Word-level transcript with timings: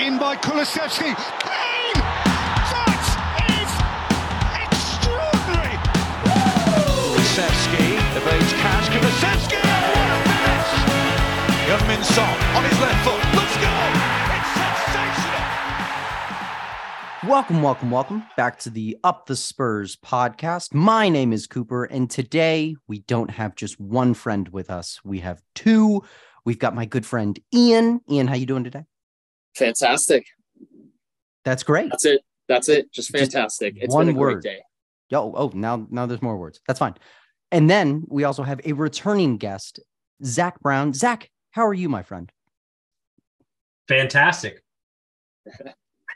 in 0.00 0.18
by 0.18 0.34
Kulusevski. 0.34 1.12
Kane! 1.12 2.00
That 2.72 3.04
is 3.52 3.68
extraordinary! 4.64 5.76
Kulusevski 7.04 7.84
evades 8.16 8.52
catch. 8.64 8.88
Kulusevski! 8.94 9.60
What 9.60 10.08
a 10.08 10.18
finish! 10.24 10.72
Heung-min 11.68 12.02
Son 12.02 12.36
on 12.56 12.64
his 12.64 12.80
left 12.80 13.04
foot. 13.04 13.20
Let's 13.36 13.56
go! 13.60 13.68
It's 14.36 14.50
sensational! 14.56 15.44
Welcome, 17.28 17.60
welcome, 17.62 17.90
welcome 17.90 18.24
back 18.38 18.58
to 18.60 18.70
the 18.70 18.96
Up 19.04 19.26
the 19.26 19.36
Spurs 19.36 19.96
podcast. 19.96 20.72
My 20.72 21.10
name 21.10 21.34
is 21.34 21.46
Cooper, 21.46 21.84
and 21.84 22.08
today 22.08 22.74
we 22.88 23.00
don't 23.00 23.32
have 23.32 23.54
just 23.54 23.78
one 23.78 24.14
friend 24.14 24.48
with 24.48 24.70
us. 24.70 24.98
We 25.04 25.18
have 25.18 25.42
two. 25.54 26.02
We've 26.46 26.58
got 26.58 26.74
my 26.74 26.86
good 26.86 27.04
friend 27.04 27.38
Ian. 27.52 28.00
Ian, 28.10 28.28
how 28.28 28.34
you 28.36 28.46
doing 28.46 28.64
today? 28.64 28.86
Fantastic. 29.56 30.26
That's 31.44 31.62
great. 31.62 31.90
That's 31.90 32.04
it. 32.04 32.22
That's 32.48 32.68
it. 32.68 32.92
Just 32.92 33.10
Just 33.12 33.32
fantastic. 33.32 33.74
It's 33.76 33.94
one 33.94 34.06
been 34.06 34.16
a 34.16 34.18
word. 34.18 34.42
great 34.42 34.54
day. 34.56 34.62
Yo, 35.08 35.32
oh, 35.36 35.50
now 35.54 35.86
now 35.90 36.06
there's 36.06 36.22
more 36.22 36.36
words. 36.36 36.60
That's 36.66 36.78
fine. 36.78 36.94
And 37.52 37.68
then 37.68 38.04
we 38.08 38.24
also 38.24 38.42
have 38.42 38.60
a 38.64 38.72
returning 38.72 39.36
guest, 39.36 39.80
Zach 40.24 40.60
Brown. 40.60 40.92
Zach, 40.92 41.28
how 41.50 41.66
are 41.66 41.74
you, 41.74 41.88
my 41.88 42.02
friend? 42.02 42.30
Fantastic. 43.88 44.62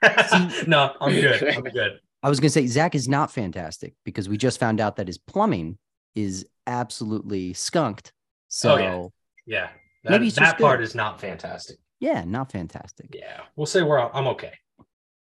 no, 0.66 0.92
I'm 1.00 1.12
good. 1.12 1.42
I'm 1.56 1.62
good. 1.64 1.98
I 2.22 2.28
was 2.28 2.40
gonna 2.40 2.50
say 2.50 2.66
Zach 2.66 2.94
is 2.94 3.08
not 3.08 3.32
fantastic 3.32 3.94
because 4.04 4.28
we 4.28 4.36
just 4.36 4.60
found 4.60 4.80
out 4.80 4.96
that 4.96 5.06
his 5.06 5.18
plumbing 5.18 5.78
is 6.14 6.46
absolutely 6.66 7.52
skunked. 7.52 8.12
Oh, 8.14 8.20
so 8.48 8.74
Oh, 8.74 8.78
yeah. 8.78 9.06
Yeah. 9.46 9.68
That, 10.04 10.10
Maybe 10.20 10.30
that 10.30 10.58
part 10.58 10.78
good. 10.80 10.84
is 10.84 10.94
not 10.94 11.20
fantastic. 11.20 11.78
Yeah, 12.04 12.22
not 12.26 12.52
fantastic. 12.52 13.14
Yeah. 13.14 13.40
We'll 13.56 13.64
say 13.64 13.80
we're 13.80 13.98
I'm 13.98 14.26
okay. 14.26 14.52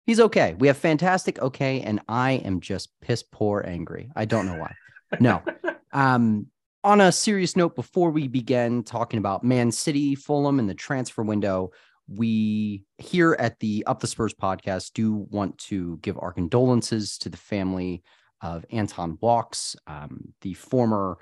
He's 0.05 0.21
okay. 0.21 0.55
We 0.57 0.67
have 0.67 0.77
fantastic 0.77 1.37
okay, 1.39 1.81
and 1.81 1.99
I 2.07 2.31
am 2.45 2.61
just 2.61 2.89
piss 3.01 3.23
poor 3.23 3.61
angry. 3.67 4.09
I 4.15 4.23
don't 4.23 4.45
know 4.45 4.57
why. 4.57 4.73
No. 5.19 5.43
Um, 5.93 6.47
on 6.85 7.01
a 7.01 7.11
serious 7.11 7.57
note, 7.57 7.75
before 7.75 8.11
we 8.11 8.29
begin 8.29 8.83
talking 8.83 9.17
about 9.17 9.43
Man 9.43 9.73
City, 9.73 10.15
Fulham, 10.15 10.57
and 10.57 10.69
the 10.69 10.73
transfer 10.73 11.21
window, 11.21 11.71
we 12.07 12.83
here 12.97 13.35
at 13.37 13.59
the 13.59 13.83
Up 13.87 13.99
the 13.99 14.07
Spurs 14.07 14.33
podcast 14.33 14.93
do 14.93 15.27
want 15.29 15.57
to 15.57 15.99
give 16.01 16.17
our 16.17 16.31
condolences 16.31 17.17
to 17.17 17.29
the 17.29 17.35
family 17.35 18.03
of 18.39 18.65
Anton 18.71 19.17
Walkes, 19.19 19.75
um, 19.85 20.33
the 20.39 20.53
former 20.53 21.17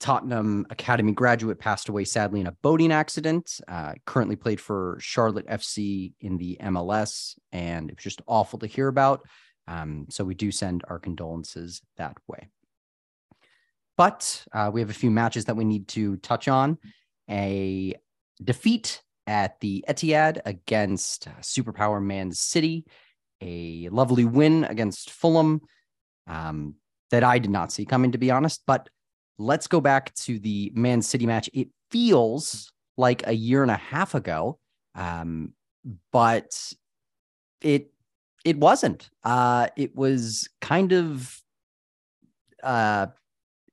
Tottenham 0.00 0.66
Academy 0.70 1.12
graduate, 1.12 1.58
passed 1.58 1.88
away 1.88 2.04
sadly 2.04 2.40
in 2.40 2.46
a 2.46 2.56
boating 2.62 2.90
accident. 2.90 3.60
Uh, 3.68 3.92
currently 4.06 4.34
played 4.34 4.60
for 4.60 4.96
Charlotte 4.98 5.46
FC 5.46 6.14
in 6.20 6.38
the 6.38 6.58
MLS, 6.62 7.38
and 7.52 7.90
it 7.90 7.96
was 7.96 8.04
just 8.04 8.22
awful 8.26 8.58
to 8.60 8.66
hear 8.66 8.88
about. 8.88 9.26
Um, 9.68 10.06
so 10.08 10.24
we 10.24 10.34
do 10.34 10.50
send 10.50 10.82
our 10.88 10.98
condolences 10.98 11.82
that 11.98 12.16
way. 12.26 12.48
But 13.96 14.44
uh, 14.52 14.70
we 14.72 14.80
have 14.80 14.90
a 14.90 14.94
few 14.94 15.10
matches 15.10 15.44
that 15.44 15.56
we 15.56 15.64
need 15.64 15.86
to 15.88 16.16
touch 16.16 16.48
on. 16.48 16.78
A 17.28 17.94
defeat 18.42 19.02
at 19.26 19.60
the 19.60 19.84
Etihad 19.86 20.40
against 20.46 21.28
uh, 21.28 21.32
Superpower 21.42 22.02
Man 22.02 22.32
City, 22.32 22.86
a 23.42 23.90
lovely 23.90 24.24
win 24.24 24.64
against 24.64 25.10
Fulham 25.10 25.60
um, 26.26 26.76
that 27.10 27.22
I 27.22 27.38
did 27.38 27.50
not 27.50 27.70
see 27.70 27.84
coming, 27.84 28.12
to 28.12 28.18
be 28.18 28.30
honest. 28.30 28.62
But 28.66 28.88
let's 29.40 29.66
go 29.66 29.80
back 29.80 30.14
to 30.14 30.38
the 30.38 30.70
Man 30.74 31.02
City 31.02 31.26
match. 31.26 31.48
It 31.54 31.68
feels 31.90 32.72
like 32.96 33.26
a 33.26 33.32
year 33.32 33.62
and 33.62 33.70
a 33.70 33.76
half 33.76 34.14
ago, 34.14 34.58
um, 34.94 35.54
but 36.12 36.72
it 37.62 37.90
it 38.44 38.58
wasn't. 38.58 39.10
Uh, 39.24 39.68
it 39.76 39.96
was 39.96 40.48
kind 40.60 40.92
of 40.92 41.40
uh, 42.62 43.06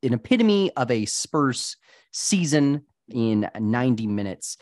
an 0.04 0.14
epitome 0.14 0.72
of 0.76 0.89
a 0.89 1.05
Spurs 1.05 1.76
season 2.11 2.84
in 3.10 3.49
90 3.60 4.08
minutes. 4.08 4.58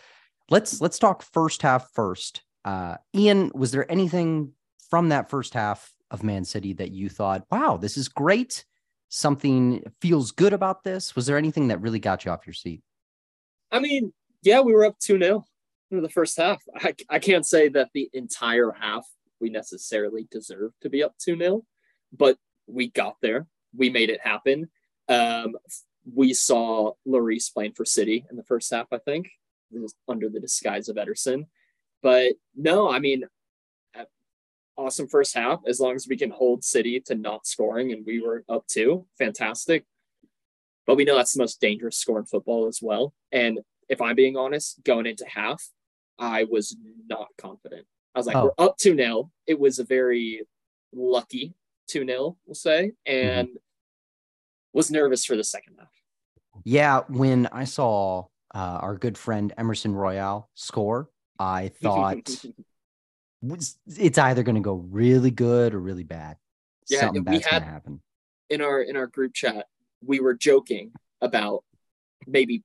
Let's 0.49 0.81
let's 0.81 0.99
talk 0.99 1.21
first 1.21 1.61
half 1.61 1.91
first. 1.93 2.41
Uh, 2.63 2.97
Ian, 3.15 3.51
was 3.53 3.71
there 3.71 3.89
anything 3.91 4.51
from 4.89 5.09
that 5.09 5.29
first 5.29 5.53
half 5.53 5.93
of 6.09 6.23
Man 6.23 6.45
City 6.45 6.73
that 6.73 6.91
you 6.91 7.09
thought, 7.09 7.45
"Wow, 7.51 7.77
this 7.77 7.95
is 7.95 8.07
great"? 8.07 8.65
Something 9.15 9.81
feels 10.01 10.33
good 10.33 10.51
about 10.51 10.83
this. 10.83 11.15
Was 11.15 11.25
there 11.25 11.37
anything 11.37 11.69
that 11.69 11.79
really 11.79 11.99
got 11.99 12.25
you 12.25 12.31
off 12.31 12.45
your 12.45 12.53
seat? 12.53 12.81
I 13.71 13.79
mean, 13.79 14.11
yeah, 14.41 14.59
we 14.59 14.73
were 14.73 14.83
up 14.83 14.99
2 14.99 15.17
0 15.17 15.45
in 15.89 16.01
the 16.01 16.09
first 16.09 16.35
half. 16.35 16.61
I, 16.75 16.93
I 17.07 17.19
can't 17.19 17.45
say 17.45 17.69
that 17.69 17.91
the 17.93 18.09
entire 18.11 18.73
half 18.73 19.07
we 19.39 19.49
necessarily 19.49 20.27
deserved 20.29 20.75
to 20.81 20.89
be 20.89 21.01
up 21.01 21.15
2 21.19 21.37
0, 21.37 21.63
but 22.11 22.37
we 22.67 22.89
got 22.89 23.15
there. 23.21 23.47
We 23.73 23.89
made 23.89 24.09
it 24.09 24.19
happen. 24.19 24.69
Um, 25.07 25.55
we 26.13 26.33
saw 26.33 26.91
Lloris 27.07 27.53
playing 27.53 27.71
for 27.71 27.85
City 27.85 28.25
in 28.29 28.35
the 28.35 28.43
first 28.43 28.69
half, 28.69 28.87
I 28.91 28.97
think, 28.97 29.29
under 30.09 30.27
the 30.27 30.41
disguise 30.41 30.89
of 30.89 30.97
Ederson. 30.97 31.45
But 32.03 32.33
no, 32.53 32.91
I 32.91 32.99
mean, 32.99 33.23
awesome 34.77 35.07
first 35.07 35.35
half. 35.35 35.61
As 35.67 35.79
long 35.79 35.95
as 35.95 36.07
we 36.07 36.17
can 36.17 36.31
hold 36.31 36.63
City 36.63 36.99
to 37.07 37.15
not 37.15 37.45
scoring, 37.47 37.91
and 37.91 38.05
we 38.05 38.21
were 38.21 38.43
up 38.49 38.67
two, 38.67 39.05
fantastic. 39.17 39.85
But 40.85 40.95
we 40.97 41.05
know 41.05 41.15
that's 41.15 41.33
the 41.33 41.41
most 41.41 41.59
dangerous 41.59 41.97
score 41.97 42.19
in 42.19 42.25
football 42.25 42.67
as 42.67 42.79
well. 42.81 43.13
And 43.31 43.59
if 43.89 44.01
I'm 44.01 44.15
being 44.15 44.37
honest, 44.37 44.83
going 44.83 45.05
into 45.05 45.25
half, 45.27 45.63
I 46.19 46.43
was 46.43 46.75
not 47.07 47.27
confident. 47.37 47.85
I 48.13 48.19
was 48.19 48.27
like, 48.27 48.35
Oh. 48.35 48.53
we're 48.57 48.65
up 48.65 48.77
2 48.77 48.95
0. 48.95 49.31
It 49.47 49.59
was 49.59 49.79
a 49.79 49.83
very 49.83 50.41
lucky 50.93 51.53
2 51.87 52.05
0, 52.05 52.37
we'll 52.45 52.55
say, 52.55 52.91
and 53.05 53.49
was 54.73 54.91
nervous 54.91 55.25
for 55.25 55.35
the 55.35 55.43
second 55.43 55.75
half. 55.79 55.89
Yeah, 56.63 57.01
when 57.07 57.47
I 57.47 57.65
saw 57.65 58.25
uh, 58.53 58.79
our 58.81 58.95
good 58.95 59.17
friend 59.17 59.53
Emerson 59.57 59.93
Royal 59.93 60.49
score, 60.53 61.09
I 61.39 61.69
thought 61.81 62.43
it's 63.87 64.17
either 64.17 64.43
going 64.43 64.55
to 64.55 64.61
go 64.61 64.73
really 64.75 65.31
good 65.31 65.73
or 65.73 65.79
really 65.79 66.03
bad. 66.03 66.37
Yeah, 66.87 67.01
Something 67.01 67.23
we 67.23 67.37
bad's 67.39 67.47
going 67.47 67.61
to 67.63 67.67
happen. 67.67 68.01
in 68.49 68.61
our 68.61 68.81
in 68.81 68.95
our 68.95 69.07
group 69.07 69.33
chat, 69.33 69.67
we 70.05 70.19
were 70.19 70.33
joking 70.33 70.91
about 71.21 71.63
maybe 72.27 72.63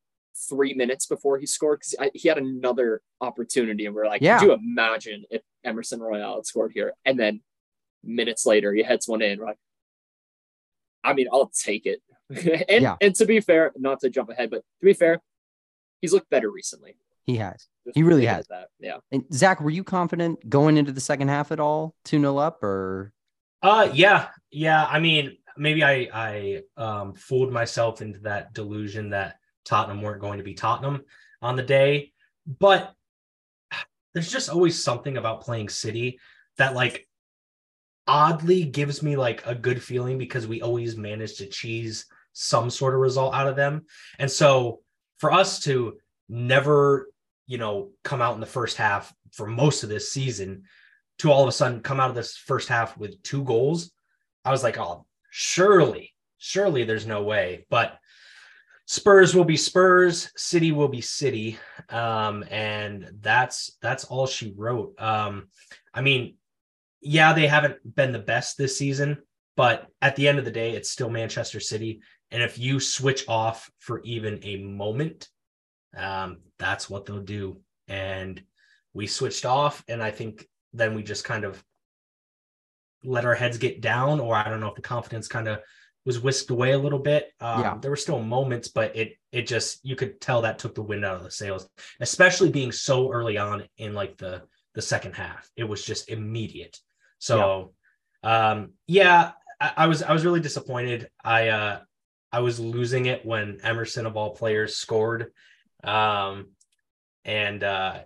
three 0.49 0.75
minutes 0.75 1.07
before 1.07 1.39
he 1.39 1.47
scored 1.47 1.81
because 1.81 2.11
he 2.15 2.29
had 2.29 2.39
another 2.39 3.01
opportunity, 3.21 3.87
and 3.87 3.95
we 3.95 4.01
are 4.03 4.07
like, 4.07 4.21
Yeah. 4.23 4.39
"Could 4.39 4.47
you 4.47 4.53
imagine 4.53 5.25
if 5.31 5.43
Emerson 5.65 6.01
Royal 6.01 6.37
had 6.37 6.47
scored 6.47 6.73
here?" 6.73 6.93
And 7.05 7.19
then 7.19 7.43
minutes 8.05 8.47
later, 8.47 8.73
he 8.73 8.83
heads 8.83 9.07
one 9.09 9.23
in. 9.23 9.39
We're 9.39 9.47
like, 9.47 9.59
I 11.05 11.13
mean, 11.15 11.27
I'll 11.33 11.49
take 11.55 11.87
it. 11.87 12.03
and 12.69 12.83
Yeah. 12.83 12.97
and 13.01 13.15
to 13.17 13.27
be 13.27 13.41
fair, 13.41 13.73
not 13.77 14.01
to 14.01 14.11
jump 14.11 14.29
ahead, 14.31 14.51
but 14.51 14.59
to 14.81 14.85
be 14.85 14.93
fair, 14.93 15.21
he's 16.01 16.13
looked 16.13 16.31
better 16.31 16.51
recently. 16.51 16.97
He 17.31 17.37
has. 17.39 17.69
Just 17.87 17.97
He 17.97 18.03
really 18.03 18.27
has. 18.27 18.47
That. 18.49 18.69
Yeah. 18.79 18.99
And 19.13 19.25
Zach, 19.33 19.61
were 19.61 19.71
you 19.71 19.85
confident 19.85 20.49
going 20.49 20.77
into 20.77 20.93
the 20.93 21.01
second 21.01 21.29
half 21.29 21.53
at 21.53 21.61
all? 21.61 21.95
2 22.05 22.21
0 22.21 22.37
up 22.37 22.63
or? 22.63 23.13
Uh 23.63 23.91
yeah. 23.93 24.29
Yeah. 24.51 24.85
I 24.85 25.01
mean, 25.01 25.37
maybe 25.57 25.85
I 25.85 26.09
I 26.13 26.63
um 26.77 27.15
fooled 27.15 27.53
myself 27.53 28.03
into 28.03 28.21
that 28.21 28.53
delusion 28.53 29.11
that 29.11 29.37
Tottenham 29.65 30.03
weren't 30.03 30.21
going 30.21 30.39
to 30.39 30.45
be 30.45 30.55
Tottenham 30.55 31.03
on 31.43 31.57
the 31.57 31.63
day. 31.63 32.13
But 32.47 32.93
there's 34.13 34.31
just 34.31 34.51
always 34.51 34.83
something 34.83 35.17
about 35.17 35.43
playing 35.43 35.69
City 35.69 36.19
that 36.59 36.75
like 36.75 37.07
oddly 38.07 38.65
gives 38.65 39.03
me 39.03 39.17
like 39.17 39.47
a 39.47 39.55
good 39.55 39.83
feeling 39.83 40.19
because 40.19 40.47
we 40.47 40.63
always 40.63 40.97
manage 40.97 41.37
to 41.37 41.47
cheese 41.47 42.07
some 42.33 42.71
sort 42.71 42.95
of 42.95 43.01
result 43.01 43.35
out 43.35 43.47
of 43.47 43.57
them. 43.57 43.85
And 44.19 44.31
so 44.31 44.81
for 45.19 45.33
us 45.33 45.61
to 45.61 45.99
never, 46.29 47.09
you 47.51 47.59
know, 47.59 47.91
come 48.05 48.23
out 48.23 48.35
in 48.35 48.41
the 48.41 48.47
first 48.47 48.77
half 48.77 49.13
for 49.33 49.45
most 49.45 49.83
of 49.83 49.89
this 49.89 50.13
season 50.13 50.63
to 51.19 51.33
all 51.33 51.43
of 51.43 51.49
a 51.49 51.53
sudden 51.53 51.81
come 51.81 51.99
out 51.99 52.09
of 52.09 52.15
this 52.15 52.37
first 52.37 52.69
half 52.69 52.97
with 52.97 53.21
two 53.25 53.43
goals, 53.43 53.91
I 54.45 54.53
was 54.53 54.63
like, 54.63 54.79
oh, 54.79 55.05
surely, 55.31 56.15
surely 56.39 56.85
there's 56.85 57.09
no 57.09 57.25
way. 57.25 57.67
But 57.69 57.99
Spurs 58.87 59.35
will 59.35 59.45
be 59.45 59.57
Spurs, 59.57 60.31
City 60.37 60.71
will 60.71 60.87
be 60.87 61.01
City, 61.01 61.59
um, 61.89 62.45
and 62.53 63.11
that's 63.21 63.77
that's 63.83 64.05
all 64.05 64.29
she 64.29 64.55
wrote. 64.57 64.95
Um, 65.03 65.49
I 65.93 66.03
mean, 66.03 66.37
yeah, 67.01 67.33
they 67.33 67.49
haven't 67.49 67.79
been 67.97 68.13
the 68.13 68.21
best 68.21 68.59
this 68.59 68.79
season, 68.79 69.19
but 69.57 69.89
at 70.01 70.15
the 70.15 70.29
end 70.29 70.39
of 70.39 70.45
the 70.45 70.53
day, 70.53 70.71
it's 70.71 70.93
still 70.93 71.11
Manchester 71.11 71.59
City, 71.59 72.01
and 72.31 72.45
if 72.45 72.61
you 72.61 72.79
switch 72.79 73.25
off 73.27 73.69
for 73.81 74.01
even 74.03 74.39
a 74.45 74.59
moment, 74.59 75.29
um, 75.97 76.39
that's 76.59 76.89
what 76.89 77.07
they'll 77.07 77.21
do. 77.21 77.61
And 77.89 78.43
we 78.93 79.07
switched 79.07 79.45
off, 79.45 79.85
and 79.89 80.03
I 80.03 80.11
think 80.11 80.47
then 80.73 80.95
we 80.95 81.03
just 81.03 81.25
kind 81.25 81.45
of 81.45 81.63
let 83.03 83.25
our 83.25 83.35
heads 83.35 83.59
get 83.59 83.81
down, 83.81 84.21
or 84.21 84.35
I 84.35 84.49
don't 84.49 84.61
know 84.61 84.69
if 84.69 84.75
the 84.75 84.83
confidence 84.83 85.29
kind 85.29 85.49
of 85.49 85.61
was 86.05 86.21
whisked 86.21 86.51
away 86.51 86.73
a 86.73 86.79
little 86.79 86.99
bit. 86.99 87.31
Um, 87.41 87.61
Yeah. 87.61 87.79
There 87.81 87.91
were 87.91 87.97
still 87.97 88.21
moments, 88.21 88.69
but 88.69 88.97
it 88.97 89.17
it 89.33 89.47
just 89.47 89.85
you 89.85 89.97
could 89.97 90.21
tell 90.21 90.43
that 90.43 90.59
took 90.59 90.75
the 90.75 90.83
wind 90.83 91.05
out 91.05 91.17
of 91.17 91.25
the 91.25 91.31
sails, 91.31 91.69
especially 92.01 92.51
being 92.51 92.73
so 92.73 93.13
early 93.13 93.39
on 93.39 93.65
in 93.77 93.95
like 93.95 94.17
the 94.17 94.43
the 94.75 94.83
second 94.83 95.15
half. 95.15 95.51
It 95.57 95.65
was 95.65 95.85
just 95.85 96.09
immediate. 96.09 96.79
So, 97.19 97.75
yeah. 98.25 98.51
um, 98.51 98.73
yeah, 98.87 99.33
I, 99.61 99.73
I, 99.79 99.87
was 99.87 100.03
I 100.03 100.13
was 100.13 100.25
really 100.25 100.41
disappointed. 100.41 101.09
I 101.23 101.49
uh, 101.49 101.81
I 102.33 102.41
was 102.41 102.61
losing 102.61 103.07
it 103.07 103.27
when 103.27 103.59
Emerson 103.63 104.07
of 104.07 104.17
all 104.17 104.35
players 104.35 104.77
scored, 104.77 105.33
um, 105.85 106.49
and 107.25 107.63
uh, 107.63 108.01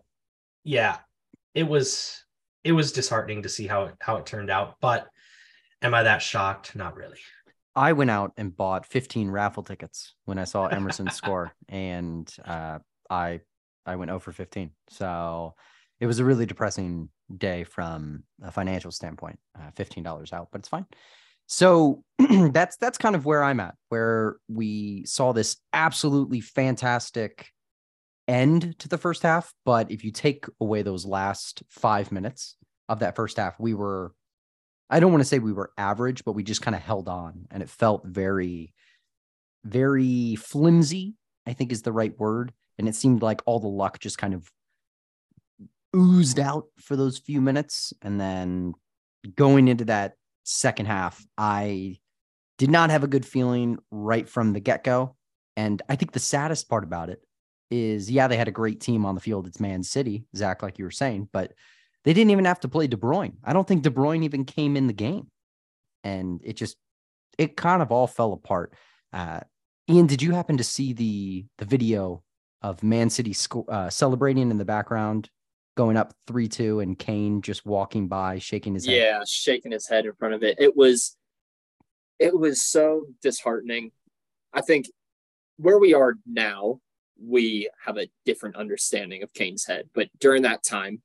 yeah, 0.64 0.98
it 1.54 1.64
was 1.64 2.24
it 2.62 2.72
was 2.72 2.92
disheartening 2.92 3.42
to 3.42 3.48
see 3.48 3.66
how 3.66 3.84
it 3.84 3.94
how 4.00 4.16
it 4.16 4.26
turned 4.26 4.50
out. 4.50 4.76
But 4.80 5.06
am 5.82 5.94
I 5.94 6.02
that 6.02 6.22
shocked? 6.22 6.74
Not 6.74 6.96
really. 6.96 7.18
I 7.76 7.92
went 7.92 8.10
out 8.10 8.32
and 8.36 8.56
bought 8.56 8.86
15 8.86 9.30
raffle 9.30 9.64
tickets 9.64 10.14
when 10.24 10.38
I 10.38 10.44
saw 10.44 10.66
Emerson 10.68 11.10
score, 11.10 11.52
and 11.68 12.32
uh, 12.44 12.78
I 13.10 13.40
I 13.86 13.96
went 13.96 14.10
0 14.10 14.18
for 14.18 14.32
15. 14.32 14.70
So 14.88 15.54
it 16.00 16.06
was 16.06 16.18
a 16.18 16.24
really 16.24 16.46
depressing 16.46 17.08
day 17.36 17.64
from 17.64 18.24
a 18.42 18.50
financial 18.50 18.90
standpoint. 18.90 19.38
Uh, 19.58 19.70
$15 19.76 20.32
out, 20.32 20.48
but 20.50 20.60
it's 20.60 20.68
fine. 20.68 20.86
So 21.46 22.02
that's 22.52 22.76
that's 22.76 22.98
kind 22.98 23.14
of 23.14 23.26
where 23.26 23.42
I'm 23.42 23.60
at, 23.60 23.74
where 23.88 24.36
we 24.48 25.04
saw 25.04 25.32
this 25.32 25.56
absolutely 25.72 26.40
fantastic 26.40 27.48
end 28.28 28.78
to 28.78 28.88
the 28.88 28.98
first 28.98 29.22
half. 29.22 29.52
But 29.64 29.90
if 29.90 30.04
you 30.04 30.10
take 30.10 30.46
away 30.60 30.82
those 30.82 31.04
last 31.04 31.62
five 31.68 32.12
minutes 32.12 32.56
of 32.88 33.00
that 33.00 33.16
first 33.16 33.36
half, 33.36 33.58
we 33.58 33.74
were, 33.74 34.14
I 34.90 35.00
don't 35.00 35.12
want 35.12 35.22
to 35.22 35.28
say 35.28 35.38
we 35.38 35.52
were 35.52 35.72
average, 35.76 36.24
but 36.24 36.32
we 36.32 36.42
just 36.42 36.62
kind 36.62 36.74
of 36.74 36.82
held 36.82 37.08
on 37.08 37.46
and 37.50 37.62
it 37.62 37.70
felt 37.70 38.06
very, 38.06 38.74
very 39.64 40.36
flimsy, 40.36 41.14
I 41.46 41.52
think 41.52 41.72
is 41.72 41.82
the 41.82 41.92
right 41.92 42.18
word. 42.18 42.52
And 42.78 42.88
it 42.88 42.94
seemed 42.94 43.22
like 43.22 43.42
all 43.46 43.60
the 43.60 43.68
luck 43.68 43.98
just 44.00 44.18
kind 44.18 44.34
of 44.34 44.50
oozed 45.94 46.40
out 46.40 46.64
for 46.78 46.96
those 46.96 47.18
few 47.18 47.40
minutes. 47.40 47.92
And 48.02 48.20
then 48.20 48.74
going 49.36 49.68
into 49.68 49.84
that 49.86 50.14
second 50.44 50.86
half, 50.86 51.24
I 51.38 51.98
did 52.58 52.70
not 52.70 52.90
have 52.90 53.04
a 53.04 53.08
good 53.08 53.26
feeling 53.26 53.78
right 53.90 54.28
from 54.28 54.52
the 54.52 54.60
get 54.60 54.84
go. 54.84 55.16
And 55.56 55.80
I 55.88 55.96
think 55.96 56.12
the 56.12 56.18
saddest 56.18 56.68
part 56.68 56.84
about 56.84 57.10
it 57.10 57.20
is, 57.70 58.11
yeah, 58.11 58.28
they 58.28 58.37
had 58.37 58.49
a 58.49 58.52
great 58.52 58.81
team 58.81 59.05
on 59.05 59.14
the 59.14 59.20
field. 59.20 59.46
It's 59.46 59.61
Man 59.61 59.82
City, 59.82 60.25
Zach, 60.37 60.62
like 60.62 60.78
you 60.78 60.84
were 60.84 60.90
saying, 60.90 61.28
but 61.32 61.52
they 62.05 62.12
didn't 62.12 62.31
even 62.31 62.44
have 62.44 62.61
to 62.61 62.69
play 62.69 62.87
De 62.87 62.96
Bruyne. 62.96 63.34
I 63.43 63.52
don't 63.52 63.66
think 63.66 63.82
De 63.82 63.90
Bruyne 63.90 64.25
even 64.25 64.44
came 64.44 64.76
in 64.76 64.87
the 64.87 64.93
game. 64.93 65.31
And 66.02 66.40
it 66.44 66.55
just, 66.55 66.76
it 67.38 67.56
kind 67.56 67.82
of 67.82 67.90
all 67.90 68.06
fell 68.06 68.32
apart. 68.32 68.75
Uh, 69.12 69.40
Ian, 69.88 70.06
did 70.06 70.22
you 70.22 70.32
happen 70.32 70.56
to 70.58 70.64
see 70.64 70.93
the 70.93 71.46
the 71.58 71.64
video 71.64 72.22
of 72.62 72.82
Man 72.82 73.11
City 73.11 73.32
sco- 73.32 73.67
uh, 73.69 73.90
celebrating 73.90 74.50
in 74.50 74.58
the 74.58 74.64
background 74.64 75.31
going 75.76 75.96
up 75.96 76.14
3-2 76.28 76.82
and 76.82 76.99
Kane 76.99 77.43
just 77.43 77.67
walking 77.67 78.08
by 78.08 78.38
shaking 78.38 78.75
his 78.75 78.87
head. 78.87 78.96
Yeah, 78.96 79.20
shaking 79.26 79.72
his 79.72 79.88
head 79.88 80.06
in 80.06 80.12
front 80.14 80.34
of 80.34 80.43
it. 80.43 80.56
It 80.58 80.76
was 80.76 81.17
it 82.19 82.37
was 82.38 82.62
so 82.62 83.06
disheartening. 83.22 83.90
I 84.52 84.60
think 84.60 84.87
where 85.56 85.78
we 85.78 85.94
are 85.94 86.14
now, 86.26 86.81
we 87.22 87.69
have 87.84 87.96
a 87.96 88.08
different 88.25 88.56
understanding 88.56 89.22
of 89.22 89.32
Kane's 89.32 89.66
head, 89.66 89.88
but 89.94 90.08
during 90.19 90.43
that 90.43 90.64
time, 90.64 91.02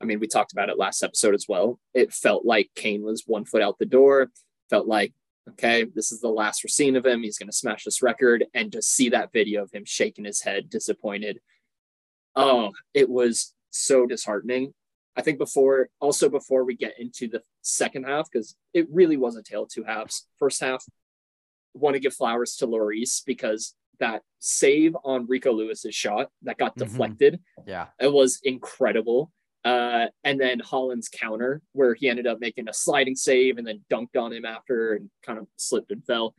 I 0.00 0.04
mean, 0.04 0.20
we 0.20 0.26
talked 0.26 0.52
about 0.52 0.68
it 0.68 0.78
last 0.78 1.02
episode 1.02 1.34
as 1.34 1.46
well. 1.48 1.78
It 1.94 2.12
felt 2.12 2.44
like 2.44 2.70
Kane 2.74 3.02
was 3.02 3.24
one 3.26 3.44
foot 3.44 3.62
out 3.62 3.78
the 3.78 3.86
door, 3.86 4.30
felt 4.68 4.86
like 4.86 5.14
okay, 5.50 5.84
this 5.94 6.12
is 6.12 6.20
the 6.20 6.28
last 6.28 6.62
we're 6.62 6.68
seeing 6.68 6.96
of 6.96 7.06
him. 7.06 7.22
He's 7.22 7.38
going 7.38 7.48
to 7.48 7.56
smash 7.56 7.84
this 7.84 8.02
record. 8.02 8.46
And 8.54 8.72
to 8.72 8.82
see 8.82 9.08
that 9.10 9.32
video 9.32 9.62
of 9.62 9.72
him 9.72 9.84
shaking 9.84 10.24
his 10.24 10.42
head, 10.42 10.70
disappointed. 10.70 11.40
Oh, 12.34 12.72
it 12.94 13.08
was 13.08 13.54
so 13.70 14.06
disheartening. 14.06 14.74
I 15.16 15.22
think 15.22 15.38
before, 15.38 15.88
also 16.00 16.28
before 16.28 16.64
we 16.64 16.76
get 16.76 16.98
into 16.98 17.28
the 17.28 17.42
second 17.62 18.04
half, 18.04 18.30
because 18.30 18.54
it 18.74 18.86
really 18.90 19.16
was 19.16 19.36
a 19.36 19.42
tale 19.42 19.62
of 19.62 19.70
two 19.70 19.84
halves. 19.84 20.26
First 20.38 20.60
half, 20.60 20.84
want 21.74 21.94
to 21.94 22.00
give 22.00 22.14
flowers 22.14 22.56
to 22.56 22.66
Lloris 22.66 23.22
because 23.24 23.74
that 24.00 24.22
save 24.38 24.96
on 25.04 25.26
Rico 25.26 25.52
Lewis's 25.52 25.94
shot 25.94 26.28
that 26.42 26.58
got 26.58 26.76
mm-hmm. 26.76 26.90
deflected, 26.90 27.40
yeah, 27.66 27.86
it 28.00 28.12
was 28.12 28.40
incredible. 28.42 29.32
Uh, 29.64 30.06
and 30.22 30.40
then 30.40 30.60
Haaland's 30.60 31.08
counter, 31.08 31.60
where 31.72 31.94
he 31.94 32.08
ended 32.08 32.26
up 32.28 32.38
making 32.40 32.68
a 32.68 32.72
sliding 32.72 33.16
save 33.16 33.58
and 33.58 33.66
then 33.66 33.84
dunked 33.90 34.16
on 34.16 34.32
him 34.32 34.44
after 34.44 34.92
and 34.94 35.10
kind 35.24 35.40
of 35.40 35.48
slipped 35.56 35.90
and 35.90 36.04
fell. 36.06 36.36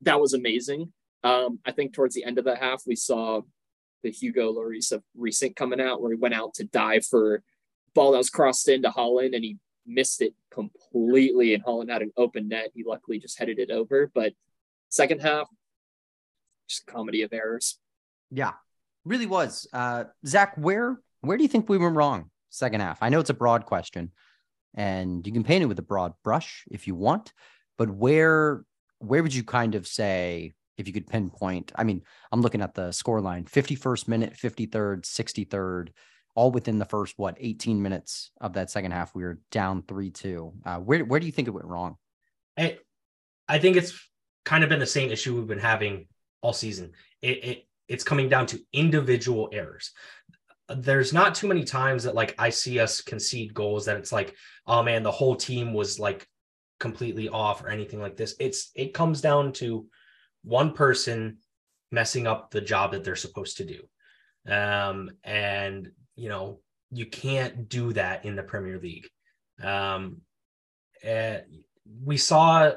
That 0.00 0.18
was 0.18 0.32
amazing. 0.32 0.90
Um, 1.22 1.58
I 1.66 1.72
think 1.72 1.92
towards 1.92 2.14
the 2.14 2.24
end 2.24 2.38
of 2.38 2.46
the 2.46 2.56
half, 2.56 2.82
we 2.86 2.96
saw 2.96 3.42
the 4.02 4.10
Hugo 4.10 4.52
Lloris 4.52 4.92
of 4.92 5.02
recent 5.16 5.56
coming 5.56 5.80
out, 5.80 6.00
where 6.00 6.12
he 6.12 6.18
went 6.18 6.34
out 6.34 6.54
to 6.54 6.64
dive 6.64 7.04
for 7.04 7.42
ball 7.94 8.12
that 8.12 8.18
was 8.18 8.30
crossed 8.30 8.68
into 8.68 8.90
Haaland 8.90 9.34
and 9.34 9.44
he 9.44 9.58
missed 9.86 10.22
it 10.22 10.34
completely. 10.50 11.54
And 11.54 11.62
Holland 11.62 11.90
had 11.90 12.02
an 12.02 12.12
open 12.16 12.48
net. 12.48 12.70
He 12.74 12.84
luckily 12.84 13.18
just 13.18 13.38
headed 13.38 13.58
it 13.58 13.70
over. 13.70 14.10
But 14.14 14.32
second 14.88 15.20
half, 15.22 15.48
just 16.68 16.86
comedy 16.86 17.22
of 17.22 17.32
errors. 17.32 17.78
Yeah, 18.30 18.52
really 19.04 19.26
was. 19.26 19.66
Uh, 19.72 20.04
Zach, 20.26 20.54
where 20.56 21.00
where 21.20 21.36
do 21.36 21.42
you 21.42 21.48
think 21.48 21.68
we 21.68 21.78
went 21.78 21.96
wrong 21.96 22.30
second 22.50 22.80
half? 22.80 22.98
I 23.02 23.08
know 23.08 23.20
it's 23.20 23.30
a 23.30 23.34
broad 23.34 23.66
question, 23.66 24.12
and 24.74 25.26
you 25.26 25.32
can 25.32 25.44
paint 25.44 25.62
it 25.62 25.66
with 25.66 25.78
a 25.78 25.82
broad 25.82 26.12
brush 26.22 26.64
if 26.70 26.86
you 26.86 26.94
want, 26.94 27.32
but 27.78 27.90
where 27.90 28.64
where 28.98 29.22
would 29.22 29.34
you 29.34 29.44
kind 29.44 29.74
of 29.74 29.86
say 29.86 30.54
if 30.76 30.86
you 30.86 30.92
could 30.92 31.06
pinpoint, 31.06 31.72
I 31.76 31.84
mean, 31.84 32.02
I'm 32.32 32.40
looking 32.40 32.62
at 32.62 32.74
the 32.74 32.92
score 32.92 33.20
line 33.20 33.44
51st 33.44 34.08
minute, 34.08 34.34
53rd, 34.34 35.02
63rd, 35.02 35.88
all 36.34 36.50
within 36.50 36.78
the 36.78 36.84
first, 36.84 37.14
what, 37.16 37.36
18 37.38 37.80
minutes 37.80 38.32
of 38.40 38.54
that 38.54 38.70
second 38.70 38.90
half. 38.90 39.14
We 39.14 39.22
were 39.22 39.40
down 39.50 39.82
3 39.86 40.10
2. 40.10 40.52
Uh, 40.64 40.76
where, 40.78 41.04
where 41.04 41.20
do 41.20 41.26
you 41.26 41.32
think 41.32 41.48
it 41.48 41.52
went 41.52 41.66
wrong? 41.66 41.96
I, 42.58 42.78
I 43.48 43.58
think 43.58 43.76
it's 43.76 43.98
kind 44.44 44.64
of 44.64 44.70
been 44.70 44.80
the 44.80 44.86
same 44.86 45.10
issue 45.10 45.36
we've 45.36 45.46
been 45.46 45.58
having 45.58 46.06
all 46.44 46.52
season. 46.52 46.92
It, 47.22 47.44
it 47.44 47.58
It's 47.88 48.04
coming 48.04 48.28
down 48.28 48.46
to 48.46 48.60
individual 48.72 49.48
errors. 49.52 49.92
There's 50.68 51.12
not 51.12 51.34
too 51.34 51.48
many 51.48 51.64
times 51.64 52.04
that 52.04 52.14
like 52.14 52.34
I 52.38 52.50
see 52.50 52.78
us 52.78 53.02
concede 53.02 53.52
goals 53.52 53.84
that 53.84 53.96
it's 53.96 54.12
like, 54.12 54.34
oh 54.66 54.82
man, 54.82 55.02
the 55.02 55.18
whole 55.18 55.36
team 55.36 55.74
was 55.74 55.98
like 55.98 56.26
completely 56.78 57.28
off 57.28 57.62
or 57.62 57.68
anything 57.68 58.00
like 58.00 58.16
this. 58.16 58.34
It's 58.38 58.70
it 58.74 58.94
comes 58.94 59.20
down 59.20 59.52
to 59.54 59.86
one 60.42 60.72
person 60.72 61.38
messing 61.90 62.26
up 62.26 62.50
the 62.50 62.60
job 62.60 62.92
that 62.92 63.04
they're 63.04 63.26
supposed 63.26 63.56
to 63.58 63.64
do. 63.64 63.80
Um, 64.46 65.10
and, 65.22 65.90
you 66.16 66.28
know, 66.28 66.60
you 66.90 67.06
can't 67.06 67.68
do 67.68 67.92
that 67.92 68.24
in 68.24 68.36
the 68.36 68.42
Premier 68.42 68.78
League. 68.78 69.08
Um, 69.62 70.22
uh, 71.06 71.38
we 72.04 72.16
saw, 72.16 72.72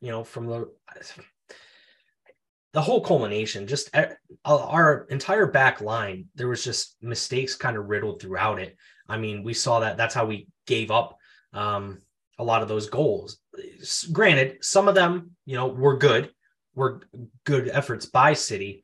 you 0.00 0.10
know, 0.10 0.24
from 0.24 0.46
the 0.46 0.70
the 2.72 2.80
whole 2.80 3.00
culmination, 3.00 3.66
just 3.66 3.90
our 4.44 5.06
entire 5.10 5.46
back 5.46 5.80
line, 5.80 6.26
there 6.34 6.48
was 6.48 6.62
just 6.62 6.96
mistakes 7.02 7.56
kind 7.56 7.76
of 7.76 7.88
riddled 7.88 8.20
throughout 8.20 8.60
it. 8.60 8.76
I 9.08 9.18
mean, 9.18 9.42
we 9.42 9.54
saw 9.54 9.80
that. 9.80 9.96
That's 9.96 10.14
how 10.14 10.26
we 10.26 10.46
gave 10.66 10.90
up 10.90 11.16
um, 11.52 12.00
a 12.38 12.44
lot 12.44 12.62
of 12.62 12.68
those 12.68 12.88
goals. 12.88 13.38
Granted, 14.12 14.58
some 14.62 14.86
of 14.86 14.94
them, 14.94 15.32
you 15.46 15.56
know, 15.56 15.66
were 15.66 15.96
good 15.96 16.30
were 16.74 17.02
good 17.44 17.68
efforts 17.68 18.06
by 18.06 18.32
City. 18.32 18.82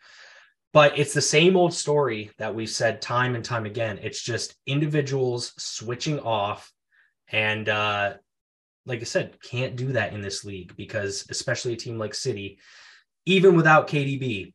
But 0.73 0.99
it's 0.99 1.15
the 1.15 1.23
same 1.23 1.57
old 1.57 1.73
story 1.73 2.31
that 2.39 2.55
we've 2.55 2.69
said 2.69 3.01
time 3.01 3.35
and 3.35 3.45
time 3.45 3.65
again. 3.65 3.99
It's 4.03 4.23
just 4.23 4.57
individuals 4.67 5.55
switching 5.57 6.21
off. 6.21 6.71
And 7.29 7.69
uh, 7.69 8.15
like 8.85 9.01
I 9.01 9.05
said, 9.05 9.41
can't 9.41 9.77
do 9.77 9.93
that 9.93 10.13
in 10.13 10.21
this 10.21 10.45
league 10.45 10.77
because, 10.77 11.27
especially 11.31 11.73
a 11.73 11.77
team 11.77 11.99
like 11.99 12.15
City, 12.15 12.59
even 13.27 13.55
without 13.55 13.89
KDB, 13.89 14.55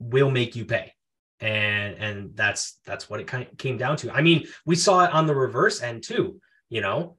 will 0.00 0.30
make 0.30 0.56
you 0.56 0.64
pay. 0.64 0.92
And 1.40 1.94
and 1.94 2.36
that's 2.36 2.80
that's 2.84 3.08
what 3.08 3.20
it 3.20 3.28
kind 3.28 3.46
of 3.46 3.56
came 3.58 3.78
down 3.78 3.96
to. 3.98 4.10
I 4.10 4.22
mean, 4.22 4.48
we 4.66 4.74
saw 4.74 5.04
it 5.04 5.12
on 5.12 5.26
the 5.26 5.34
reverse 5.34 5.82
end 5.82 6.02
too. 6.02 6.40
You 6.68 6.80
know, 6.80 7.16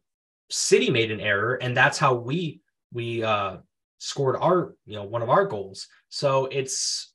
City 0.49 0.89
made 0.89 1.11
an 1.11 1.21
error, 1.21 1.55
and 1.55 1.75
that's 1.75 1.97
how 1.97 2.15
we 2.15 2.59
we 2.91 3.23
uh 3.23 3.57
scored 3.99 4.37
our 4.37 4.73
you 4.85 4.95
know 4.95 5.03
one 5.03 5.21
of 5.21 5.29
our 5.29 5.45
goals 5.45 5.87
so 6.07 6.45
it's 6.45 7.13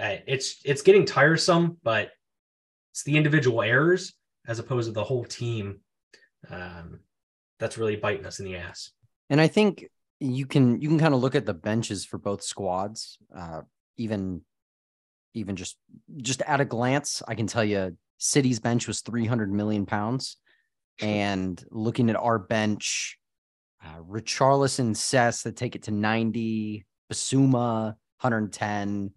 uh, 0.00 0.16
it's 0.26 0.60
it's 0.64 0.82
getting 0.82 1.04
tiresome 1.04 1.76
but 1.82 2.10
it's 2.92 3.04
the 3.04 3.16
individual 3.16 3.62
errors 3.62 4.14
as 4.46 4.58
opposed 4.58 4.88
to 4.88 4.92
the 4.92 5.04
whole 5.04 5.24
team 5.24 5.80
um, 6.50 7.00
that's 7.58 7.76
really 7.76 7.96
biting 7.96 8.24
us 8.24 8.40
in 8.40 8.46
the 8.46 8.56
ass 8.56 8.90
and 9.28 9.40
i 9.40 9.46
think 9.46 9.88
you 10.20 10.46
can 10.46 10.80
you 10.80 10.88
can 10.88 10.98
kind 10.98 11.14
of 11.14 11.20
look 11.20 11.34
at 11.34 11.46
the 11.46 11.54
benches 11.54 12.04
for 12.04 12.18
both 12.18 12.42
squads 12.42 13.18
uh, 13.36 13.62
even 13.96 14.42
even 15.34 15.56
just 15.56 15.76
just 16.16 16.42
at 16.42 16.60
a 16.60 16.64
glance 16.64 17.22
i 17.28 17.34
can 17.34 17.46
tell 17.46 17.64
you 17.64 17.96
city's 18.18 18.58
bench 18.58 18.88
was 18.88 19.00
300 19.00 19.52
million 19.52 19.86
pounds 19.86 20.36
and 21.00 21.64
looking 21.70 22.10
at 22.10 22.16
our 22.16 22.38
bench 22.38 23.18
uh, 23.84 24.00
Richarlison, 24.08 24.96
Sess 24.96 25.42
that 25.42 25.56
take 25.56 25.76
it 25.76 25.84
to 25.84 25.90
90, 25.90 26.84
Bissouma 27.10 27.94
110. 28.20 29.12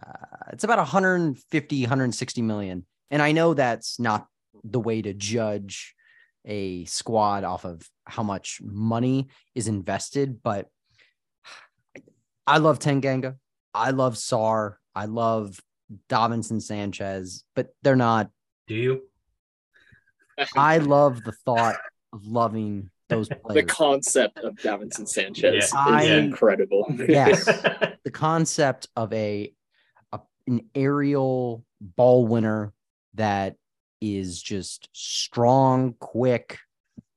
Uh, 0.00 0.12
it's 0.52 0.64
about 0.64 0.78
150, 0.78 1.80
160 1.82 2.42
million. 2.42 2.86
And 3.10 3.22
I 3.22 3.32
know 3.32 3.54
that's 3.54 3.98
not 3.98 4.26
the 4.62 4.80
way 4.80 5.02
to 5.02 5.12
judge 5.12 5.94
a 6.46 6.84
squad 6.84 7.44
off 7.44 7.64
of 7.64 7.88
how 8.04 8.22
much 8.22 8.60
money 8.62 9.28
is 9.54 9.68
invested, 9.68 10.42
but 10.42 10.68
I 12.46 12.58
love 12.58 12.78
Tanganga. 12.78 13.36
I 13.74 13.90
love 13.90 14.14
Sarr. 14.14 14.76
I 14.94 15.06
love 15.06 15.60
Davinson 16.08 16.62
Sanchez, 16.62 17.44
but 17.54 17.74
they're 17.82 17.96
not. 17.96 18.30
Do 18.68 18.74
you? 18.74 19.02
I 20.56 20.78
love 20.78 21.22
the 21.24 21.32
thought 21.32 21.76
of 22.12 22.26
loving 22.26 22.90
those 23.08 23.28
players. 23.28 23.54
the 23.54 23.62
concept 23.62 24.38
of 24.38 24.54
Davinson 24.56 25.08
Sanchez 25.08 25.42
Yeah. 25.54 25.58
is 25.58 25.72
I- 25.74 26.02
incredible. 26.04 26.86
yes. 27.08 27.44
the 28.04 28.10
concept 28.12 28.88
of 28.96 29.12
a, 29.12 29.52
a 30.12 30.20
an 30.46 30.62
aerial 30.74 31.64
ball 31.80 32.26
winner 32.26 32.72
that 33.14 33.56
is 34.00 34.42
just 34.42 34.88
strong, 34.92 35.94
quick. 35.98 36.58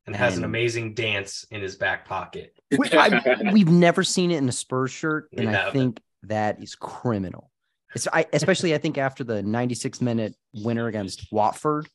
and 0.06 0.16
has 0.16 0.38
an 0.38 0.44
amazing 0.44 0.94
dance 0.96 1.46
in 1.52 1.62
his 1.62 1.76
back 1.76 2.06
pocket. 2.06 2.54
We, 2.78 2.90
I, 2.94 3.52
we've 3.52 3.70
never 3.70 4.04
seen 4.04 4.32
it 4.32 4.38
in 4.38 4.50
a 4.50 4.52
Spurs 4.52 4.92
shirt, 4.92 5.30
and 5.38 5.50
I 5.50 5.72
think 5.72 6.00
that 6.24 6.62
is 6.64 6.76
criminal. 6.76 7.52
It's 7.96 8.08
I, 8.12 8.26
especially 8.34 8.74
I 8.76 8.78
think 8.78 8.98
after 8.98 9.24
the 9.24 9.42
96 9.42 10.02
minute 10.02 10.36
winner 10.54 10.88
against 10.88 11.32
Watford. 11.32 11.88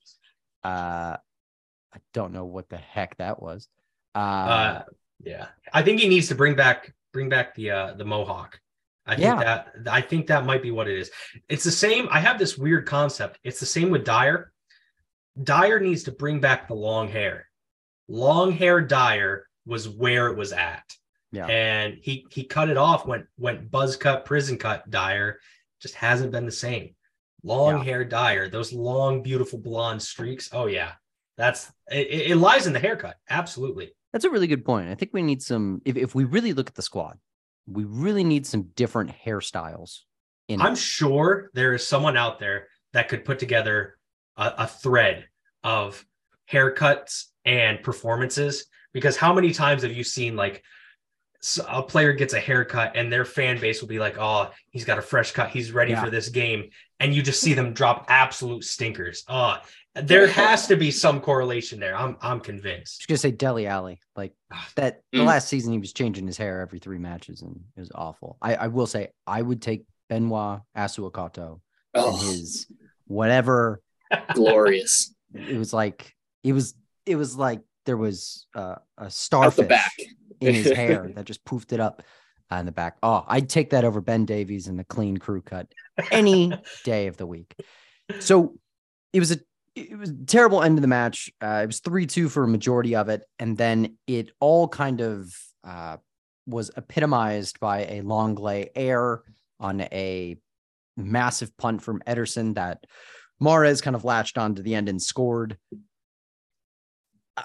Uh, 0.65 1.17
I 1.93 1.99
don't 2.13 2.33
know 2.33 2.45
what 2.45 2.69
the 2.69 2.77
heck 2.77 3.17
that 3.19 3.41
was. 3.41 3.69
Uh, 4.15 4.19
Uh, 4.19 4.83
yeah, 5.23 5.47
I 5.73 5.83
think 5.83 6.01
he 6.01 6.09
needs 6.09 6.29
to 6.29 6.35
bring 6.35 6.57
back 6.57 6.93
bring 7.13 7.29
back 7.29 7.55
the 7.55 7.71
uh, 7.71 7.95
the 7.95 8.05
mohawk. 8.05 8.59
I 9.07 9.15
think 9.17 9.27
Yeah. 9.27 9.45
that 9.45 9.93
I 9.93 10.01
think 10.01 10.27
that 10.29 10.45
might 10.47 10.63
be 10.63 10.71
what 10.71 10.89
it 10.89 10.99
is. 10.99 11.11
It's 11.49 11.63
the 11.65 11.71
same. 11.71 12.09
I 12.11 12.19
have 12.19 12.39
this 12.39 12.57
weird 12.59 12.87
concept. 12.87 13.39
It's 13.45 13.61
the 13.61 13.67
same 13.67 13.91
with 13.91 14.05
Dier. 14.05 14.51
Dier 15.43 15.81
needs 15.81 16.05
to 16.05 16.13
bring 16.13 16.41
back 16.41 16.69
the 16.69 16.75
long 16.75 17.09
hair. 17.09 17.47
Long 18.09 18.53
hair 18.53 18.81
Dier 18.81 19.49
was 19.67 19.89
where 19.89 20.29
it 20.29 20.37
was 20.37 20.53
at. 20.53 20.85
Yeah. 21.33 21.47
And 21.47 21.99
he 22.01 22.27
he 22.31 22.45
cut 22.45 22.69
it 22.69 22.77
off 22.77 23.07
went 23.07 23.27
went 23.37 23.71
buzz 23.71 23.97
cut 23.97 24.25
prison 24.25 24.57
cut 24.59 24.89
Dier 24.89 25.41
just 25.81 25.95
hasn't 25.95 26.31
been 26.33 26.45
the 26.47 26.53
same. 26.53 26.95
Long 27.43 27.79
Yeah. 27.79 27.85
hair 27.85 28.05
Dier, 28.05 28.49
those 28.49 28.73
long 28.73 29.23
beautiful 29.23 29.59
blonde 29.59 30.03
streaks. 30.03 30.51
Oh 30.53 30.67
yeah. 30.67 30.93
That's 31.37 31.73
it, 31.91 32.31
it 32.31 32.37
lies 32.37 32.67
in 32.69 32.73
the 32.73 32.79
haircut. 32.79 33.17
Absolutely. 33.29 33.93
That's 34.13 34.25
a 34.25 34.31
really 34.31 34.47
good 34.47 34.65
point. 34.65 34.89
I 34.89 34.95
think 34.95 35.11
we 35.13 35.23
need 35.23 35.43
some. 35.43 35.83
If, 35.85 35.97
if 35.97 36.15
we 36.15 36.23
really 36.23 36.53
look 36.53 36.69
at 36.69 36.77
the 36.77 36.83
squad, 36.83 37.19
we 37.67 37.83
really 37.83 38.23
need 38.23 38.47
some 38.47 38.71
different 38.77 39.11
hairstyles. 39.11 40.03
In 40.47 40.61
I'm 40.61 40.75
it. 40.75 40.79
sure 40.79 41.51
there 41.55 41.73
is 41.75 41.85
someone 41.85 42.17
out 42.17 42.39
there 42.39 42.69
that 42.93 43.09
could 43.09 43.25
put 43.25 43.41
together 43.41 43.99
a, 44.37 44.53
a 44.59 44.67
thread 44.67 45.27
of 45.63 46.05
haircuts 46.51 47.25
and 47.45 47.83
performances. 47.83 48.67
Because 48.93 49.17
how 49.17 49.33
many 49.35 49.53
times 49.53 49.83
have 49.83 49.93
you 49.93 50.05
seen 50.05 50.37
like 50.37 50.63
a 51.69 51.83
player 51.83 52.13
gets 52.15 52.33
a 52.33 52.41
haircut 52.41 52.93
and 52.97 53.13
their 53.13 53.25
fan 53.25 53.61
base 53.61 53.81
will 53.83 53.89
be 53.89 53.99
like, 53.99 54.17
"Oh, 54.19 54.51
he's 54.71 54.85
got 54.85 54.99
a 54.99 55.03
fresh 55.03 55.33
cut. 55.33 55.51
He's 55.51 55.73
ready 55.73 55.93
Yeah. 55.93 56.03
for 56.05 56.11
this 56.11 56.29
game," 56.31 56.71
and 57.01 57.15
you 57.15 57.23
just 57.23 57.41
see 57.41 57.53
them 57.55 57.75
drop 57.75 58.07
absolute 58.09 58.65
stinkers. 58.65 59.25
Oh, 59.29 59.57
there 59.95 60.27
has 60.27 60.67
to 60.69 60.77
be 60.77 60.91
some 60.91 61.21
correlation 61.21 61.79
there. 61.81 61.97
I'm 61.97 62.17
I'm 62.23 62.31
I 62.31 62.35
was 62.35 62.43
convinced. 62.47 63.07
gonna 63.09 63.19
say 63.19 63.31
Dele 63.31 63.67
Alli, 63.67 64.01
like 64.17 64.33
that. 64.77 65.03
The 65.13 65.19
Mm. 65.19 65.27
last 65.27 65.49
season, 65.49 65.73
he 65.73 65.79
was 65.79 65.93
changing 65.93 66.27
his 66.27 66.39
hair 66.39 66.61
every 66.63 66.79
three 66.79 66.99
matches, 66.99 67.43
and 67.43 67.61
it 67.77 67.81
was 67.81 67.93
awful. 67.95 68.39
I, 68.41 68.55
I 68.55 68.67
will 68.69 68.87
say, 68.87 69.09
I 69.27 69.43
would 69.43 69.61
take 69.61 69.85
Benoit 70.09 70.61
Assou-Ekotto 70.77 71.53
and 71.53 71.61
Oh, 71.95 72.17
his 72.17 72.67
whatever. 73.07 73.83
Glorious. 74.35 75.15
It 75.35 75.59
was 75.59 75.73
like 75.73 76.15
it 76.43 76.53
was. 76.53 76.75
It 77.07 77.17
was 77.17 77.37
like 77.37 77.61
there 77.85 77.97
was 77.97 78.47
uh, 78.55 78.77
a 78.97 79.05
Out 79.05 79.13
starfish 79.13 79.69
in 80.41 80.55
his 80.55 80.71
hair 80.77 81.11
that 81.15 81.25
just 81.25 81.45
poofed 81.45 81.73
it 81.73 81.81
up 81.81 82.03
in 82.51 82.67
the 82.67 82.73
back. 82.73 82.97
Oh, 83.03 83.25
I'd 83.27 83.49
take 83.49 83.71
that 83.71 83.85
over 83.85 84.01
Ben 84.01 84.25
Davies 84.25 84.69
and 84.69 84.79
the 84.79 84.85
clean 84.85 85.17
crew 85.17 85.43
cut 85.43 85.73
any 86.11 86.53
day 86.85 87.07
of 87.07 87.17
the 87.17 87.27
week. 87.27 87.55
So 88.21 88.55
it 89.13 89.21
was 89.21 89.33
a 89.33 89.39
it 89.75 89.99
was 89.99 90.11
a 90.11 90.25
terrible 90.27 90.63
end 90.63 90.79
of 90.79 90.83
the 90.83 90.89
match. 90.89 91.31
Uh, 91.43 91.61
it 91.63 91.67
was 91.67 91.81
three 91.81 92.07
two 92.07 92.29
for 92.29 92.45
a 92.45 92.49
majority 92.49 92.95
of 92.95 93.09
it, 93.09 93.23
and 93.39 93.57
then 93.57 93.97
it 94.07 94.31
all 94.41 94.69
kind 94.69 95.01
of 95.01 95.35
uh, 95.65 95.97
was 96.47 96.71
epitomized 96.77 97.59
by 97.61 97.87
a 97.87 98.01
long 98.03 98.35
lay 98.35 98.71
air 98.75 99.23
on 99.59 99.81
a 99.81 100.37
massive 100.97 101.57
punt 101.57 101.83
from 101.83 102.03
Ederson 102.07 102.55
that 102.55 102.85
Mahrez 103.43 103.83
kind 103.83 103.97
of 103.97 104.05
latched 104.05 104.39
onto 104.39 104.63
the 104.63 104.75
end 104.75 104.89
and 104.89 105.01
scored. 105.01 105.59
I, 107.37 107.45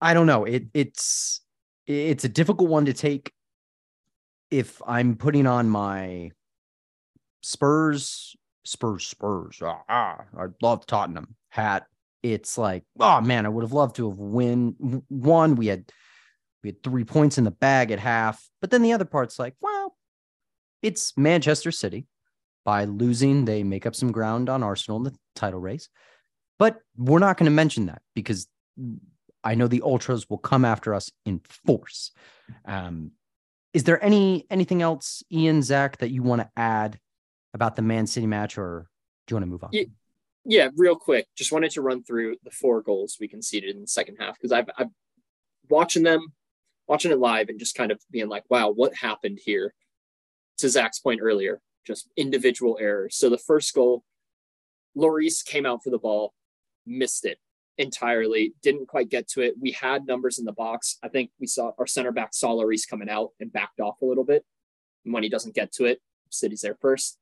I 0.00 0.14
don't 0.14 0.26
know. 0.26 0.44
It 0.44 0.66
it's 0.74 1.40
it's 1.86 2.24
a 2.24 2.28
difficult 2.28 2.68
one 2.68 2.86
to 2.86 2.92
take 2.92 3.32
if 4.50 4.80
I'm 4.86 5.16
putting 5.16 5.46
on 5.46 5.68
my 5.68 6.30
Spurs, 7.42 8.36
Spurs, 8.64 9.06
Spurs. 9.06 9.60
Ah, 9.62 9.82
ah, 9.88 10.24
I 10.38 10.46
love 10.62 10.86
Tottenham 10.86 11.34
hat. 11.48 11.86
It's 12.22 12.58
like, 12.58 12.84
oh 12.98 13.20
man, 13.20 13.46
I 13.46 13.48
would 13.48 13.62
have 13.62 13.72
loved 13.72 13.96
to 13.96 14.08
have 14.10 14.18
win 14.18 15.02
one. 15.08 15.54
We 15.54 15.68
had 15.68 15.90
we 16.62 16.70
had 16.70 16.82
three 16.82 17.04
points 17.04 17.38
in 17.38 17.44
the 17.44 17.50
bag 17.50 17.90
at 17.90 18.00
half, 18.00 18.48
but 18.60 18.70
then 18.70 18.82
the 18.82 18.92
other 18.92 19.04
part's 19.04 19.38
like, 19.38 19.54
well, 19.60 19.96
it's 20.82 21.16
Manchester 21.16 21.70
City. 21.70 22.06
By 22.66 22.84
losing, 22.84 23.44
they 23.44 23.62
make 23.62 23.86
up 23.86 23.94
some 23.94 24.10
ground 24.10 24.48
on 24.48 24.64
Arsenal 24.64 24.98
in 24.98 25.04
the 25.04 25.14
title 25.36 25.60
race. 25.60 25.88
But 26.58 26.80
we're 26.96 27.20
not 27.20 27.36
going 27.36 27.44
to 27.44 27.54
mention 27.54 27.86
that 27.86 28.02
because 28.16 28.48
I 29.44 29.54
know 29.54 29.68
the 29.68 29.82
ultras 29.82 30.28
will 30.28 30.38
come 30.38 30.64
after 30.64 30.92
us 30.92 31.12
in 31.24 31.40
force. 31.64 32.10
Um, 32.64 33.12
is 33.72 33.84
there 33.84 34.02
any 34.02 34.46
anything 34.50 34.82
else, 34.82 35.22
Ian, 35.30 35.62
Zach, 35.62 35.98
that 35.98 36.10
you 36.10 36.24
want 36.24 36.42
to 36.42 36.50
add 36.56 36.98
about 37.54 37.76
the 37.76 37.82
Man 37.82 38.08
City 38.08 38.26
match, 38.26 38.58
or 38.58 38.88
do 39.26 39.32
you 39.32 39.36
want 39.36 39.44
to 39.44 39.50
move 39.50 39.62
on? 39.62 39.70
Yeah. 39.72 39.84
Yeah, 40.48 40.68
real 40.76 40.96
quick. 40.96 41.26
Just 41.36 41.50
wanted 41.50 41.72
to 41.72 41.82
run 41.82 42.02
through 42.04 42.36
the 42.44 42.50
four 42.50 42.80
goals 42.80 43.16
we 43.20 43.26
conceded 43.28 43.74
in 43.74 43.80
the 43.80 43.88
second 43.88 44.16
half 44.20 44.36
because 44.36 44.52
I've, 44.52 44.70
I've 44.78 44.90
watching 45.68 46.04
them, 46.04 46.32
watching 46.86 47.10
it 47.10 47.18
live, 47.18 47.48
and 47.48 47.58
just 47.58 47.74
kind 47.74 47.90
of 47.90 48.00
being 48.10 48.28
like, 48.28 48.44
"Wow, 48.48 48.70
what 48.70 48.94
happened 48.94 49.38
here?" 49.44 49.74
To 50.58 50.68
Zach's 50.68 51.00
point 51.00 51.20
earlier, 51.22 51.60
just 51.86 52.08
individual 52.16 52.78
errors. 52.80 53.16
So 53.16 53.30
the 53.30 53.38
first 53.38 53.74
goal, 53.74 54.04
Lloris 54.96 55.44
came 55.44 55.66
out 55.66 55.82
for 55.82 55.90
the 55.90 55.98
ball, 55.98 56.32
missed 56.86 57.24
it 57.24 57.38
entirely, 57.78 58.54
didn't 58.62 58.88
quite 58.88 59.10
get 59.10 59.28
to 59.28 59.42
it. 59.42 59.54
We 59.60 59.72
had 59.72 60.06
numbers 60.06 60.38
in 60.38 60.46
the 60.46 60.52
box. 60.52 60.98
I 61.02 61.08
think 61.08 61.30
we 61.38 61.46
saw 61.46 61.72
our 61.78 61.86
center 61.86 62.10
back 62.10 62.32
saw 62.32 62.54
Lloris 62.54 62.88
coming 62.88 63.10
out 63.10 63.30
and 63.38 63.52
backed 63.52 63.80
off 63.80 64.00
a 64.00 64.06
little 64.06 64.24
bit. 64.24 64.44
And 65.04 65.12
when 65.12 65.22
he 65.22 65.28
doesn't 65.28 65.54
get 65.54 65.72
to 65.72 65.84
it, 65.84 66.00
City's 66.30 66.62
there 66.62 66.76
first. 66.80 67.18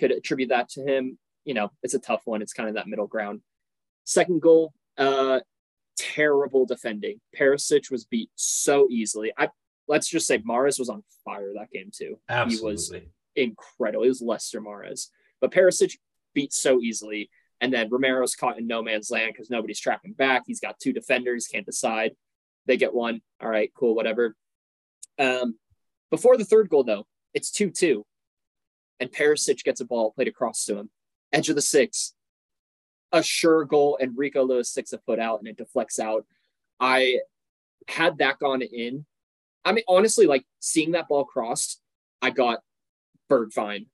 Could 0.00 0.10
attribute 0.10 0.48
that 0.48 0.68
to 0.70 0.82
him 0.82 1.18
you 1.44 1.54
know, 1.54 1.70
it's 1.82 1.94
a 1.94 1.98
tough 1.98 2.22
one. 2.24 2.42
It's 2.42 2.52
kind 2.52 2.68
of 2.68 2.76
that 2.76 2.86
middle 2.86 3.06
ground. 3.06 3.40
Second 4.04 4.42
goal, 4.42 4.72
uh, 4.98 5.40
terrible 5.96 6.66
defending. 6.66 7.20
Perisic 7.38 7.90
was 7.90 8.04
beat 8.04 8.30
so 8.34 8.88
easily. 8.90 9.32
I 9.36 9.48
let's 9.88 10.08
just 10.08 10.26
say 10.26 10.38
Mahrez 10.38 10.78
was 10.78 10.88
on 10.88 11.02
fire 11.24 11.52
that 11.54 11.70
game 11.70 11.90
too. 11.92 12.04
He 12.04 12.34
was 12.34 12.54
Absolutely. 12.54 13.08
Incredible. 13.36 14.04
It 14.04 14.08
was 14.08 14.22
Leicester 14.22 14.60
Mahrez, 14.60 15.08
but 15.40 15.52
Perisic 15.52 15.96
beat 16.34 16.52
so 16.52 16.80
easily. 16.80 17.30
And 17.60 17.72
then 17.72 17.90
Romero's 17.90 18.34
caught 18.34 18.58
in 18.58 18.66
no 18.66 18.82
man's 18.82 19.10
land 19.10 19.32
because 19.32 19.48
nobody's 19.48 19.78
tracking 19.78 20.14
back. 20.14 20.42
He's 20.46 20.60
got 20.60 20.80
two 20.80 20.92
defenders, 20.92 21.46
can't 21.46 21.64
decide. 21.66 22.12
They 22.66 22.76
get 22.76 22.92
one. 22.92 23.20
All 23.40 23.48
right, 23.48 23.70
cool, 23.74 23.94
whatever. 23.94 24.34
Um, 25.18 25.56
before 26.10 26.36
the 26.36 26.44
third 26.44 26.68
goal, 26.68 26.84
though, 26.84 27.06
it's 27.34 27.50
2 27.50 27.70
2. 27.70 28.04
And 29.00 29.10
Perisic 29.10 29.62
gets 29.64 29.80
a 29.80 29.84
ball 29.84 30.12
played 30.12 30.28
across 30.28 30.64
to 30.66 30.76
him. 30.76 30.90
Edge 31.32 31.48
of 31.48 31.56
the 31.56 31.62
six. 31.62 32.14
A 33.12 33.22
sure 33.22 33.64
goal, 33.64 33.98
and 34.00 34.16
Rico 34.16 34.44
Lewis 34.44 34.70
sticks 34.70 34.92
a 34.92 34.98
foot 34.98 35.18
out 35.18 35.38
and 35.38 35.48
it 35.48 35.56
deflects 35.56 35.98
out. 35.98 36.24
I 36.80 37.20
had 37.88 38.18
that 38.18 38.38
gone 38.38 38.62
in. 38.62 39.06
I 39.64 39.72
mean, 39.72 39.84
honestly, 39.88 40.26
like 40.26 40.44
seeing 40.60 40.92
that 40.92 41.08
ball 41.08 41.24
crossed, 41.24 41.80
I 42.20 42.30
got 42.30 42.60
Bergwijn 43.32 43.86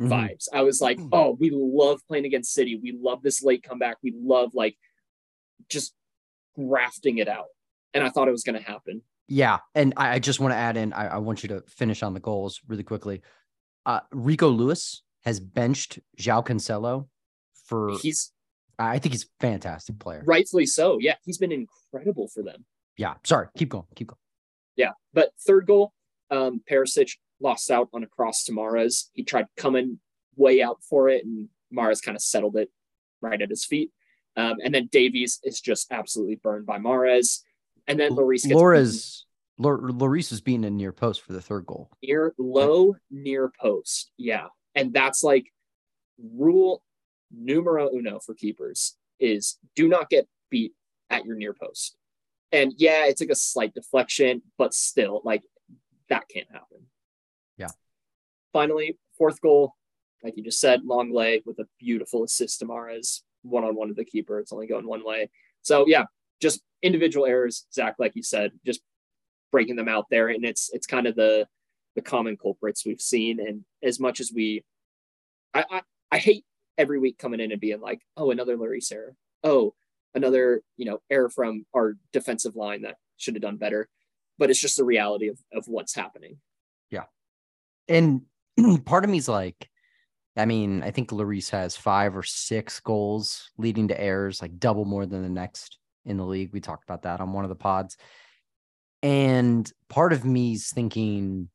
Mhm. 0.00 0.08
vibes. 0.08 0.48
I 0.52 0.62
was 0.62 0.80
like, 0.80 0.98
oh, 1.12 1.32
we 1.40 1.50
love 1.52 2.00
playing 2.06 2.24
against 2.24 2.52
City. 2.52 2.78
We 2.80 2.92
love 2.92 3.22
this 3.22 3.42
late 3.42 3.62
comeback. 3.64 3.96
We 4.02 4.14
love 4.16 4.54
like 4.54 4.76
just 5.68 5.94
grafting 6.56 7.18
it 7.18 7.28
out. 7.28 7.46
And 7.94 8.04
I 8.04 8.10
thought 8.10 8.28
it 8.28 8.32
was 8.32 8.44
going 8.44 8.60
to 8.62 8.64
happen. 8.66 9.02
Yeah, 9.26 9.58
and 9.74 9.92
I, 9.96 10.14
I 10.14 10.18
just 10.20 10.40
want 10.40 10.52
to 10.52 10.56
add 10.56 10.76
in. 10.76 10.92
I, 10.92 11.08
I 11.08 11.16
want 11.18 11.42
you 11.42 11.48
to 11.50 11.62
finish 11.68 12.02
on 12.02 12.14
the 12.14 12.20
goals 12.20 12.60
really 12.66 12.82
quickly. 12.84 13.22
Uh, 13.84 14.00
Rico 14.12 14.48
Lewis 14.48 15.02
has 15.24 15.40
benched 15.40 15.98
João 16.18 16.44
Cancelo 16.46 17.08
for. 17.66 17.98
He's 18.00 18.32
I 18.78 19.00
think 19.00 19.12
he's 19.14 19.24
a 19.24 19.28
fantastic 19.40 19.98
player. 19.98 20.22
rightfully 20.24 20.64
so. 20.66 20.98
Yeah, 21.00 21.16
he's 21.24 21.36
been 21.38 21.50
incredible 21.50 22.28
for 22.28 22.44
them. 22.44 22.64
Yeah. 22.96 23.14
Sorry. 23.24 23.48
Keep 23.56 23.70
going. 23.70 23.86
Keep 23.96 24.08
going. 24.08 24.18
Yeah. 24.76 24.92
But 25.12 25.32
third 25.44 25.66
goal, 25.66 25.92
um, 26.30 26.62
Perisic 26.70 27.16
lost 27.40 27.70
out 27.70 27.88
on 27.92 28.02
a 28.02 28.06
cross 28.06 28.44
to 28.44 28.52
Mahrez. 28.52 29.04
He 29.12 29.22
tried 29.22 29.46
coming 29.56 29.98
way 30.36 30.62
out 30.62 30.82
for 30.82 31.08
it, 31.08 31.24
and 31.24 31.48
Mahrez 31.74 32.02
kind 32.02 32.16
of 32.16 32.22
settled 32.22 32.56
it 32.56 32.70
right 33.20 33.40
at 33.40 33.50
his 33.50 33.64
feet. 33.64 33.90
Um, 34.36 34.56
and 34.62 34.72
then 34.74 34.88
Davies 34.90 35.40
is 35.42 35.60
just 35.60 35.90
absolutely 35.90 36.36
burned 36.36 36.66
by 36.66 36.78
Mahrez. 36.78 37.40
And 37.86 37.98
then 37.98 38.12
Lloris 38.12 38.42
gets 38.44 38.54
Laura's 38.54 39.26
Lloris 39.58 40.30
was 40.30 40.40
beaten 40.40 40.64
in 40.64 40.76
near 40.76 40.92
post 40.92 41.22
for 41.22 41.32
the 41.32 41.40
third 41.40 41.66
goal. 41.66 41.90
near 42.02 42.34
low 42.38 42.94
near 43.10 43.50
post. 43.60 44.12
Yeah. 44.16 44.46
And 44.74 44.92
that's 44.92 45.24
like 45.24 45.46
rule 46.18 46.82
numero 47.32 47.90
uno 47.92 48.20
for 48.20 48.34
keepers 48.34 48.96
is 49.18 49.58
do 49.74 49.88
not 49.88 50.08
get 50.08 50.28
beat 50.50 50.72
at 51.10 51.24
your 51.24 51.36
near 51.36 51.54
post. 51.54 51.96
And 52.52 52.72
yeah, 52.76 53.06
it's 53.06 53.20
like 53.20 53.30
a 53.30 53.34
slight 53.34 53.74
deflection, 53.74 54.42
but 54.56 54.72
still, 54.72 55.20
like 55.24 55.42
that 56.08 56.28
can't 56.28 56.48
happen. 56.50 56.86
Yeah. 57.58 57.70
Finally, 58.52 58.96
fourth 59.16 59.40
goal, 59.40 59.74
like 60.22 60.36
you 60.36 60.42
just 60.42 60.60
said, 60.60 60.84
long 60.84 61.12
lay 61.12 61.42
with 61.44 61.58
a 61.58 61.66
beautiful 61.78 62.24
assist 62.24 62.60
to 62.60 62.66
Mahrez, 62.66 63.22
one 63.42 63.64
on 63.64 63.74
one 63.74 63.88
to 63.88 63.94
the 63.94 64.04
keeper. 64.04 64.38
It's 64.40 64.52
only 64.52 64.66
going 64.66 64.86
one 64.86 65.04
way. 65.04 65.30
So 65.62 65.84
yeah, 65.86 66.04
just 66.40 66.62
individual 66.82 67.26
errors, 67.26 67.66
Zach, 67.72 67.96
like 67.98 68.16
you 68.16 68.22
said, 68.22 68.52
just 68.64 68.80
breaking 69.52 69.76
them 69.76 69.88
out 69.88 70.06
there. 70.10 70.28
And 70.28 70.44
it's 70.44 70.70
it's 70.72 70.86
kind 70.86 71.06
of 71.06 71.14
the 71.14 71.46
the 71.94 72.02
common 72.02 72.36
culprits 72.36 72.86
we've 72.86 73.00
seen. 73.00 73.40
And 73.40 73.64
as 73.82 74.00
much 74.00 74.20
as 74.20 74.32
we 74.34 74.64
I 75.54 75.64
I, 75.70 75.82
I 76.12 76.18
hate 76.18 76.44
every 76.78 76.98
week 76.98 77.18
coming 77.18 77.40
in 77.40 77.52
and 77.52 77.60
being 77.60 77.80
like, 77.80 78.00
oh, 78.16 78.30
another 78.30 78.56
Lloris 78.56 78.92
error. 78.92 79.14
Oh, 79.42 79.74
another, 80.14 80.62
you 80.76 80.84
know, 80.84 81.00
error 81.10 81.28
from 81.28 81.66
our 81.74 81.96
defensive 82.12 82.56
line 82.56 82.82
that 82.82 82.96
should 83.16 83.34
have 83.34 83.42
done 83.42 83.56
better. 83.56 83.88
But 84.38 84.50
it's 84.50 84.60
just 84.60 84.76
the 84.76 84.84
reality 84.84 85.28
of, 85.28 85.38
of 85.52 85.66
what's 85.66 85.94
happening. 85.94 86.38
And 87.88 88.22
part 88.84 89.04
of 89.04 89.10
me's 89.10 89.28
like, 89.28 89.68
I 90.36 90.44
mean, 90.44 90.82
I 90.82 90.90
think 90.90 91.10
Lloris 91.10 91.50
has 91.50 91.76
five 91.76 92.16
or 92.16 92.22
six 92.22 92.78
goals 92.80 93.50
leading 93.58 93.88
to 93.88 94.00
errors, 94.00 94.40
like 94.40 94.58
double 94.58 94.84
more 94.84 95.04
than 95.04 95.22
the 95.22 95.28
next 95.28 95.78
in 96.04 96.16
the 96.16 96.24
league. 96.24 96.52
We 96.52 96.60
talked 96.60 96.84
about 96.84 97.02
that 97.02 97.20
on 97.20 97.32
one 97.32 97.44
of 97.44 97.48
the 97.48 97.56
pods. 97.56 97.96
And 99.02 99.70
part 99.88 100.12
of 100.12 100.24
me's 100.24 100.70
thinking 100.72 101.48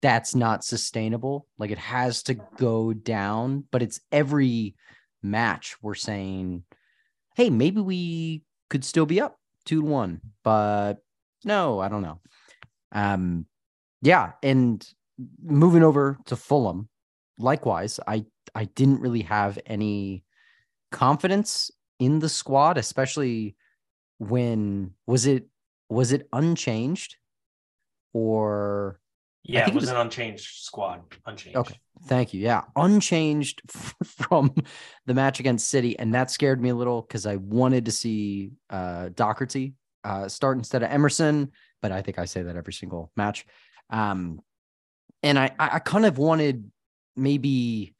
that's 0.00 0.34
not 0.34 0.64
sustainable. 0.64 1.46
Like 1.58 1.70
it 1.70 1.78
has 1.78 2.22
to 2.24 2.34
go 2.34 2.92
down, 2.92 3.64
but 3.70 3.82
it's 3.82 4.00
every 4.12 4.74
match 5.22 5.76
we're 5.82 5.94
saying, 5.94 6.64
hey, 7.34 7.50
maybe 7.50 7.80
we 7.80 8.42
could 8.70 8.84
still 8.84 9.06
be 9.06 9.20
up 9.20 9.38
two 9.64 9.80
to 9.82 9.86
one, 9.86 10.20
but 10.42 10.94
no, 11.44 11.80
I 11.80 11.88
don't 11.88 12.02
know. 12.02 12.20
Um, 12.92 13.46
yeah, 14.02 14.32
and 14.42 14.86
moving 15.42 15.82
over 15.82 16.18
to 16.26 16.36
Fulham, 16.36 16.88
likewise, 17.38 17.98
I 18.06 18.24
I 18.54 18.64
didn't 18.64 19.00
really 19.00 19.22
have 19.22 19.58
any 19.66 20.24
confidence 20.92 21.70
in 21.98 22.18
the 22.20 22.28
squad, 22.28 22.78
especially 22.78 23.56
when 24.18 24.92
was 25.06 25.26
it 25.26 25.46
was 25.88 26.12
it 26.12 26.28
unchanged 26.32 27.16
or 28.12 29.00
Yeah, 29.44 29.62
it 29.62 29.68
it 29.68 29.74
was, 29.74 29.82
was- 29.82 29.90
an 29.90 29.96
unchanged 29.96 30.62
squad. 30.64 31.02
Unchanged. 31.26 31.56
Okay. 31.56 31.76
Thank 32.06 32.32
you. 32.32 32.40
Yeah, 32.40 32.62
unchanged 32.76 33.60
from 34.04 34.54
the 35.06 35.14
match 35.14 35.40
against 35.40 35.68
City, 35.68 35.98
and 35.98 36.14
that 36.14 36.30
scared 36.30 36.60
me 36.62 36.68
a 36.68 36.74
little 36.74 37.02
because 37.02 37.26
I 37.26 37.36
wanted 37.36 37.86
to 37.86 37.92
see 37.92 38.52
uh, 38.70 39.08
Doherty 39.14 39.74
uh, 40.04 40.28
start 40.28 40.58
instead 40.58 40.82
of 40.84 40.90
Emerson, 40.90 41.50
but 41.82 41.90
I 41.90 42.02
think 42.02 42.18
I 42.18 42.24
say 42.24 42.42
that 42.42 42.54
every 42.56 42.72
single 42.72 43.10
match. 43.16 43.46
Um, 43.90 44.40
and 45.22 45.38
I, 45.38 45.50
I 45.58 45.78
kind 45.78 46.06
of 46.06 46.18
wanted 46.18 46.70
maybe, 47.16 47.94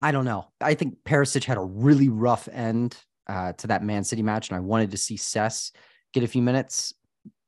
I 0.00 0.12
don't 0.12 0.24
know. 0.24 0.48
I 0.60 0.74
think 0.74 0.98
Perisic 1.04 1.44
had 1.44 1.58
a 1.58 1.62
really 1.62 2.08
rough 2.08 2.48
end 2.50 2.96
uh, 3.26 3.52
to 3.54 3.68
that 3.68 3.82
Man 3.82 4.04
City 4.04 4.22
match, 4.22 4.48
and 4.48 4.56
I 4.56 4.60
wanted 4.60 4.92
to 4.92 4.96
see 4.96 5.16
Cess 5.16 5.72
get 6.12 6.24
a 6.24 6.28
few 6.28 6.42
minutes 6.42 6.94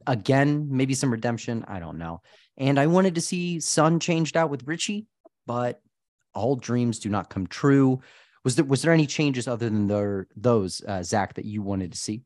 again, 0.06 0.68
maybe 0.70 0.94
some 0.94 1.10
redemption. 1.10 1.64
I 1.66 1.80
don't 1.80 1.98
know. 1.98 2.20
And 2.56 2.78
I 2.78 2.86
wanted 2.86 3.16
to 3.16 3.20
see 3.20 3.60
Son 3.60 3.98
changed 3.98 4.36
out 4.36 4.50
with 4.50 4.66
Richie, 4.66 5.06
but 5.46 5.80
all 6.34 6.56
dreams 6.56 6.98
do 6.98 7.08
not 7.08 7.30
come 7.30 7.46
true. 7.46 8.00
Was 8.44 8.56
there 8.56 8.64
was 8.64 8.82
there 8.82 8.92
any 8.92 9.06
changes 9.06 9.48
other 9.48 9.70
than 9.70 9.86
their, 9.86 10.26
those, 10.36 10.82
uh, 10.86 11.02
Zach, 11.02 11.34
that 11.34 11.44
you 11.44 11.62
wanted 11.62 11.92
to 11.92 11.98
see? 11.98 12.22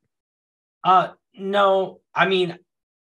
Uh 0.85 1.11
no, 1.35 2.01
I 2.15 2.27
mean, 2.27 2.59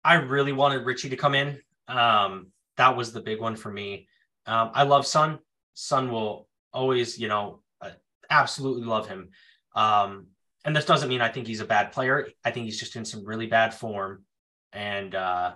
I 0.05 0.15
really 0.15 0.53
wanted 0.53 0.87
Richie 0.87 1.11
to 1.11 1.17
come 1.17 1.35
in. 1.35 1.61
Um, 1.91 2.49
that 2.77 2.97
was 2.97 3.13
the 3.13 3.21
big 3.21 3.41
one 3.41 3.57
for 3.57 3.71
me. 3.71 4.09
Um, 4.47 4.71
I 4.75 4.85
love 4.85 5.07
Son. 5.07 5.39
Son 5.75 6.11
will 6.11 6.49
always, 6.73 7.19
you 7.19 7.29
know, 7.29 7.61
uh, 7.81 7.91
absolutely 8.31 8.87
love 8.87 9.09
him. 9.09 9.31
Um, 9.75 10.29
and 10.65 10.75
this 10.75 10.85
doesn't 10.85 11.09
mean 11.09 11.21
I 11.21 11.29
think 11.29 11.47
he's 11.47 11.61
a 11.61 11.67
bad 11.67 11.93
player. 11.93 12.29
I 12.45 12.51
think 12.51 12.67
he's 12.67 12.79
just 12.79 12.97
in 12.97 13.05
some 13.05 13.25
really 13.25 13.47
bad 13.47 13.75
form. 13.75 14.25
And 14.73 15.15
uh 15.15 15.53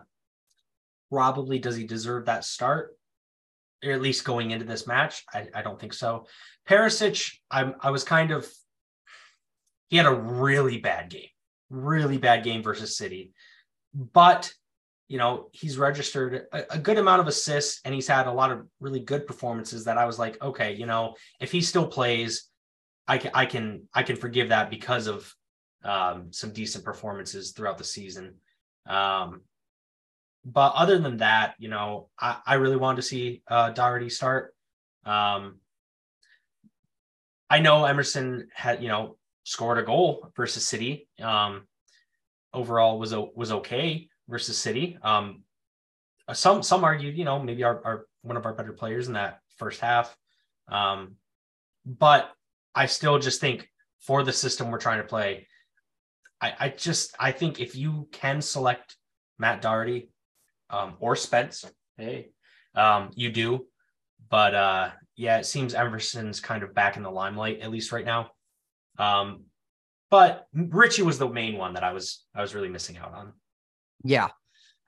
probably 1.11 1.59
does 1.59 1.77
he 1.77 1.85
deserve 1.85 2.27
that 2.27 2.45
start? 2.45 2.97
Or 3.85 3.93
at 3.93 4.03
least 4.03 4.25
going 4.25 4.51
into 4.51 4.65
this 4.65 4.87
match? 4.87 5.25
I, 5.33 5.47
I 5.55 5.63
don't 5.63 5.79
think 5.79 5.93
so. 5.93 6.27
Perisic, 6.69 7.37
I'm 7.51 7.75
I 7.81 7.91
was 7.91 8.03
kind 8.03 8.31
of 8.33 8.51
he 9.89 9.99
had 9.99 10.07
a 10.07 10.15
really 10.15 10.79
bad 10.79 11.11
game 11.11 11.29
really 11.71 12.19
bad 12.19 12.45
game 12.45 12.63
versus 12.63 12.97
City. 12.97 13.33
But, 13.95 14.53
you 15.09 15.19
know, 15.19 15.49
he's 15.53 15.79
registered 15.79 16.47
a, 16.53 16.75
a, 16.75 16.79
good 16.79 16.99
amount 16.99 17.21
of 17.21 17.29
assists 17.29 17.81
and 17.85 17.95
he's 17.95 18.09
had 18.09 18.27
a 18.27 18.33
lot 18.33 18.51
of 18.51 18.67
really 18.81 19.01
good 19.01 19.27
performances 19.27 19.85
that 19.85 19.99
I 19.99 20.07
was 20.07 20.19
like, 20.19 20.43
okay, 20.43 20.75
you 20.75 20.87
know, 20.87 21.15
if 21.41 21.53
he 21.53 21.61
still 21.61 21.87
plays, 21.87 22.49
I 23.07 23.19
can 23.19 23.31
I 23.35 23.45
can 23.45 23.83
I 23.93 24.03
can 24.03 24.17
forgive 24.17 24.49
that 24.49 24.71
because 24.71 25.07
of 25.07 25.33
um, 25.85 26.33
some 26.33 26.53
decent 26.53 26.85
performances 26.85 27.53
throughout 27.53 27.77
the 27.77 27.85
season. 27.85 28.37
Um, 28.87 29.43
but 30.43 30.73
other 30.75 30.99
than 30.99 31.19
that, 31.19 31.55
you 31.59 31.69
know, 31.69 32.09
I, 32.19 32.39
I 32.47 32.55
really 32.55 32.77
wanted 32.77 32.97
to 32.97 33.03
see 33.03 33.43
uh, 33.49 33.71
Doherty 33.71 34.09
start. 34.09 34.55
Um, 35.05 35.57
I 37.51 37.61
know 37.61 37.85
Emerson 37.85 38.49
had, 38.55 38.83
you 38.83 38.89
know, 38.89 39.17
scored 39.45 39.79
a 39.79 39.83
goal 39.83 40.33
versus 40.35 40.67
City. 40.67 41.09
Um, 41.23 41.67
overall 42.55 42.99
was 42.99 43.15
was 43.35 43.53
okay 43.53 44.09
versus 44.29 44.59
City. 44.59 44.99
Um, 45.03 45.43
some 46.33 46.63
some 46.63 46.85
argued, 46.85 47.19
you 47.19 47.25
know, 47.25 47.39
maybe 47.39 47.65
our, 47.65 47.81
our 47.85 48.07
one 48.23 48.37
of 48.37 48.47
our 48.47 48.55
better 48.55 48.73
players 48.73 49.09
in 49.09 49.15
that 49.15 49.41
first 49.59 49.81
half. 49.81 50.17
Um, 50.69 51.17
but 51.85 52.31
I 52.75 52.87
still 52.87 53.19
just 53.19 53.41
think 53.41 53.69
for 54.01 54.23
the 54.23 54.33
system 54.33 54.71
we're 54.71 54.79
trying 54.79 54.99
to 54.99 55.05
play, 55.07 55.47
I, 56.41 56.55
I 56.59 56.69
just 56.71 57.15
I 57.21 57.33
think 57.33 57.61
if 57.61 57.77
you 57.77 58.09
can 58.13 58.41
select 58.41 58.97
Matt 59.39 59.63
Doherty 59.63 60.11
um, 60.71 60.95
or 60.99 61.17
Spence, 61.17 61.65
hey, 61.97 62.31
um, 62.75 63.11
you 63.15 63.31
do. 63.31 63.67
But 64.31 64.55
uh, 64.55 64.91
yeah, 65.17 65.39
it 65.39 65.47
seems 65.47 65.75
Emerson's 65.75 66.41
kind 66.41 66.63
of 66.63 66.75
back 66.75 66.97
in 66.97 67.03
the 67.03 67.11
limelight 67.11 67.61
at 67.61 67.71
least 67.71 67.93
right 67.93 68.05
now. 68.05 68.31
Um, 68.99 69.45
but 70.11 70.47
Richie 70.55 71.03
was 71.03 71.19
the 71.19 71.29
main 71.29 71.57
one 71.57 71.75
that 71.75 71.85
I 71.85 71.93
was 71.93 72.25
I 72.35 72.41
was 72.41 72.55
really 72.55 72.69
missing 72.69 72.97
out 72.97 73.13
on. 73.13 73.33
Yeah, 74.05 74.29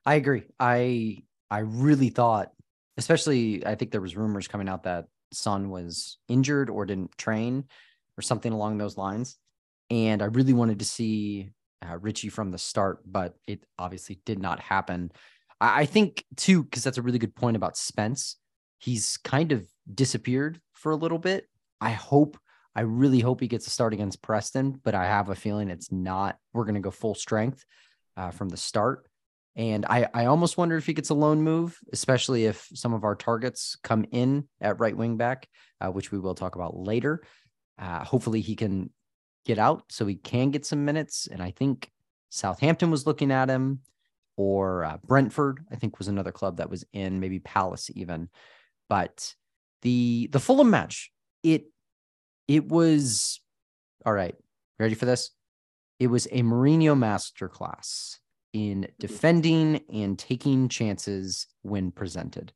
I 0.06 0.16
agree. 0.16 0.44
I 0.60 1.18
I 1.50 1.60
really 1.60 2.10
thought, 2.10 2.52
especially 2.98 3.66
I 3.66 3.74
think 3.74 3.90
there 3.90 4.02
was 4.02 4.16
rumors 4.16 4.48
coming 4.48 4.68
out 4.68 4.84
that 4.84 5.06
Son 5.32 5.70
was 5.70 6.18
injured 6.28 6.70
or 6.70 6.86
didn't 6.86 7.16
train 7.18 7.64
or 8.18 8.22
something 8.22 8.52
along 8.52 8.78
those 8.78 8.98
lines, 8.98 9.38
and 9.90 10.22
I 10.22 10.26
really 10.26 10.54
wanted 10.54 10.80
to 10.80 10.84
see 10.84 11.50
uh, 11.86 11.98
Richie 11.98 12.30
from 12.30 12.50
the 12.50 12.58
start, 12.58 13.00
but 13.06 13.36
it 13.46 13.64
obviously 13.78 14.20
did 14.26 14.40
not 14.40 14.60
happen. 14.60 15.12
I, 15.60 15.82
I 15.82 15.86
think 15.86 16.24
too 16.36 16.64
because 16.64 16.84
that's 16.84 16.98
a 16.98 17.02
really 17.02 17.18
good 17.18 17.36
point 17.36 17.56
about 17.56 17.76
Spence. 17.76 18.36
He's 18.78 19.18
kind 19.18 19.52
of 19.52 19.66
disappeared 19.94 20.60
for 20.74 20.92
a 20.92 20.96
little 20.96 21.18
bit. 21.18 21.48
I 21.80 21.90
hope 21.90 22.38
I 22.74 22.82
really 22.82 23.20
hope 23.20 23.40
he 23.40 23.48
gets 23.48 23.66
a 23.66 23.70
start 23.70 23.94
against 23.94 24.22
Preston, 24.22 24.80
but 24.84 24.94
I 24.94 25.06
have 25.06 25.30
a 25.30 25.34
feeling 25.34 25.70
it's 25.70 25.92
not. 25.92 26.38
We're 26.52 26.64
going 26.64 26.74
to 26.74 26.80
go 26.80 26.90
full 26.90 27.14
strength 27.14 27.64
uh, 28.16 28.30
from 28.30 28.48
the 28.48 28.56
start. 28.56 29.08
And 29.56 29.86
I, 29.86 30.06
I 30.12 30.26
almost 30.26 30.58
wonder 30.58 30.76
if 30.76 30.84
he 30.84 30.92
gets 30.92 31.08
a 31.08 31.14
loan 31.14 31.42
move, 31.42 31.78
especially 31.92 32.44
if 32.44 32.68
some 32.74 32.92
of 32.92 33.04
our 33.04 33.14
targets 33.14 33.76
come 33.82 34.04
in 34.10 34.48
at 34.60 34.80
right 34.80 34.96
wing 34.96 35.16
back, 35.16 35.48
uh, 35.80 35.88
which 35.88 36.12
we 36.12 36.18
will 36.18 36.34
talk 36.34 36.56
about 36.56 36.76
later. 36.76 37.22
Uh, 37.78 38.04
hopefully 38.04 38.42
he 38.42 38.54
can 38.54 38.90
get 39.46 39.58
out 39.58 39.84
so 39.90 40.06
he 40.06 40.16
can 40.16 40.50
get 40.50 40.66
some 40.66 40.84
minutes. 40.84 41.26
And 41.26 41.42
I 41.42 41.52
think 41.52 41.90
Southampton 42.28 42.90
was 42.90 43.06
looking 43.06 43.30
at 43.30 43.48
him, 43.48 43.80
or 44.36 44.84
uh, 44.84 44.98
Brentford, 45.06 45.64
I 45.72 45.76
think 45.76 45.98
was 45.98 46.08
another 46.08 46.32
club 46.32 46.58
that 46.58 46.68
was 46.68 46.84
in, 46.92 47.20
maybe 47.20 47.38
Palace 47.38 47.90
even. 47.94 48.28
But 48.90 49.34
the 49.82 50.28
the 50.32 50.40
Fulham 50.40 50.68
match, 50.70 51.10
it 51.42 51.64
it 52.46 52.68
was 52.68 53.40
all 54.04 54.12
right. 54.12 54.34
Ready 54.78 54.94
for 54.94 55.06
this? 55.06 55.30
It 55.98 56.08
was 56.08 56.26
a 56.26 56.42
Mourinho 56.42 56.96
masterclass 56.96 58.18
in 58.52 58.88
defending 58.98 59.80
and 59.92 60.18
taking 60.18 60.68
chances 60.68 61.46
when 61.62 61.90
presented. 61.90 62.52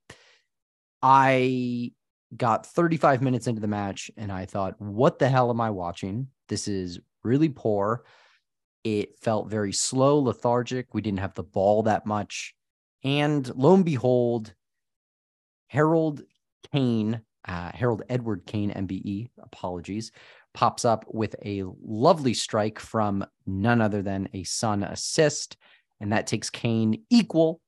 I 1.02 1.92
got 2.36 2.66
35 2.66 3.22
minutes 3.22 3.46
into 3.46 3.60
the 3.60 3.66
match 3.66 4.10
and 4.16 4.30
I 4.30 4.46
thought, 4.46 4.80
what 4.80 5.18
the 5.18 5.28
hell 5.28 5.50
am 5.50 5.60
I 5.60 5.70
watching? 5.70 6.28
This 6.48 6.68
is 6.68 7.00
really 7.24 7.48
poor. 7.48 8.04
It 8.84 9.18
felt 9.18 9.50
very 9.50 9.72
slow, 9.72 10.18
lethargic. 10.20 10.94
We 10.94 11.02
didn't 11.02 11.20
have 11.20 11.34
the 11.34 11.42
ball 11.42 11.82
that 11.84 12.06
much. 12.06 12.54
And 13.02 13.50
lo 13.56 13.74
and 13.74 13.84
behold, 13.84 14.54
Harold 15.68 16.22
Kane, 16.72 17.22
uh, 17.46 17.70
Harold 17.72 18.02
Edward 18.08 18.44
Kane, 18.46 18.70
MBE, 18.70 19.30
apologies, 19.38 20.12
pops 20.54 20.84
up 20.84 21.04
with 21.08 21.36
a 21.44 21.64
lovely 21.82 22.34
strike 22.34 22.78
from 22.78 23.24
none 23.46 23.80
other 23.80 24.02
than 24.02 24.28
a 24.32 24.44
Son 24.44 24.82
assist. 24.82 25.56
And 26.00 26.12
that 26.12 26.26
takes 26.26 26.50
Kane 26.50 27.04
equal 27.10 27.60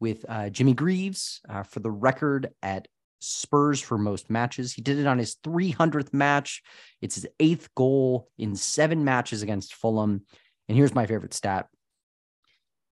with 0.00 0.24
uh, 0.28 0.50
Jimmy 0.50 0.74
Greaves 0.74 1.40
uh, 1.48 1.62
for 1.62 1.80
the 1.80 1.90
record 1.90 2.50
at 2.62 2.88
Spurs 3.20 3.80
for 3.80 3.98
most 3.98 4.30
matches. 4.30 4.72
He 4.72 4.82
did 4.82 4.98
it 4.98 5.06
on 5.06 5.18
his 5.18 5.36
300th 5.44 6.12
match. 6.12 6.62
It's 7.00 7.16
his 7.16 7.26
eighth 7.40 7.68
goal 7.74 8.28
in 8.38 8.54
seven 8.54 9.04
matches 9.04 9.42
against 9.42 9.74
Fulham. 9.74 10.24
And 10.68 10.76
here's 10.76 10.94
my 10.94 11.06
favorite 11.06 11.34
stat 11.34 11.66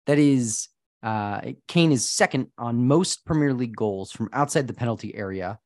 that 0.06 0.18
is, 0.18 0.68
uh, 1.02 1.40
Kane 1.68 1.92
is 1.92 2.08
second 2.08 2.48
on 2.58 2.86
most 2.86 3.24
Premier 3.24 3.52
League 3.52 3.76
goals 3.76 4.12
from 4.12 4.30
outside 4.32 4.66
the 4.66 4.74
penalty 4.74 5.14
area 5.14 5.58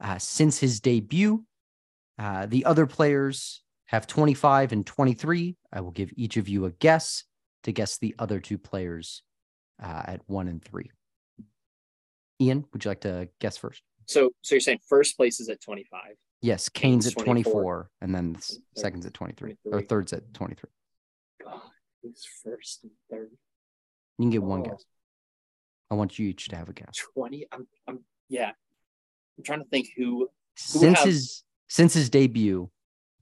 uh, 0.00 0.18
since 0.18 0.58
his 0.58 0.80
debut. 0.80 1.44
Uh, 2.18 2.46
the 2.46 2.64
other 2.64 2.86
players 2.86 3.62
have 3.86 4.06
25 4.06 4.72
and 4.72 4.86
23. 4.86 5.56
I 5.72 5.80
will 5.80 5.90
give 5.90 6.10
each 6.16 6.36
of 6.36 6.48
you 6.48 6.64
a 6.64 6.70
guess 6.70 7.24
to 7.64 7.72
guess 7.72 7.98
the 7.98 8.14
other 8.18 8.40
two 8.40 8.58
players 8.58 9.22
uh, 9.82 10.02
at 10.06 10.20
one 10.26 10.48
and 10.48 10.62
three. 10.64 10.90
Ian, 12.40 12.64
would 12.72 12.84
you 12.84 12.90
like 12.90 13.00
to 13.02 13.28
guess 13.40 13.56
first? 13.56 13.82
So, 14.06 14.30
so 14.42 14.54
you're 14.54 14.60
saying 14.60 14.78
first 14.88 15.16
place 15.16 15.40
is 15.40 15.48
at 15.48 15.60
25. 15.60 16.00
Yes, 16.42 16.68
Kane's 16.68 17.06
Kane's 17.06 17.16
at 17.16 17.24
24, 17.24 17.52
24, 17.52 17.90
and 18.02 18.14
then 18.14 18.32
the 18.34 18.38
third- 18.38 18.58
second's 18.76 19.06
at 19.06 19.14
23, 19.14 19.56
or 19.72 19.80
third's 19.82 20.12
at 20.12 20.32
23. 20.34 20.70
God, 21.44 21.60
who's 22.02 22.24
first 22.44 22.80
and 22.84 22.92
third? 23.10 23.30
You 24.18 24.24
can 24.24 24.30
get 24.30 24.42
one 24.42 24.60
Oh. 24.60 24.64
guess. 24.64 24.84
I 25.90 25.94
want 25.94 26.18
you 26.18 26.28
each 26.28 26.48
to 26.48 26.56
have 26.56 26.68
a 26.68 26.72
guess. 26.72 26.94
20. 27.14 27.46
I'm, 27.52 27.66
I'm, 27.86 28.00
yeah. 28.28 28.52
I'm 29.38 29.44
trying 29.44 29.60
to 29.62 29.68
think 29.68 29.88
who. 29.96 30.28
Who 30.28 30.28
Since 30.56 31.00
his 31.02 31.42
since 31.68 31.94
his 31.94 32.10
debut, 32.10 32.70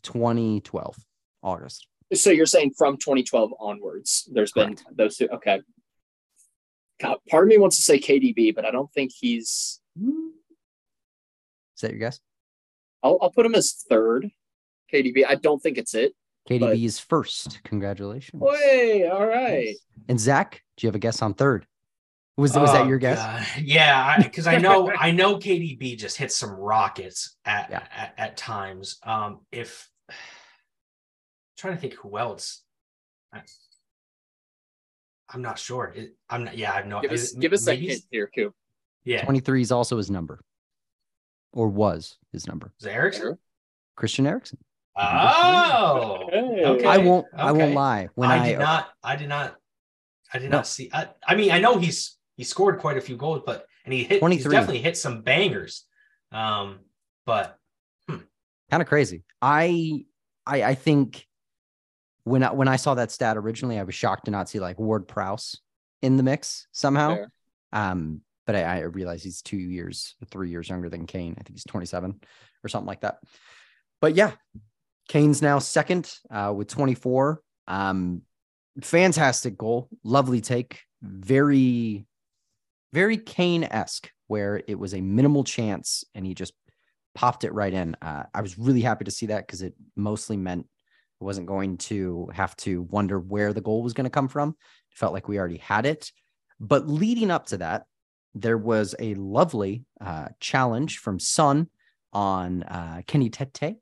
2012, 0.03 0.97
August. 1.43 1.87
So 2.13 2.31
you're 2.31 2.47
saying 2.47 2.73
from 2.77 2.97
2012 2.97 3.53
onwards, 3.59 4.29
there's 4.33 4.53
been 4.53 4.77
those 4.95 5.17
two. 5.17 5.29
Okay. 5.29 5.63
God, 7.01 7.17
part 7.29 7.45
of 7.45 7.49
me 7.49 7.59
wants 7.59 7.77
to 7.77 7.83
say 7.83 7.99
KDB, 7.99 8.55
but 8.55 8.65
I 8.65 8.71
don't 8.71 8.93
think 8.93 9.11
he's. 9.19 9.81
Is 10.01 11.81
that 11.81 11.91
your 11.91 11.99
guess? 11.99 12.21
I'll, 13.03 13.19
I'll 13.21 13.31
put 13.33 13.47
him 13.47 13.55
as 13.55 13.73
third. 13.89 14.31
KDB. 14.93 15.25
I 15.29 15.35
don't 15.35 15.61
think 15.61 15.77
it's 15.79 15.95
it. 15.95 16.15
KDB 16.49 16.61
But- 16.61 16.79
is 16.79 16.99
first. 17.01 17.63
Congratulations. 17.65 18.41
Way, 18.41 19.09
all 19.11 19.27
right. 19.27 19.75
And 20.09 20.21
Zach, 20.21 20.63
do 20.77 20.87
you 20.87 20.89
have 20.89 20.95
a 20.95 21.01
guess 21.01 21.21
on 21.23 21.35
third? 21.35 21.67
Was 22.37 22.57
was 22.57 22.73
that 22.73 22.83
Oh, 22.83 22.89
your 22.89 22.99
guess? 22.99 23.19
God. 23.19 23.47
Yeah, 23.63 24.21
because 24.21 24.49
I, 24.49 24.59
know 24.59 24.91
I 24.91 25.13
know 25.13 25.37
KDB 25.37 25.97
just 25.97 26.17
hits 26.17 26.37
some 26.37 26.51
rockets 26.51 27.37
at, 27.45 27.71
Yeah. 27.71 27.83
at 27.95 28.15
at 28.19 28.37
times. 28.37 28.99
Um, 29.05 29.41
if 29.53 29.89
trying 31.57 31.75
to 31.77 31.81
think 31.81 31.95
who 31.95 32.19
else, 32.19 32.63
I, 33.33 33.43
am 35.33 35.43
not 35.43 35.61
sure. 35.61 35.93
It, 35.95 36.17
I'm 36.29 36.45
not. 36.45 36.59
Yeah, 36.59 36.73
I 36.73 36.77
have 36.77 36.87
no. 36.87 37.01
Give 37.01 37.13
us, 37.13 37.33
it- 37.33 37.41
give 37.41 37.53
us 37.53 37.67
a 37.69 37.75
hint 37.77 38.03
here, 38.11 38.29
Coop. 38.35 38.53
Yeah, 39.05 39.23
23 39.25 39.61
is 39.63 39.71
also 39.71 39.97
his 39.99 40.11
number, 40.11 40.41
or 41.53 41.69
was 41.69 42.17
his 42.33 42.49
number. 42.49 42.73
is 42.81 42.87
it 42.87 42.91
Eriksen? 42.91 43.39
Christian 43.97 44.27
Eriksen. 44.27 44.59
Oh, 44.97 46.29
Okay. 46.33 46.85
I 46.85 46.99
won't. 46.99 47.27
I 47.37 47.53
won't 47.53 47.75
lie. 47.75 48.09
When 48.15 48.31
I, 48.31 48.43
I, 48.43 48.49
did 48.49 48.59
not. 48.59 48.89
I 49.05 49.17
did 49.17 49.29
not. 49.29 49.57
I 50.33 50.39
did 50.39 50.51
No. 50.51 50.57
not 50.59 50.67
see. 50.67 50.91
I, 50.93 51.09
I 51.25 51.37
mean, 51.37 51.53
I 51.53 51.61
know 51.61 51.79
he's 51.79 52.17
he 52.37 52.45
scored 52.45 52.79
quite 52.79 52.97
a 52.97 53.01
few 53.01 53.17
goals, 53.17 53.43
but 53.45 53.67
and 53.85 53.93
he 53.93 54.05
hit. 54.05 54.23
He's 54.27 54.45
definitely 54.45 54.81
hit 54.81 54.97
some 54.97 55.23
bangers. 55.23 55.85
Um, 56.33 56.81
but 57.27 57.59
kind 58.09 58.83
of 58.83 58.89
crazy. 58.89 59.23
I, 59.41 60.05
I, 60.47 60.63
I 60.63 60.75
think 60.75 61.27
when 62.25 62.43
I, 62.43 62.53
when 62.53 62.69
I 62.69 62.77
saw 62.77 62.95
that 62.95 63.11
stat 63.11 63.37
originally, 63.37 63.79
I 63.79 63.85
was 63.85 63.95
shocked 63.95 64.27
to 64.27 64.31
not 64.31 64.49
see 64.49 64.61
like 64.61 64.79
Ward 64.79 65.07
Prowse 65.07 65.61
in 66.03 66.17
the 66.17 66.23
mix 66.23 66.67
somehow. 66.73 67.15
Fair. 67.15 67.33
Um, 67.73 68.21
but 68.47 68.57
I, 68.57 68.63
I 68.63 68.81
realize 68.81 69.23
he's 69.23 69.43
two 69.43 69.57
years, 69.57 70.17
three 70.31 70.51
years 70.51 70.69
younger 70.69 70.89
than 70.89 71.07
Kane. 71.07 71.35
I 71.39 71.43
think 71.43 71.55
he's 71.55 71.65
27 71.65 72.21
or 72.63 72.69
something 72.69 72.87
like 72.87 73.01
that. 73.01 73.19
But 74.01 74.15
yeah, 74.15 74.33
Kane's 75.09 75.41
now 75.41 75.59
second 75.59 76.13
uh, 76.31 76.53
with 76.55 76.69
24. 76.69 77.41
Um, 77.69 78.23
fantastic 78.83 79.57
goal, 79.57 79.89
lovely 80.03 80.41
take, 80.41 80.81
very, 81.03 82.07
very 82.95 83.19
Kane 83.19 83.65
esque, 83.65 84.09
where 84.29 84.63
it 84.69 84.79
was 84.79 84.95
a 84.95 85.01
minimal 85.01 85.43
chance 85.43 86.05
and 86.15 86.25
he 86.25 86.33
just 86.33 86.55
popped 87.17 87.43
it 87.43 87.53
right 87.53 87.75
in. 87.75 87.97
Uh, 88.01 88.23
I 88.33 88.41
was 88.41 88.57
really 88.57 88.81
happy 88.81 89.05
to 89.05 89.11
see 89.11 89.27
that 89.27 89.47
because 89.47 89.63
it 89.63 89.75
mostly 89.97 90.37
meant 90.37 90.67
I 91.21 91.25
wasn't 91.25 91.49
going 91.49 91.77
to 91.79 92.31
have 92.33 92.57
to 92.59 92.83
wonder 92.83 93.19
where 93.19 93.53
the 93.53 93.61
goal 93.61 93.83
was 93.83 93.95
going 93.95 94.05
to 94.05 94.11
come 94.11 94.29
from. 94.29 94.51
It 94.51 94.97
felt 94.97 95.13
like 95.13 95.29
we 95.29 95.39
already 95.39 95.59
had 95.59 95.87
it. 95.87 96.13
But 96.61 96.89
leading 96.89 97.33
up 97.33 97.47
to 97.47 97.57
that, 97.59 97.87
there 98.33 98.59
was 98.59 98.95
a 99.01 99.15
lovely 99.15 99.85
uh, 100.01 100.29
challenge 100.39 100.99
from 100.99 101.19
Son 101.19 101.69
on 102.13 102.63
uh, 102.63 103.03
Kenny 103.09 103.29
Tete 103.29 103.77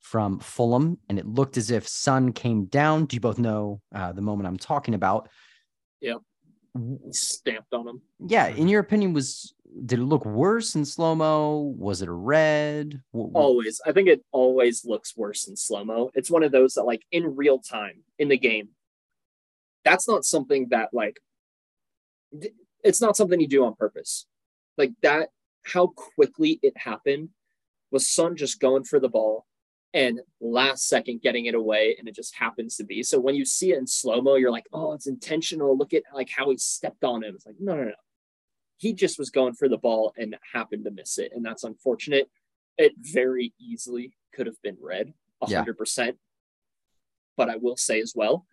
from 0.00 0.38
Fulham, 0.38 0.98
and 1.10 1.18
it 1.18 1.26
looked 1.26 1.58
as 1.58 1.70
if 1.70 1.86
Son 1.86 2.32
came 2.32 2.64
down. 2.64 3.04
Do 3.04 3.16
you 3.16 3.20
both 3.20 3.38
know 3.38 3.82
uh, 3.94 4.12
the 4.12 4.22
moment 4.22 4.46
I'm 4.46 4.56
talking 4.56 4.94
about? 4.94 5.28
Yep. 6.00 6.18
Stamped 7.10 7.72
on 7.72 7.88
him. 7.88 8.02
Yeah, 8.26 8.48
in 8.48 8.68
your 8.68 8.80
opinion, 8.80 9.12
was 9.12 9.54
did 9.84 9.98
it 9.98 10.04
look 10.04 10.24
worse 10.24 10.74
in 10.74 10.84
slow 10.84 11.14
mo? 11.14 11.74
Was 11.78 12.02
it 12.02 12.08
a 12.08 12.12
red? 12.12 13.02
Wh- 13.12 13.30
wh- 13.32 13.36
Always. 13.36 13.80
I 13.86 13.92
think 13.92 14.08
it 14.08 14.24
always 14.32 14.84
looks 14.84 15.16
worse 15.16 15.46
in 15.46 15.56
slow 15.56 15.84
mo. 15.84 16.10
It's 16.14 16.30
one 16.30 16.42
of 16.42 16.52
those 16.52 16.74
that, 16.74 16.84
like, 16.84 17.02
in 17.12 17.36
real 17.36 17.58
time 17.58 18.02
in 18.18 18.28
the 18.28 18.38
game, 18.38 18.70
that's 19.84 20.08
not 20.08 20.24
something 20.24 20.68
that, 20.70 20.90
like, 20.92 21.20
it's 22.82 23.00
not 23.00 23.16
something 23.16 23.40
you 23.40 23.48
do 23.48 23.64
on 23.64 23.74
purpose. 23.74 24.26
Like, 24.76 24.92
that, 25.02 25.30
how 25.64 25.88
quickly 25.88 26.58
it 26.62 26.76
happened 26.76 27.30
was 27.90 28.08
Son 28.08 28.36
just 28.36 28.60
going 28.60 28.84
for 28.84 29.00
the 29.00 29.08
ball 29.08 29.46
and 29.94 30.20
last 30.40 30.86
second 30.88 31.22
getting 31.22 31.46
it 31.46 31.54
away, 31.54 31.96
and 31.98 32.08
it 32.08 32.14
just 32.14 32.34
happens 32.34 32.76
to 32.76 32.84
be. 32.84 33.02
So 33.02 33.18
when 33.18 33.34
you 33.34 33.44
see 33.44 33.72
it 33.72 33.78
in 33.78 33.86
slow 33.86 34.20
mo, 34.20 34.34
you're 34.36 34.50
like, 34.50 34.66
oh, 34.72 34.92
it's 34.92 35.06
intentional. 35.06 35.76
Look 35.76 35.94
at 35.94 36.02
like 36.14 36.28
how 36.30 36.50
he 36.50 36.58
stepped 36.58 37.04
on 37.04 37.24
him. 37.24 37.34
It's 37.34 37.46
like, 37.46 37.56
no, 37.58 37.74
no, 37.74 37.84
no. 37.84 37.92
He 38.76 38.92
just 38.92 39.18
was 39.18 39.30
going 39.30 39.54
for 39.54 39.68
the 39.68 39.78
ball 39.78 40.12
and 40.16 40.36
happened 40.52 40.84
to 40.84 40.90
miss 40.90 41.18
it. 41.18 41.32
And 41.34 41.44
that's 41.44 41.64
unfortunate. 41.64 42.30
It 42.76 42.92
very 42.98 43.52
easily 43.58 44.12
could 44.32 44.46
have 44.46 44.60
been 44.62 44.76
red, 44.80 45.14
Yeah. 45.48 45.64
100%. 45.64 46.16
But 47.36 47.48
I 47.48 47.56
will 47.56 47.76
say 47.76 48.00
as 48.00 48.12
well, 48.14 48.46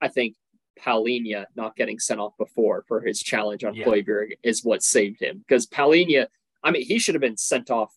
I 0.00 0.08
think 0.08 0.36
Palhinha 0.78 1.46
not 1.56 1.74
getting 1.74 1.98
sent 1.98 2.20
off 2.20 2.36
before 2.38 2.84
for 2.86 3.00
his 3.00 3.20
challenge 3.22 3.64
on 3.64 3.74
Yeah. 3.74 3.86
Højbjerg 3.86 4.32
is 4.42 4.64
what 4.64 4.82
saved 4.82 5.20
him. 5.20 5.38
Because 5.38 5.66
Palhinha, 5.66 6.28
I 6.62 6.70
mean, 6.70 6.82
he 6.82 6.98
should 6.98 7.14
have 7.14 7.22
been 7.22 7.36
sent 7.36 7.70
off 7.70 7.92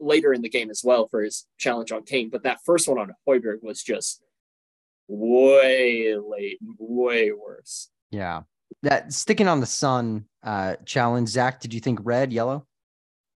later 0.00 0.32
in 0.32 0.42
the 0.42 0.48
game 0.48 0.70
as 0.70 0.82
well 0.84 1.08
for 1.08 1.22
his 1.22 1.46
challenge 1.58 1.92
on 1.92 2.04
Kane. 2.04 2.30
But 2.30 2.44
that 2.44 2.58
first 2.64 2.88
one 2.88 2.98
on 2.98 3.12
Højbjerg 3.26 3.62
was 3.62 3.82
just 3.82 4.22
way 5.08 6.16
late, 6.16 6.58
way 6.78 7.32
worse. 7.32 7.90
Yeah. 8.10 8.42
That 8.82 9.12
sticking 9.12 9.48
on 9.48 9.60
the 9.60 9.66
Son 9.66 10.26
uh 10.42 10.76
challenge. 10.84 11.30
Zach, 11.30 11.60
did 11.60 11.74
you 11.74 11.80
think 11.80 12.00
red, 12.02 12.32
yellow? 12.32 12.66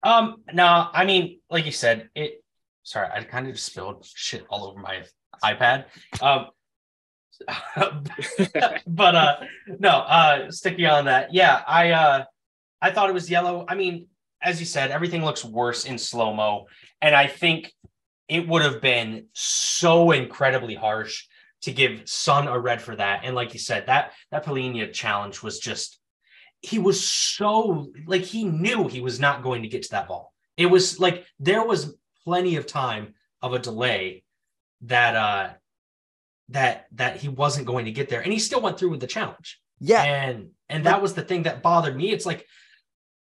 Um, 0.04 0.38
no, 0.54 0.88
I 0.92 1.06
mean, 1.06 1.40
like 1.50 1.66
you 1.66 1.72
said, 1.72 2.10
it. 2.16 2.44
Sorry, 2.84 3.08
I 3.14 3.24
kind 3.24 3.48
of 3.48 3.54
just 3.54 3.68
spilled 3.68 4.06
shit 4.06 4.46
all 4.50 4.66
over 4.66 4.80
my 4.80 5.04
iPad. 5.44 5.86
Um, 6.22 6.48
but 8.88 9.16
uh, 9.16 9.36
no, 9.80 9.90
uh, 9.90 10.52
sticking 10.52 10.86
on 10.86 11.06
that, 11.06 11.34
yeah, 11.34 11.62
I 11.68 11.92
uh, 11.92 12.24
I 12.82 12.92
thought 12.92 13.10
it 13.10 13.14
was 13.14 13.30
yellow. 13.30 13.66
I 13.68 13.76
mean, 13.76 14.08
as 14.42 14.60
you 14.60 14.66
said, 14.66 14.92
everything 14.92 15.24
looks 15.24 15.46
worse 15.46 15.86
in 15.86 15.98
slow 15.98 16.34
mo, 16.34 16.68
and 17.02 17.16
I 17.16 17.28
think 17.28 17.72
it 18.28 18.48
would 18.48 18.62
have 18.62 18.82
been 18.82 19.26
so 19.34 20.12
incredibly 20.12 20.76
harsh 20.76 21.26
to 21.64 21.72
give 21.72 22.02
Son 22.06 22.48
a 22.48 22.58
red 22.58 22.82
for 22.82 22.96
that. 22.96 23.22
And 23.24 23.36
like 23.36 23.54
you 23.54 23.60
said, 23.60 23.88
that 23.88 24.14
that 24.32 24.46
Palhinha 24.46 24.92
challenge 24.94 25.44
was 25.44 25.60
just 25.60 26.00
he 26.62 26.80
was 26.80 27.04
so 27.04 27.92
like 28.06 28.24
he 28.24 28.46
knew 28.46 28.88
he 28.88 29.02
was 29.02 29.20
not 29.20 29.44
going 29.44 29.64
to 29.64 29.68
get 29.68 29.84
to 29.84 29.92
that 29.92 30.08
ball. 30.08 30.34
It 30.58 30.68
was 30.68 31.00
like 31.00 31.26
there 31.40 31.66
was 31.66 31.96
plenty 32.24 32.56
of 32.56 32.68
time 32.68 33.16
of 33.42 33.54
a 33.54 33.60
delay 33.60 34.24
that 34.82 35.16
uh 35.16 35.50
that 36.50 36.86
that 36.94 37.18
he 37.18 37.30
wasn't 37.30 37.68
going 37.68 37.86
to 37.86 37.92
get 37.92 38.10
there 38.10 38.22
and 38.22 38.32
he 38.32 38.40
still 38.40 38.62
went 38.62 38.78
through 38.78 38.90
with 38.92 39.00
the 39.00 39.08
challenge. 39.08 39.60
Yeah. 39.80 40.04
And 40.04 40.50
and 40.70 40.86
that 40.86 41.02
was 41.02 41.14
the 41.14 41.24
thing 41.24 41.44
that 41.44 41.64
bothered 41.64 41.96
me. 41.96 42.12
It's 42.12 42.26
like 42.26 42.46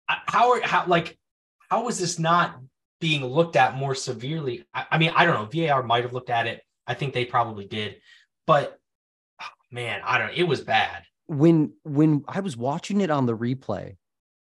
how 0.08 0.52
are 0.52 0.60
how 0.62 0.86
like 0.86 1.18
how 1.70 1.88
is 1.88 1.98
this 1.98 2.18
not 2.18 2.58
being 3.00 3.24
looked 3.24 3.56
at 3.56 3.76
more 3.76 3.94
severely? 3.94 4.64
I, 4.74 4.86
I 4.92 4.98
mean, 4.98 5.12
I 5.14 5.24
don't 5.24 5.34
know. 5.54 5.66
VAR 5.66 5.82
might 5.82 6.04
have 6.04 6.12
looked 6.12 6.30
at 6.30 6.46
it. 6.46 6.62
I 6.86 6.94
think 6.94 7.14
they 7.14 7.24
probably 7.24 7.64
did, 7.66 7.96
but 8.46 8.78
oh, 9.40 9.46
man, 9.70 10.00
I 10.04 10.18
don't. 10.18 10.28
Know. 10.28 10.34
It 10.36 10.42
was 10.48 10.60
bad. 10.60 11.04
When 11.26 11.72
when 11.84 12.24
I 12.28 12.40
was 12.40 12.56
watching 12.56 13.00
it 13.00 13.10
on 13.10 13.26
the 13.26 13.36
replay, 13.36 13.96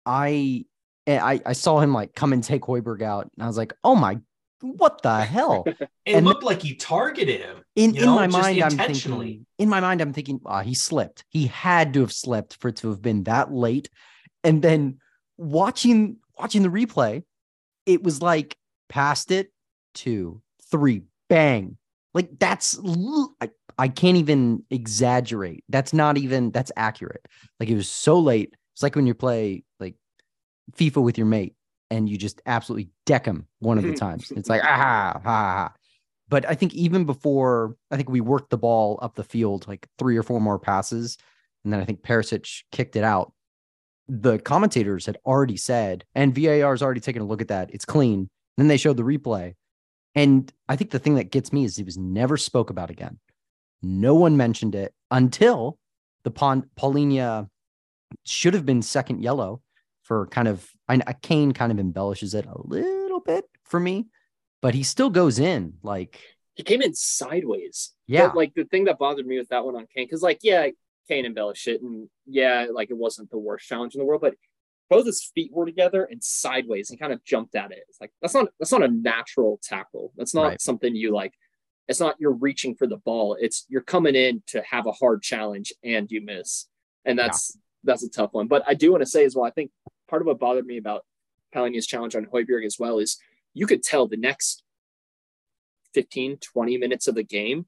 I 0.06 0.64
I 1.06 1.40
I 1.44 1.52
saw 1.52 1.80
him 1.80 1.92
like 1.92 2.14
come 2.14 2.32
and 2.32 2.42
take 2.42 2.62
Højbjerg 2.62 3.02
out, 3.02 3.30
and 3.36 3.44
I 3.44 3.46
was 3.46 3.56
like, 3.58 3.72
oh 3.84 3.94
my, 3.96 4.18
what 4.60 5.02
the 5.02 5.20
hell? 5.34 5.64
It 5.66 5.88
And- 6.06 6.24
looked 6.24 6.42
like 6.44 6.62
he 6.62 6.74
targeted 6.76 7.40
him. 7.40 7.58
In 7.76 7.96
in 7.96 8.04
know, 8.04 8.14
my 8.14 8.26
mind, 8.28 8.62
I'm 8.62 8.72
intentionally. 8.72 9.26
thinking. 9.26 9.46
In 9.58 9.68
my 9.68 9.80
mind, 9.80 10.00
I'm 10.00 10.12
thinking, 10.12 10.40
ah, 10.46 10.62
he 10.62 10.74
slipped. 10.74 11.24
He 11.28 11.46
had 11.48 11.92
to 11.94 12.00
have 12.00 12.12
slipped 12.12 12.56
for 12.60 12.68
it 12.68 12.76
to 12.76 12.88
have 12.90 13.02
been 13.02 13.24
that 13.24 13.52
late. 13.52 13.88
And 14.44 14.62
then 14.62 14.98
watching 15.40 16.18
watching 16.38 16.62
the 16.62 16.68
replay, 16.68 17.24
it 17.86 18.02
was 18.02 18.22
like 18.22 18.56
past 18.88 19.30
it, 19.30 19.50
two, 19.94 20.42
three, 20.70 21.02
bang. 21.28 21.76
Like 22.14 22.38
that's 22.38 22.78
I, 23.40 23.50
I 23.78 23.88
can't 23.88 24.16
even 24.16 24.64
exaggerate. 24.70 25.64
That's 25.68 25.92
not 25.92 26.18
even 26.18 26.50
that's 26.50 26.72
accurate. 26.76 27.26
Like 27.58 27.68
it 27.68 27.76
was 27.76 27.88
so 27.88 28.18
late. 28.18 28.54
It's 28.74 28.82
like 28.82 28.96
when 28.96 29.06
you 29.06 29.14
play 29.14 29.64
like 29.78 29.94
FIFA 30.76 31.02
with 31.02 31.18
your 31.18 31.26
mate 31.26 31.54
and 31.90 32.08
you 32.08 32.16
just 32.16 32.40
absolutely 32.46 32.90
deck 33.06 33.24
him 33.24 33.46
one 33.60 33.78
of 33.78 33.84
the 33.84 33.94
times. 33.96 34.30
It's 34.32 34.48
like 34.48 34.62
ah 34.62 34.66
ha 34.66 35.12
ha. 35.14 35.20
ha. 35.24 35.72
But 36.28 36.48
I 36.48 36.54
think 36.54 36.74
even 36.74 37.04
before 37.04 37.76
I 37.90 37.96
think 37.96 38.08
we 38.08 38.20
worked 38.20 38.50
the 38.50 38.58
ball 38.58 38.98
up 39.02 39.14
the 39.14 39.24
field 39.24 39.66
like 39.66 39.86
three 39.98 40.16
or 40.16 40.22
four 40.22 40.40
more 40.40 40.58
passes, 40.58 41.16
and 41.64 41.72
then 41.72 41.80
I 41.80 41.84
think 41.84 42.02
Perisic 42.02 42.62
kicked 42.72 42.96
it 42.96 43.04
out. 43.04 43.32
The 44.12 44.38
commentators 44.40 45.06
had 45.06 45.18
already 45.24 45.56
said, 45.56 46.04
and 46.16 46.34
VAR 46.34 46.72
has 46.72 46.82
already 46.82 47.00
taken 47.00 47.22
a 47.22 47.24
look 47.26 47.40
at 47.40 47.48
that. 47.48 47.70
It's 47.72 47.84
clean. 47.84 48.28
then 48.56 48.66
they 48.66 48.76
showed 48.76 48.96
the 48.96 49.04
replay. 49.04 49.54
And 50.16 50.52
I 50.68 50.74
think 50.74 50.90
the 50.90 50.98
thing 50.98 51.14
that 51.14 51.30
gets 51.30 51.52
me 51.52 51.64
is 51.64 51.78
it 51.78 51.84
was 51.86 51.96
never 51.96 52.36
spoke 52.36 52.70
about 52.70 52.90
again. 52.90 53.20
No 53.82 54.14
one 54.16 54.36
mentioned 54.36 54.74
it 54.74 54.92
until 55.12 55.78
the 56.24 56.30
Pon- 56.32 56.68
Palhinha 56.76 57.48
should 58.26 58.54
have 58.54 58.66
been 58.66 58.82
second 58.82 59.22
yellow 59.22 59.62
for 60.02 60.26
kind 60.26 60.48
of 60.48 60.68
I 60.88 61.00
I- 61.06 61.12
Kane 61.12 61.52
kind 61.52 61.70
of 61.70 61.78
embellishes 61.78 62.34
it 62.34 62.44
a 62.46 62.60
little 62.66 63.20
bit 63.20 63.44
for 63.64 63.78
me, 63.78 64.08
but 64.60 64.74
he 64.74 64.82
still 64.82 65.08
goes 65.10 65.38
in 65.38 65.74
like 65.84 66.20
He 66.54 66.64
came 66.64 66.82
in 66.82 66.92
sideways. 66.94 67.92
yeah, 68.08 68.26
But, 68.26 68.36
like 68.36 68.54
the 68.54 68.64
thing 68.64 68.84
that 68.86 68.98
bothered 68.98 69.26
me 69.26 69.38
with 69.38 69.48
that 69.50 69.64
one 69.64 69.76
on 69.76 69.86
Kane, 69.94 70.06
because 70.06 70.22
like 70.22 70.40
yeah, 70.42 70.66
Kane 71.08 71.26
embellished 71.26 71.66
it, 71.68 71.82
and 71.82 72.08
yeah, 72.26 72.66
like 72.72 72.90
it 72.90 72.96
wasn't 72.96 73.30
the 73.30 73.38
worst 73.38 73.66
challenge 73.66 73.94
in 73.94 73.98
the 73.98 74.04
world, 74.04 74.20
but 74.20 74.34
both 74.88 75.06
his 75.06 75.30
feet 75.34 75.52
were 75.52 75.66
together 75.66 76.04
and 76.04 76.22
sideways. 76.22 76.88
He 76.88 76.96
kind 76.96 77.12
of 77.12 77.24
jumped 77.24 77.54
at 77.54 77.70
it. 77.72 77.84
It's 77.88 78.00
like 78.00 78.12
that's 78.20 78.34
not 78.34 78.48
that's 78.58 78.72
not 78.72 78.82
a 78.82 78.88
natural 78.88 79.60
tackle. 79.62 80.12
That's 80.16 80.34
not 80.34 80.42
Right. 80.48 80.60
something 80.60 80.94
you 80.96 81.12
like. 81.12 81.32
It's 81.88 82.00
not 82.00 82.16
you're 82.18 82.32
reaching 82.32 82.74
for 82.74 82.86
the 82.86 82.98
ball. 82.98 83.36
It's 83.40 83.66
you're 83.68 83.82
coming 83.82 84.14
in 84.14 84.42
to 84.48 84.62
have 84.62 84.86
a 84.86 84.92
hard 84.92 85.22
challenge 85.22 85.72
and 85.84 86.10
you 86.10 86.20
miss, 86.20 86.66
and 87.04 87.18
that's 87.18 87.56
that's 87.84 88.02
a 88.04 88.10
tough 88.10 88.30
one. 88.32 88.46
But 88.46 88.62
I 88.66 88.74
do 88.74 88.90
want 88.90 89.02
to 89.02 89.08
say 89.08 89.24
as 89.24 89.34
well. 89.34 89.44
I 89.44 89.50
think 89.50 89.70
part 90.08 90.22
of 90.22 90.26
what 90.26 90.38
bothered 90.38 90.66
me 90.66 90.76
about 90.76 91.04
Palhinha's 91.54 91.86
challenge 91.86 92.14
on 92.14 92.26
Højbjerg 92.26 92.64
as 92.66 92.76
well 92.78 92.98
is 92.98 93.18
you 93.54 93.66
could 93.66 93.82
tell 93.82 94.06
the 94.06 94.16
next 94.16 94.62
15, 95.94 96.38
20 96.38 96.78
minutes 96.78 97.08
of 97.08 97.14
the 97.14 97.22
game, 97.24 97.66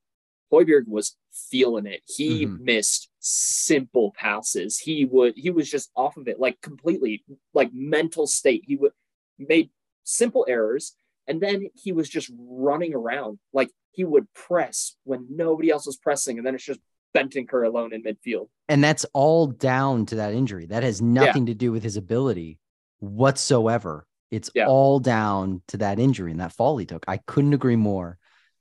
Højbjerg 0.52 0.86
was 0.86 1.16
feeling 1.32 1.86
it. 1.86 2.02
He 2.06 2.46
Mhm. 2.46 2.60
missed 2.60 3.08
simple 3.20 4.12
passes. 4.16 4.78
He 4.78 5.04
would 5.04 5.34
he 5.36 5.50
was 5.50 5.70
just 5.70 5.90
off 5.96 6.16
of 6.16 6.28
it, 6.28 6.38
like 6.38 6.60
completely 6.60 7.24
like 7.54 7.70
mental 7.72 8.26
state. 8.26 8.64
He 8.66 8.76
would 8.76 8.92
made 9.38 9.70
simple 10.04 10.44
errors 10.48 10.94
and 11.26 11.40
then 11.40 11.68
he 11.74 11.92
was 11.92 12.08
just 12.08 12.30
running 12.36 12.94
around. 12.94 13.38
Like 13.52 13.70
he 13.92 14.04
would 14.04 14.32
press 14.34 14.96
when 15.04 15.26
nobody 15.30 15.70
else 15.70 15.86
was 15.86 15.96
pressing, 15.96 16.38
and 16.38 16.46
then 16.46 16.54
it's 16.54 16.64
just 16.64 16.80
Bentancur 17.14 17.66
alone 17.66 17.92
in 17.92 18.02
midfield. 18.02 18.48
and 18.68 18.82
that's 18.82 19.04
all 19.12 19.46
down 19.46 20.06
to 20.06 20.14
that 20.16 20.32
injury. 20.32 20.64
That 20.66 20.82
has 20.82 21.02
nothing 21.02 21.46
to 21.46 21.54
do 21.54 21.70
with 21.70 21.82
his 21.82 21.96
ability 21.98 22.58
whatsoever. 23.00 24.06
It's 24.30 24.50
Yeah. 24.54 24.66
all 24.66 24.98
down 24.98 25.62
to 25.68 25.76
that 25.78 25.98
injury 25.98 26.30
and 26.30 26.40
that 26.40 26.52
fall 26.52 26.78
he 26.78 26.86
took. 26.86 27.04
I 27.06 27.18
couldn't 27.18 27.52
agree 27.52 27.76
more. 27.76 28.18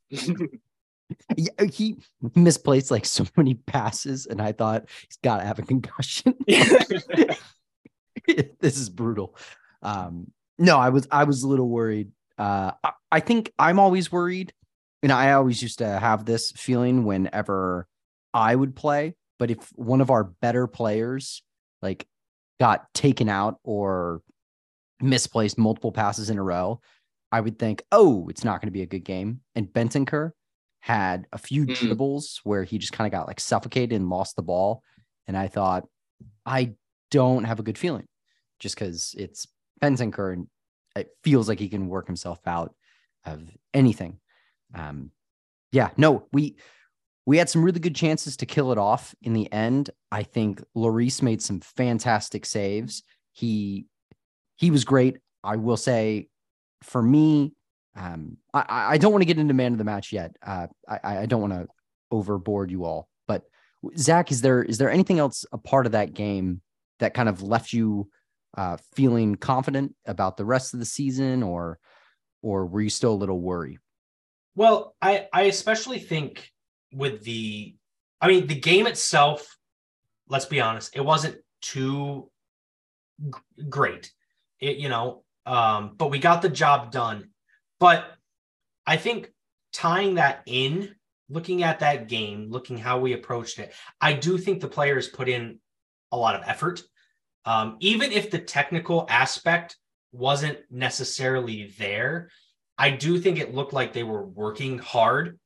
Yeah, 1.35 1.65
He 1.71 1.97
misplaced 2.35 2.91
like 2.91 3.05
so 3.05 3.25
many 3.37 3.55
passes, 3.55 4.25
and 4.25 4.41
I 4.41 4.51
thought 4.51 4.85
he's 5.07 5.17
got 5.23 5.37
to 5.37 5.45
have 5.45 5.59
a 5.59 5.63
concussion. 5.63 6.35
this 8.59 8.77
is 8.77 8.89
brutal. 8.89 9.35
Um, 9.81 10.31
no, 10.57 10.77
I 10.77 10.89
was 10.89 11.07
I 11.11 11.23
was 11.23 11.43
a 11.43 11.47
little 11.47 11.69
worried. 11.69 12.11
Uh, 12.37 12.71
I, 12.83 12.91
I 13.11 13.19
think 13.19 13.51
I'm 13.57 13.79
always 13.79 14.11
worried, 14.11 14.53
and 15.03 15.11
I 15.11 15.33
always 15.33 15.61
used 15.61 15.79
to 15.79 15.87
have 15.87 16.25
this 16.25 16.51
feeling 16.51 17.05
whenever 17.05 17.87
I 18.33 18.55
would 18.55 18.75
play. 18.75 19.15
But 19.39 19.51
if 19.51 19.57
one 19.75 20.01
of 20.01 20.11
our 20.11 20.23
better 20.23 20.67
players 20.67 21.41
like 21.81 22.05
got 22.59 22.93
taken 22.93 23.27
out 23.27 23.59
or 23.63 24.21
misplaced 25.01 25.57
multiple 25.57 25.91
passes 25.91 26.29
in 26.29 26.37
a 26.37 26.43
row, 26.43 26.79
I 27.31 27.41
would 27.41 27.57
think, 27.57 27.83
oh, 27.91 28.27
it's 28.29 28.43
not 28.43 28.61
going 28.61 28.67
to 28.67 28.71
be 28.71 28.83
a 28.83 28.87
good 28.87 29.03
game. 29.03 29.41
And 29.55 29.67
Bentancur 29.67 30.31
had 30.81 31.27
a 31.31 31.37
few 31.37 31.65
Mm. 31.65 31.75
dribbles 31.75 32.41
where 32.43 32.63
he 32.63 32.77
just 32.77 32.91
kind 32.93 33.07
of 33.07 33.11
got 33.17 33.27
like 33.27 33.39
suffocated 33.39 33.93
and 33.93 34.09
lost 34.09 34.35
the 34.35 34.43
ball. 34.43 34.83
And 35.27 35.37
I 35.37 35.47
thought, 35.47 35.87
I 36.45 36.73
don't 37.11 37.45
have 37.45 37.59
a 37.59 37.63
good 37.63 37.77
feeling 37.77 38.07
just 38.59 38.75
because 38.75 39.15
it's 39.17 39.47
Bentancur 39.81 40.33
and 40.33 40.47
it 40.95 41.09
feels 41.23 41.47
like 41.47 41.59
he 41.59 41.69
can 41.69 41.87
work 41.87 42.07
himself 42.07 42.39
out 42.45 42.75
of 43.25 43.49
anything. 43.73 44.19
Um, 44.73 45.11
yeah, 45.71 45.91
no, 45.97 46.27
we 46.33 46.57
we 47.25 47.37
had 47.37 47.49
some 47.49 47.63
really 47.63 47.79
good 47.79 47.95
chances 47.95 48.35
to 48.37 48.47
kill 48.47 48.71
it 48.71 48.77
off 48.79 49.13
in 49.21 49.33
the 49.33 49.51
end. 49.53 49.91
I 50.11 50.23
think 50.23 50.61
Lloris 50.75 51.21
made 51.21 51.41
some 51.41 51.59
fantastic 51.61 52.45
saves. 52.45 53.03
He 53.31 53.85
he 54.57 54.71
was 54.71 54.83
great. 54.83 55.19
I 55.43 55.55
will 55.57 55.77
say, 55.77 56.27
for 56.83 57.01
me, 57.01 57.53
um, 57.95 58.37
I, 58.53 58.93
I 58.93 58.97
don't 58.97 59.11
want 59.11 59.21
to 59.21 59.25
get 59.25 59.37
into 59.37 59.53
man 59.53 59.73
of 59.73 59.77
the 59.77 59.83
match 59.83 60.13
yet. 60.13 60.35
Uh, 60.45 60.67
I 60.87 61.19
I 61.19 61.25
don't 61.25 61.41
want 61.41 61.53
to 61.53 61.67
overboard 62.09 62.71
you 62.71 62.85
all. 62.85 63.09
But 63.27 63.43
Zach, 63.97 64.31
is 64.31 64.41
there 64.41 64.63
is 64.63 64.77
there 64.77 64.89
anything 64.89 65.19
else 65.19 65.45
a 65.51 65.57
part 65.57 65.85
of 65.85 65.91
that 65.93 66.13
game 66.13 66.61
that 66.99 67.13
kind 67.13 67.27
of 67.27 67.41
left 67.41 67.73
you 67.73 68.09
uh, 68.57 68.77
feeling 68.95 69.35
confident 69.35 69.95
about 70.05 70.37
the 70.37 70.45
rest 70.45 70.73
of 70.73 70.79
the 70.79 70.85
season, 70.85 71.43
or 71.43 71.79
or 72.41 72.65
were 72.65 72.81
you 72.81 72.89
still 72.89 73.13
a 73.13 73.15
little 73.15 73.39
worried? 73.39 73.79
Well, 74.55 74.95
I 75.01 75.27
I 75.33 75.43
especially 75.43 75.99
think 75.99 76.49
with 76.93 77.23
the 77.23 77.75
I 78.19 78.27
mean 78.27 78.47
the 78.47 78.59
game 78.59 78.87
itself, 78.87 79.57
let's 80.27 80.45
be 80.45 80.61
honest, 80.61 80.95
it 80.95 81.01
wasn't 81.01 81.37
too 81.61 82.29
g- 83.19 83.63
great. 83.69 84.11
It 84.59 84.77
you 84.77 84.89
know, 84.89 85.23
um 85.45 85.95
but 85.97 86.09
we 86.09 86.19
got 86.19 86.41
the 86.41 86.49
job 86.49 86.91
done. 86.91 87.30
But 87.81 88.05
I 88.85 88.97
think 88.97 89.33
tying 89.73 90.15
that 90.15 90.43
in, 90.45 90.93
looking 91.29 91.63
at 91.63 91.79
that 91.79 92.07
game, 92.07 92.51
looking 92.51 92.77
how 92.77 92.99
we 92.99 93.13
approached 93.13 93.57
it, 93.57 93.73
I 93.99 94.13
do 94.13 94.37
think 94.37 94.61
the 94.61 94.67
players 94.67 95.07
put 95.07 95.27
in 95.27 95.59
a 96.11 96.17
lot 96.17 96.35
of 96.35 96.43
effort. 96.45 96.83
Um, 97.43 97.77
even 97.79 98.11
if 98.11 98.29
the 98.29 98.37
technical 98.37 99.07
aspect 99.09 99.77
wasn't 100.11 100.59
necessarily 100.69 101.73
there, 101.79 102.29
I 102.77 102.91
do 102.91 103.19
think 103.19 103.39
it 103.39 103.55
looked 103.55 103.73
like 103.73 103.93
they 103.93 104.03
were 104.03 104.27
working 104.27 104.77
hard, 104.77 105.39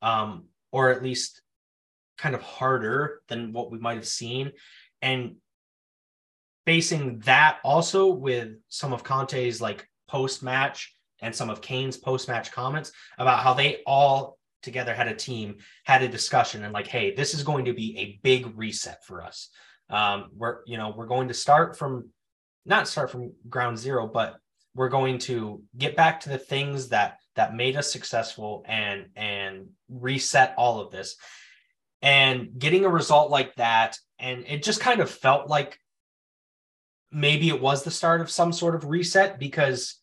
um, 0.00 0.46
or 0.70 0.88
at 0.88 1.02
least 1.02 1.42
kind 2.16 2.34
of 2.34 2.40
harder 2.40 3.20
than 3.28 3.52
what 3.52 3.70
we 3.70 3.78
might 3.78 3.96
have 3.96 4.08
seen. 4.08 4.52
And 5.02 5.36
facing 6.64 7.18
that 7.20 7.58
also 7.62 8.06
with 8.06 8.54
some 8.68 8.94
of 8.94 9.04
Conte's 9.04 9.60
like 9.60 9.86
post 10.08 10.42
match 10.42 10.94
and 11.22 11.34
some 11.34 11.48
of 11.48 11.60
Kane's 11.62 11.96
post 11.96 12.28
match 12.28 12.52
comments 12.52 12.92
about 13.18 13.40
how 13.40 13.54
they 13.54 13.82
all 13.86 14.38
together 14.62 14.94
had 14.94 15.08
a 15.08 15.14
team, 15.14 15.56
had 15.84 16.02
a 16.02 16.08
discussion, 16.08 16.64
and 16.64 16.72
like, 16.72 16.86
hey, 16.86 17.14
this 17.14 17.34
is 17.34 17.42
going 17.42 17.64
to 17.64 17.72
be 17.72 17.98
a 17.98 18.20
big 18.22 18.56
reset 18.56 19.04
for 19.04 19.22
us. 19.22 19.48
Um, 19.88 20.30
we're, 20.36 20.58
you 20.66 20.76
know, 20.76 20.94
we're 20.96 21.06
going 21.06 21.28
to 21.28 21.34
start 21.34 21.78
from 21.78 22.10
not 22.64 22.86
start 22.86 23.10
from 23.10 23.32
ground 23.48 23.78
zero, 23.78 24.06
but 24.06 24.36
we're 24.74 24.88
going 24.88 25.18
to 25.18 25.62
get 25.76 25.96
back 25.96 26.20
to 26.20 26.28
the 26.28 26.38
things 26.38 26.88
that 26.88 27.18
that 27.34 27.54
made 27.54 27.76
us 27.76 27.92
successful 27.92 28.64
and 28.66 29.06
and 29.16 29.68
reset 29.88 30.54
all 30.56 30.80
of 30.80 30.90
this 30.90 31.16
and 32.00 32.58
getting 32.58 32.84
a 32.84 32.90
result 32.90 33.30
like 33.30 33.54
that 33.56 33.98
and 34.18 34.44
it 34.46 34.62
just 34.62 34.80
kind 34.80 35.00
of 35.00 35.10
felt 35.10 35.48
like 35.48 35.78
maybe 37.10 37.48
it 37.48 37.60
was 37.60 37.82
the 37.82 37.90
start 37.90 38.20
of 38.20 38.30
some 38.30 38.52
sort 38.52 38.74
of 38.74 38.88
reset 38.88 39.38
because 39.38 40.01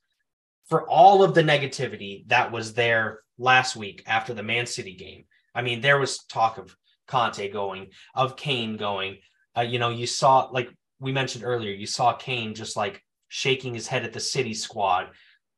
for 0.69 0.87
all 0.87 1.23
of 1.23 1.33
the 1.33 1.43
negativity 1.43 2.27
that 2.27 2.51
was 2.51 2.73
there 2.73 3.21
last 3.37 3.75
week 3.75 4.03
after 4.05 4.33
the 4.33 4.43
Man 4.43 4.65
City 4.65 4.95
game 4.95 5.25
I 5.55 5.61
mean 5.61 5.81
there 5.81 5.99
was 5.99 6.23
talk 6.25 6.57
of 6.57 6.75
Conte 7.07 7.49
going 7.49 7.87
of 8.15 8.35
Kane 8.35 8.77
going 8.77 9.17
uh, 9.57 9.61
you 9.61 9.79
know 9.79 9.89
you 9.89 10.07
saw 10.07 10.49
like 10.51 10.69
we 10.99 11.11
mentioned 11.11 11.43
earlier 11.43 11.71
you 11.71 11.87
saw 11.87 12.13
Kane 12.13 12.53
just 12.53 12.77
like 12.77 13.03
shaking 13.29 13.73
his 13.73 13.87
head 13.87 14.03
at 14.03 14.11
the 14.11 14.19
city 14.19 14.53
squad, 14.53 15.11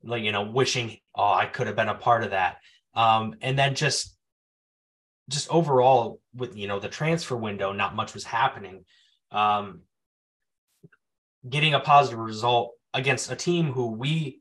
like 0.04 0.24
you 0.24 0.32
know, 0.32 0.44
wishing, 0.44 0.98
oh, 1.16 1.34
I 1.34 1.46
could 1.48 1.68
have 1.68 1.76
been 1.76 1.90
a 1.90 1.96
part 1.96 2.24
of 2.24 2.32
that. 2.32 2.58
Um, 2.94 3.36
and 3.42 3.58
then 3.58 3.74
just 3.74 4.16
just 5.30 5.50
overall 5.50 6.20
with 6.36 6.56
you 6.56 6.68
know 6.68 6.80
the 6.80 6.90
transfer 6.90 7.36
window, 7.36 7.72
not 7.72 7.96
much 7.96 8.14
was 8.14 8.26
happening. 8.26 8.86
Um, 9.32 9.82
getting 11.50 11.74
a 11.74 11.80
positive 11.80 12.20
result 12.20 12.74
against 12.94 13.32
a 13.32 13.36
team 13.36 13.72
who 13.72 13.88
we 13.88 14.41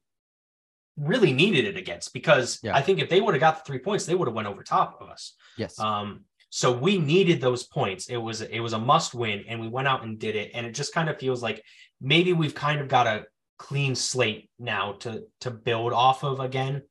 really 0.97 1.33
needed 1.33 1.65
it 1.65 1.77
against 1.77 2.13
because 2.13 2.59
Yeah. 2.63 2.77
I 2.77 2.83
think 2.83 2.99
if 2.99 3.09
they 3.09 3.21
would 3.21 3.35
have 3.35 3.41
got 3.41 3.59
the 3.59 3.65
three 3.65 3.79
points, 3.79 4.07
they 4.07 4.15
would 4.15 4.29
have 4.29 4.35
went 4.35 4.49
over 4.49 4.63
top 4.63 5.01
of 5.01 5.09
us. 5.09 5.35
Yes. 5.57 5.79
Um, 5.79 6.25
so 6.51 6.73
we 6.73 6.99
needed 6.99 7.41
those 7.41 7.63
points. 7.63 8.09
It 8.09 8.17
was 8.17 8.41
it 8.41 8.59
was 8.59 8.73
a 8.73 8.79
must 8.79 9.15
win, 9.15 9.45
and 9.49 9.61
we 9.61 9.69
went 9.69 9.87
out 9.87 10.03
and 10.03 10.19
did 10.19 10.35
it. 10.35 10.51
And 10.53 10.67
it 10.67 10.75
just 10.75 10.93
kind 10.93 11.09
of 11.09 11.19
feels 11.19 11.43
like 11.43 11.63
maybe 12.01 12.33
we've 12.33 12.55
kind 12.55 12.81
of 12.81 12.89
got 12.89 13.07
a 13.07 13.25
clean 13.57 13.95
slate 13.95 14.51
now 14.59 14.93
to 15.01 15.25
to 15.41 15.51
build 15.51 15.93
off 15.93 16.25
of 16.25 16.41
again. 16.41 16.83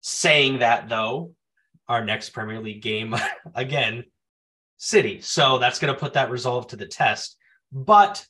Saying 0.00 0.58
that 0.58 0.88
though, 0.88 1.34
our 1.88 2.04
next 2.04 2.30
Premier 2.30 2.60
League 2.60 2.82
game 2.82 3.14
again, 3.54 4.04
City. 4.76 5.20
So 5.20 5.58
that's 5.58 5.78
going 5.78 5.94
to 5.94 6.00
put 6.00 6.14
that 6.14 6.30
resolve 6.30 6.66
to 6.68 6.76
the 6.76 6.86
test. 6.86 7.36
But 7.70 8.26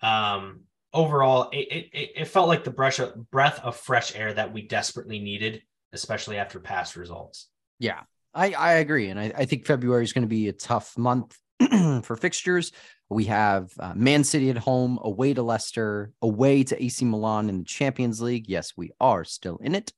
um, 0.00 0.60
overall, 0.92 1.48
it, 1.52 1.88
it 1.92 2.10
it 2.16 2.24
felt 2.28 2.48
like 2.48 2.64
the 2.64 2.70
of, 2.70 3.30
breath 3.30 3.60
of 3.62 3.76
fresh 3.76 4.14
air 4.16 4.32
that 4.32 4.52
we 4.52 4.62
desperately 4.62 5.18
needed, 5.18 5.62
especially 5.92 6.38
after 6.38 6.60
past 6.60 6.96
results. 6.96 7.48
Yeah, 7.78 8.00
I, 8.34 8.52
I 8.52 8.72
agree. 8.74 9.08
And 9.08 9.18
I, 9.18 9.32
I 9.36 9.44
think 9.44 9.66
February 9.66 10.04
is 10.04 10.12
going 10.12 10.22
to 10.22 10.28
be 10.28 10.48
a 10.48 10.52
tough 10.52 10.96
month 10.96 11.36
for 12.02 12.16
fixtures. 12.16 12.72
We 13.08 13.24
have 13.24 13.72
uh, 13.78 13.94
Man 13.94 14.22
City 14.22 14.50
at 14.50 14.58
home, 14.58 14.98
away 15.02 15.34
to 15.34 15.42
Leicester, 15.42 16.12
away 16.22 16.62
to 16.64 16.82
AC 16.82 17.04
Milan 17.04 17.48
in 17.48 17.58
the 17.58 17.64
Champions 17.64 18.20
League. 18.20 18.48
Yes, 18.48 18.72
we 18.76 18.92
are 19.00 19.24
still 19.24 19.56
in 19.56 19.74
it. 19.74 19.92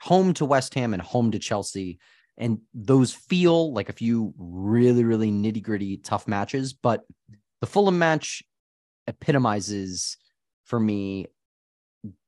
Home 0.00 0.32
to 0.34 0.44
West 0.44 0.74
Ham 0.74 0.94
and 0.94 1.02
home 1.02 1.30
to 1.32 1.38
Chelsea. 1.38 1.98
And 2.38 2.60
those 2.72 3.12
feel 3.12 3.72
like 3.72 3.88
a 3.88 3.94
few 3.94 4.32
really, 4.38 5.04
really 5.04 5.30
nitty 5.30 5.62
gritty 5.62 5.98
tough 5.98 6.26
matches. 6.26 6.72
But 6.72 7.04
the 7.60 7.66
Fulham 7.66 7.98
match 7.98 8.42
epitomizes 9.08 10.16
for 10.64 10.78
me 10.78 11.26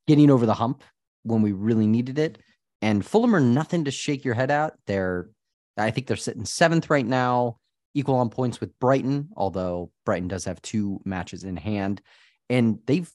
getting 0.09 0.31
over 0.31 0.47
the 0.47 0.55
hump 0.55 0.83
when 1.23 1.43
we 1.43 1.53
really 1.53 1.87
needed 1.87 2.19
it. 2.19 2.39
And 2.83 3.05
Fulham 3.05 3.37
are 3.37 3.41
nothing 3.41 3.85
to 3.85 3.91
shake 3.91 4.25
your 4.25 4.35
head 4.35 4.51
at. 4.51 4.73
They're, 4.87 5.29
I 5.77 5.91
think 5.91 6.07
they're 6.07 6.17
sitting 6.17 6.45
seventh 6.45 6.91
right 6.91 7.07
now, 7.07 7.59
equal 7.95 8.17
on 8.17 8.31
points 8.31 8.61
with 8.61 8.79
Brighton, 8.81 9.29
although 9.37 9.93
Brighton 10.05 10.29
does 10.29 10.47
have 10.47 10.61
two 10.63 11.01
matches 11.05 11.45
in 11.45 11.57
hand. 11.57 12.01
And 12.49 12.79
they've, 12.87 13.11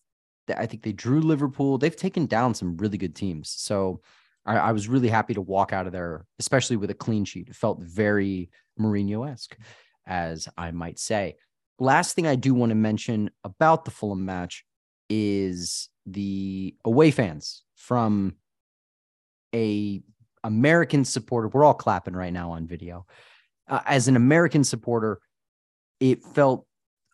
I 0.55 0.67
think 0.67 0.83
they 0.83 0.93
drew 0.93 1.21
Liverpool. 1.21 1.77
They've 1.77 1.95
taken 1.95 2.27
down 2.27 2.53
some 2.53 2.77
really 2.77 2.97
good 2.97 3.15
teams. 3.15 3.49
So 3.49 4.01
I, 4.45 4.57
I 4.57 4.71
was 4.71 4.87
really 4.87 5.09
happy 5.09 5.33
to 5.33 5.41
walk 5.41 5.73
out 5.73 5.87
of 5.87 5.91
there, 5.91 6.25
especially 6.39 6.77
with 6.77 6.91
a 6.91 6.95
clean 6.95 7.25
sheet. 7.25 7.49
It 7.49 7.55
felt 7.55 7.81
very 7.81 8.51
Mourinho 8.79 9.29
esque, 9.29 9.57
as 10.05 10.47
I 10.55 10.71
might 10.71 10.99
say. 10.99 11.37
Last 11.79 12.15
thing 12.15 12.25
I 12.25 12.35
do 12.35 12.53
want 12.53 12.69
to 12.69 12.75
mention 12.75 13.29
about 13.43 13.85
the 13.85 13.91
Fulham 13.91 14.25
match 14.25 14.63
is 15.09 15.89
the 16.05 16.75
away 16.85 17.11
fans 17.11 17.63
from 17.75 18.35
a 19.53 20.01
American 20.43 21.03
supporter. 21.03 21.47
We're 21.47 21.65
all 21.65 21.73
clapping 21.73 22.15
right 22.15 22.31
now 22.31 22.51
on 22.51 22.67
video. 22.67 23.05
Uh, 23.67 23.81
as 23.85 24.07
an 24.07 24.15
American 24.15 24.63
supporter, 24.63 25.19
it 25.99 26.23
felt 26.23 26.65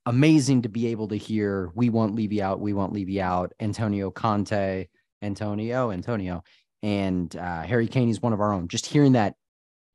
amazing 0.05 0.63
to 0.63 0.69
be 0.69 0.87
able 0.87 1.07
to 1.07 1.15
hear 1.15 1.71
"We 1.73 1.89
want 1.89 2.15
Levy 2.15 2.41
out, 2.41 2.59
we 2.59 2.73
want 2.73 2.93
Levy 2.93 3.21
out." 3.21 3.53
Antonio 3.59 4.11
Conte, 4.11 4.87
Antonio, 5.21 5.91
Antonio, 5.91 6.43
and 6.83 7.35
uh, 7.35 7.63
Harry 7.63 7.87
Kane 7.87 8.09
is 8.09 8.21
one 8.21 8.33
of 8.33 8.41
our 8.41 8.53
own. 8.53 8.67
Just 8.67 8.85
hearing 8.85 9.13
that 9.13 9.35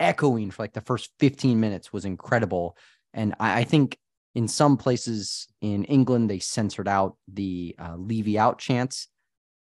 echoing 0.01 0.51
for 0.51 0.63
like 0.63 0.73
the 0.73 0.81
first 0.81 1.11
15 1.21 1.61
minutes 1.61 1.93
was 1.93 2.05
incredible, 2.05 2.77
and 3.13 3.35
I, 3.39 3.61
I 3.61 3.65
think 3.65 3.99
in 4.37 4.47
some 4.47 4.77
places 4.77 5.49
in 5.63 5.85
England 5.85 6.29
they 6.29 6.39
censored 6.39 6.87
out 6.87 7.17
the 7.27 7.75
uh, 7.79 7.97
Levy 7.97 8.39
out 8.39 8.59
chants. 8.59 9.09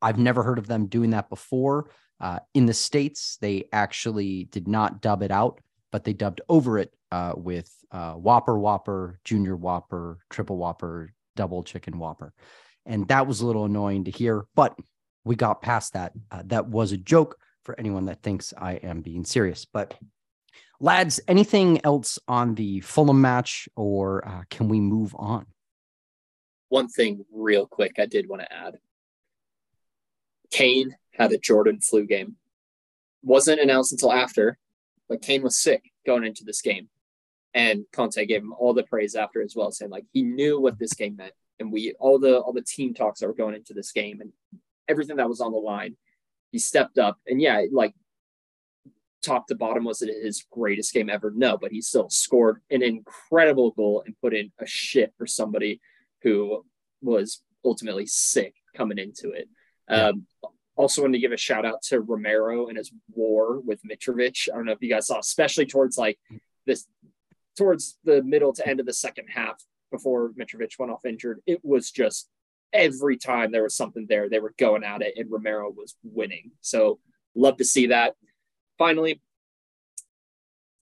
I've 0.01 0.19
never 0.19 0.43
heard 0.43 0.59
of 0.59 0.67
them 0.67 0.87
doing 0.87 1.11
that 1.11 1.29
before. 1.29 1.91
Uh, 2.19 2.39
in 2.55 2.65
the 2.65 2.73
States, 2.73 3.37
they 3.43 3.69
actually 3.73 4.45
did 4.45 4.67
not 4.67 5.03
dub 5.03 5.23
it 5.23 5.31
out, 5.31 5.61
but 5.93 6.05
they 6.05 6.15
dubbed 6.15 6.41
over 6.49 6.79
it 6.79 6.95
uh, 7.13 7.35
with 7.37 7.71
uh, 7.93 8.15
Whopper, 8.15 8.59
Whopper, 8.59 9.21
Junior 9.23 9.55
Whopper, 9.55 10.19
Triple 10.31 10.57
Whopper, 10.57 11.13
Double 11.37 11.63
Chicken 11.63 11.99
Whopper. 11.99 12.33
And 12.87 13.07
that 13.09 13.27
was 13.27 13.43
a 13.43 13.47
little 13.47 13.67
annoying 13.67 14.05
to 14.05 14.11
hear, 14.11 14.47
but 14.55 14.79
we 15.25 15.37
got 15.37 15.61
past 15.61 15.93
that. 15.93 16.13
Uh, 16.31 16.43
that 16.47 16.69
was 16.69 16.93
a 16.93 16.97
joke 16.97 17.37
for 17.65 17.79
anyone 17.79 18.07
that 18.07 18.23
thinks 18.23 18.55
I 18.57 18.75
am 18.75 19.03
being 19.03 19.27
serious. 19.27 19.67
But 19.67 19.95
lads, 20.85 21.19
anything 21.27 21.81
else 21.83 22.19
on 22.29 22.55
the 22.55 22.81
Fulham 22.81 23.21
match, 23.21 23.69
or 23.75 24.27
uh, 24.29 24.43
can 24.51 24.69
we 24.69 24.81
move 24.81 25.17
on? 25.19 25.47
One 26.69 26.89
thing, 26.89 27.25
real 27.33 27.67
quick, 27.67 27.95
I 27.99 28.05
did 28.05 28.29
want 28.29 28.43
to 28.43 28.53
add. 28.53 28.79
Kane 30.51 30.95
had 31.13 31.33
a 31.33 31.39
Jordan 31.39 31.81
flu 31.81 32.07
game. 32.07 32.37
Wasn't 33.23 33.61
announced 33.61 33.93
until 33.93 34.13
after, 34.13 34.59
but 35.09 35.23
Kane 35.23 35.43
was 35.43 35.57
sick 35.57 35.91
going 36.05 36.25
into 36.25 36.45
this 36.45 36.61
game. 36.61 36.89
And 37.55 37.87
Conte 37.93 38.27
gave 38.27 38.43
him 38.43 38.53
all 38.53 38.75
the 38.75 38.83
praise 38.83 39.15
after 39.15 39.41
as 39.41 39.57
well, 39.57 39.71
saying 39.71 39.91
like 39.91 40.05
he 40.13 40.23
knew 40.23 40.61
what 40.61 40.79
this 40.79 40.93
game 40.93 41.17
meant. 41.17 41.33
And 41.61 41.73
we 41.73 41.95
all 41.99 42.19
the 42.19 42.39
all 42.39 42.53
the 42.53 42.63
team 42.63 42.93
talks 42.93 43.21
that 43.21 43.29
were 43.29 43.35
going 43.35 43.55
into 43.55 43.73
this 43.73 43.93
game 43.93 44.21
and 44.21 44.33
everything 44.89 45.17
that 45.17 45.29
was 45.29 45.41
on 45.41 45.53
the 45.53 45.59
line, 45.59 45.97
he 46.51 46.59
stepped 46.59 46.99
up. 46.99 47.19
And 47.27 47.41
yeah, 47.41 47.63
like 47.73 47.95
top 49.25 49.47
to 49.49 49.55
bottom, 49.55 49.85
was 49.85 50.03
it 50.03 50.15
his 50.23 50.45
greatest 50.51 50.93
game 50.93 51.09
ever? 51.09 51.33
No, 51.35 51.57
but 51.57 51.73
he 51.73 51.81
still 51.81 52.09
scored 52.11 52.61
an 52.71 52.83
incredible 52.83 53.73
goal 53.73 54.03
and 54.05 54.15
put 54.21 54.35
in 54.35 54.53
a 54.61 54.67
shit 54.67 55.13
for 55.17 55.27
somebody 55.27 55.81
who 56.23 56.65
was 57.03 57.43
ultimately 57.65 58.07
sick 58.07 58.55
coming 58.77 58.99
into 58.99 59.31
it. 59.31 59.49
Um, 59.89 60.27
also 60.77 61.03
wanted 61.03 61.15
to 61.15 61.21
give 61.21 61.33
a 61.33 61.37
shout 61.37 61.65
out 61.65 61.83
to 61.83 62.01
Romero 62.01 62.69
and 62.69 62.77
his 62.77 62.93
war 63.15 63.61
with 63.61 63.81
Mitrovic. 63.85 64.49
I 64.53 64.57
don't 64.57 64.67
know 64.67 64.73
if 64.73 64.83
you 64.83 64.91
guys 64.91 65.07
saw, 65.07 65.19
especially 65.19 65.67
towards 65.67 65.97
like 65.97 66.19
this, 66.67 66.87
towards 67.57 67.99
the 68.05 68.23
middle 68.23 68.53
to 68.55 68.67
end 68.67 68.81
of 68.81 68.87
the 68.87 68.93
second 68.93 69.29
half 69.29 69.63
before 69.91 70.31
Mitrovic 70.31 70.79
went 70.79 70.91
off 70.91 71.05
injured. 71.05 71.41
It 71.47 71.61
was 71.63 71.91
just 71.91 72.29
every 72.73 73.17
time 73.17 73.53
there 73.53 73.63
was 73.63 73.77
something 73.77 74.07
there, 74.09 74.29
they 74.29 74.41
were 74.41 74.55
going 74.59 74.83
at 74.83 75.03
it, 75.03 75.15
and 75.17 75.31
Romero 75.31 75.71
was 75.71 75.95
winning. 76.03 76.51
So 76.61 76.99
love 77.37 77.57
to 77.59 77.65
see 77.65 77.87
that. 77.87 78.15
Finally, 78.79 79.21
I 79.99 80.03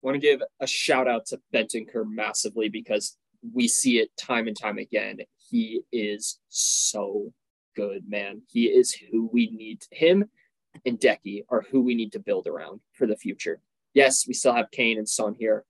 want 0.02 0.14
to 0.14 0.20
give 0.20 0.42
a 0.60 0.66
shout 0.66 1.06
out 1.06 1.26
to 1.26 1.40
Bentancur 1.54 2.08
massively 2.08 2.68
because 2.68 3.16
we 3.52 3.68
see 3.68 3.98
it 3.98 4.16
time 4.16 4.48
and 4.48 4.58
time 4.58 4.78
again. 4.78 5.18
He 5.50 5.82
is 5.92 6.38
so 6.48 7.32
good, 7.76 8.08
man. 8.08 8.42
He 8.50 8.66
is 8.66 8.92
who 8.92 9.28
we 9.32 9.50
need. 9.50 9.84
Him 9.90 10.28
and 10.86 10.98
Deki 10.98 11.44
are 11.48 11.64
who 11.70 11.82
we 11.82 11.94
need 11.94 12.12
to 12.12 12.18
build 12.18 12.46
around 12.46 12.80
for 12.92 13.06
the 13.06 13.16
future. 13.16 13.60
Yes, 13.94 14.26
we 14.26 14.34
still 14.34 14.54
have 14.54 14.70
Kane 14.70 14.98
and 14.98 15.08
Son 15.08 15.34
here. 15.38 15.64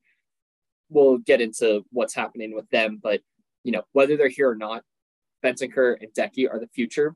We'll 0.89 1.19
get 1.19 1.41
into 1.41 1.85
what's 1.91 2.15
happening 2.15 2.55
with 2.55 2.69
them, 2.71 3.01
but 3.03 3.21
you 3.65 3.73
know 3.73 3.83
whether 3.93 4.17
they're 4.17 4.29
here 4.29 4.51
or 4.51 4.57
not, 4.57 4.85
Bentancur 5.45 5.97
and 6.01 6.13
Deki 6.13 6.49
are 6.51 6.61
the 6.61 6.69
future. 6.69 7.15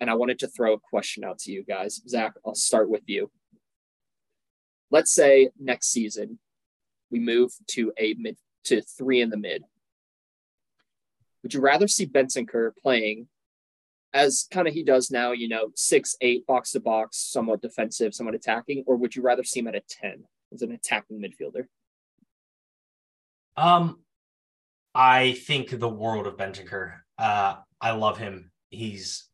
And 0.00 0.10
I 0.10 0.14
wanted 0.14 0.40
to 0.40 0.48
throw 0.48 0.72
a 0.72 0.80
question 0.80 1.22
out 1.22 1.38
to 1.40 1.52
you 1.52 1.62
guys. 1.62 2.02
Zach, 2.08 2.32
I'll 2.44 2.56
start 2.56 2.90
with 2.90 3.02
you. 3.06 3.30
Let's 4.92 5.14
say 5.14 5.48
next 5.58 5.90
season 5.90 6.38
we 7.10 7.18
move 7.18 7.52
to 7.68 7.92
a 7.98 8.14
mid 8.18 8.36
to 8.64 8.82
three 8.82 9.22
in 9.22 9.30
the 9.30 9.38
mid. 9.38 9.64
Would 11.42 11.54
you 11.54 11.60
rather 11.60 11.88
see 11.88 12.06
Bentancur 12.06 12.70
playing 12.80 13.26
as 14.12 14.46
kind 14.50 14.68
of 14.68 14.74
he 14.74 14.84
does 14.84 15.10
now, 15.10 15.32
you 15.32 15.48
know, 15.48 15.70
six, 15.74 16.14
eight, 16.20 16.46
box 16.46 16.72
to 16.72 16.80
box, 16.80 17.16
somewhat 17.16 17.62
defensive, 17.62 18.14
somewhat 18.14 18.34
attacking, 18.34 18.84
or 18.86 18.96
would 18.96 19.16
you 19.16 19.22
rather 19.22 19.42
see 19.42 19.60
him 19.60 19.66
at 19.66 19.74
a 19.74 19.82
10 19.88 20.24
as 20.52 20.60
an 20.60 20.72
attacking 20.72 21.18
midfielder? 21.18 21.64
Um, 23.56 24.00
I 24.94 25.32
think 25.32 25.70
the 25.70 25.88
world 25.88 26.26
of 26.26 26.36
Bentancur. 26.36 26.92
Uh, 27.18 27.56
I 27.80 27.92
love 27.92 28.18
him. 28.18 28.52
He's 28.68 29.26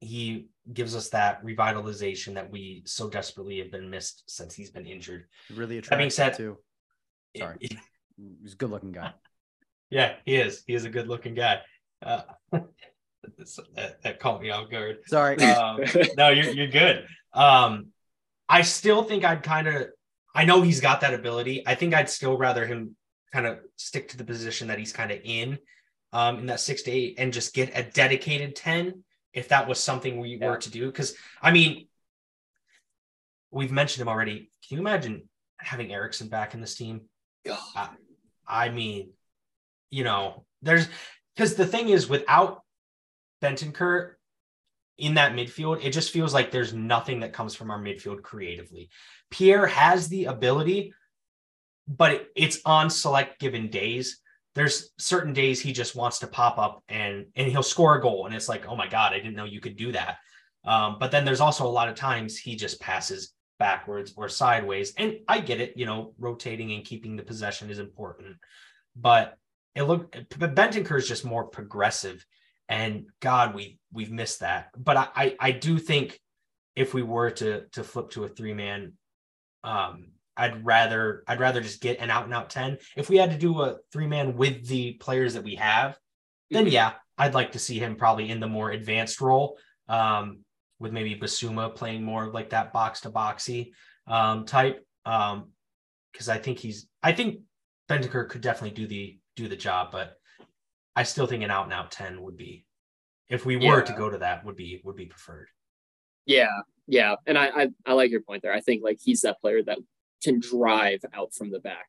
he 0.00 0.48
gives 0.72 0.96
us 0.96 1.10
that 1.10 1.44
revitalization 1.44 2.34
that 2.34 2.50
we 2.50 2.82
so 2.86 3.08
desperately 3.10 3.58
have 3.58 3.70
been 3.70 3.90
missed 3.90 4.24
since 4.26 4.54
he's 4.54 4.70
been 4.70 4.86
injured. 4.86 5.26
Really 5.54 5.78
attractive. 5.78 5.90
That 5.90 5.98
being 5.98 6.10
said- 6.10 6.36
too. 6.36 6.58
Sorry. 7.36 7.56
He's 7.60 8.52
a 8.54 8.56
good 8.56 8.70
looking 8.70 8.92
guy. 8.92 9.12
Yeah, 9.90 10.14
he 10.24 10.34
is. 10.36 10.64
He 10.66 10.74
is 10.74 10.84
a 10.84 10.88
good 10.90 11.06
looking 11.06 11.34
guy. 11.34 11.60
Uh, 12.02 12.22
that, 12.52 14.02
that 14.02 14.18
caught 14.18 14.42
me 14.42 14.50
off 14.50 14.68
guard. 14.68 14.98
Sorry. 15.06 15.36
Um, 15.36 15.80
no, 16.16 16.30
you're 16.30 16.50
you're 16.50 16.66
good. 16.68 17.06
Um, 17.32 17.88
I 18.48 18.62
still 18.62 19.04
think 19.04 19.24
I'd 19.24 19.42
kind 19.44 19.68
of. 19.68 19.88
I 20.34 20.46
know 20.46 20.62
he's 20.62 20.80
got 20.80 21.02
that 21.02 21.14
ability. 21.14 21.62
I 21.66 21.76
think 21.76 21.94
I'd 21.94 22.10
still 22.10 22.36
rather 22.36 22.66
him 22.66 22.96
kind 23.32 23.46
of 23.46 23.58
stick 23.76 24.08
to 24.08 24.16
the 24.16 24.24
position 24.24 24.68
that 24.68 24.78
he's 24.80 24.92
kind 24.92 25.12
of 25.12 25.20
in. 25.22 25.58
um, 26.12 26.38
in 26.38 26.46
that 26.46 26.60
six 26.60 26.82
to 26.82 26.90
eight 26.90 27.16
and 27.18 27.32
just 27.32 27.54
get 27.54 27.76
a 27.78 27.82
dedicated 27.84 28.56
10 28.56 29.04
if 29.34 29.48
that 29.48 29.68
was 29.68 29.80
something 29.80 30.18
we 30.18 30.36
Yeah. 30.36 30.48
were 30.48 30.56
to 30.58 30.70
do. 30.70 30.86
Because, 30.86 31.14
I 31.42 31.50
mean, 31.50 31.88
we've 33.50 33.72
mentioned 33.72 34.02
him 34.02 34.08
already. 34.08 34.50
Can 34.66 34.76
you 34.76 34.78
imagine 34.78 35.28
having 35.58 35.92
Eriksen 35.92 36.28
back 36.28 36.54
in 36.54 36.60
this 36.60 36.74
team? 36.74 37.08
God. 37.44 37.96
I 38.46 38.68
mean, 38.70 39.12
you 39.90 40.04
know, 40.04 40.46
there's 40.62 40.88
because 41.34 41.56
the 41.56 41.66
thing 41.66 41.88
is, 41.88 42.08
without 42.08 42.62
Bentancur 43.42 44.14
in 44.96 45.14
that 45.14 45.32
midfield, 45.32 45.84
it 45.84 45.90
just 45.90 46.12
feels 46.12 46.32
like 46.32 46.50
there's 46.50 46.72
nothing 46.72 47.20
that 47.20 47.32
comes 47.32 47.54
from 47.54 47.70
our 47.70 47.78
midfield 47.80 48.22
creatively. 48.22 48.88
Pierre 49.30 49.66
has 49.66 50.08
the 50.08 50.26
ability, 50.26 50.94
but 51.88 52.12
it- 52.12 52.32
it's 52.36 52.60
on 52.64 52.88
select 52.90 53.40
given 53.40 53.68
days. 53.68 54.20
There's 54.54 54.92
certain 54.98 55.32
days 55.32 55.60
he 55.60 55.72
just 55.72 55.96
wants 55.96 56.20
to 56.20 56.26
pop 56.26 56.58
up 56.58 56.82
and 56.88 57.26
and 57.34 57.48
he'll 57.48 57.62
score 57.62 57.96
a 57.96 58.00
goal, 58.02 58.26
and 58.26 58.34
it's 58.34 58.48
like, 58.48 58.66
oh 58.68 58.76
my 58.76 58.86
god, 58.88 59.12
I 59.12 59.18
didn't 59.18 59.34
know 59.34 59.44
you 59.44 59.60
could 59.60 59.76
do 59.76 59.92
that. 59.92 60.18
Um, 60.64 60.96
but 60.98 61.10
then 61.10 61.24
there's 61.24 61.40
also 61.40 61.66
a 61.66 61.68
lot 61.68 61.88
of 61.88 61.94
times 61.94 62.38
he 62.38 62.56
just 62.56 62.80
passes 62.80 63.34
backwards 63.58 64.14
or 64.16 64.28
sideways, 64.28 64.94
and 64.96 65.16
I 65.28 65.40
get 65.40 65.60
it. 65.60 65.76
You 65.76 65.86
know, 65.86 66.14
rotating 66.18 66.72
and 66.72 66.84
keeping 66.84 67.16
the 67.16 67.22
possession 67.22 67.70
is 67.70 67.78
important, 67.78 68.36
but 68.96 69.36
it 69.74 69.82
looked 69.82 70.28
Bentancur 70.30 70.98
is 70.98 71.08
just 71.08 71.24
more 71.24 71.44
progressive, 71.44 72.24
and 72.68 73.06
God, 73.20 73.54
we 73.54 73.78
we've 73.92 74.12
missed 74.12 74.40
that. 74.40 74.70
But 74.76 74.96
I 74.96 75.08
I, 75.14 75.36
I 75.40 75.50
do 75.50 75.78
think 75.78 76.20
if 76.76 76.94
we 76.94 77.02
were 77.02 77.30
to 77.30 77.66
to 77.72 77.84
flip 77.84 78.10
to 78.10 78.24
a 78.24 78.28
three 78.28 78.54
man, 78.54 78.94
um, 79.62 80.08
I'd 80.36 80.64
rather 80.64 81.22
I'd 81.26 81.40
rather 81.40 81.60
just 81.60 81.80
get 81.80 82.00
an 82.00 82.10
out 82.10 82.24
and 82.24 82.34
out 82.34 82.50
ten. 82.50 82.78
If 82.96 83.08
we 83.08 83.16
had 83.16 83.30
to 83.30 83.38
do 83.38 83.62
a 83.62 83.78
three 83.92 84.06
man 84.06 84.36
with 84.36 84.66
the 84.66 84.94
players 84.94 85.34
that 85.34 85.44
we 85.44 85.54
have, 85.56 85.98
then 86.50 86.66
Mhm. 86.66 86.72
yeah, 86.72 86.94
I'd 87.16 87.34
like 87.34 87.52
to 87.52 87.58
see 87.58 87.78
him 87.78 87.96
probably 87.96 88.30
in 88.30 88.40
the 88.40 88.48
more 88.48 88.70
advanced 88.70 89.20
role, 89.20 89.58
um, 89.88 90.44
with 90.78 90.92
maybe 90.92 91.14
Bissouma 91.14 91.74
playing 91.74 92.02
more 92.02 92.30
like 92.32 92.50
that 92.50 92.72
box 92.72 93.02
to 93.02 93.10
boxy 93.10 93.72
um, 94.06 94.44
type. 94.44 94.84
Um, 95.06 95.52
because 96.12 96.28
I 96.28 96.38
think 96.38 96.58
he's 96.58 96.88
I 97.02 97.12
think 97.12 97.40
Bentancur 97.88 98.28
could 98.28 98.40
definitely 98.40 98.76
do 98.76 98.86
the 98.86 99.18
do 99.36 99.48
the 99.48 99.56
job, 99.56 99.90
but 99.92 100.16
I 100.96 101.02
still 101.02 101.26
think 101.26 101.42
an 101.42 101.50
out 101.50 101.64
and 101.64 101.72
out 101.72 101.90
ten 101.90 102.22
would 102.22 102.36
be 102.36 102.64
if 103.28 103.44
we 103.46 103.56
were 103.56 103.82
to 103.82 103.92
go 103.92 104.10
to 104.10 104.18
that 104.18 104.44
would 104.44 104.56
be 104.56 104.80
would 104.84 104.96
be 104.96 105.06
preferred. 105.06 105.48
Yeah, 106.26 106.48
yeah, 106.86 107.16
and 107.26 107.36
I, 107.36 107.46
I 107.46 107.68
I 107.84 107.92
like 107.94 108.10
your 108.10 108.20
point 108.22 108.42
there. 108.42 108.52
I 108.52 108.60
think 108.60 108.82
like 108.82 108.98
he's 109.02 109.22
that 109.22 109.40
player 109.40 109.62
that 109.64 109.78
can 110.24 110.40
drive 110.40 111.00
out 111.12 111.34
from 111.34 111.50
the 111.50 111.60
back. 111.60 111.86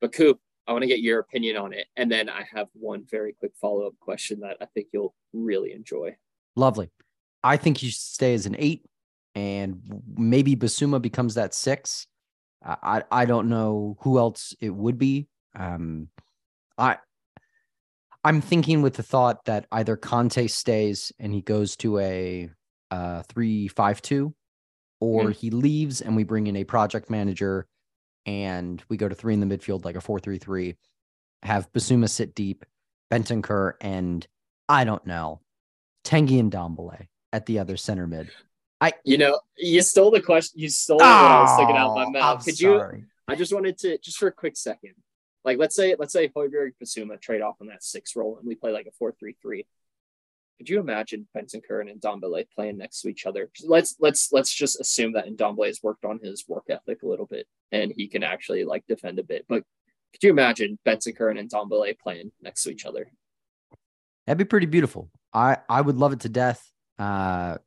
But 0.00 0.12
Coop, 0.12 0.40
I 0.66 0.72
want 0.72 0.82
to 0.82 0.88
get 0.88 1.00
your 1.00 1.20
opinion 1.20 1.56
on 1.56 1.72
it, 1.72 1.86
and 1.96 2.10
then 2.10 2.28
I 2.28 2.44
have 2.54 2.68
one 2.72 3.04
very 3.10 3.32
quick 3.32 3.52
follow 3.60 3.86
up 3.86 3.94
question 4.00 4.40
that 4.40 4.56
I 4.60 4.66
think 4.66 4.88
you'll 4.92 5.14
really 5.32 5.72
enjoy. 5.72 6.16
Lovely. 6.56 6.90
I 7.42 7.56
think 7.56 7.82
you 7.82 7.90
should 7.90 8.00
stay 8.00 8.34
as 8.34 8.46
an 8.46 8.56
eight, 8.58 8.82
and 9.34 10.02
maybe 10.16 10.56
Bissouma 10.56 11.00
becomes 11.00 11.34
that 11.34 11.54
six. 11.54 12.06
I 12.64 13.02
I, 13.10 13.26
don't 13.26 13.50
know 13.50 13.98
who 14.00 14.18
else 14.18 14.54
it 14.60 14.70
would 14.70 14.98
be. 14.98 15.28
Um, 15.54 16.08
I 16.78 16.96
I'm 18.24 18.40
thinking 18.40 18.80
with 18.80 18.94
the 18.94 19.02
thought 19.02 19.44
that 19.44 19.66
either 19.70 19.96
Conte 19.96 20.46
stays 20.46 21.12
and 21.18 21.34
he 21.34 21.42
goes 21.42 21.76
to 21.76 21.98
a 21.98 22.50
uh 22.90 23.22
three 23.24 23.68
five 23.68 24.00
two, 24.00 24.34
or 25.00 25.24
mm-hmm. 25.24 25.32
he 25.32 25.50
leaves 25.50 26.00
and 26.00 26.16
we 26.16 26.24
bring 26.24 26.46
in 26.46 26.56
a 26.56 26.64
project 26.64 27.10
manager, 27.10 27.66
and 28.26 28.82
we 28.88 28.96
go 28.96 29.08
to 29.08 29.14
three 29.14 29.34
in 29.34 29.40
the 29.40 29.46
midfield 29.58 29.84
like 29.84 29.96
a 29.96 30.00
four 30.00 30.18
three 30.18 30.38
three. 30.38 30.76
Have 31.42 31.70
Bissouma 31.72 32.08
sit 32.08 32.34
deep, 32.34 32.64
Bentancur, 33.12 33.74
and 33.80 34.26
I 34.68 34.84
don't 34.84 35.06
know, 35.06 35.40
Tanguy 36.04 36.40
and 36.40 36.50
Ndombele 36.50 37.06
at 37.32 37.46
the 37.46 37.58
other 37.58 37.76
center 37.76 38.06
mid. 38.06 38.30
I, 38.80 38.92
you 39.04 39.18
know, 39.18 39.40
you 39.56 39.80
stole 39.82 40.10
the 40.10 40.20
question. 40.20 40.60
You 40.60 40.68
stole 40.68 40.98
what 40.98 41.06
I 41.06 41.40
was 41.40 41.56
thinking 41.56 41.76
out 41.76 41.90
of 41.90 41.96
my 41.96 42.04
Oh, 42.04 42.10
mouth. 42.10 42.38
I'm 42.38 42.44
Could 42.44 42.60
you? 42.60 43.04
I 43.26 43.34
just 43.34 43.52
wanted 43.52 43.78
to 43.78 43.98
just 43.98 44.18
for 44.18 44.28
a 44.28 44.32
quick 44.32 44.56
second. 44.56 44.94
Like 45.44 45.58
let's 45.58 45.74
say 45.74 45.94
let's 45.98 46.12
say 46.12 46.28
Højbjerg 46.28 46.72
Bissouma 46.82 47.20
trade 47.20 47.42
off 47.42 47.56
on 47.60 47.68
that 47.68 47.82
six 47.82 48.16
role 48.16 48.38
and 48.38 48.46
we 48.46 48.54
play 48.54 48.72
like 48.72 48.86
a 48.86 48.90
four 48.98 49.12
three 49.12 49.36
three. 49.40 49.66
Could 50.58 50.68
you 50.68 50.78
imagine 50.78 51.26
Bentancur 51.36 51.80
and 51.80 52.00
Ndombele 52.00 52.46
playing 52.54 52.78
next 52.78 53.00
to 53.02 53.08
each 53.08 53.26
other? 53.26 53.50
Let's 53.64 53.96
let's 53.98 54.32
let's 54.32 54.52
just 54.52 54.80
assume 54.80 55.12
that 55.14 55.26
Ndombele 55.26 55.66
has 55.66 55.82
worked 55.82 56.04
on 56.04 56.20
his 56.22 56.44
work 56.48 56.64
ethic 56.70 57.02
a 57.02 57.08
little 57.08 57.26
bit 57.26 57.46
and 57.72 57.92
he 57.96 58.06
can 58.06 58.22
actually 58.22 58.64
like 58.64 58.84
defend 58.86 59.18
a 59.18 59.24
bit. 59.24 59.44
But 59.48 59.64
could 60.12 60.22
you 60.22 60.30
imagine 60.30 60.78
Bentancur 60.86 61.36
and 61.36 61.50
Ndombele 61.50 61.98
playing 61.98 62.30
next 62.40 62.62
to 62.62 62.70
each 62.70 62.86
other? 62.86 63.10
That'd 64.26 64.38
be 64.38 64.44
pretty 64.44 64.66
beautiful. 64.66 65.10
I 65.32 65.58
I 65.68 65.80
would 65.80 65.96
love 65.96 66.12
it 66.12 66.20
to 66.20 66.28
death. 66.28 66.70
Uh, 66.98 67.58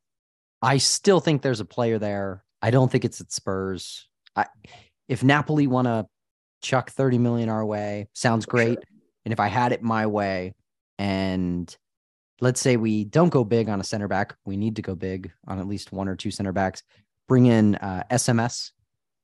I 0.62 0.78
still 0.78 1.20
think 1.20 1.42
there's 1.42 1.60
a 1.60 1.66
player 1.66 2.00
there. 2.00 2.44
I 2.62 2.72
don't 2.72 2.90
think 2.92 3.06
it's 3.06 3.20
at 3.20 3.32
Spurs. 3.32 4.08
I 4.36 4.46
if 5.10 5.24
Napoli 5.24 5.68
want 5.68 5.88
to 5.88 6.08
chuck 6.62 6.90
30 6.90 7.18
million 7.18 7.50
our 7.50 7.66
way, 7.66 8.08
sounds 8.14 8.46
For 8.46 8.52
great. 8.52 8.76
sure. 8.76 8.84
And 9.26 9.34
if 9.34 9.40
I 9.40 9.48
had 9.48 9.74
it 9.74 9.84
my 9.84 10.08
way, 10.08 10.56
and 10.98 11.76
let's 12.40 12.62
say 12.62 12.78
we 12.78 13.04
don't 13.04 13.30
go 13.30 13.44
big 13.44 13.70
on 13.70 13.80
a 13.80 13.84
center 13.84 14.08
back, 14.08 14.36
we 14.46 14.58
need 14.58 14.76
to 14.78 14.82
go 14.82 14.96
big 14.96 15.32
on 15.48 15.60
at 15.60 15.68
least 15.68 15.92
one 15.92 16.08
or 16.08 16.16
two 16.16 16.32
center 16.32 16.52
backs. 16.52 16.84
Bring 17.28 17.48
in 17.48 17.76
uh, 17.76 18.04
SMS 18.12 18.72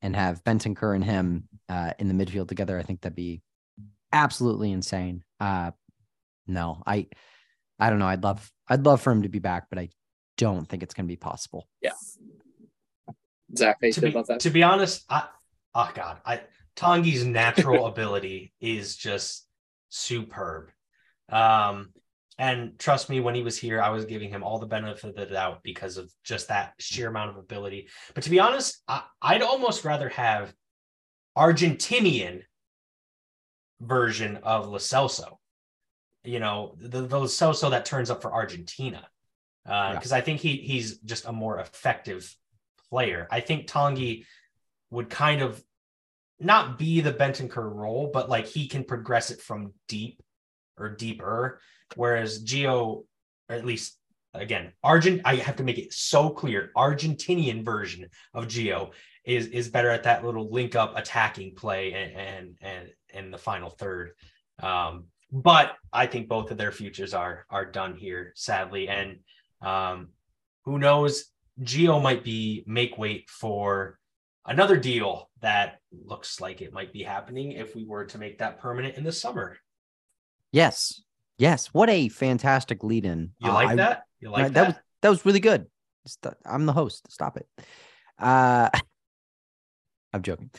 and 0.01 0.15
have 0.15 0.43
Bentancur 0.43 0.95
and 0.95 1.03
him 1.03 1.47
uh, 1.69 1.93
in 1.99 2.07
the 2.07 2.25
midfield 2.25 2.47
together. 2.47 2.77
I 2.77 2.83
think 2.83 3.01
that'd 3.01 3.15
be 3.15 3.41
absolutely 4.11 4.71
insane. 4.71 5.23
Uh, 5.39 5.71
no, 6.47 6.83
I, 6.85 7.07
I 7.79 7.89
don't 7.89 7.99
know. 7.99 8.07
I'd 8.07 8.23
love, 8.23 8.51
I'd 8.67 8.85
love 8.85 9.01
for 9.01 9.11
him 9.11 9.23
to 9.23 9.29
be 9.29 9.39
back, 9.39 9.67
but 9.69 9.79
I 9.79 9.89
don't 10.37 10.67
think 10.67 10.83
it's 10.83 10.93
going 10.93 11.05
to 11.05 11.11
be 11.11 11.15
possible. 11.15 11.67
Zach, 13.57 13.77
how 13.81 13.87
you 13.87 13.93
to 13.93 14.01
be, 14.01 14.09
about 14.09 14.27
that? 14.27 14.39
to 14.41 14.49
be 14.49 14.63
honest, 14.63 15.05
I 15.09 15.27
oh 15.75 15.91
god, 15.93 16.17
I 16.25 16.41
Tanguy's 16.75 17.25
natural 17.25 17.85
ability 17.87 18.53
is 18.59 18.95
just 18.95 19.45
superb. 19.89 20.71
Um, 21.29 21.89
and 22.37 22.77
trust 22.79 23.09
me, 23.09 23.19
when 23.19 23.35
he 23.35 23.43
was 23.43 23.57
here, 23.57 23.81
I 23.81 23.89
was 23.89 24.05
giving 24.05 24.29
him 24.29 24.43
all 24.43 24.57
the 24.59 24.65
benefit 24.65 25.09
of 25.09 25.15
the 25.15 25.25
doubt 25.25 25.61
because 25.63 25.97
of 25.97 26.11
just 26.23 26.47
that 26.47 26.73
sheer 26.79 27.09
amount 27.09 27.31
of 27.31 27.37
ability. 27.37 27.89
But 28.13 28.23
to 28.23 28.29
be 28.29 28.39
honest, 28.39 28.81
I, 28.87 29.03
I'd 29.21 29.43
almost 29.43 29.85
rather 29.85 30.09
have 30.09 30.53
Argentinian 31.37 32.41
version 33.79 34.37
of 34.37 34.67
Lo 34.67 34.77
Celso. 34.77 35.37
You 36.23 36.39
know, 36.39 36.75
the, 36.79 37.01
the 37.01 37.69
that 37.69 37.85
turns 37.85 38.09
up 38.09 38.21
for 38.21 38.33
Argentina. 38.33 39.07
Uh, 39.65 39.93
because 39.95 40.11
I 40.11 40.21
think 40.21 40.41
he 40.41 40.57
he's 40.57 40.97
just 40.99 41.25
a 41.25 41.31
more 41.31 41.59
effective 41.59 42.35
player. 42.89 43.27
I 43.31 43.39
think 43.39 43.67
Tanguy 43.67 44.25
would 44.89 45.09
kind 45.09 45.41
of 45.41 45.63
not 46.39 46.77
be 46.77 46.99
the 46.99 47.13
Bentancur 47.13 47.73
role, 47.73 48.09
but 48.13 48.29
like 48.29 48.45
he 48.45 48.67
can 48.67 48.83
progress 48.83 49.31
it 49.31 49.41
from 49.41 49.73
deep 49.87 50.21
or 50.77 50.89
deeper. 50.89 51.61
Whereas 51.95 52.43
Gio, 52.43 53.05
at 53.49 53.65
least 53.65 53.97
again, 54.33 54.73
Argent, 54.83 55.21
I 55.25 55.35
have 55.35 55.57
to 55.57 55.63
make 55.63 55.77
it 55.77 55.93
so 55.93 56.29
clear. 56.29 56.71
Argentinian 56.75 57.63
version 57.63 58.09
of 58.33 58.47
Gio 58.47 58.91
is 59.25 59.47
is 59.47 59.69
better 59.69 59.89
at 59.89 60.03
that 60.03 60.25
little 60.25 60.51
link 60.51 60.75
up 60.75 60.97
attacking 60.97 61.55
play 61.55 61.93
and 61.93 62.57
and 62.61 62.89
and 63.13 63.33
the 63.33 63.37
final 63.37 63.69
third. 63.69 64.11
Um, 64.61 65.05
but 65.31 65.73
I 65.91 66.05
think 66.05 66.27
both 66.27 66.51
of 66.51 66.57
their 66.57 66.71
futures 66.71 67.13
are 67.13 67.45
are 67.49 67.65
done 67.65 67.95
here, 67.95 68.33
sadly. 68.35 68.87
And 68.87 69.19
um, 69.61 70.09
who 70.65 70.77
knows? 70.79 71.25
Geo 71.61 71.99
might 71.99 72.23
be 72.23 72.63
make 72.65 72.97
weight 72.97 73.29
for 73.29 73.99
another 74.45 74.77
deal 74.77 75.29
that 75.41 75.79
looks 75.91 76.41
like 76.41 76.61
it 76.61 76.73
might 76.73 76.91
be 76.91 77.03
happening 77.03 77.51
if 77.51 77.75
we 77.75 77.85
were 77.85 78.05
to 78.05 78.17
make 78.17 78.39
that 78.39 78.59
permanent 78.59 78.97
in 78.97 79.03
the 79.03 79.11
summer. 79.11 79.57
Yes, 80.51 81.01
yes. 81.37 81.67
What 81.67 81.89
a 81.89 82.09
fantastic 82.09 82.83
lead 82.83 83.05
in. 83.05 83.31
You 83.39 83.51
like 83.51 83.69
I- 83.69 83.75
that? 83.75 84.03
You 84.19 84.29
like 84.29 84.45
that, 84.45 84.53
that? 84.53 84.67
was 84.67 84.75
that 85.01 85.09
was 85.09 85.25
really 85.25 85.39
good. 85.39 85.67
I'm 86.45 86.65
the 86.65 86.73
host. 86.73 87.11
Stop 87.11 87.37
it. 87.37 87.47
Uh, 88.19 88.69
I'm 90.13 90.21
joking. 90.21 90.51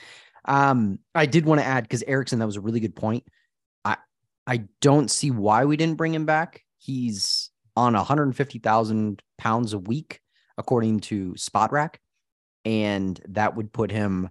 Um, 0.44 0.98
I 1.14 1.26
did 1.26 1.46
want 1.46 1.60
to 1.60 1.66
add 1.66 1.84
because 1.84 2.02
Eriksen, 2.06 2.38
that 2.40 2.46
was 2.46 2.56
a 2.56 2.60
really 2.60 2.80
good 2.80 2.96
point. 2.96 3.24
I 3.84 3.96
I 4.46 4.64
don't 4.80 5.10
see 5.10 5.30
why 5.30 5.64
we 5.64 5.76
didn't 5.76 5.96
bring 5.96 6.14
him 6.14 6.26
back. 6.26 6.62
He's 6.78 7.50
on 7.76 7.94
150,000 7.94 9.22
pounds 9.38 9.72
a 9.72 9.78
week, 9.78 10.20
according 10.58 11.00
to 11.00 11.32
Spotrac, 11.32 11.96
and 12.64 13.18
that 13.28 13.56
would 13.56 13.72
put 13.72 13.90
him, 13.90 14.28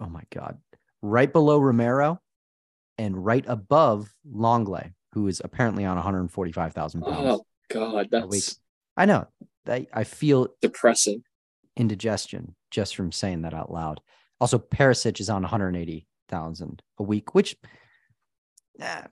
oh 0.00 0.08
my 0.08 0.22
god, 0.32 0.58
right 1.02 1.30
below 1.30 1.58
Romero, 1.58 2.20
and 2.96 3.22
right 3.22 3.44
above 3.46 4.12
Lenglet, 4.26 4.92
who 5.14 5.28
is 5.28 5.40
apparently 5.44 5.84
on 5.84 5.94
145,000 5.96 7.00
pounds. 7.02 7.16
Oh 7.18 7.46
God, 7.70 8.08
a 8.12 8.26
week. 8.26 8.42
that's 8.44 8.58
I 8.96 9.06
know. 9.06 9.26
I, 9.66 9.86
I 9.92 10.04
feel 10.04 10.48
depressing. 10.60 11.22
indigestion 11.76 12.54
just 12.70 12.94
from 12.96 13.12
saying 13.12 13.42
that 13.42 13.54
out 13.54 13.72
loud. 13.72 14.00
Also, 14.40 14.58
Perisic 14.58 15.20
is 15.20 15.30
on 15.30 15.42
180,000 15.42 16.82
a 16.98 17.02
week, 17.02 17.34
which 17.34 17.56
eh, 18.80 19.02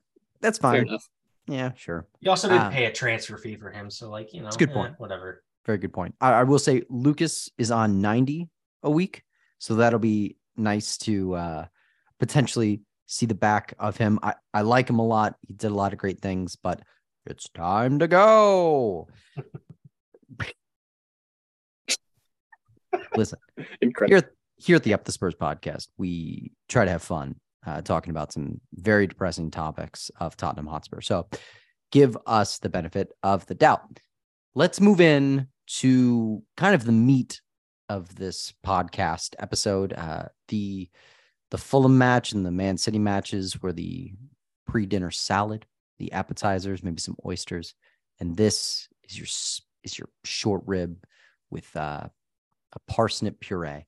that's 0.41 0.59
fine. 0.59 0.87
enough. 0.89 1.09
Yeah, 1.49 1.73
sure. 1.75 2.07
You 2.21 2.31
also 2.31 2.49
didn't 2.49 2.65
Uh, 2.65 2.71
pay 2.71 2.85
a 2.87 2.93
transfer 2.93 3.37
fee 3.37 3.57
for 3.57 3.71
him, 3.71 3.91
so 3.91 4.11
like 4.11 4.33
you 4.35 4.41
know, 4.43 4.49
It's 4.49 4.57
a 4.57 4.59
good 4.59 4.71
eh, 4.71 4.75
point. 4.75 4.95
whatever. 4.99 5.43
Very 5.65 5.79
good 5.79 5.93
point. 5.93 6.15
I, 6.21 6.33
I 6.33 6.43
will 6.45 6.59
say 6.59 6.83
Lucas 6.91 7.49
is 7.59 7.71
on 7.71 8.01
90 8.01 8.49
a 8.83 8.91
week. 8.91 9.23
So 9.59 9.77
that'll 9.77 10.01
be 10.01 10.37
nice 10.57 10.99
to 10.99 11.35
uh, 11.35 11.67
potentially 12.19 12.81
see 13.13 13.27
the 13.27 13.35
back 13.35 13.75
of 13.79 13.99
him. 13.99 14.19
I, 14.23 14.35
I 14.55 14.63
like 14.63 14.89
him 14.89 14.99
a 14.99 15.07
lot. 15.07 15.37
He 15.47 15.53
did 15.53 15.71
a 15.71 15.75
lot 15.75 15.93
of 15.93 15.99
great 15.99 16.21
things, 16.21 16.57
but 16.57 16.81
it's 17.27 17.49
time 17.51 17.99
to 17.99 18.09
go. 18.09 19.09
Listen, 23.17 23.39
Incredible. 23.83 24.21
here, 24.21 24.33
here 24.57 24.77
at 24.77 24.83
the 24.83 24.95
Up 24.95 25.05
the 25.05 25.13
Spurs 25.13 25.35
podcast, 25.35 25.89
we 25.99 26.53
try 26.71 26.87
to 26.87 26.91
have 26.91 27.03
fun 27.03 27.37
uh, 27.67 27.83
talking 27.83 28.11
about 28.11 28.33
some 28.33 28.61
very 28.73 29.07
depressing 29.07 29.51
topics 29.51 30.11
of 30.19 30.35
Tottenham 30.37 30.67
Hotspur. 30.67 31.03
So 31.03 31.29
give 31.91 32.17
us 32.27 32.59
the 32.59 32.71
benefit 32.71 33.13
of 33.23 33.45
the 33.47 33.55
doubt. 33.55 34.01
Let's 34.55 34.81
move 34.81 35.03
in 35.03 35.49
to 35.81 36.43
kind 36.57 36.75
of 36.75 36.85
the 36.85 36.93
meat 36.93 37.43
of 37.91 38.15
this 38.15 38.55
podcast 38.65 39.35
episode. 39.39 39.93
Uh, 39.93 40.25
the 40.49 40.89
the 41.53 41.59
Fulham 41.59 41.99
match 41.99 42.33
and 42.33 42.47
the 42.47 42.51
Man 42.51 42.79
City 42.79 42.99
matches 42.99 43.61
were 43.61 43.75
the 43.75 44.11
pre-dinner 44.67 45.11
salad, 45.11 45.67
the 45.99 46.11
appetizers, 46.13 46.83
maybe 46.83 46.99
some 46.99 47.17
oysters, 47.27 47.75
and 48.19 48.35
this 48.35 48.89
is 49.05 49.19
your 49.19 49.27
is 49.85 49.99
your 49.99 50.09
short 50.25 50.63
rib 50.65 50.97
with 51.51 51.77
uh, 51.77 52.09
a 52.73 52.79
parsnip 52.89 53.39
puree. 53.39 53.85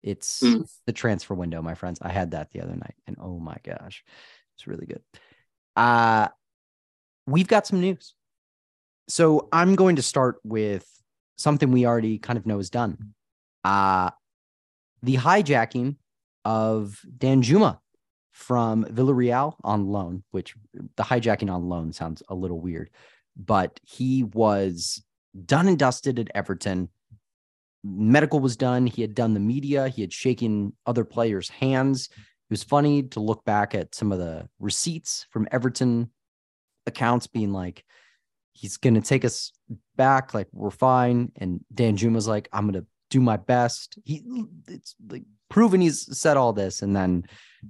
It's 0.00 0.42
Mm. 0.42 0.70
the 0.86 0.92
transfer 0.92 1.34
window, 1.34 1.60
my 1.60 1.74
friends. 1.74 1.98
I 2.00 2.10
had 2.10 2.30
that 2.30 2.52
the 2.52 2.60
other 2.60 2.76
night, 2.76 2.94
and 3.08 3.16
oh 3.20 3.40
my 3.40 3.56
gosh, 3.64 4.04
it's 4.54 4.68
really 4.68 4.86
good. 4.86 5.02
Uh 5.74 6.28
we've 7.26 7.48
got 7.48 7.66
some 7.66 7.80
news. 7.80 8.14
So 9.08 9.48
I'm 9.52 9.74
going 9.74 9.96
to 9.96 10.02
start 10.02 10.36
with 10.44 10.86
something 11.36 11.72
we 11.72 11.84
already 11.84 12.18
kind 12.18 12.38
of 12.38 12.46
know 12.46 12.60
is 12.60 12.70
done. 12.70 13.14
Uh 13.64 14.10
the 15.02 15.16
hijacking 15.16 15.96
of 16.48 17.04
Danjuma 17.18 17.78
from 18.32 18.86
Villarreal 18.86 19.54
on 19.62 19.88
loan, 19.88 20.24
which 20.30 20.54
the 20.96 21.02
hijacking 21.02 21.52
on 21.52 21.68
loan 21.68 21.92
sounds 21.92 22.22
a 22.30 22.34
little 22.34 22.58
weird, 22.58 22.88
but 23.36 23.78
he 23.82 24.24
was 24.24 25.04
done 25.44 25.68
and 25.68 25.78
dusted 25.78 26.18
at 26.18 26.30
Everton 26.34 26.88
medical 27.84 28.40
was 28.40 28.56
done. 28.56 28.86
He 28.86 29.02
had 29.02 29.14
done 29.14 29.34
the 29.34 29.40
media. 29.40 29.88
He 29.88 30.00
had 30.00 30.12
shaken 30.12 30.72
other 30.86 31.04
players' 31.04 31.48
hands. 31.48 32.08
It 32.10 32.50
was 32.50 32.62
funny 32.62 33.02
to 33.04 33.20
look 33.20 33.44
back 33.44 33.74
at 33.74 33.94
some 33.94 34.10
of 34.10 34.18
the 34.18 34.48
receipts 34.58 35.26
from 35.30 35.46
Everton 35.52 36.10
accounts 36.86 37.26
being 37.26 37.52
like, 37.52 37.84
he's 38.52 38.78
going 38.78 38.94
to 38.94 39.00
take 39.00 39.24
us 39.24 39.52
back. 39.96 40.34
Like, 40.34 40.48
we're 40.52 40.70
fine. 40.70 41.30
And 41.36 41.60
Danjuma's 41.72 42.26
like, 42.26 42.48
I'm 42.52 42.70
going 42.70 42.82
to 42.82 42.86
do 43.10 43.20
my 43.20 43.36
best. 43.36 43.98
He, 44.04 44.22
it's 44.66 44.96
like 45.08 45.24
proven 45.48 45.80
he's 45.80 46.18
said 46.18 46.36
all 46.36 46.52
this. 46.52 46.82
And 46.82 46.94
then 46.94 47.24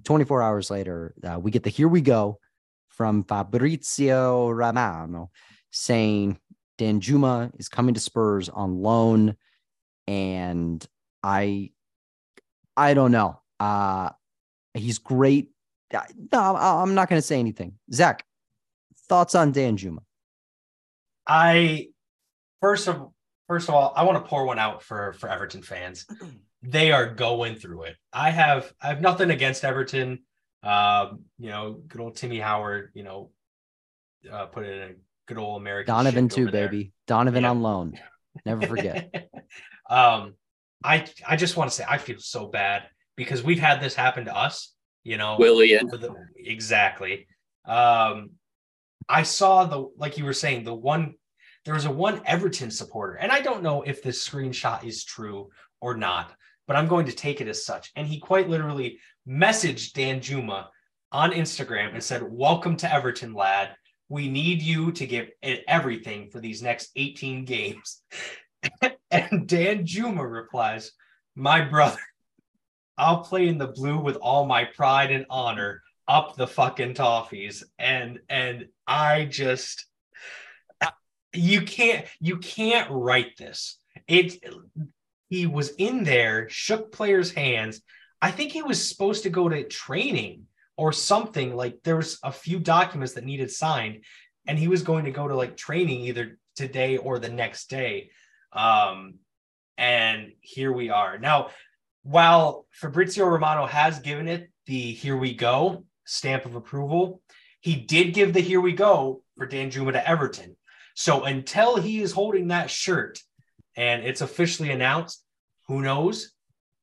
24 0.04 0.42
hours 0.42 0.70
later, 0.70 1.14
uh, 1.24 1.38
we 1.38 1.50
get 1.50 1.62
the 1.62 1.70
here 1.70 1.88
we 1.88 2.00
go 2.00 2.38
from 2.88 3.24
Fabrizio 3.24 4.50
Romano 4.50 5.30
saying 5.70 6.38
Danjuma 6.78 7.52
is 7.58 7.68
coming 7.68 7.94
to 7.94 8.00
Spurs 8.00 8.48
on 8.48 8.82
loan 8.82 9.36
and 10.06 10.84
I 11.22 11.70
I 12.76 12.94
don't 12.94 13.12
know. 13.12 13.40
Uh 13.60 14.10
he's 14.74 14.98
great. 14.98 15.50
No, 15.92 16.00
I- 16.32 16.82
I'm 16.82 16.94
not 16.94 17.08
going 17.08 17.18
to 17.20 17.26
say 17.26 17.38
anything. 17.38 17.74
Zach, 17.92 18.24
thoughts 19.08 19.34
on 19.34 19.52
Danjuma? 19.52 19.98
I 21.26 21.88
first 22.60 22.88
of 22.88 23.08
first 23.48 23.68
of 23.68 23.74
all, 23.74 23.92
I 23.96 24.04
want 24.04 24.22
to 24.22 24.28
pour 24.28 24.44
one 24.46 24.58
out 24.58 24.82
for 24.82 25.12
for 25.14 25.28
Everton 25.28 25.62
fans. 25.62 26.06
They 26.62 26.92
are 26.92 27.08
going 27.14 27.54
through 27.54 27.84
it. 27.84 27.96
I 28.12 28.30
have 28.30 28.72
I 28.80 28.88
have 28.88 29.00
nothing 29.00 29.30
against 29.30 29.64
Everton. 29.64 30.20
Um, 30.62 31.20
you 31.38 31.50
know, 31.50 31.80
good 31.86 32.00
old 32.00 32.16
Timmy 32.16 32.40
Howard. 32.40 32.90
You 32.94 33.04
know, 33.04 33.30
uh, 34.30 34.46
put 34.46 34.64
it 34.66 34.82
in 34.82 34.90
a 34.90 34.94
good 35.26 35.38
old 35.38 35.60
American. 35.60 35.94
Donovan 35.94 36.28
too, 36.28 36.50
baby. 36.50 36.92
Donovan 37.06 37.42
Yeah. 37.44 37.50
on 37.50 37.62
loan. 37.62 37.98
Never 38.44 38.66
forget. 38.66 39.30
um, 39.90 40.34
I 40.82 41.06
I 41.26 41.36
just 41.36 41.56
want 41.56 41.70
to 41.70 41.76
say 41.76 41.84
I 41.88 41.98
feel 41.98 42.18
so 42.18 42.46
bad 42.46 42.84
because 43.16 43.42
we've 43.42 43.58
had 43.60 43.80
this 43.80 43.94
happen 43.94 44.24
to 44.26 44.36
us. 44.36 44.74
You 45.04 45.16
know, 45.16 45.36
Willian. 45.38 45.88
with 45.90 46.00
the, 46.02 46.14
exactly. 46.36 47.26
Um, 47.64 48.30
I 49.08 49.22
saw 49.22 49.64
the 49.64 49.88
like 49.96 50.18
you 50.18 50.24
were 50.24 50.32
saying 50.32 50.64
the 50.64 50.74
one 50.74 51.14
there 51.64 51.74
was 51.74 51.84
a 51.84 51.90
one 51.90 52.20
Everton 52.26 52.70
supporter, 52.70 53.14
and 53.14 53.30
I 53.30 53.40
don't 53.40 53.62
know 53.62 53.82
if 53.82 54.02
this 54.02 54.26
screenshot 54.28 54.84
is 54.84 55.04
true 55.04 55.50
or 55.80 55.96
not, 55.96 56.34
but 56.68 56.76
I'm 56.76 56.86
going 56.86 57.06
to 57.06 57.12
take 57.12 57.40
it 57.40 57.48
as 57.48 57.64
such. 57.64 57.90
And 57.96 58.06
he 58.06 58.20
quite 58.20 58.48
literally 58.48 59.00
messaged 59.26 59.94
Danjuma 59.94 60.66
on 61.10 61.32
Instagram 61.32 61.94
and 61.94 62.04
said, 62.04 62.22
"Welcome 62.22 62.76
to 62.76 62.92
Everton, 62.92 63.34
lad. 63.34 63.74
We 64.08 64.28
need 64.28 64.62
you 64.62 64.92
to 64.92 65.06
give 65.06 65.30
it 65.42 65.64
everything 65.66 66.30
for 66.30 66.38
these 66.38 66.62
next 66.62 66.90
18 66.94 67.44
games." 67.44 68.02
and 69.10 69.48
Danjuma 69.48 70.30
replies, 70.30 70.92
"My 71.34 71.62
brother." 71.62 71.98
I'll 72.96 73.20
play 73.20 73.46
in 73.46 73.58
the 73.58 73.68
blue 73.68 73.98
with 73.98 74.16
all 74.16 74.44
my 74.44 74.64
pride 74.64 75.12
and 75.12 75.24
honor 75.30 75.82
up 76.08 76.34
the 76.34 76.48
fucking 76.48 76.94
toffees. 76.94 77.62
And 77.78 78.18
and 78.28 78.66
I 78.86 79.24
just 79.24 79.86
you 81.32 81.62
can't 81.62 82.06
you 82.20 82.38
can't 82.38 82.90
write 82.90 83.36
this. 83.36 83.78
It 84.06 84.42
he 85.28 85.46
was 85.46 85.70
in 85.70 86.04
there, 86.04 86.48
shook 86.48 86.92
players' 86.92 87.30
hands. 87.30 87.80
I 88.20 88.30
think 88.30 88.52
he 88.52 88.62
was 88.62 88.88
supposed 88.88 89.22
to 89.24 89.30
go 89.30 89.48
to 89.48 89.62
training 89.64 90.44
or 90.76 90.92
something. 90.92 91.54
Like 91.54 91.78
there 91.84 91.96
was 91.96 92.18
a 92.22 92.32
few 92.32 92.58
documents 92.58 93.14
that 93.14 93.24
needed 93.24 93.50
signed, 93.50 94.04
and 94.46 94.58
he 94.58 94.68
was 94.68 94.82
going 94.82 95.04
to 95.04 95.10
go 95.10 95.28
to 95.28 95.36
like 95.36 95.56
training 95.56 96.00
either 96.00 96.38
today 96.56 96.96
or 96.96 97.18
the 97.18 97.28
next 97.28 97.68
day. 97.68 98.10
Um, 98.52 99.14
and 99.76 100.32
here 100.40 100.72
we 100.72 100.90
are. 100.90 101.18
Now, 101.18 101.50
while 102.02 102.66
Fabrizio 102.72 103.26
Romano 103.26 103.66
has 103.66 104.00
given 104.00 104.28
it 104.28 104.50
the 104.66 104.92
here 104.92 105.16
we 105.16 105.34
go 105.34 105.84
stamp 106.04 106.46
of 106.46 106.54
approval, 106.54 107.20
he 107.60 107.76
did 107.76 108.14
give 108.14 108.32
the 108.32 108.40
here 108.40 108.60
we 108.60 108.72
go 108.72 109.22
for 109.36 109.46
Danjuma 109.46 109.92
to 109.92 110.08
Everton. 110.08 110.56
So 110.94 111.24
until 111.24 111.76
he 111.76 112.00
is 112.00 112.12
holding 112.12 112.48
that 112.48 112.70
shirt 112.70 113.20
and 113.78 114.04
it's 114.04 114.22
officially 114.22 114.72
announced, 114.72 115.24
who 115.68 115.82
knows? 115.82 116.32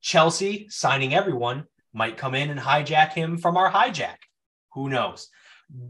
Chelsea 0.01 0.67
signing 0.69 1.13
everyone 1.13 1.65
might 1.93 2.15
come 2.15 2.33
in 2.33 2.49
and 2.49 2.59
hijack 2.59 3.11
him 3.11 3.37
from 3.37 3.57
our 3.57 3.69
hijack. 3.69 4.15
Who 4.73 4.89
knows? 4.89 5.27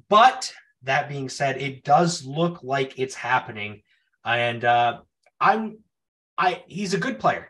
But 0.09 0.51
that 0.81 1.07
being 1.07 1.29
said, 1.29 1.61
it 1.61 1.83
does 1.83 2.25
look 2.25 2.63
like 2.63 2.97
it's 2.97 3.13
happening. 3.13 3.83
And 4.25 4.65
uh, 4.65 5.01
I'm 5.39 5.77
I 6.37 6.63
he's 6.67 6.95
a 6.95 6.99
good 6.99 7.19
player. 7.19 7.49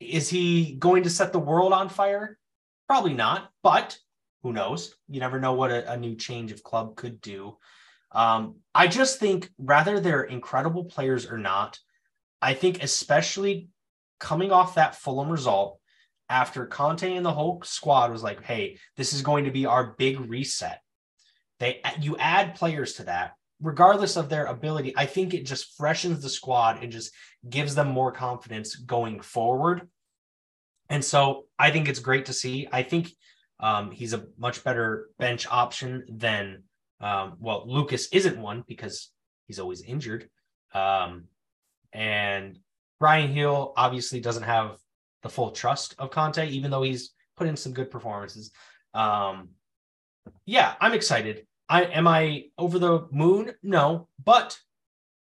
Is 0.00 0.30
he 0.30 0.72
going 0.72 1.02
to 1.02 1.10
set 1.10 1.34
the 1.34 1.38
world 1.38 1.74
on 1.74 1.90
fire? 1.90 2.38
Probably 2.88 3.12
not, 3.12 3.50
but 3.62 3.98
who 4.42 4.54
knows? 4.54 4.94
You 5.08 5.20
never 5.20 5.38
know 5.38 5.52
what 5.52 5.70
a, 5.70 5.92
a 5.92 5.96
new 5.98 6.14
change 6.14 6.50
of 6.50 6.62
club 6.62 6.96
could 6.96 7.20
do. 7.20 7.58
Um, 8.12 8.56
I 8.74 8.86
just 8.86 9.20
think 9.20 9.50
rather 9.58 10.00
they're 10.00 10.22
incredible 10.22 10.84
players 10.84 11.26
or 11.26 11.36
not, 11.36 11.78
I 12.46 12.54
think 12.54 12.80
especially 12.80 13.70
coming 14.20 14.52
off 14.52 14.76
that 14.76 14.94
Fulham 14.94 15.28
result 15.28 15.80
after 16.28 16.64
Conte 16.64 17.16
and 17.16 17.26
the 17.26 17.32
whole 17.32 17.60
squad 17.64 18.12
was 18.12 18.22
like, 18.22 18.40
"Hey, 18.44 18.78
this 18.96 19.12
is 19.12 19.22
going 19.22 19.46
to 19.46 19.50
be 19.50 19.66
our 19.66 19.96
big 19.98 20.20
reset." 20.20 20.80
They 21.58 21.80
you 22.00 22.16
add 22.18 22.54
players 22.54 22.92
to 22.94 23.04
that, 23.04 23.32
regardless 23.60 24.16
of 24.16 24.28
their 24.28 24.44
ability. 24.44 24.94
I 24.96 25.06
think 25.06 25.34
it 25.34 25.44
just 25.44 25.76
freshens 25.76 26.22
the 26.22 26.28
squad 26.28 26.80
and 26.80 26.92
just 26.92 27.10
gives 27.50 27.74
them 27.74 27.88
more 27.88 28.12
confidence 28.12 28.76
going 28.76 29.22
forward. 29.22 29.88
And 30.88 31.04
so 31.04 31.46
I 31.58 31.72
think 31.72 31.88
it's 31.88 31.98
great 31.98 32.26
to 32.26 32.32
see. 32.32 32.68
I 32.70 32.84
think 32.84 33.10
um, 33.58 33.90
he's 33.90 34.12
a 34.12 34.26
much 34.38 34.62
better 34.62 35.08
bench 35.18 35.48
option 35.50 36.04
than, 36.08 36.62
um, 37.00 37.38
well, 37.40 37.64
Lucas 37.66 38.06
isn't 38.12 38.40
one 38.40 38.62
because 38.68 39.10
he's 39.48 39.58
always 39.58 39.82
injured. 39.82 40.30
Um, 40.72 41.24
and 41.96 42.58
Bryan 43.00 43.34
Gil 43.34 43.72
obviously 43.74 44.20
doesn't 44.20 44.42
have 44.42 44.76
the 45.22 45.30
full 45.30 45.50
trust 45.50 45.94
of 45.98 46.10
Conte, 46.10 46.46
even 46.46 46.70
though 46.70 46.82
he's 46.82 47.12
put 47.38 47.46
in 47.46 47.56
some 47.56 47.72
good 47.72 47.90
performances. 47.90 48.52
Um, 48.92 49.48
yeah, 50.44 50.74
I'm 50.78 50.92
excited. 50.92 51.46
I 51.68 51.84
am 51.84 52.06
I 52.06 52.44
over 52.58 52.78
the 52.78 53.08
moon? 53.10 53.52
No, 53.62 54.08
but 54.22 54.58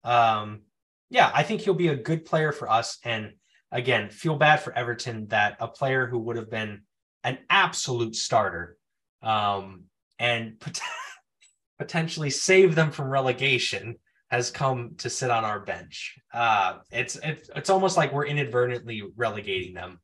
um, 0.04 0.62
yeah, 1.10 1.30
I 1.34 1.42
think 1.42 1.60
he'll 1.60 1.74
be 1.74 1.88
a 1.88 1.96
good 1.96 2.24
player 2.24 2.52
for 2.52 2.70
us. 2.70 2.98
And 3.04 3.32
again, 3.72 4.08
feel 4.08 4.36
bad 4.36 4.60
for 4.60 4.72
Everton 4.72 5.26
that 5.28 5.56
a 5.58 5.66
player 5.66 6.06
who 6.06 6.18
would 6.20 6.36
have 6.36 6.50
been 6.50 6.82
an 7.24 7.38
absolute 7.50 8.14
starter 8.14 8.76
um, 9.22 9.84
and 10.20 10.58
pot- 10.60 10.80
potentially 11.80 12.30
save 12.30 12.76
them 12.76 12.92
from 12.92 13.08
relegation 13.08 13.96
has 14.30 14.50
come 14.50 14.94
to 14.98 15.10
sit 15.10 15.30
on 15.30 15.44
our 15.44 15.60
bench. 15.60 16.18
Uh, 16.32 16.78
it's 16.90 17.16
it's 17.22 17.50
it's 17.56 17.70
almost 17.70 17.96
like 17.96 18.12
we're 18.12 18.26
inadvertently 18.26 19.02
relegating 19.16 19.74
them 19.74 20.00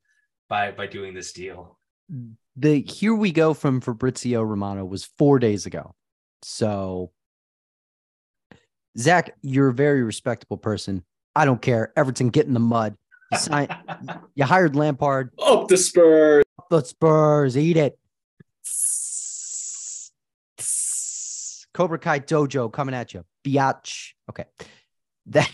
by 0.48 0.72
by 0.72 0.86
doing 0.86 1.14
this 1.14 1.32
deal. 1.32 1.78
The 2.56 2.82
here 2.82 3.14
we 3.14 3.32
go 3.32 3.54
from 3.54 3.80
Fabrizio 3.80 4.42
Romano 4.42 4.84
was 4.84 5.04
four 5.04 5.38
days 5.38 5.66
ago. 5.66 5.94
So, 6.42 7.12
Zach, 8.98 9.34
you're 9.42 9.68
a 9.68 9.74
very 9.74 10.02
respectable 10.02 10.58
person. 10.58 11.04
I 11.34 11.44
don't 11.44 11.62
care. 11.62 11.92
Everton, 11.96 12.30
get 12.30 12.46
in 12.46 12.54
the 12.54 12.60
mud. 12.60 12.96
You, 13.30 13.38
sign, 13.38 13.68
you 14.34 14.44
hired 14.44 14.74
Lampard. 14.74 15.30
Up 15.38 15.68
the 15.68 15.76
Spurs. 15.76 16.44
The 16.70 16.82
Spurs, 16.82 17.56
eat 17.56 17.76
it. 17.76 17.98
Cobra 21.76 21.98
Kai 21.98 22.20
Dojo 22.20 22.72
coming 22.72 22.94
at 22.94 23.12
you. 23.12 23.22
Biatch. 23.44 24.12
Okay. 24.30 24.44
That 25.26 25.50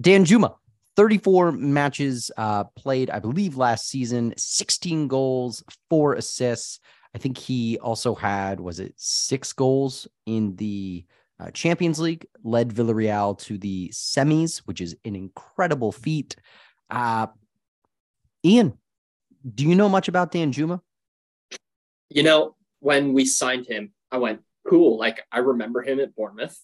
Danjuma, 0.00 0.56
34 0.96 1.52
matches 1.52 2.32
uh, 2.36 2.64
played, 2.64 3.08
I 3.08 3.20
believe, 3.20 3.56
last 3.56 3.88
season, 3.88 4.34
16 4.36 5.06
goals, 5.06 5.62
four 5.88 6.14
assists. 6.14 6.80
I 7.14 7.18
think 7.18 7.38
he 7.38 7.78
also 7.78 8.16
had, 8.16 8.58
was 8.58 8.80
it 8.80 8.94
six 8.96 9.52
goals 9.52 10.08
in 10.26 10.56
the 10.56 11.04
uh, 11.38 11.52
Champions 11.52 12.00
League, 12.00 12.26
led 12.42 12.70
Villarreal 12.70 13.38
to 13.42 13.58
the 13.58 13.90
semis, 13.90 14.58
which 14.64 14.80
is 14.80 14.96
an 15.04 15.14
incredible 15.14 15.92
feat. 15.92 16.34
Uh, 16.90 17.28
Ian, 18.44 18.76
do 19.54 19.68
you 19.68 19.76
know 19.76 19.88
much 19.88 20.08
about 20.08 20.32
Danjuma? 20.32 20.80
You 22.10 22.24
know, 22.24 22.56
when 22.80 23.12
we 23.12 23.24
signed 23.24 23.66
him, 23.68 23.92
I 24.10 24.18
went, 24.18 24.40
cool. 24.66 24.98
Like, 24.98 25.24
I 25.30 25.38
remember 25.38 25.82
him 25.82 26.00
at 26.00 26.14
Bournemouth. 26.14 26.58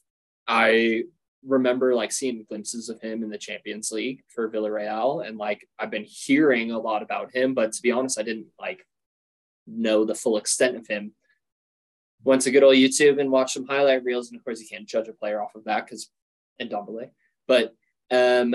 I 0.47 1.05
remember 1.47 1.95
like 1.95 2.11
seeing 2.11 2.45
glimpses 2.49 2.89
of 2.89 3.01
him 3.01 3.23
in 3.23 3.31
the 3.31 3.39
Champions 3.39 3.93
League 3.93 4.23
for 4.29 4.51
Villarreal. 4.51 5.27
And 5.27 5.39
like, 5.39 5.67
I've 5.79 5.91
been 5.91 6.07
hearing 6.07 6.71
a 6.71 6.79
lot 6.79 7.03
about 7.03 7.35
him, 7.35 7.55
but 7.55 7.73
to 7.73 7.83
be 7.83 7.93
honest, 7.93 8.19
I 8.19 8.23
didn't 8.23 8.47
like 8.59 8.85
know 9.67 10.05
the 10.05 10.15
full 10.15 10.37
extent 10.39 10.77
of 10.77 10.87
him. 10.87 11.13
Went 12.25 12.43
to 12.43 12.51
good 12.51 12.65
old 12.65 12.75
YouTube 12.75 13.21
and 13.21 13.31
watched 13.31 13.55
some 13.55 13.67
highlight 13.67 14.03
reels. 14.03 14.31
And 14.31 14.39
of 14.39 14.45
course, 14.45 14.61
you 14.61 14.67
can't 14.67 14.89
judge 14.89 15.09
a 15.09 15.13
player 15.13 15.41
off 15.41 15.55
of 15.55 15.65
that 15.65 15.87
because 15.87 16.11
and 16.59 16.71
Ndombele. 16.71 17.11
But 17.47 17.75
um, 18.11 18.55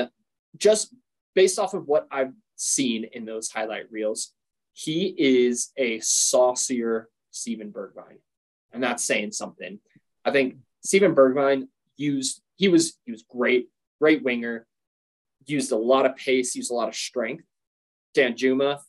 just 0.57 0.93
based 1.35 1.59
off 1.59 1.73
of 1.73 1.87
what 1.87 2.07
I've 2.11 2.33
seen 2.55 3.05
in 3.13 3.25
those 3.25 3.49
highlight 3.49 3.91
reels, 3.91 4.33
he 4.73 5.15
is 5.17 5.71
a 5.77 5.99
saucier 5.99 7.09
Steven 7.31 7.71
Bergwijn. 7.71 8.19
And 8.74 8.84
that's 8.84 9.03
saying 9.03 9.32
something. 9.32 9.80
I 10.26 10.32
think 10.32 10.55
Steven 10.84 11.13
Bergwijn 11.15 11.67
used, 11.95 12.41
he 12.55 12.67
was, 12.67 12.97
he 13.05 13.11
was 13.11 13.24
great, 13.24 13.69
great 14.01 14.24
winger, 14.24 14.65
used 15.45 15.71
a 15.71 15.78
lot 15.78 16.05
of 16.05 16.15
pace, 16.15 16.55
used 16.55 16.71
a 16.71 16.74
lot 16.74 16.88
of 16.88 16.95
strength. 16.95 17.45
Danjuma 18.15 18.80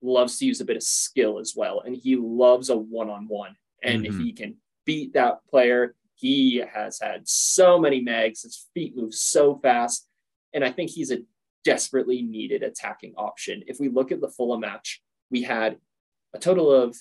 loves 0.00 0.38
to 0.38 0.46
use 0.46 0.60
a 0.60 0.64
bit 0.64 0.76
of 0.76 0.82
skill 0.82 1.38
as 1.38 1.54
well. 1.56 1.80
And 1.84 1.94
he 1.94 2.16
loves 2.16 2.70
a 2.70 2.76
one-on-one. 2.76 3.56
And 3.82 4.04
Mhm. 4.04 4.08
if 4.08 4.18
he 4.18 4.32
can 4.32 4.56
beat 4.84 5.12
that 5.12 5.46
player, 5.48 5.94
he 6.14 6.56
has 6.56 6.98
had 7.00 7.28
so 7.28 7.78
many 7.78 8.00
mags. 8.00 8.42
His 8.42 8.68
feet 8.74 8.96
move 8.96 9.14
so 9.14 9.56
fast. 9.58 10.08
And 10.52 10.64
I 10.64 10.72
think 10.72 10.90
he's 10.90 11.10
a 11.10 11.22
desperately 11.64 12.22
needed 12.22 12.62
attacking 12.62 13.14
option. 13.16 13.62
If 13.66 13.78
we 13.78 13.88
look 13.88 14.10
at 14.10 14.20
the 14.20 14.30
Fulham 14.30 14.60
match, 14.60 15.02
we 15.30 15.42
had 15.42 15.78
a 16.32 16.38
total 16.38 16.70
of 16.70 16.96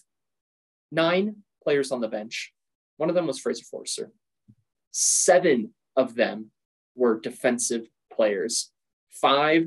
nine 0.92 1.44
players 1.68 1.92
on 1.92 2.00
the 2.00 2.08
bench. 2.08 2.54
One 2.96 3.10
of 3.10 3.16
them 3.16 3.28
was 3.28 3.40
Fraser 3.40 3.66
Forster. 3.70 4.10
Seven 4.92 5.74
of 5.98 6.16
them 6.16 6.52
were 6.96 7.20
defensive 7.20 7.90
players, 8.10 8.72
five 9.10 9.66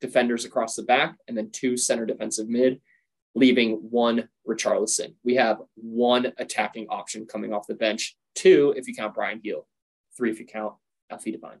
defenders 0.00 0.46
across 0.46 0.76
the 0.76 0.82
back, 0.82 1.14
and 1.28 1.36
then 1.36 1.50
two 1.50 1.76
center 1.76 2.06
defensive 2.06 2.48
mid, 2.48 2.80
leaving 3.34 3.72
one 3.90 4.30
Richarlison. 4.48 5.12
We 5.24 5.34
have 5.34 5.60
one 5.74 6.32
attacking 6.38 6.86
option 6.88 7.26
coming 7.26 7.52
off 7.52 7.66
the 7.66 7.74
bench, 7.74 8.16
two 8.34 8.72
if 8.74 8.88
you 8.88 8.94
count 8.94 9.12
Bryan 9.12 9.40
Gil, 9.44 9.68
three 10.16 10.30
if 10.30 10.40
you 10.40 10.46
count 10.46 10.72
Alfie 11.10 11.32
Devine. 11.32 11.60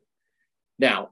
Now, 0.78 1.10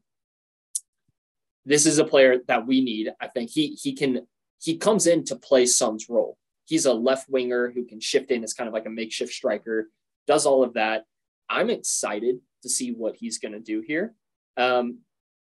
this 1.66 1.84
is 1.84 1.98
a 1.98 2.04
player 2.06 2.38
that 2.48 2.66
we 2.66 2.80
need. 2.80 3.10
I 3.20 3.28
think 3.28 3.50
he 3.50 3.68
he 3.82 3.92
can 3.92 4.26
he 4.58 4.78
comes 4.78 5.06
in 5.06 5.26
to 5.26 5.36
play 5.36 5.66
Son's 5.66 6.08
role. 6.08 6.38
He's 6.70 6.86
a 6.86 6.92
left 6.94 7.28
winger 7.28 7.72
who 7.74 7.84
can 7.84 7.98
shift 7.98 8.30
in 8.30 8.44
as 8.44 8.54
kind 8.54 8.68
of 8.68 8.72
like 8.72 8.86
a 8.86 8.90
makeshift 8.90 9.32
striker, 9.32 9.90
does 10.28 10.46
all 10.46 10.62
of 10.62 10.74
that. 10.74 11.02
I'm 11.48 11.68
excited 11.68 12.36
to 12.62 12.68
see 12.68 12.92
what 12.92 13.16
he's 13.16 13.38
going 13.38 13.54
to 13.54 13.58
do 13.58 13.80
here. 13.84 14.14
Um, 14.56 14.98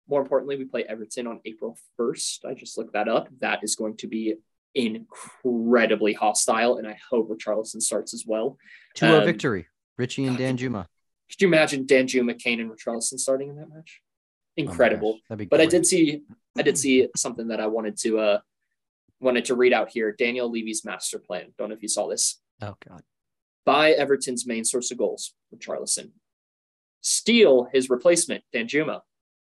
more 0.09 0.21
importantly, 0.21 0.57
we 0.57 0.65
play 0.65 0.83
Everton 0.83 1.29
on 1.29 1.39
April 1.45 1.79
1st. 2.01 2.45
I 2.47 2.55
just 2.55 2.77
looked 2.77 2.95
that 2.95 3.07
up. 3.07 3.29
That 3.39 3.61
is 3.62 3.77
going 3.77 3.97
to 3.99 4.09
be 4.09 4.35
incredibly 4.75 6.15
hostile, 6.15 6.79
and 6.79 6.89
I 6.89 6.99
hope 7.09 7.31
Richarlison 7.31 7.81
starts 7.81 8.12
as 8.12 8.25
well. 8.27 8.59
2 8.95 9.07
0 9.07 9.19
Um, 9.21 9.25
victory. 9.25 9.69
Richie 9.97 10.25
and 10.27 10.37
Danjuma. 10.37 10.87
Could 11.31 11.43
you 11.43 11.47
imagine 11.47 11.87
Danjuma, 11.87 12.37
Kane, 12.37 12.59
and 12.61 12.73
Richarlison 12.73 13.21
starting 13.21 13.51
in 13.51 13.57
that 13.57 13.69
match? 13.69 14.01
Oh 14.59 14.62
Incredible. 14.62 15.21
gosh, 15.31 15.47
but 15.49 15.61
I 15.61 15.67
did 15.67 15.87
see 15.87 16.23
I 16.59 16.62
did 16.62 16.77
see 16.77 17.09
something 17.17 17.49
that 17.49 17.61
I 17.61 17.69
wanted 17.69 17.97
to 17.99 18.19
uh 18.19 18.39
wanted 19.25 19.47
to 19.47 19.55
read 19.55 19.72
out 19.72 19.91
here. 19.91 20.12
Daniel 20.12 20.51
Levy's 20.51 20.85
master 20.85 21.18
plan. 21.18 21.53
Don't 21.59 21.70
know 21.70 21.75
if 21.75 21.83
you 21.83 21.89
saw 21.89 22.09
this. 22.09 22.41
Oh, 22.62 22.77
God. 22.89 23.03
Buy 23.64 23.93
Everton's 23.93 24.47
main 24.47 24.64
source 24.64 24.91
of 24.91 24.99
goals 24.99 25.35
Richarlison. 25.55 26.11
Steal 27.01 27.68
his 27.72 27.91
replacement, 27.91 28.45
Danjuma. 28.55 29.01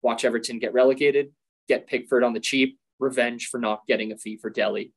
Watch 0.03 0.25
Everton 0.25 0.59
get 0.59 0.73
relegated, 0.75 1.33
get 1.69 1.87
Pickford 1.87 2.23
on 2.23 2.33
the 2.35 2.41
cheap, 2.41 2.79
revenge 2.99 3.49
for 3.49 3.59
not 3.59 3.81
getting 3.89 4.12
a 4.12 4.17
fee 4.17 4.37
for 4.37 4.51
Dele. 4.51 4.93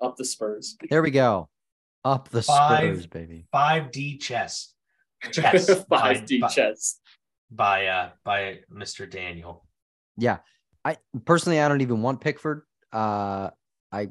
Up 0.00 0.16
the 0.16 0.24
Spurs. 0.24 0.76
There 0.88 1.02
we 1.02 1.10
go. 1.10 1.48
Up 2.04 2.28
the 2.28 2.42
Five. 2.42 2.78
Spurs, 2.96 3.06
baby. 3.06 3.46
5D 3.54 4.20
chess. 4.20 4.74
Chess. 5.32 5.68
5D 5.70 6.40
by- 6.40 6.48
chess. 6.48 6.98
by 7.50 7.86
uh 7.86 8.10
by 8.24 8.58
Mr. 8.72 9.08
Daniel. 9.08 9.64
Yeah. 10.16 10.38
I 10.84 10.96
personally 11.24 11.60
I 11.60 11.68
don't 11.68 11.80
even 11.80 12.02
want 12.02 12.20
Pickford. 12.20 12.62
Uh 12.92 13.50
I 13.92 14.08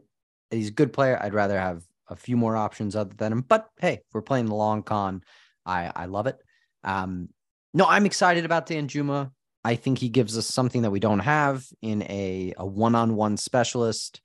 he's 0.49 0.69
a 0.69 0.73
good 0.73 0.93
player. 0.93 1.17
I'd 1.21 1.33
rather 1.33 1.59
have 1.59 1.83
a 2.07 2.15
few 2.15 2.37
more 2.37 2.55
options 2.55 2.95
other 2.95 3.15
than 3.15 3.31
him. 3.31 3.41
But 3.41 3.69
hey, 3.79 4.01
we're 4.13 4.21
playing 4.21 4.47
the 4.47 4.55
long 4.55 4.83
con. 4.83 5.23
I 5.65 5.91
I 5.95 6.05
love 6.05 6.27
it. 6.27 6.37
Um 6.83 7.29
no, 7.73 7.85
I'm 7.85 8.05
excited 8.05 8.45
about 8.45 8.67
Danjuma. 8.67 9.31
I 9.63 9.75
think 9.75 9.99
he 9.99 10.09
gives 10.09 10.37
us 10.37 10.47
something 10.47 10.81
that 10.81 10.91
we 10.91 10.99
don't 10.99 11.19
have 11.19 11.65
in 11.81 12.03
a 12.03 12.53
a 12.57 12.65
one-on-one 12.65 13.37
specialist. 13.37 14.21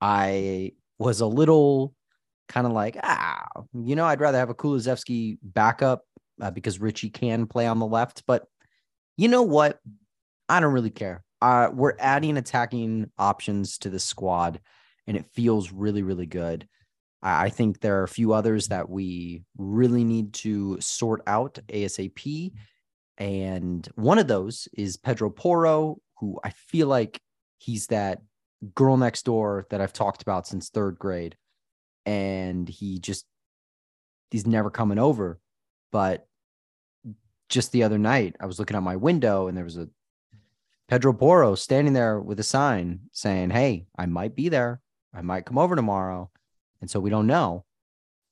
I 0.00 0.72
was 0.98 1.20
a 1.20 1.26
little 1.26 1.94
kind 2.48 2.66
of 2.66 2.72
like, 2.72 2.96
ah, 3.02 3.44
you 3.74 3.96
know, 3.96 4.04
I'd 4.04 4.20
rather 4.20 4.38
have 4.38 4.50
a 4.50 4.54
Kulusevski 4.54 5.38
backup 5.42 6.04
uh, 6.40 6.50
because 6.50 6.80
Richie 6.80 7.10
can 7.10 7.46
play 7.46 7.66
on 7.66 7.78
the 7.78 7.86
left. 7.86 8.22
But 8.26 8.46
you 9.16 9.28
know 9.28 9.42
what? 9.42 9.80
I 10.48 10.60
don't 10.60 10.72
really 10.72 10.90
care. 10.90 11.24
Uh, 11.42 11.70
we're 11.72 11.96
adding 11.98 12.36
attacking 12.36 13.10
options 13.18 13.78
to 13.78 13.90
the 13.90 13.98
squad, 13.98 14.60
and 15.06 15.16
it 15.16 15.26
feels 15.26 15.72
really, 15.72 16.02
really 16.02 16.26
good. 16.26 16.66
I, 17.22 17.48
think 17.48 17.80
there 17.80 18.00
are 18.00 18.04
a 18.04 18.08
few 18.08 18.32
others 18.32 18.68
that 18.68 18.88
we 18.88 19.42
really 19.56 20.04
need 20.04 20.32
to 20.34 20.80
sort 20.80 21.22
out 21.26 21.58
ASAP. 21.68 22.52
And 23.18 23.88
one 23.94 24.18
of 24.18 24.28
those 24.28 24.68
is 24.76 24.96
Pedro 24.96 25.30
Porro, 25.30 25.98
who 26.18 26.38
I 26.44 26.50
feel 26.50 26.86
like 26.86 27.20
he's 27.58 27.88
that 27.88 28.20
girl 28.74 28.96
next 28.96 29.24
door 29.24 29.66
that 29.70 29.80
I've 29.80 29.92
talked 29.92 30.22
about 30.22 30.46
since 30.46 30.68
third 30.68 30.98
grade. 30.98 31.36
And 32.04 32.68
he 32.68 33.00
just, 33.00 33.24
he's 34.30 34.46
never 34.46 34.70
coming 34.70 34.98
over. 34.98 35.40
But 35.90 36.28
just 37.48 37.72
the 37.72 37.82
other 37.82 37.98
night, 37.98 38.36
I 38.38 38.46
was 38.46 38.58
looking 38.58 38.76
out 38.76 38.82
my 38.82 38.96
window 38.96 39.48
and 39.48 39.56
there 39.56 39.64
was 39.64 39.78
a 39.78 39.88
Pedro 40.88 41.12
Porro 41.12 41.56
standing 41.56 41.92
there 41.92 42.20
with 42.20 42.38
a 42.38 42.44
sign 42.44 43.00
saying, 43.12 43.50
Hey, 43.50 43.86
I 43.98 44.06
might 44.06 44.36
be 44.36 44.48
there. 44.48 44.80
I 45.16 45.22
might 45.22 45.46
come 45.46 45.58
over 45.58 45.74
tomorrow. 45.74 46.30
And 46.80 46.90
so 46.90 47.00
we 47.00 47.08
don't 47.10 47.26
know. 47.26 47.64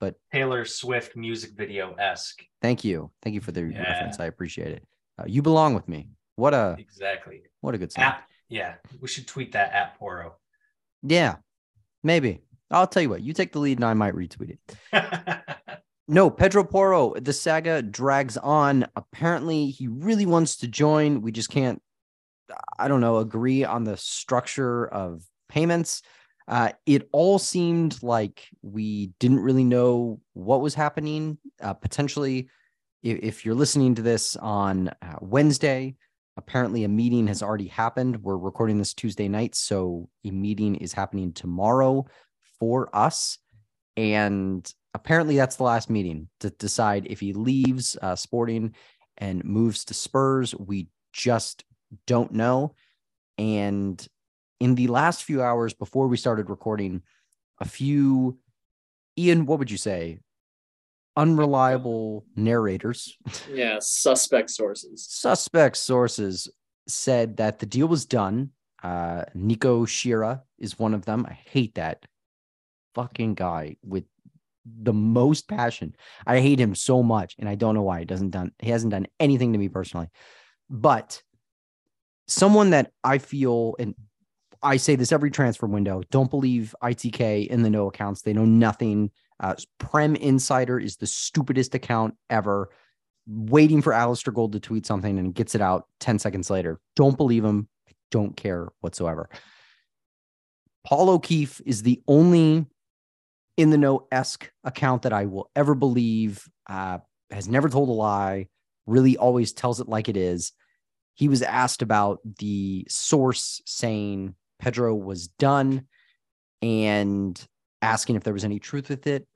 But 0.00 0.16
Taylor 0.32 0.64
Swift 0.66 1.16
music 1.16 1.52
video 1.56 1.94
esque. 1.94 2.44
Thank 2.60 2.84
you. 2.84 3.10
Thank 3.22 3.34
you 3.34 3.40
for 3.40 3.52
the 3.52 3.62
Yeah. 3.62 3.78
reference. 3.82 4.20
I 4.20 4.26
appreciate 4.26 4.72
it. 4.72 4.86
Uh, 5.18 5.24
you 5.26 5.40
belong 5.40 5.74
with 5.74 5.88
me. 5.88 6.10
What 6.36 6.52
a 6.52 6.76
Exactly. 6.78 7.42
what 7.60 7.74
a 7.74 7.78
good 7.78 7.92
song. 7.92 8.04
At 8.04 8.24
yeah, 8.48 8.74
we 9.00 9.08
should 9.08 9.26
tweet 9.26 9.52
that 9.52 9.72
at 9.72 9.96
Porro. 9.98 10.34
Yeah, 11.02 11.36
maybe. 12.02 12.42
I'll 12.70 12.86
tell 12.86 13.02
you 13.02 13.08
what. 13.08 13.22
You 13.22 13.32
take 13.32 13.52
the 13.52 13.58
lead, 13.60 13.78
and 13.78 13.84
I 13.84 13.94
might 13.94 14.14
retweet 14.14 14.58
it. 14.58 14.76
No, 16.06 16.28
Pedro 16.28 16.64
Porro, 16.64 17.14
The 17.14 17.32
saga 17.32 17.80
drags 17.80 18.36
on. 18.36 18.86
Apparently, 18.94 19.70
he 19.70 19.88
really 19.88 20.26
wants 20.26 20.58
to 20.58 20.68
join. 20.68 21.22
We 21.22 21.32
just 21.32 21.48
can't. 21.48 21.80
I 22.78 22.88
don't 22.88 23.00
know. 23.00 23.16
Agree 23.16 23.64
on 23.64 23.84
the 23.84 23.96
structure 23.96 24.86
of 24.86 25.22
payments. 25.48 26.02
Uh, 26.46 26.70
it 26.86 27.08
all 27.12 27.38
seemed 27.38 28.02
like 28.02 28.46
we 28.62 29.12
didn't 29.18 29.40
really 29.40 29.64
know 29.64 30.20
what 30.34 30.60
was 30.60 30.74
happening. 30.74 31.38
Uh, 31.62 31.72
potentially, 31.72 32.48
if, 33.02 33.18
if 33.22 33.44
you're 33.44 33.54
listening 33.54 33.94
to 33.94 34.02
this 34.02 34.36
on 34.36 34.88
uh, 34.88 35.16
Wednesday, 35.20 35.94
apparently 36.36 36.84
a 36.84 36.88
meeting 36.88 37.26
has 37.28 37.42
already 37.42 37.68
happened. 37.68 38.22
We're 38.22 38.36
recording 38.36 38.78
this 38.78 38.92
Tuesday 38.92 39.28
night, 39.28 39.54
so 39.54 40.08
a 40.24 40.30
meeting 40.30 40.74
is 40.76 40.92
happening 40.92 41.32
tomorrow 41.32 42.04
for 42.58 42.94
us, 42.94 43.38
and 43.96 44.70
apparently 44.92 45.36
that's 45.36 45.56
the 45.56 45.64
last 45.64 45.88
meeting 45.88 46.28
to 46.40 46.50
decide 46.50 47.06
if 47.08 47.20
he 47.20 47.32
leaves 47.32 47.96
uh, 48.02 48.16
Sporting 48.16 48.74
and 49.16 49.44
moves 49.44 49.84
to 49.86 49.94
Spurs. 49.94 50.54
We 50.54 50.88
just 51.12 51.64
don't 52.06 52.32
know. 52.32 52.74
And 53.38 54.06
in 54.60 54.74
the 54.74 54.86
last 54.88 55.24
few 55.24 55.42
hours 55.42 55.74
before 55.74 56.08
we 56.08 56.16
started 56.16 56.50
recording, 56.50 57.02
a 57.60 57.64
few, 57.64 58.38
Ian, 59.18 59.46
what 59.46 59.58
would 59.58 59.70
you 59.70 59.76
say? 59.76 60.20
Unreliable 61.16 62.24
narrators. 62.34 63.16
Yeah, 63.52 63.78
suspect 63.80 64.50
sources. 64.50 65.06
Suspect 65.08 65.76
sources 65.76 66.48
said 66.88 67.36
that 67.36 67.58
the 67.58 67.66
deal 67.66 67.86
was 67.86 68.04
done. 68.04 68.50
Uh, 68.82 69.24
Nico 69.34 69.86
Schira 69.86 70.42
is 70.58 70.78
one 70.78 70.94
of 70.94 71.04
them. 71.04 71.24
I 71.28 71.32
hate 71.32 71.76
that 71.76 72.04
fucking 72.94 73.34
guy 73.34 73.76
with 73.82 74.04
the 74.64 74.92
most 74.92 75.48
passion. 75.48 75.94
I 76.26 76.40
hate 76.40 76.58
him 76.58 76.74
so 76.74 77.02
much, 77.02 77.36
and 77.38 77.48
I 77.48 77.54
don't 77.54 77.74
know 77.74 77.82
why. 77.82 78.00
He 78.00 78.04
doesn't 78.04 78.30
done. 78.30 78.52
He 78.58 78.70
hasn't 78.70 78.92
done 78.92 79.06
anything 79.20 79.52
to 79.52 79.58
me 79.58 79.68
personally, 79.68 80.08
but 80.68 81.22
someone 82.26 82.70
that 82.70 82.90
I 83.02 83.18
feel 83.18 83.76
and 83.78 83.94
I 84.64 84.78
say 84.78 84.96
this 84.96 85.12
every 85.12 85.30
transfer 85.30 85.66
window. 85.66 86.02
Don't 86.10 86.30
believe 86.30 86.74
ITK 86.82 87.46
in 87.48 87.62
the 87.62 87.70
no 87.70 87.86
accounts. 87.86 88.22
They 88.22 88.32
know 88.32 88.46
nothing. 88.46 89.10
Uh, 89.38 89.54
Prem 89.78 90.16
Insider 90.16 90.80
is 90.80 90.96
the 90.96 91.06
stupidest 91.06 91.74
account 91.74 92.14
ever. 92.30 92.70
Waiting 93.26 93.82
for 93.82 93.92
Alasdair 93.92 94.34
Gold 94.34 94.52
to 94.52 94.60
tweet 94.60 94.86
something 94.86 95.18
and 95.18 95.34
gets 95.34 95.54
it 95.54 95.60
out 95.60 95.86
10 96.00 96.18
seconds 96.18 96.50
later. 96.50 96.80
Don't 96.96 97.16
believe 97.16 97.44
him. 97.44 97.68
Don't 98.10 98.36
care 98.36 98.68
whatsoever. 98.80 99.28
Paul 100.84 101.10
O'Keefe 101.10 101.60
is 101.64 101.82
the 101.82 102.02
only 102.08 102.66
in 103.56 103.70
the 103.70 103.78
know 103.78 104.06
esque 104.10 104.50
account 104.64 105.02
that 105.02 105.12
I 105.12 105.26
will 105.26 105.50
ever 105.54 105.74
believe. 105.74 106.48
Uh, 106.68 106.98
has 107.30 107.48
never 107.48 107.68
told 107.68 107.88
a 107.88 107.92
lie. 107.92 108.48
Really 108.86 109.16
always 109.16 109.52
tells 109.52 109.80
it 109.80 109.88
like 109.88 110.08
it 110.08 110.16
is. 110.16 110.52
He 111.14 111.28
was 111.28 111.42
asked 111.42 111.82
about 111.82 112.20
the 112.38 112.86
source 112.88 113.62
saying 113.64 114.34
Pedro 114.58 114.94
was 114.94 115.28
done 115.28 115.86
and 116.62 117.40
asking 117.82 118.16
if 118.16 118.24
there 118.24 118.32
was 118.32 118.44
any 118.44 118.58
truth 118.58 118.88
with 118.88 119.06
it. 119.06 119.26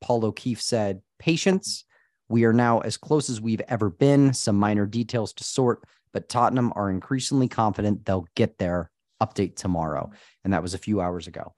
Paul 0.00 0.24
O'Keefe 0.24 0.60
said, 0.60 1.00
Patience. 1.18 1.84
We 2.28 2.44
are 2.44 2.52
now 2.52 2.80
as 2.80 2.96
close 2.96 3.28
as 3.30 3.40
we've 3.40 3.62
ever 3.68 3.90
been. 3.90 4.32
Some 4.34 4.56
minor 4.56 4.86
details 4.86 5.32
to 5.34 5.44
sort, 5.44 5.84
but 6.12 6.28
Tottenham 6.28 6.72
are 6.74 6.90
increasingly 6.90 7.48
confident 7.48 8.04
they'll 8.04 8.26
get 8.34 8.58
there. 8.58 8.90
Update 9.22 9.56
tomorrow. 9.56 10.10
And 10.42 10.52
that 10.52 10.62
was 10.62 10.74
a 10.74 10.78
few 10.78 11.00
hours 11.00 11.26
ago. 11.26 11.54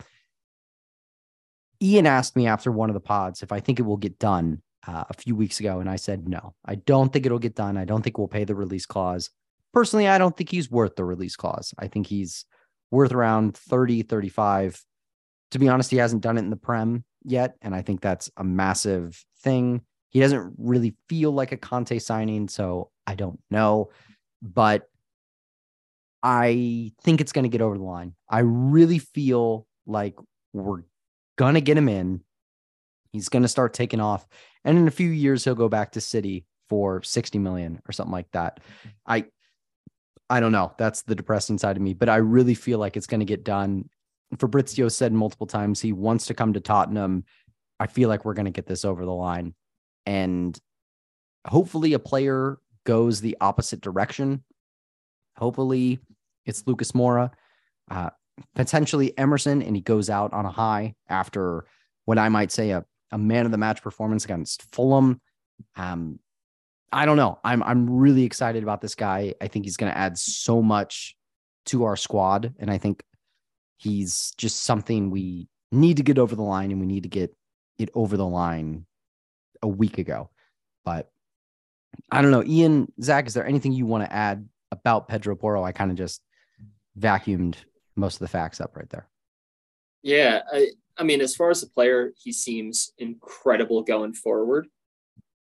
Ian 1.83 2.07
asked 2.07 2.37
me 2.37 2.47
after 2.47 2.71
one 2.71 2.91
of 2.91 2.95
the 2.95 3.01
pods 3.01 3.43
if 3.43 3.53
I 3.53 3.61
think 3.61 3.79
it 3.79 3.83
will 3.83 3.97
get 3.97 4.19
done 4.19 4.63
uh, 4.87 5.05
a 5.09 5.15
few 5.15 5.35
weeks 5.35 5.61
ago. 5.61 5.81
And 5.81 5.91
I 5.91 5.97
said, 5.97 6.29
no, 6.29 6.55
I 6.65 6.77
don't 6.77 7.13
think 7.13 7.27
it'll 7.27 7.39
get 7.39 7.57
done. 7.57 7.77
I 7.77 7.85
don't 7.85 8.03
think 8.03 8.19
we'll 8.19 8.29
pay 8.29 8.45
the 8.45 8.55
release 8.55 8.87
clause. 8.87 9.31
Personally, 9.73 10.09
I 10.09 10.19
don't 10.19 10.37
think 10.37 10.51
he's 10.51 10.71
worth 10.71 10.97
the 10.97 11.05
release 11.05 11.37
clause. 11.37 11.75
I 11.79 11.89
think 11.89 12.07
he's 12.07 12.45
worth 12.91 13.13
around 13.13 13.57
30, 13.57 14.03
35. 14.03 14.83
To 15.53 15.59
be 15.59 15.69
honest, 15.69 15.91
he 15.91 15.97
hasn't 15.97 16.23
done 16.23 16.37
it 16.37 16.41
in 16.41 16.51
the 16.51 16.57
Prem 16.57 17.05
yet. 17.25 17.57
And 17.63 17.75
I 17.75 17.83
think 17.83 18.01
that's 18.01 18.31
a 18.37 18.45
massive 18.45 19.25
thing. 19.41 19.83
He 20.11 20.21
doesn't 20.21 20.55
really 20.59 20.95
feel 21.09 21.33
like 21.33 21.53
a 21.53 21.57
Conte 21.57 21.99
signing. 21.99 22.49
So 22.49 22.91
I 23.07 23.15
don't 23.15 23.41
know. 23.51 23.91
But 24.43 24.89
I 26.23 26.93
think 27.03 27.21
it's 27.21 27.33
going 27.33 27.45
to 27.45 27.49
get 27.49 27.61
over 27.61 27.79
the 27.79 27.85
line. 27.85 28.15
I 28.29 28.41
really 28.41 28.99
feel 28.99 29.67
like 29.87 30.15
we're 30.53 30.83
going 31.37 31.55
to 31.55 31.61
get 31.61 31.79
him 31.79 31.89
in. 31.89 32.23
He's 33.13 33.29
going 33.29 33.43
to 33.43 33.49
start 33.49 33.75
taking 33.75 34.01
off. 34.01 34.27
And 34.65 34.77
in 34.77 34.89
a 34.89 34.93
few 34.93 35.09
years, 35.09 35.45
he'll 35.45 35.55
go 35.55 35.69
back 35.69 35.93
to 35.93 36.01
City 36.01 36.45
for 36.69 37.03
60 37.03 37.39
million 37.39 37.81
or 37.89 37.93
something 37.93 38.13
like 38.13 38.31
that. 38.33 38.61
I, 39.07 39.27
I 40.29 40.41
don't 40.41 40.53
know. 40.53 40.73
That's 40.77 41.03
the 41.03 41.15
depressing 41.15 41.59
side 41.59 41.77
of 41.77 41.83
me, 41.83 41.95
but 41.95 42.09
I 42.09 42.17
really 42.17 42.55
feel 42.55 42.79
like 42.79 42.97
it's 42.97 43.07
going 43.07 43.21
to 43.21 43.27
get 43.27 43.45
done. 43.45 43.89
Fabrizio 44.39 44.89
said 44.89 45.13
multiple 45.13 45.47
times 45.47 45.81
he 45.81 45.93
wants 45.93 46.27
to 46.27 46.35
come 46.35 46.53
to 46.53 46.61
Tottenham. 46.61 47.25
I 47.79 47.87
feel 47.87 48.09
like 48.09 48.25
we're 48.25 48.35
going 48.35 48.47
to 48.47 48.51
get 48.51 48.67
this 48.67 48.85
over 48.85 49.05
the 49.05 49.13
line. 49.13 49.55
And 50.05 50.59
hopefully, 51.47 51.93
a 51.93 51.99
player 51.99 52.59
goes 52.85 53.21
the 53.21 53.37
opposite 53.41 53.81
direction. 53.81 54.43
Hopefully, 55.37 56.01
it's 56.45 56.67
Lucas 56.67 56.93
Moura, 56.93 57.31
uh, 57.91 58.11
potentially 58.55 59.17
Emerson, 59.19 59.63
and 59.63 59.77
he 59.77 59.83
goes 59.83 60.11
out 60.11 60.33
on 60.33 60.47
a 60.47 60.51
high 60.51 60.95
after 61.09 61.67
what 62.05 62.19
I 62.19 62.29
might 62.29 62.51
say 62.51 62.71
a, 62.71 62.85
a 63.13 63.19
man 63.19 63.47
of 63.47 63.53
the 63.53 63.59
match 63.59 63.83
performance 63.83 64.25
against 64.25 64.63
Fulham. 64.75 65.21
Um, 65.77 66.19
I 66.93 67.05
don't 67.07 67.17
know. 67.17 67.39
I'm 67.45 67.63
I'm 67.63 67.91
really 67.91 68.25
excited 68.25 68.63
about 68.63 68.81
this 68.81 68.95
guy. 68.95 69.35
I 69.41 69.49
think 69.49 69.65
he's 69.65 69.77
going 69.77 69.93
to 69.93 69.99
add 69.99 70.17
so 70.19 70.63
much 70.63 71.17
to 71.67 71.85
our 71.85 71.97
squad, 71.97 72.55
and 72.59 72.71
I 72.71 72.79
think 72.79 73.03
he's 73.77 74.33
just 74.39 74.63
something 74.63 75.11
we 75.11 75.49
need 75.73 75.97
to 75.99 76.03
get 76.03 76.19
over 76.19 76.37
the 76.37 76.43
line, 76.43 76.71
and 76.71 76.81
we 76.81 76.87
need 76.87 77.03
to 77.03 77.09
get 77.09 77.35
it 77.79 77.91
over 77.95 78.17
the 78.17 78.27
line 78.27 78.87
a 79.63 79.69
week 79.69 79.99
ago. 79.99 80.31
But 80.85 81.11
I 82.11 82.23
don't 82.23 82.31
know, 82.31 82.45
Ian, 82.45 82.93
Zach, 83.03 83.27
is 83.27 83.35
there 83.35 83.47
anything 83.47 83.73
you 83.73 83.87
want 83.87 84.05
to 84.05 84.13
add 84.13 84.49
about 84.71 85.09
Pedro 85.09 85.35
Porro? 85.35 85.65
I 85.65 85.73
kind 85.73 85.91
of 85.91 85.97
just 85.97 86.23
vacuumed 86.99 87.57
most 87.97 88.15
of 88.15 88.21
the 88.21 88.29
facts 88.29 88.61
up 88.61 88.77
right 88.77 88.89
there. 88.91 89.09
Yeah, 90.03 90.43
I, 90.53 90.69
I 90.97 91.03
mean, 91.03 91.21
as 91.21 91.35
far 91.35 91.51
as 91.51 91.61
the 91.61 91.69
player, 91.69 92.13
he 92.17 92.33
seems 92.33 92.93
incredible 92.99 93.83
going 93.83 94.13
forward. 94.15 94.69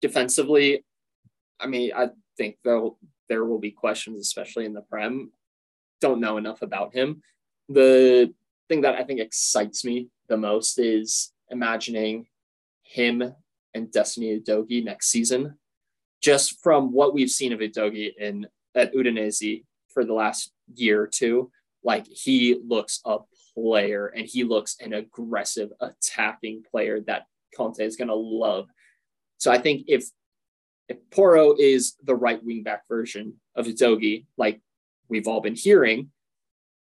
Defensively, 0.02 0.86
I 1.60 1.68
mean, 1.68 1.92
I 1.96 2.10
think 2.38 2.58
though 2.64 2.98
there 3.30 3.46
will 3.46 3.60
be 3.60 3.72
questions, 3.72 4.20
especially 4.20 4.66
in 4.66 4.74
the 4.74 4.82
Prem. 4.82 5.32
Don't 6.00 6.22
know 6.22 6.38
enough 6.38 6.62
about 6.62 6.94
him. 6.94 7.22
The 7.70 8.34
thing 8.70 8.82
that 8.82 8.96
I 8.96 9.04
think 9.04 9.20
excites 9.20 9.84
me 9.84 10.10
the 10.30 10.38
most 10.38 10.80
is 10.80 11.32
imagining 11.50 12.28
him 12.84 13.34
and 13.74 13.92
Destiny 13.92 14.40
Udogie 14.40 14.84
next 14.84 15.10
season. 15.10 15.58
Just 16.22 16.62
from 16.62 16.92
what 16.94 17.14
we've 17.14 17.30
seen 17.30 17.54
of 17.54 17.60
Udogie 17.60 18.16
in 18.18 18.48
at 18.76 18.94
Udinese 18.94 19.64
for 19.90 20.06
the 20.06 20.14
last 20.14 20.52
year 20.76 21.02
or 21.02 21.08
two, 21.08 21.52
like 21.84 22.06
he 22.08 22.60
looks 22.66 23.02
a 23.06 23.18
player 23.54 24.08
and 24.08 24.26
he 24.26 24.44
looks 24.44 24.78
an 24.80 24.94
aggressive 24.94 25.72
attacking 25.80 26.64
player 26.70 27.02
that 27.02 27.26
Conte 27.56 27.84
is 27.84 27.96
going 27.96 28.08
to 28.08 28.16
love. 28.16 28.68
So 29.38 29.52
I 29.52 29.58
think 29.58 29.86
if 29.88 30.06
if 30.90 30.98
Porro 31.12 31.56
is 31.58 31.96
the 32.04 32.16
right 32.16 32.44
wingback 32.46 32.80
version 32.88 33.36
of 33.56 33.68
Udogie, 33.68 34.26
like 34.38 34.62
we've 35.10 35.28
all 35.28 35.42
been 35.42 35.56
hearing, 35.56 36.12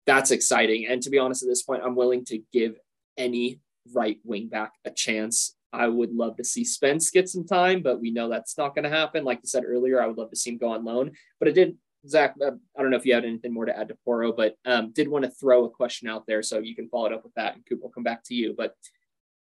that's 0.06 0.30
exciting. 0.30 0.86
And 0.86 1.02
to 1.02 1.10
be 1.10 1.18
honest, 1.18 1.42
at 1.42 1.48
this 1.48 1.62
point, 1.62 1.82
I'm 1.84 1.94
willing 1.94 2.24
to 2.26 2.40
give 2.52 2.76
any 3.16 3.60
right 3.92 4.18
wingback 4.26 4.70
a 4.84 4.90
chance. 4.90 5.56
I 5.72 5.88
would 5.88 6.12
love 6.12 6.36
to 6.36 6.44
see 6.44 6.64
Spence 6.64 7.10
get 7.10 7.28
some 7.28 7.46
time, 7.46 7.82
but 7.82 8.00
we 8.00 8.10
know 8.10 8.28
that's 8.28 8.56
not 8.56 8.74
going 8.74 8.84
to 8.84 8.90
happen. 8.90 9.24
Like 9.24 9.40
you 9.42 9.48
said 9.48 9.64
earlier, 9.66 10.00
I 10.00 10.06
would 10.06 10.18
love 10.18 10.30
to 10.30 10.36
see 10.36 10.50
him 10.50 10.58
go 10.58 10.68
on 10.68 10.84
loan. 10.84 11.12
But 11.38 11.48
it 11.48 11.54
did, 11.54 11.76
Zach. 12.06 12.34
Uh, 12.40 12.52
I 12.78 12.82
don't 12.82 12.90
know 12.90 12.96
if 12.96 13.06
you 13.06 13.14
had 13.14 13.24
anything 13.24 13.52
more 13.52 13.64
to 13.64 13.76
add 13.76 13.88
to 13.88 13.96
Porro, 14.04 14.32
but 14.32 14.56
um, 14.64 14.92
did 14.92 15.08
want 15.08 15.24
to 15.24 15.30
throw 15.30 15.64
a 15.64 15.70
question 15.70 16.08
out 16.08 16.26
there 16.26 16.42
so 16.42 16.58
you 16.58 16.76
can 16.76 16.88
follow 16.88 17.06
it 17.06 17.12
up 17.12 17.24
with 17.24 17.34
that, 17.34 17.54
and 17.54 17.66
Coop 17.66 17.82
will 17.82 17.90
come 17.90 18.04
back 18.04 18.22
to 18.24 18.34
you. 18.34 18.54
But 18.56 18.76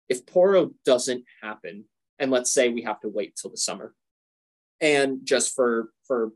if 0.07 0.25
Porro 0.25 0.71
doesn't 0.85 1.23
happen, 1.41 1.85
and 2.19 2.31
let's 2.31 2.51
say 2.51 2.69
we 2.69 2.81
have 2.83 2.99
to 3.01 3.09
wait 3.09 3.35
till 3.35 3.49
the 3.49 3.57
summer, 3.57 3.93
and 4.81 5.19
just 5.23 5.55
for 5.55 5.89
for 6.05 6.31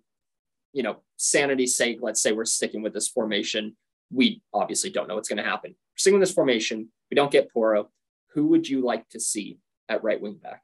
you 0.74 0.84
know 0.84 0.98
sanity's 1.18 1.76
sake 1.78 2.00
let's 2.02 2.22
say 2.22 2.32
we're 2.32 2.46
sticking 2.46 2.82
with 2.82 2.94
this 2.94 3.08
formation 3.08 3.76
we 4.12 4.42
obviously 4.54 4.90
don't 4.90 5.08
know 5.08 5.16
what's 5.16 5.30
going 5.30 5.44
to 5.44 5.50
happen 5.50 5.76
sticking 5.96 6.20
with 6.20 6.28
this 6.28 6.36
formation 6.36 6.90
we 7.10 7.16
don't 7.16 7.32
get 7.32 7.52
Porro. 7.52 7.90
who 8.34 8.48
would 8.48 8.68
you 8.68 8.82
like 8.82 9.08
to 9.10 9.20
see 9.20 9.60
at 9.90 10.04
right 10.04 10.22
wing 10.22 10.40
back 10.42 10.64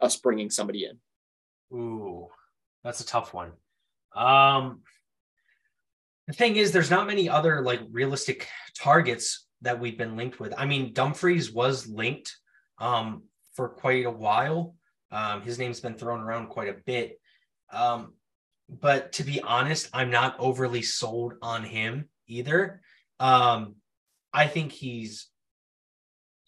us 0.00 0.16
bringing 0.16 0.50
somebody 0.50 0.84
in 0.84 0.98
Ooh, 1.72 2.28
that's 2.84 3.00
a 3.00 3.06
tough 3.06 3.34
one. 3.34 3.52
Um, 4.14 4.80
the 6.26 6.32
thing 6.32 6.56
is, 6.56 6.72
there's 6.72 6.90
not 6.90 7.06
many 7.06 7.28
other 7.28 7.62
like 7.62 7.80
realistic 7.90 8.48
targets 8.78 9.46
that 9.62 9.80
we've 9.80 9.98
been 9.98 10.16
linked 10.16 10.38
with. 10.38 10.54
I 10.56 10.66
mean, 10.66 10.92
Dumfries 10.92 11.52
was 11.52 11.86
linked 11.86 12.36
um, 12.78 13.24
for 13.54 13.68
quite 13.68 14.06
a 14.06 14.10
while. 14.10 14.74
Um, 15.10 15.42
his 15.42 15.58
name's 15.58 15.80
been 15.80 15.94
thrown 15.94 16.20
around 16.20 16.48
quite 16.48 16.68
a 16.68 16.76
bit. 16.84 17.20
Um, 17.72 18.14
but 18.68 19.12
to 19.12 19.22
be 19.22 19.40
honest, 19.40 19.88
I'm 19.92 20.10
not 20.10 20.36
overly 20.38 20.82
sold 20.82 21.34
on 21.42 21.64
him 21.64 22.08
either. 22.26 22.80
Um, 23.20 23.76
I 24.32 24.46
think 24.46 24.72
he's 24.72 25.28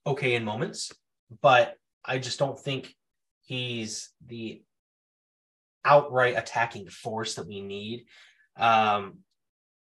okay 0.06 0.34
in 0.34 0.44
moments, 0.44 0.92
but 1.40 1.76
I 2.04 2.18
just 2.18 2.38
don't 2.38 2.58
think 2.58 2.94
he's 3.42 4.10
the 4.26 4.62
outright 5.84 6.36
attacking 6.36 6.88
force 6.88 7.34
that 7.34 7.46
we 7.46 7.60
need. 7.60 8.06
Um, 8.56 9.18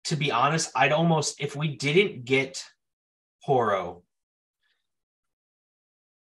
to 0.05 0.16
be 0.16 0.31
honest, 0.31 0.70
I'd 0.77 0.93
almost 0.93 1.41
if 1.41 1.57
we 1.57 1.77
didn't 1.77 2.24
get 2.24 2.64
Porro, 3.45 4.03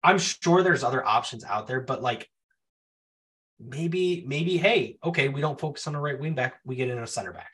I'm 0.02 0.18
sure 0.18 0.62
there's 0.62 0.84
other 0.84 1.04
options 1.04 1.44
out 1.44 1.66
there, 1.66 1.80
but 1.80 2.02
like 2.02 2.28
maybe, 3.58 4.24
maybe, 4.26 4.56
hey, 4.56 4.98
okay, 5.04 5.28
we 5.28 5.40
don't 5.40 5.60
focus 5.60 5.86
on 5.86 5.92
the 5.92 6.00
right 6.00 6.18
wing 6.18 6.34
back, 6.34 6.60
we 6.64 6.76
get 6.76 6.90
in 6.90 6.98
a 6.98 7.06
center 7.06 7.32
back. 7.32 7.52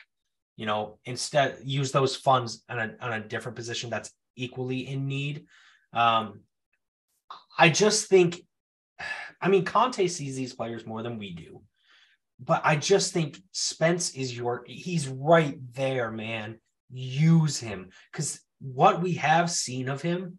You 0.57 0.67
know, 0.67 0.99
instead 1.05 1.59
use 1.65 1.93
those 1.93 2.15
funds 2.15 2.63
on 2.69 2.79
a 2.79 2.95
on 3.01 3.13
a 3.15 3.21
different 3.21 3.57
position 3.57 3.91
that's 3.91 4.11
equally 4.37 4.87
in 4.87 5.07
need. 5.07 5.47
Um, 5.93 6.41
I 7.59 7.69
just 7.69 8.09
think, 8.09 8.43
I 9.41 9.49
mean, 9.49 9.65
Conte 9.65 10.07
sees 10.07 10.37
these 10.37 10.55
players 10.55 10.87
more 10.87 11.03
than 11.03 11.19
we 11.19 11.33
do, 11.33 11.63
but 12.39 12.63
I 12.65 12.77
just 12.77 13.13
think 13.13 13.41
Spence 13.53 14.15
is 14.15 14.37
your, 14.37 14.65
he's 14.67 15.09
right 15.09 15.59
there, 15.75 16.11
man. 16.11 16.59
Use 16.91 17.59
him 17.59 17.91
because 18.11 18.41
what 18.61 19.03
we 19.03 19.15
have 19.15 19.51
seen 19.51 19.89
of 19.89 20.03
him, 20.03 20.39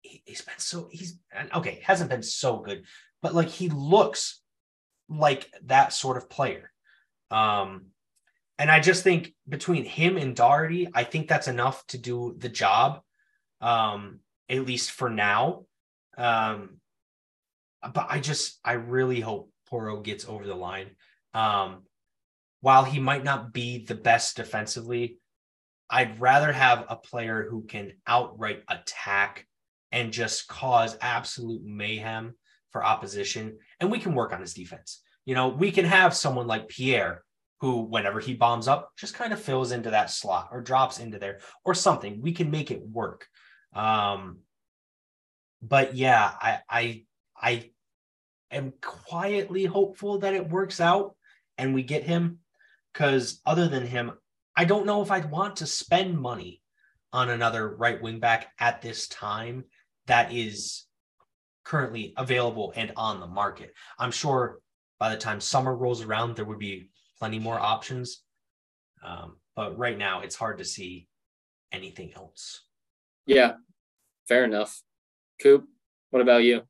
he, 0.00 0.22
he's 0.24 0.42
been 0.42 0.58
so, 0.58 0.88
he's 0.90 1.18
okay, 1.54 1.80
hasn't 1.84 2.10
been 2.10 2.22
so 2.22 2.58
good, 2.58 2.84
but 3.20 3.34
like 3.34 3.48
he 3.48 3.68
looks 3.68 4.40
like 5.08 5.50
that 5.64 5.92
sort 5.92 6.16
of 6.16 6.30
player. 6.30 6.70
Um, 7.30 7.86
and 8.58 8.70
I 8.70 8.80
just 8.80 9.02
think 9.02 9.34
between 9.48 9.84
him 9.84 10.16
and 10.16 10.36
Doherty, 10.36 10.88
I 10.94 11.04
think 11.04 11.28
that's 11.28 11.48
enough 11.48 11.84
to 11.88 11.98
do 11.98 12.34
the 12.38 12.48
job, 12.48 13.00
um, 13.60 14.20
at 14.48 14.64
least 14.64 14.92
for 14.92 15.10
now. 15.10 15.64
Um, 16.16 16.76
but 17.82 18.06
I 18.08 18.20
just, 18.20 18.60
I 18.64 18.72
really 18.74 19.20
hope 19.20 19.50
Porro 19.68 20.00
gets 20.00 20.26
over 20.26 20.46
the 20.46 20.54
line. 20.54 20.90
Um, 21.34 21.82
while 22.60 22.84
he 22.84 23.00
might 23.00 23.24
not 23.24 23.52
be 23.52 23.84
the 23.84 23.96
best 23.96 24.36
defensively, 24.36 25.18
I'd 25.90 26.20
rather 26.20 26.52
have 26.52 26.86
a 26.88 26.96
player 26.96 27.46
who 27.50 27.64
can 27.64 27.92
outright 28.06 28.62
attack 28.68 29.46
and 29.92 30.12
just 30.12 30.48
cause 30.48 30.96
absolute 31.00 31.62
mayhem 31.62 32.34
for 32.74 32.84
opposition. 32.84 33.56
And 33.78 33.88
we 33.88 34.00
can 34.00 34.16
work 34.16 34.32
on 34.32 34.40
his 34.40 34.52
defense. 34.52 35.00
You 35.24 35.36
know, 35.36 35.46
we 35.46 35.70
can 35.70 35.84
have 35.84 36.12
someone 36.12 36.48
like 36.48 36.68
Pierre 36.68 37.22
who, 37.60 37.82
whenever 37.82 38.18
he 38.18 38.34
bombs 38.34 38.66
up, 38.66 38.90
just 38.98 39.14
kind 39.14 39.32
of 39.32 39.40
fills 39.40 39.70
into 39.70 39.90
that 39.90 40.10
slot 40.10 40.48
or 40.50 40.60
drops 40.60 40.98
into 40.98 41.20
there 41.20 41.38
or 41.64 41.72
something. 41.72 42.20
We 42.20 42.32
can 42.32 42.50
make 42.50 42.72
it 42.72 42.82
work. 42.82 43.28
Um, 43.76 44.40
but 45.62 45.94
yeah, 45.94 46.32
I 46.40 46.58
I 46.68 47.04
I 47.40 47.70
am 48.50 48.72
quietly 48.82 49.66
hopeful 49.66 50.18
that 50.18 50.34
it 50.34 50.50
works 50.50 50.80
out 50.80 51.14
and 51.56 51.74
we 51.74 51.84
get 51.84 52.02
him 52.02 52.40
because 52.92 53.40
other 53.46 53.68
than 53.68 53.86
him, 53.86 54.12
I 54.56 54.64
don't 54.64 54.84
know 54.84 55.00
if 55.00 55.12
I'd 55.12 55.30
want 55.30 55.56
to 55.56 55.66
spend 55.66 56.18
money 56.18 56.60
on 57.12 57.30
another 57.30 57.76
right 57.76 58.02
wing 58.02 58.18
back 58.18 58.48
at 58.58 58.82
this 58.82 59.06
time 59.06 59.64
that 60.06 60.32
is 60.32 60.86
currently 61.64 62.14
available 62.16 62.72
and 62.76 62.92
on 62.96 63.20
the 63.20 63.26
market. 63.26 63.74
I'm 63.98 64.10
sure 64.10 64.60
by 65.00 65.10
the 65.10 65.16
time 65.16 65.40
summer 65.40 65.74
rolls 65.74 66.02
around, 66.02 66.36
there 66.36 66.44
would 66.44 66.58
be 66.58 66.90
plenty 67.18 67.38
more 67.38 67.58
options. 67.58 68.22
Um, 69.04 69.36
but 69.56 69.76
right 69.78 69.98
now, 69.98 70.20
it's 70.20 70.36
hard 70.36 70.58
to 70.58 70.64
see 70.64 71.08
anything 71.72 72.12
else. 72.14 72.62
Yeah, 73.26 73.54
fair 74.28 74.44
enough. 74.44 74.82
Coop, 75.40 75.66
what 76.10 76.22
about 76.22 76.44
you? 76.44 76.62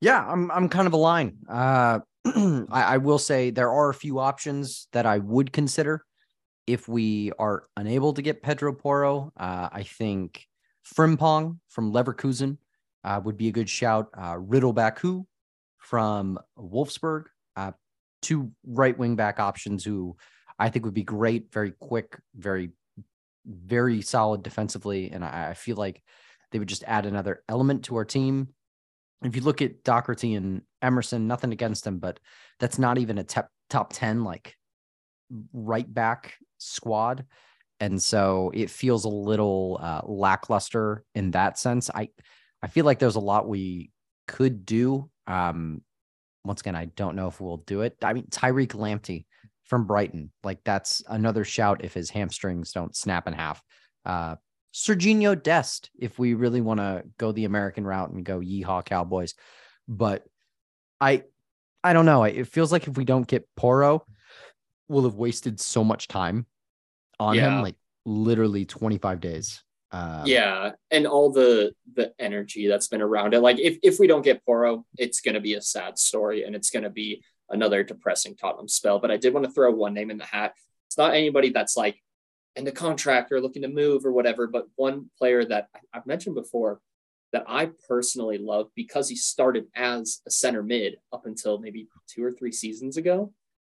Yeah, 0.00 0.24
I'm 0.26 0.50
I'm 0.50 0.68
kind 0.68 0.86
of 0.86 0.92
aligned. 0.92 1.36
Uh, 1.48 2.00
I, 2.24 2.66
I 2.70 2.96
will 2.98 3.18
say 3.18 3.50
there 3.50 3.70
are 3.70 3.90
a 3.90 3.94
few 3.94 4.18
options 4.18 4.88
that 4.92 5.06
I 5.06 5.18
would 5.18 5.52
consider 5.52 6.04
if 6.66 6.88
we 6.88 7.32
are 7.38 7.64
unable 7.76 8.12
to 8.14 8.22
get 8.22 8.42
Pedro 8.42 8.72
Porro. 8.72 9.32
Uh, 9.36 9.68
I 9.72 9.84
think 9.84 10.46
Frimpong 10.94 11.58
from 11.68 11.92
Leverkusen 11.92 12.58
uh, 13.06 13.20
would 13.24 13.36
be 13.36 13.48
a 13.48 13.52
good 13.52 13.70
shout. 13.70 14.08
Uh, 14.18 14.34
Ridle 14.34 14.74
Baku 14.74 15.24
from 15.78 16.38
Wolfsburg, 16.58 17.26
uh, 17.54 17.70
two 18.20 18.50
right 18.66 18.98
wing 18.98 19.14
back 19.14 19.38
options 19.38 19.84
who 19.84 20.16
I 20.58 20.70
think 20.70 20.84
would 20.84 20.94
be 20.94 21.04
great, 21.04 21.52
very 21.52 21.72
quick, 21.78 22.18
very, 22.34 22.70
very 23.46 24.02
solid 24.02 24.42
defensively. 24.42 25.12
And 25.12 25.24
I, 25.24 25.50
I 25.50 25.54
feel 25.54 25.76
like 25.76 26.02
they 26.50 26.58
would 26.58 26.68
just 26.68 26.82
add 26.84 27.06
another 27.06 27.44
element 27.48 27.84
to 27.84 27.96
our 27.96 28.04
team. 28.04 28.48
If 29.22 29.36
you 29.36 29.42
look 29.42 29.62
at 29.62 29.84
Doherty 29.84 30.34
and 30.34 30.62
Emerson, 30.82 31.28
nothing 31.28 31.52
against 31.52 31.84
them, 31.84 31.98
but 31.98 32.18
that's 32.58 32.78
not 32.78 32.98
even 32.98 33.18
a 33.18 33.24
top 33.24 33.48
top 33.70 33.92
10 33.92 34.24
like 34.24 34.56
right 35.52 35.92
back 35.92 36.34
squad. 36.58 37.24
And 37.78 38.02
so 38.02 38.50
it 38.54 38.70
feels 38.70 39.04
a 39.04 39.08
little 39.08 39.78
uh, 39.80 40.00
lackluster 40.04 41.04
in 41.14 41.32
that 41.32 41.58
sense. 41.58 41.90
I 41.94 42.08
I 42.62 42.68
feel 42.68 42.84
like 42.84 42.98
there's 42.98 43.16
a 43.16 43.20
lot 43.20 43.48
we 43.48 43.90
could 44.26 44.64
do. 44.66 45.10
Um, 45.26 45.82
once 46.44 46.60
again, 46.60 46.76
I 46.76 46.86
don't 46.86 47.16
know 47.16 47.28
if 47.28 47.40
we'll 47.40 47.58
do 47.58 47.82
it. 47.82 47.96
I 48.02 48.12
mean, 48.12 48.26
Tariq 48.26 48.68
Lamptey 48.68 49.26
from 49.64 49.86
Brighton, 49.86 50.30
like 50.44 50.60
that's 50.64 51.02
another 51.08 51.44
shout 51.44 51.84
if 51.84 51.92
his 51.94 52.10
hamstrings 52.10 52.72
don't 52.72 52.94
snap 52.94 53.26
in 53.26 53.32
half. 53.34 53.62
Uh, 54.04 54.36
Serginho 54.72 55.40
Dest, 55.40 55.90
if 55.98 56.18
we 56.18 56.34
really 56.34 56.60
want 56.60 56.78
to 56.80 57.02
go 57.18 57.32
the 57.32 57.46
American 57.46 57.84
route 57.84 58.10
and 58.10 58.24
go 58.24 58.40
yeehaw 58.40 58.84
Cowboys. 58.84 59.34
But 59.88 60.24
I 61.00 61.24
I 61.82 61.92
don't 61.92 62.06
know. 62.06 62.24
It 62.24 62.48
feels 62.48 62.72
like 62.72 62.86
if 62.88 62.96
we 62.96 63.04
don't 63.04 63.26
get 63.26 63.48
Porro, 63.56 64.04
we'll 64.88 65.04
have 65.04 65.14
wasted 65.14 65.60
so 65.60 65.82
much 65.82 66.08
time 66.08 66.46
on 67.18 67.36
Yeah. 67.36 67.56
him, 67.56 67.62
like 67.62 67.76
literally 68.04 68.64
25 68.64 69.20
days. 69.20 69.62
Uh, 69.92 70.22
yeah, 70.26 70.72
and 70.90 71.06
all 71.06 71.30
the 71.30 71.72
the 71.94 72.12
energy 72.18 72.66
that's 72.66 72.88
been 72.88 73.02
around 73.02 73.34
it. 73.34 73.40
Like 73.40 73.58
if 73.58 73.78
if 73.82 73.98
we 73.98 74.06
don't 74.06 74.24
get 74.24 74.44
Porro, 74.44 74.84
it's 74.98 75.20
going 75.20 75.34
to 75.34 75.40
be 75.40 75.54
a 75.54 75.62
sad 75.62 75.98
story, 75.98 76.42
and 76.44 76.56
it's 76.56 76.70
going 76.70 76.82
to 76.82 76.90
be 76.90 77.22
another 77.50 77.84
depressing 77.84 78.36
Tottenham 78.36 78.68
spell. 78.68 78.98
But 78.98 79.10
I 79.10 79.16
did 79.16 79.32
want 79.32 79.46
to 79.46 79.52
throw 79.52 79.70
one 79.70 79.94
name 79.94 80.10
in 80.10 80.18
the 80.18 80.24
hat. 80.24 80.54
It's 80.88 80.98
not 80.98 81.14
anybody 81.14 81.50
that's 81.50 81.76
like 81.76 82.00
in 82.56 82.64
the 82.64 82.72
contract 82.72 83.30
or 83.30 83.40
looking 83.40 83.62
to 83.62 83.68
move 83.68 84.04
or 84.04 84.12
whatever, 84.12 84.46
but 84.46 84.66
one 84.76 85.10
player 85.18 85.44
that 85.44 85.68
I've 85.92 86.06
mentioned 86.06 86.34
before 86.34 86.80
that 87.32 87.44
I 87.46 87.70
personally 87.88 88.38
love 88.38 88.68
because 88.74 89.08
he 89.08 89.16
started 89.16 89.66
as 89.74 90.20
a 90.26 90.30
center 90.30 90.62
mid 90.62 90.96
up 91.12 91.26
until 91.26 91.58
maybe 91.58 91.88
two 92.08 92.24
or 92.24 92.32
three 92.32 92.52
seasons 92.52 92.96
ago. 92.96 93.32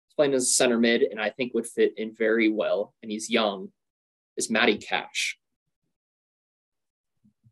He's 0.08 0.14
playing 0.14 0.34
as 0.34 0.44
a 0.44 0.46
center 0.46 0.78
mid, 0.78 1.02
and 1.02 1.20
I 1.20 1.30
think 1.30 1.54
would 1.54 1.66
fit 1.66 1.94
in 1.96 2.14
very 2.14 2.48
well. 2.48 2.92
And 3.02 3.10
he's 3.10 3.30
young. 3.30 3.68
Is 4.36 4.50
Matty 4.50 4.78
Cash? 4.78 5.38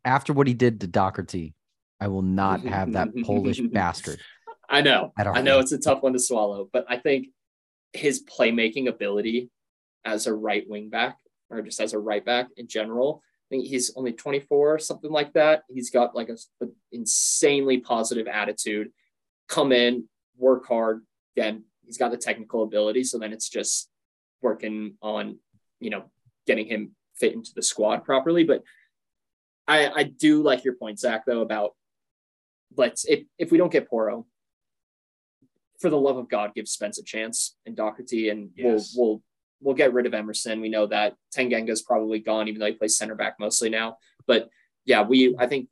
After 0.03 0.33
what 0.33 0.47
he 0.47 0.53
did 0.53 0.81
to 0.81 0.87
Doherty, 0.87 1.53
I 1.99 2.07
will 2.07 2.21
not 2.23 2.59
mm-hmm. 2.59 2.69
have 2.69 2.93
that 2.93 3.09
mm-hmm. 3.09 3.23
Polish 3.23 3.59
bastard. 3.71 4.19
I 4.69 4.81
know. 4.81 5.11
I 5.17 5.41
know 5.41 5.59
it's 5.59 5.73
a 5.73 5.77
tough 5.77 6.01
one 6.01 6.13
to 6.13 6.19
swallow, 6.19 6.69
but 6.71 6.85
I 6.87 6.97
think 6.97 7.27
his 7.93 8.23
playmaking 8.23 8.87
ability 8.87 9.49
as 10.05 10.27
a 10.27 10.33
right 10.33 10.63
wing 10.67 10.89
back 10.89 11.17
or 11.49 11.61
just 11.61 11.81
as 11.81 11.93
a 11.93 11.99
right 11.99 12.23
back 12.23 12.47
in 12.55 12.67
general, 12.67 13.21
I 13.23 13.47
think 13.49 13.67
he's 13.67 13.91
only 13.97 14.13
24, 14.13 14.79
something 14.79 15.11
like 15.11 15.33
that. 15.33 15.63
He's 15.69 15.89
got 15.89 16.15
like 16.15 16.29
a, 16.29 16.37
a 16.63 16.69
insanely 16.93 17.79
positive 17.79 18.27
attitude. 18.27 18.91
Come 19.49 19.73
in, 19.73 20.07
work 20.37 20.65
hard. 20.67 21.05
Then 21.35 21.65
he's 21.85 21.97
got 21.97 22.11
the 22.11 22.17
technical 22.17 22.63
ability. 22.63 23.03
So 23.03 23.19
then 23.19 23.33
it's 23.33 23.49
just 23.49 23.89
working 24.41 24.95
on, 25.01 25.37
you 25.81 25.89
know, 25.89 26.05
getting 26.47 26.65
him 26.65 26.95
fit 27.15 27.33
into 27.33 27.51
the 27.53 27.61
squad 27.61 28.05
properly. 28.05 28.45
But 28.45 28.63
I, 29.71 29.91
I 29.99 30.03
do 30.03 30.43
like 30.43 30.65
your 30.65 30.75
point, 30.75 30.99
Zach, 30.99 31.23
though, 31.25 31.41
about 31.41 31.71
let's 32.75 33.05
if, 33.05 33.23
if 33.37 33.51
we 33.51 33.57
don't 33.57 33.71
get 33.71 33.89
Porro, 33.89 34.25
for 35.79 35.89
the 35.89 35.97
love 35.97 36.17
of 36.17 36.29
God, 36.29 36.53
give 36.53 36.67
Spence 36.67 36.99
a 36.99 37.03
chance 37.03 37.55
and 37.65 37.75
Doherty, 37.75 38.29
and 38.29 38.49
Yes. 38.55 38.93
we'll 38.95 39.07
we'll 39.07 39.23
we'll 39.61 39.75
get 39.75 39.93
rid 39.93 40.05
of 40.05 40.13
Emerson. 40.13 40.59
We 40.59 40.69
know 40.69 40.87
that 40.87 41.15
Tanganga's 41.31 41.81
probably 41.81 42.19
gone, 42.19 42.49
even 42.49 42.59
though 42.59 42.65
he 42.65 42.73
plays 42.73 42.97
center 42.97 43.15
back 43.15 43.35
mostly 43.39 43.69
now. 43.69 43.97
But 44.27 44.49
yeah, 44.85 45.03
we 45.03 45.35
I 45.39 45.47
think 45.47 45.69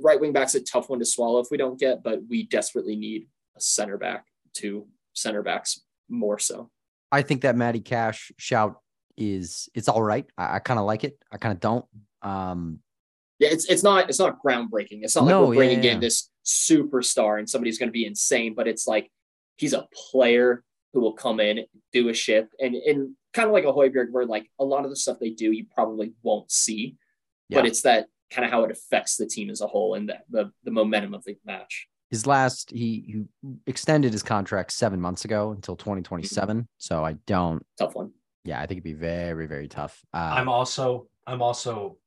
right 0.00 0.20
wing 0.20 0.32
back's 0.32 0.54
a 0.54 0.62
tough 0.62 0.88
one 0.88 1.00
to 1.00 1.04
swallow 1.04 1.40
if 1.40 1.48
we 1.50 1.56
don't 1.56 1.78
get, 1.78 2.04
but 2.04 2.20
we 2.28 2.44
desperately 2.44 2.94
need 2.94 3.26
a 3.56 3.60
center 3.60 3.98
back, 3.98 4.26
two 4.54 4.86
center 5.14 5.42
backs 5.42 5.80
more 6.08 6.38
so. 6.38 6.70
I 7.10 7.22
think 7.22 7.42
that 7.42 7.56
Matty 7.56 7.80
Cash 7.80 8.30
shout 8.36 8.80
is 9.16 9.68
it's 9.74 9.88
all 9.88 10.02
right. 10.02 10.26
I, 10.38 10.56
I 10.56 10.58
kind 10.60 10.78
of 10.78 10.86
like 10.86 11.02
it. 11.02 11.18
I 11.32 11.36
kind 11.38 11.52
of 11.52 11.58
don't. 11.60 11.84
Um, 12.22 12.78
Yeah, 13.38 13.48
it's 13.52 13.66
it's 13.66 13.82
not 13.82 14.08
it's 14.08 14.18
not 14.18 14.42
groundbreaking. 14.44 15.00
It's 15.02 15.16
not 15.16 15.26
No, 15.26 15.40
like 15.42 15.48
we're 15.50 15.54
bringing 15.56 15.84
yeah. 15.84 15.92
in 15.92 16.00
this 16.00 16.30
superstar 16.44 17.38
and 17.38 17.48
somebody's 17.48 17.78
going 17.78 17.88
to 17.88 17.92
be 17.92 18.06
insane, 18.06 18.54
but 18.54 18.66
it's 18.66 18.86
like 18.86 19.10
he's 19.56 19.74
a 19.74 19.86
player 20.10 20.64
who 20.92 21.00
will 21.00 21.12
come 21.12 21.38
in, 21.40 21.64
do 21.92 22.08
a 22.08 22.14
shift, 22.14 22.54
and 22.60 22.74
and 22.74 23.14
kind 23.34 23.46
of 23.46 23.52
like 23.52 23.64
a 23.64 23.72
Højbjerg, 23.72 24.10
where 24.10 24.26
like 24.26 24.50
a 24.58 24.64
lot 24.64 24.84
of 24.84 24.90
the 24.90 24.96
stuff 24.96 25.18
they 25.20 25.30
do 25.30 25.52
you 25.52 25.66
probably 25.74 26.14
won't 26.22 26.50
see, 26.50 26.96
but 27.50 27.66
it's 27.66 27.82
that 27.82 28.06
kind 28.30 28.44
of 28.44 28.50
how 28.50 28.64
it 28.64 28.70
affects 28.70 29.16
the 29.16 29.26
team 29.26 29.50
as 29.50 29.60
a 29.60 29.66
whole 29.66 29.94
and 29.94 30.08
the 30.08 30.16
the, 30.30 30.50
the 30.64 30.70
momentum 30.70 31.14
of 31.14 31.24
the 31.24 31.36
match. 31.46 31.86
his 32.10 32.26
last 32.26 32.70
he, 32.70 33.04
he 33.06 33.24
extended 33.66 34.12
his 34.12 34.22
contract 34.22 34.72
seven 34.72 35.00
months 35.00 35.24
ago 35.24 35.52
until 35.52 35.76
2027. 35.76 36.66
So 36.78 37.04
I 37.04 37.12
don't. 37.26 37.64
Tough 37.78 37.94
one. 37.94 38.12
Yeah, 38.44 38.58
I 38.58 38.66
think 38.66 38.78
it'd 38.78 38.84
be 38.84 38.94
very 38.94 39.46
very 39.46 39.68
tough. 39.68 40.00
Uh, 40.12 40.34
I'm 40.38 40.48
also 40.48 41.06
I'm 41.26 41.42
also 41.42 41.98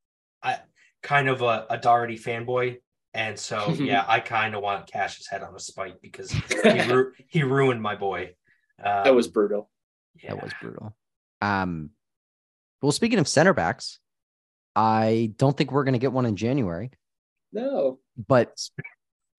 I 0.43 0.57
kind 1.03 1.27
of 1.29 1.41
a, 1.41 1.65
a 1.69 1.77
Doherty 1.77 2.17
fanboy. 2.17 2.77
And 3.13 3.37
so 3.37 3.69
yeah, 3.77 4.05
I 4.07 4.19
kind 4.19 4.55
of 4.55 4.61
want 4.61 4.87
Cash's 4.91 5.27
head 5.27 5.41
on 5.43 5.55
a 5.55 5.59
spike 5.59 5.97
because 6.01 6.31
he, 6.31 6.41
ru- 6.91 7.11
he 7.27 7.43
ruined 7.43 7.81
my 7.81 7.95
boy. 7.95 8.35
Um, 8.83 9.03
That 9.03 9.15
was 9.15 9.27
brutal. 9.27 9.69
yeah. 10.23 10.33
That 10.35 10.43
was 10.43 10.53
brutal. 10.61 10.95
Um, 11.41 11.91
well, 12.81 12.91
speaking 12.91 13.19
of 13.19 13.27
center 13.27 13.53
backs, 13.53 13.99
I 14.75 15.33
don't 15.37 15.55
think 15.57 15.71
we're 15.71 15.83
going 15.83 15.93
to 15.93 15.99
get 15.99 16.13
one 16.13 16.25
in 16.25 16.35
January. 16.35 16.91
No. 17.51 17.99
But 18.27 18.57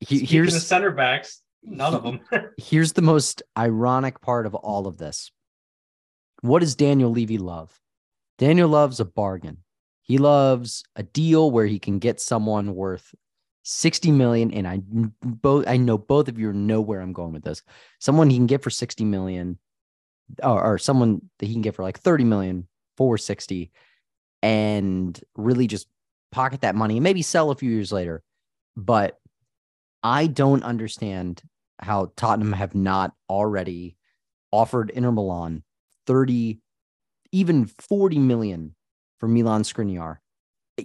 he, 0.00 0.18
here's 0.24 0.52
the 0.52 0.60
center 0.60 0.90
backs, 0.90 1.40
none 1.62 1.94
of 1.94 2.02
them. 2.02 2.20
here's 2.58 2.92
the 2.92 3.02
most 3.02 3.42
ironic 3.56 4.20
part 4.20 4.46
of 4.46 4.54
all 4.54 4.86
of 4.86 4.98
this. 4.98 5.30
What 6.42 6.58
does 6.60 6.74
Daniel 6.74 7.10
Levy 7.10 7.38
love? 7.38 7.80
Daniel 8.38 8.68
loves 8.68 8.98
a 9.00 9.04
bargain. 9.04 9.58
He 10.02 10.18
loves 10.18 10.84
a 10.96 11.02
deal 11.02 11.50
where 11.50 11.66
he 11.66 11.78
can 11.78 11.98
get 11.98 12.20
someone 12.20 12.74
worth 12.74 13.14
60 13.64 14.10
million. 14.10 14.52
And 14.52 14.66
I 14.66 14.80
both 15.22 15.66
I 15.66 15.76
know 15.76 15.98
both 15.98 16.28
of 16.28 16.38
you 16.38 16.52
know 16.52 16.80
where 16.80 17.00
I'm 17.00 17.12
going 17.12 17.32
with 17.32 17.44
this. 17.44 17.62
Someone 18.00 18.28
he 18.30 18.36
can 18.36 18.46
get 18.46 18.62
for 18.62 18.70
60 18.70 19.04
million, 19.04 19.58
or, 20.42 20.62
or 20.62 20.78
someone 20.78 21.22
that 21.38 21.46
he 21.46 21.52
can 21.52 21.62
get 21.62 21.74
for 21.74 21.82
like 21.82 21.98
30 21.98 22.24
million 22.24 22.68
for 22.96 23.16
60 23.16 23.70
and 24.42 25.20
really 25.36 25.66
just 25.66 25.86
pocket 26.32 26.62
that 26.62 26.74
money 26.74 26.96
and 26.96 27.04
maybe 27.04 27.22
sell 27.22 27.50
a 27.50 27.56
few 27.56 27.70
years 27.70 27.92
later. 27.92 28.22
But 28.76 29.18
I 30.02 30.26
don't 30.26 30.64
understand 30.64 31.42
how 31.78 32.12
Tottenham 32.16 32.52
have 32.52 32.74
not 32.74 33.12
already 33.30 33.96
offered 34.50 34.90
Inter 34.90 35.12
Milan 35.12 35.62
30, 36.06 36.60
even 37.30 37.66
40 37.66 38.18
million 38.18 38.74
for 39.22 39.28
Milan 39.28 39.62
Skriniar. 39.62 40.16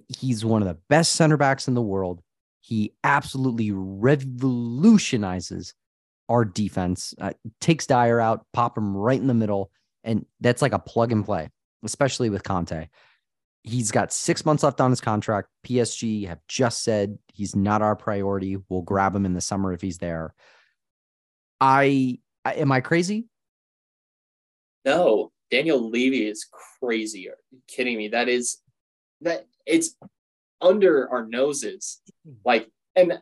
He's 0.09 0.45
one 0.45 0.61
of 0.61 0.67
the 0.67 0.77
best 0.89 1.13
center 1.13 1.37
backs 1.37 1.67
in 1.67 1.73
the 1.73 1.81
world. 1.81 2.21
He 2.61 2.93
absolutely 3.03 3.71
revolutionizes 3.71 5.73
our 6.29 6.45
defense, 6.45 7.15
uh, 7.19 7.33
takes 7.61 7.87
Dier 7.87 8.19
out, 8.19 8.45
pop 8.53 8.77
him 8.77 8.95
right 8.95 9.19
in 9.19 9.25
the 9.25 9.33
middle. 9.33 9.71
And 10.03 10.27
that's 10.39 10.61
like 10.61 10.73
a 10.73 10.77
plug 10.77 11.11
and 11.11 11.25
play, 11.25 11.49
especially 11.83 12.29
with 12.29 12.43
Conte. 12.43 12.89
He's 13.63 13.89
got 13.89 14.13
six 14.13 14.45
months 14.45 14.61
left 14.61 14.81
on 14.81 14.91
his 14.91 15.01
contract. 15.01 15.47
PSG 15.65 16.27
have 16.27 16.41
just 16.47 16.83
said 16.83 17.17
he's 17.33 17.55
not 17.55 17.81
our 17.81 17.95
priority. 17.95 18.57
We'll 18.69 18.83
grab 18.83 19.15
him 19.15 19.25
in 19.25 19.33
the 19.33 19.41
summer 19.41 19.73
if 19.73 19.81
he's 19.81 19.97
there. 19.97 20.35
I, 21.59 22.19
I 22.45 22.53
am 22.53 22.71
I 22.71 22.81
crazy? 22.81 23.25
No. 24.85 25.31
Daniel 25.49 25.89
Levy 25.89 26.27
is 26.27 26.47
crazy. 26.79 27.29
Are 27.29 27.37
you 27.51 27.59
kidding 27.67 27.97
me? 27.97 28.09
That 28.09 28.29
is 28.29 28.61
that 29.21 29.45
it's 29.65 29.95
under 30.61 31.09
our 31.09 31.25
noses. 31.25 32.01
Like, 32.43 32.69
and 32.95 33.19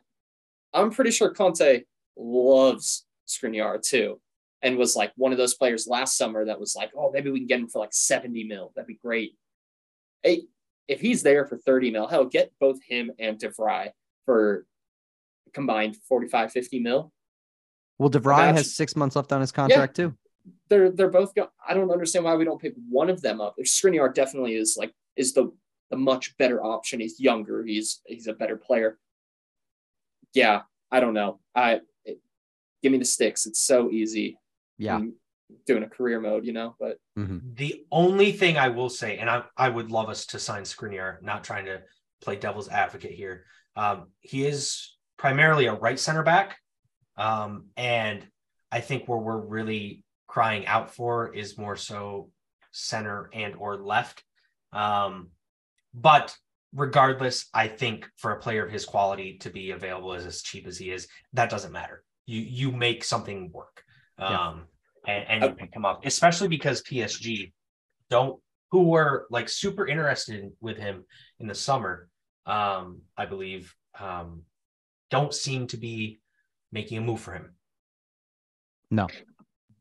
I'm 0.74 0.92
pretty 0.92 1.12
sure 1.12 1.34
Conte 1.34 1.84
loves 2.18 3.06
Skriniar 3.28 3.82
too. 3.82 4.20
And 4.62 4.78
was 4.78 4.96
like 4.96 5.12
one 5.16 5.32
of 5.32 5.38
those 5.38 5.54
players 5.54 5.86
last 5.88 6.18
summer 6.18 6.46
that 6.46 6.60
was 6.60 6.76
like, 6.76 6.92
oh, 6.98 7.12
maybe 7.12 7.30
we 7.30 7.40
can 7.40 7.48
get 7.48 7.60
him 7.60 7.68
for 7.68 7.80
like 7.80 7.94
70 7.94 8.46
mil. 8.46 8.72
That'd 8.76 8.88
be 8.88 9.00
great. 9.04 9.36
Hey, 10.24 10.44
if 10.88 11.00
he's 11.00 11.22
there 11.22 11.46
for 11.46 11.58
30 11.58 11.92
mil, 11.92 12.08
hell, 12.08 12.26
get 12.26 12.52
both 12.60 12.80
him 12.84 13.12
and 13.20 13.38
de 13.38 13.50
Vrij 13.50 13.90
for 14.26 14.66
combined 15.54 15.98
45, 16.08 16.52
50 16.52 16.80
mil. 16.80 17.12
Well, 18.00 18.10
de 18.10 18.20
Vrij 18.20 18.54
has 18.56 18.76
six 18.76 18.96
months 18.96 19.16
left 19.16 19.32
on 19.32 19.42
his 19.42 19.52
contract 19.52 19.96
too. 19.96 20.16
They're 20.70 20.92
they're 20.92 21.10
both 21.10 21.34
go- 21.36 21.50
I 21.68 21.74
don't 21.74 21.92
understand 21.92 22.26
why 22.26 22.36
we 22.36 22.46
don't 22.46 22.62
pick 22.62 22.74
one 22.90 23.10
of 23.10 23.22
them 23.22 23.42
up. 23.42 23.56
Skriniar 23.62 24.14
definitely 24.14 24.56
is 24.56 24.76
like 24.78 24.94
is 25.16 25.34
the 25.34 25.52
the 25.92 25.98
much 25.98 26.38
better 26.38 26.64
option. 26.64 27.00
He's 27.00 27.20
younger. 27.20 27.64
He's 27.64 28.02
he's 28.06 28.28
a 28.28 28.34
better 28.34 28.58
player. 28.58 28.98
Yeah, 30.34 30.64
I 30.92 31.00
don't 31.00 31.14
know. 31.14 31.40
I 31.56 31.82
it, 32.04 32.20
give 32.82 32.92
me 32.92 32.98
the 32.98 33.06
sticks. 33.06 33.46
It's 33.46 33.62
so 33.62 33.90
easy. 33.92 34.38
Yeah. 34.78 34.96
I'm 34.96 35.14
doing 35.68 35.84
a 35.84 35.90
career 35.90 36.20
mode, 36.20 36.46
you 36.46 36.54
know. 36.54 36.76
But 36.80 36.98
Mhm. 37.18 37.56
The 37.56 37.86
only 37.92 38.32
thing 38.32 38.58
I 38.58 38.70
will 38.70 38.90
say, 38.90 39.18
and 39.18 39.30
I, 39.30 39.44
I 39.56 39.70
would 39.70 39.92
love 39.92 40.10
us 40.10 40.26
to 40.28 40.40
sign 40.40 40.64
Skriniar, 40.64 41.22
not 41.22 41.44
trying 41.44 41.66
to 41.66 41.82
play 42.22 42.36
devil's 42.36 42.68
advocate 42.68 43.12
here. 43.12 43.46
Um, 43.76 44.12
he 44.22 44.46
is 44.46 44.98
primarily 45.18 45.68
a 45.68 45.74
right 45.74 46.00
center 46.00 46.24
back. 46.24 46.58
Um, 47.18 47.68
and 47.78 48.26
I 48.72 48.82
think 48.82 49.08
where 49.08 49.20
we're 49.20 49.38
really 49.38 50.04
crying 50.36 50.68
out 50.68 50.94
for 50.94 51.34
is 51.34 51.58
more 51.58 51.78
so 51.78 52.30
center 52.74 53.30
and 53.32 53.56
or 53.56 53.78
left. 53.78 54.22
Um, 54.74 55.30
but 55.94 56.36
regardless, 56.74 57.48
I 57.54 57.70
think 57.70 58.10
for 58.18 58.32
a 58.32 58.40
player 58.42 58.66
of 58.66 58.70
his 58.70 58.84
quality 58.84 59.38
to 59.38 59.50
be 59.50 59.72
available 59.72 60.12
as, 60.12 60.26
as 60.26 60.42
cheap 60.42 60.68
as 60.68 60.78
he 60.78 60.92
is, 60.92 61.08
that 61.32 61.50
doesn't 61.50 61.72
matter. 61.72 62.04
You 62.26 62.42
you 62.42 62.70
make 62.74 63.06
something 63.06 63.50
work. 63.54 63.82
Yeah. 64.20 64.48
Um, 64.48 64.64
and, 65.08 65.26
and 65.30 65.44
you 65.44 65.50
pick 65.52 65.74
him 65.74 65.86
up, 65.86 66.06
especially 66.06 66.50
because 66.50 66.84
PSG 66.84 67.54
don't 68.10 68.38
who 68.72 68.90
were 68.90 69.28
like 69.30 69.48
super 69.48 69.88
interested 69.88 70.36
in, 70.42 70.52
with 70.60 70.78
him 70.78 71.06
in 71.40 71.48
the 71.48 71.56
summer, 71.56 72.10
um, 72.46 73.04
I 73.16 73.26
believe, 73.26 73.74
um, 73.98 74.42
don't 75.10 75.34
seem 75.34 75.68
to 75.68 75.78
be 75.78 76.20
making 76.74 76.98
a 76.98 77.02
move 77.02 77.22
for 77.22 77.32
him. 77.32 77.56
No. 78.92 79.08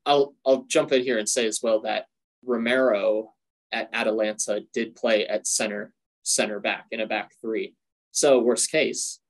I'll 0.07 0.35
I'll 0.45 0.65
jump 0.65 0.93
in 0.93 1.03
here 1.03 1.19
and 1.19 1.29
say 1.29 1.47
as 1.47 1.61
well 1.63 1.81
that 1.83 2.07
Romero 2.45 3.33
at 3.73 3.91
Atalanta 3.93 4.63
did 4.73 4.95
play 4.95 5.27
at 5.27 5.47
center 5.47 5.93
center 6.23 6.61
back 6.61 6.87
in 6.91 7.01
a 7.01 7.07
back 7.07 7.33
three. 7.41 7.75
So 8.13 8.41
worst 8.41 8.71
case, 8.71 9.21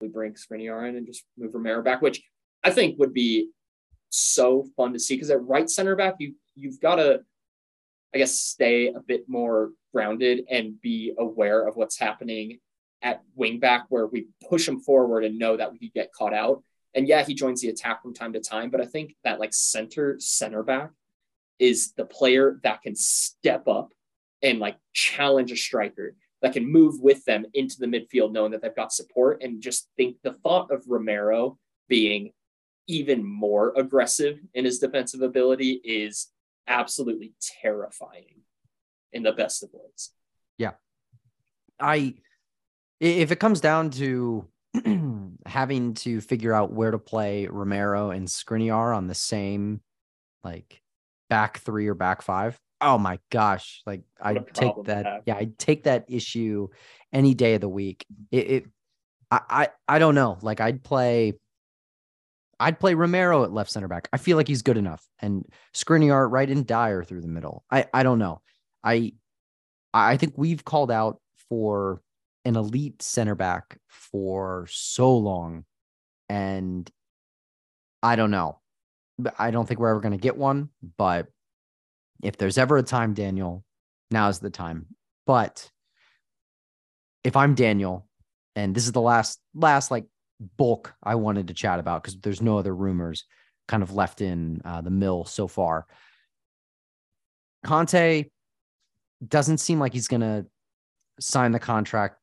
we 0.00 0.08
bring 0.08 0.34
Skriniar 0.34 0.88
in 0.88 0.96
and 0.96 1.06
just 1.06 1.24
move 1.38 1.54
Romero 1.54 1.82
back, 1.82 2.02
which 2.02 2.22
I 2.64 2.70
think 2.70 2.98
would 2.98 3.12
be 3.12 3.50
so 4.10 4.66
fun 4.76 4.92
to 4.92 4.98
see 4.98 5.14
because 5.14 5.30
at 5.30 5.42
right 5.42 5.68
center 5.70 5.96
back 5.96 6.16
you 6.18 6.34
you've 6.54 6.80
got 6.80 6.96
to 6.96 7.20
I 8.14 8.18
guess 8.18 8.38
stay 8.38 8.88
a 8.88 9.00
bit 9.00 9.24
more 9.26 9.70
grounded 9.94 10.44
and 10.50 10.80
be 10.80 11.14
aware 11.18 11.66
of 11.66 11.76
what's 11.76 11.98
happening 11.98 12.58
at 13.00 13.22
wing 13.34 13.58
back 13.58 13.86
where 13.88 14.06
we 14.06 14.28
push 14.48 14.66
them 14.66 14.80
forward 14.80 15.24
and 15.24 15.38
know 15.38 15.56
that 15.56 15.72
we 15.72 15.78
could 15.78 15.94
get 15.94 16.12
caught 16.12 16.34
out. 16.34 16.62
And 16.94 17.08
yeah, 17.08 17.24
he 17.24 17.34
joins 17.34 17.60
the 17.60 17.68
attack 17.68 18.02
from 18.02 18.14
time 18.14 18.32
to 18.34 18.40
time, 18.40 18.70
but 18.70 18.80
I 18.80 18.84
think 18.84 19.16
that 19.24 19.40
like 19.40 19.54
center 19.54 20.16
center 20.18 20.62
back 20.62 20.90
is 21.58 21.92
the 21.92 22.04
player 22.04 22.60
that 22.64 22.82
can 22.82 22.94
step 22.94 23.66
up 23.68 23.92
and 24.42 24.58
like 24.58 24.76
challenge 24.92 25.52
a 25.52 25.56
striker 25.56 26.16
that 26.42 26.52
can 26.52 26.70
move 26.70 27.00
with 27.00 27.24
them 27.24 27.46
into 27.54 27.78
the 27.78 27.86
midfield, 27.86 28.32
knowing 28.32 28.50
that 28.50 28.60
they've 28.62 28.74
got 28.74 28.92
support. 28.92 29.42
And 29.42 29.62
just 29.62 29.88
think 29.96 30.16
the 30.22 30.32
thought 30.32 30.70
of 30.70 30.82
Romero 30.88 31.58
being 31.88 32.32
even 32.88 33.24
more 33.24 33.72
aggressive 33.76 34.40
in 34.54 34.64
his 34.64 34.80
defensive 34.80 35.22
ability 35.22 35.80
is 35.84 36.28
absolutely 36.66 37.32
terrifying 37.62 38.42
in 39.12 39.22
the 39.22 39.32
best 39.32 39.62
of 39.62 39.70
ways. 39.72 40.10
Yeah. 40.58 40.72
I 41.78 42.14
if 43.00 43.32
it 43.32 43.40
comes 43.40 43.60
down 43.60 43.90
to 43.90 44.46
having 45.46 45.94
to 45.94 46.20
figure 46.20 46.52
out 46.52 46.72
where 46.72 46.90
to 46.90 46.98
play 46.98 47.46
Romero 47.46 48.10
and 48.10 48.26
Skriniar 48.26 48.96
on 48.96 49.06
the 49.06 49.14
same 49.14 49.80
like 50.44 50.80
back 51.28 51.58
three 51.58 51.88
or 51.88 51.94
back 51.94 52.22
five, 52.22 52.58
oh 52.80 52.98
my 52.98 53.18
gosh, 53.30 53.82
like 53.86 54.02
I'd 54.20 54.52
take 54.54 54.74
that. 54.84 55.22
Yeah, 55.26 55.36
I'd 55.36 55.58
take 55.58 55.84
that 55.84 56.06
issue 56.08 56.68
any 57.12 57.34
day 57.34 57.54
of 57.54 57.60
the 57.60 57.68
week. 57.68 58.04
It, 58.30 58.50
it 58.50 58.66
I, 59.30 59.40
I 59.48 59.68
I 59.88 59.98
don't 59.98 60.14
know. 60.14 60.38
Like 60.42 60.60
I'd 60.60 60.82
play 60.82 61.34
I'd 62.60 62.78
play 62.78 62.94
Romero 62.94 63.44
at 63.44 63.52
left 63.52 63.70
center 63.70 63.88
back. 63.88 64.08
I 64.12 64.18
feel 64.18 64.36
like 64.36 64.48
he's 64.48 64.62
good 64.62 64.76
enough. 64.76 65.06
And 65.20 65.46
Skriniar 65.74 66.30
right 66.30 66.48
in 66.48 66.64
Dier 66.64 67.04
through 67.04 67.22
the 67.22 67.28
middle. 67.28 67.64
I 67.70 67.86
I 67.94 68.02
don't 68.02 68.18
know. 68.18 68.42
I 68.84 69.12
I 69.94 70.16
think 70.16 70.34
we've 70.36 70.64
called 70.64 70.90
out 70.90 71.20
for 71.48 72.02
an 72.44 72.56
elite 72.56 73.02
center 73.02 73.34
back 73.34 73.78
for 73.88 74.66
so 74.70 75.16
long. 75.16 75.64
And 76.28 76.90
I 78.02 78.16
don't 78.16 78.30
know. 78.30 78.58
I 79.38 79.50
don't 79.50 79.66
think 79.66 79.78
we're 79.78 79.90
ever 79.90 80.00
going 80.00 80.12
to 80.12 80.18
get 80.18 80.36
one. 80.36 80.70
But 80.96 81.28
if 82.22 82.36
there's 82.36 82.58
ever 82.58 82.76
a 82.78 82.82
time, 82.82 83.14
Daniel, 83.14 83.64
now's 84.10 84.38
the 84.38 84.50
time. 84.50 84.86
But 85.26 85.70
if 87.24 87.36
I'm 87.36 87.54
Daniel, 87.54 88.08
and 88.56 88.74
this 88.74 88.86
is 88.86 88.92
the 88.92 89.00
last, 89.00 89.40
last 89.54 89.90
like 89.90 90.06
bulk 90.56 90.92
I 91.02 91.14
wanted 91.14 91.48
to 91.48 91.54
chat 91.54 91.78
about 91.78 92.02
because 92.02 92.18
there's 92.20 92.42
no 92.42 92.58
other 92.58 92.74
rumors 92.74 93.24
kind 93.68 93.82
of 93.82 93.94
left 93.94 94.20
in 94.20 94.60
uh, 94.64 94.80
the 94.80 94.90
mill 94.90 95.24
so 95.24 95.46
far. 95.46 95.86
Conte 97.64 98.24
doesn't 99.26 99.58
seem 99.58 99.78
like 99.78 99.92
he's 99.92 100.08
going 100.08 100.20
to 100.20 100.46
sign 101.20 101.52
the 101.52 101.60
contract 101.60 102.16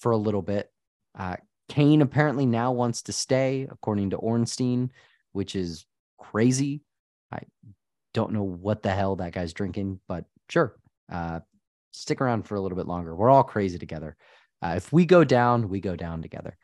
for 0.00 0.12
a 0.12 0.16
little 0.16 0.42
bit. 0.42 0.70
Uh, 1.16 1.36
Kane 1.68 2.02
apparently 2.02 2.46
now 2.46 2.72
wants 2.72 3.02
to 3.02 3.12
stay, 3.12 3.68
according 3.70 4.10
to 4.10 4.16
Ornstein, 4.16 4.90
which 5.32 5.54
is 5.54 5.86
crazy. 6.18 6.82
I 7.32 7.40
don't 8.12 8.32
know 8.32 8.42
what 8.42 8.82
the 8.82 8.90
hell 8.90 9.16
that 9.16 9.32
guy's 9.32 9.52
drinking, 9.52 10.00
but 10.08 10.24
sure. 10.48 10.76
Uh, 11.10 11.40
stick 11.92 12.20
around 12.20 12.42
for 12.42 12.56
a 12.56 12.60
little 12.60 12.76
bit 12.76 12.86
longer. 12.86 13.14
We're 13.14 13.30
all 13.30 13.44
crazy 13.44 13.78
together. 13.78 14.16
Uh, 14.62 14.74
if 14.76 14.92
we 14.92 15.06
go 15.06 15.24
down, 15.24 15.68
we 15.68 15.80
go 15.80 15.96
down 15.96 16.22
together. 16.22 16.56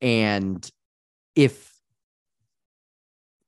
And 0.00 0.68
if 1.34 1.72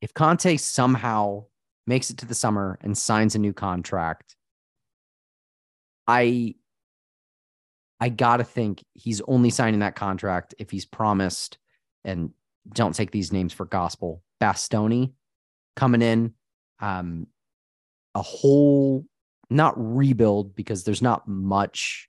if 0.01 0.15
Conte 0.15 0.57
somehow 0.59 1.47
makes 1.87 2.11
it 2.11 2.19
to 2.19 2.27
the 2.27 2.35
summer 2.35 2.79
and 2.83 2.97
signs 2.97 3.35
a 3.35 3.39
new 3.39 3.53
contract, 3.53 4.37
I 6.07 6.55
I 8.01 8.09
gotta 8.09 8.45
think 8.45 8.85
he's 8.95 9.21
only 9.23 9.51
signing 9.51 9.81
that 9.81 9.97
contract 9.97 10.55
if 10.59 10.71
he's 10.71 10.85
promised, 10.85 11.59
and 12.05 12.31
don't 12.73 12.95
take 12.95 13.11
these 13.11 13.33
names 13.33 13.53
for 13.53 13.67
gospel. 13.67 14.23
Bastoni 14.41 15.13
coming 15.75 16.03
in, 16.03 16.35
um, 16.81 17.27
a 18.15 18.23
whole 18.23 19.05
not 19.51 19.75
rebuild 19.77 20.55
because 20.55 20.85
there's 20.85 21.03
not 21.03 21.27
much. 21.27 22.09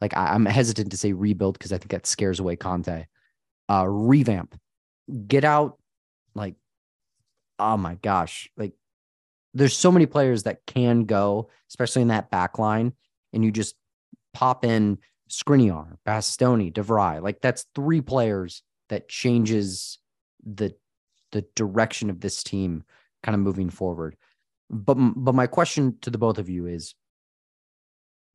Like 0.00 0.16
I, 0.16 0.34
am 0.34 0.46
hesitant 0.46 0.90
to 0.92 0.96
say 0.96 1.12
rebuild 1.12 1.58
because 1.58 1.72
I 1.72 1.78
think 1.78 1.90
that 1.90 2.06
scares 2.06 2.40
away 2.40 2.56
Conte. 2.56 3.06
Uh, 3.68 3.86
revamp, 3.86 4.58
get 5.28 5.44
out, 5.44 5.78
like, 6.34 6.54
oh 7.58 7.76
my 7.76 7.94
gosh, 7.96 8.50
like 8.56 8.72
there's 9.54 9.76
so 9.76 9.92
many 9.92 10.06
players 10.06 10.44
that 10.44 10.64
can 10.66 11.04
go, 11.04 11.50
especially 11.68 12.02
in 12.02 12.08
that 12.08 12.30
back 12.30 12.58
line, 12.58 12.92
and 13.32 13.44
you 13.44 13.52
just 13.52 13.76
pop 14.32 14.64
in 14.64 14.98
Skriniar, 15.28 15.96
Bastoni, 16.06 16.72
de 16.72 16.82
Vrij. 16.82 17.22
Like 17.22 17.40
that's 17.40 17.66
three 17.74 18.00
players 18.00 18.62
that 18.88 19.08
changes 19.08 19.98
the 20.44 20.74
the 21.32 21.44
direction 21.54 22.10
of 22.10 22.20
this 22.20 22.42
team 22.42 22.82
kind 23.22 23.34
of 23.34 23.40
moving 23.40 23.70
forward. 23.70 24.16
But 24.68 24.94
but 24.94 25.34
my 25.34 25.46
question 25.46 25.96
to 26.02 26.10
the 26.10 26.18
both 26.18 26.38
of 26.38 26.48
you 26.48 26.66
is 26.66 26.94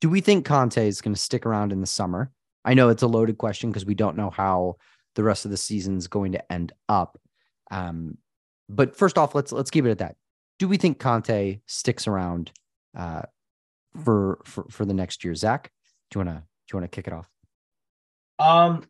do 0.01 0.09
we 0.09 0.21
think 0.21 0.45
Conte 0.45 0.87
is 0.87 1.01
going 1.01 1.13
to 1.13 1.19
stick 1.19 1.45
around 1.45 1.71
in 1.71 1.81
the 1.81 1.87
summer? 1.87 2.31
I 2.63 2.73
know 2.73 2.89
it's 2.89 3.03
a 3.03 3.07
loaded 3.07 3.37
question 3.37 3.69
because 3.69 3.85
we 3.85 3.95
don't 3.95 4.17
know 4.17 4.29
how 4.29 4.77
the 5.15 5.23
rest 5.23 5.45
of 5.45 5.51
the 5.51 5.57
season 5.57 5.97
is 5.97 6.07
going 6.07 6.33
to 6.33 6.51
end 6.51 6.73
up. 6.89 7.19
Um, 7.71 8.17
but 8.67 8.95
first 8.95 9.17
off, 9.17 9.35
let's 9.35 9.51
let's 9.51 9.71
keep 9.71 9.85
it 9.85 9.91
at 9.91 9.99
that. 9.99 10.15
Do 10.59 10.67
we 10.67 10.77
think 10.77 10.99
Conte 10.99 11.59
sticks 11.67 12.07
around 12.07 12.51
uh, 12.97 13.23
for 14.03 14.39
for 14.45 14.65
for 14.69 14.85
the 14.85 14.93
next 14.93 15.23
year? 15.23 15.35
Zach, 15.35 15.71
do 16.09 16.19
you 16.19 16.25
want 16.25 16.37
to 16.37 16.43
do 16.43 16.73
you 16.73 16.79
want 16.79 16.91
to 16.91 16.95
kick 16.95 17.07
it 17.07 17.13
off? 17.13 17.29
Um, 18.39 18.83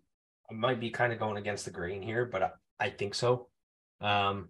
I 0.50 0.54
might 0.54 0.80
be 0.80 0.90
kind 0.90 1.14
of 1.14 1.20
going 1.20 1.38
against 1.38 1.66
the 1.66 1.72
grain 1.72 2.02
here, 2.02 2.26
but 2.26 2.44
I, 2.44 2.50
I 2.80 2.90
think 2.90 3.16
so. 3.16 3.48
Um, 4.02 4.50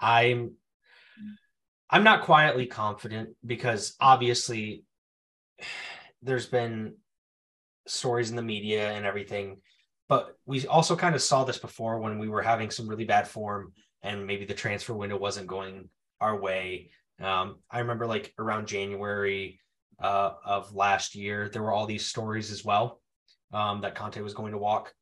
I'm 0.00 0.52
I'm 1.88 2.04
not 2.04 2.22
quietly 2.22 2.66
confident 2.66 3.30
because 3.44 3.94
obviously 4.00 4.84
there's 6.22 6.46
been 6.46 6.94
stories 7.86 8.30
in 8.30 8.36
the 8.36 8.42
media 8.42 8.90
and 8.90 9.06
everything, 9.06 9.58
but 10.08 10.36
we 10.44 10.66
also 10.66 10.96
kind 10.96 11.14
of 11.14 11.22
saw 11.22 11.44
this 11.44 11.58
before 11.58 12.00
when 12.00 12.18
we 12.18 12.28
were 12.28 12.42
having 12.42 12.70
some 12.70 12.88
really 12.88 13.04
bad 13.04 13.28
form 13.28 13.72
and 14.02 14.26
maybe 14.26 14.44
the 14.44 14.54
transfer 14.54 14.94
window 14.94 15.16
wasn't 15.16 15.46
going 15.46 15.88
our 16.20 16.38
way. 16.38 16.90
Um, 17.20 17.60
I 17.70 17.80
remember 17.80 18.06
like 18.06 18.34
around 18.38 18.66
January 18.66 19.60
uh, 20.00 20.32
of 20.44 20.74
last 20.74 21.14
year, 21.14 21.48
there 21.48 21.62
were 21.62 21.72
all 21.72 21.86
these 21.86 22.06
stories 22.06 22.50
as 22.50 22.64
well 22.64 23.00
um, 23.52 23.80
that 23.80 23.94
Conte 23.94 24.20
was 24.20 24.34
going 24.34 24.52
to 24.52 24.58
walk, 24.58 24.92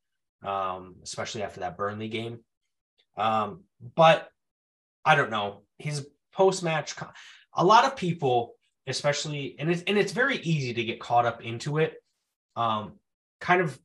um, 0.43 0.95
especially 1.03 1.43
after 1.43 1.61
that 1.61 1.77
Burnley 1.77 2.07
game. 2.07 2.39
Um, 3.17 3.63
but 3.95 4.29
I 5.03 5.15
don't 5.15 5.31
know. 5.31 5.63
His 5.77 6.07
post 6.33 6.63
match, 6.63 6.95
a 7.53 7.63
lot 7.65 7.85
of 7.85 7.95
people, 7.95 8.53
especially, 8.87 9.55
and 9.59 9.69
it's 9.69 9.83
and 9.83 9.97
it's 9.97 10.11
very 10.11 10.37
easy 10.37 10.73
to 10.73 10.83
get 10.83 10.99
caught 10.99 11.25
up 11.25 11.43
into 11.43 11.77
it. 11.77 11.95
Um, 12.55 12.93
kind 13.41 13.61
of 13.61 13.77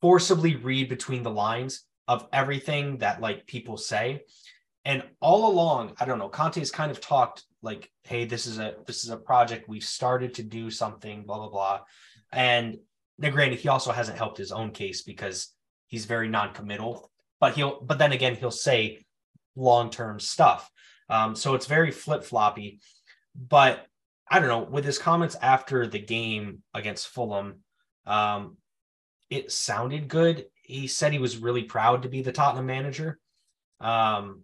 forcibly 0.00 0.56
read 0.56 0.88
between 0.88 1.22
the 1.22 1.30
lines 1.30 1.82
of 2.06 2.28
everything 2.32 2.98
that 2.98 3.20
like 3.20 3.46
people 3.46 3.76
say. 3.76 4.22
And 4.84 5.02
all 5.20 5.50
along, 5.50 5.94
I 5.98 6.04
don't 6.04 6.18
know, 6.18 6.28
Conte's 6.28 6.70
kind 6.70 6.90
of 6.90 7.00
talked 7.00 7.44
like, 7.64 7.90
hey, 8.04 8.26
this 8.26 8.46
is 8.46 8.58
a 8.58 8.74
this 8.86 9.04
is 9.04 9.10
a 9.10 9.16
project 9.16 9.68
we've 9.68 9.82
started 9.82 10.34
to 10.34 10.42
do 10.42 10.70
something, 10.70 11.24
blah 11.24 11.38
blah 11.38 11.48
blah. 11.48 11.80
And 12.30 12.76
now, 13.18 13.30
granted, 13.30 13.60
he 13.60 13.68
also 13.68 13.92
hasn't 13.92 14.18
helped 14.18 14.38
his 14.38 14.52
own 14.52 14.70
case 14.70 15.02
because 15.02 15.52
he's 15.86 16.04
very 16.04 16.28
non-committal. 16.28 17.10
But 17.40 17.54
he'll, 17.54 17.80
but 17.80 17.98
then 17.98 18.12
again, 18.12 18.36
he'll 18.36 18.50
say 18.50 19.04
long-term 19.56 20.20
stuff. 20.20 20.70
Um, 21.08 21.36
so 21.36 21.54
it's 21.54 21.66
very 21.66 21.90
flip-floppy. 21.90 22.80
But 23.36 23.86
I 24.28 24.40
don't 24.40 24.48
know, 24.48 24.64
with 24.70 24.84
his 24.84 24.98
comments 24.98 25.36
after 25.40 25.86
the 25.86 25.98
game 25.98 26.62
against 26.72 27.08
Fulham, 27.08 27.60
um, 28.06 28.56
it 29.30 29.52
sounded 29.52 30.08
good. 30.08 30.46
He 30.62 30.86
said 30.86 31.12
he 31.12 31.18
was 31.18 31.36
really 31.36 31.64
proud 31.64 32.02
to 32.02 32.08
be 32.08 32.22
the 32.22 32.32
Tottenham 32.32 32.66
manager. 32.66 33.18
Um, 33.80 34.42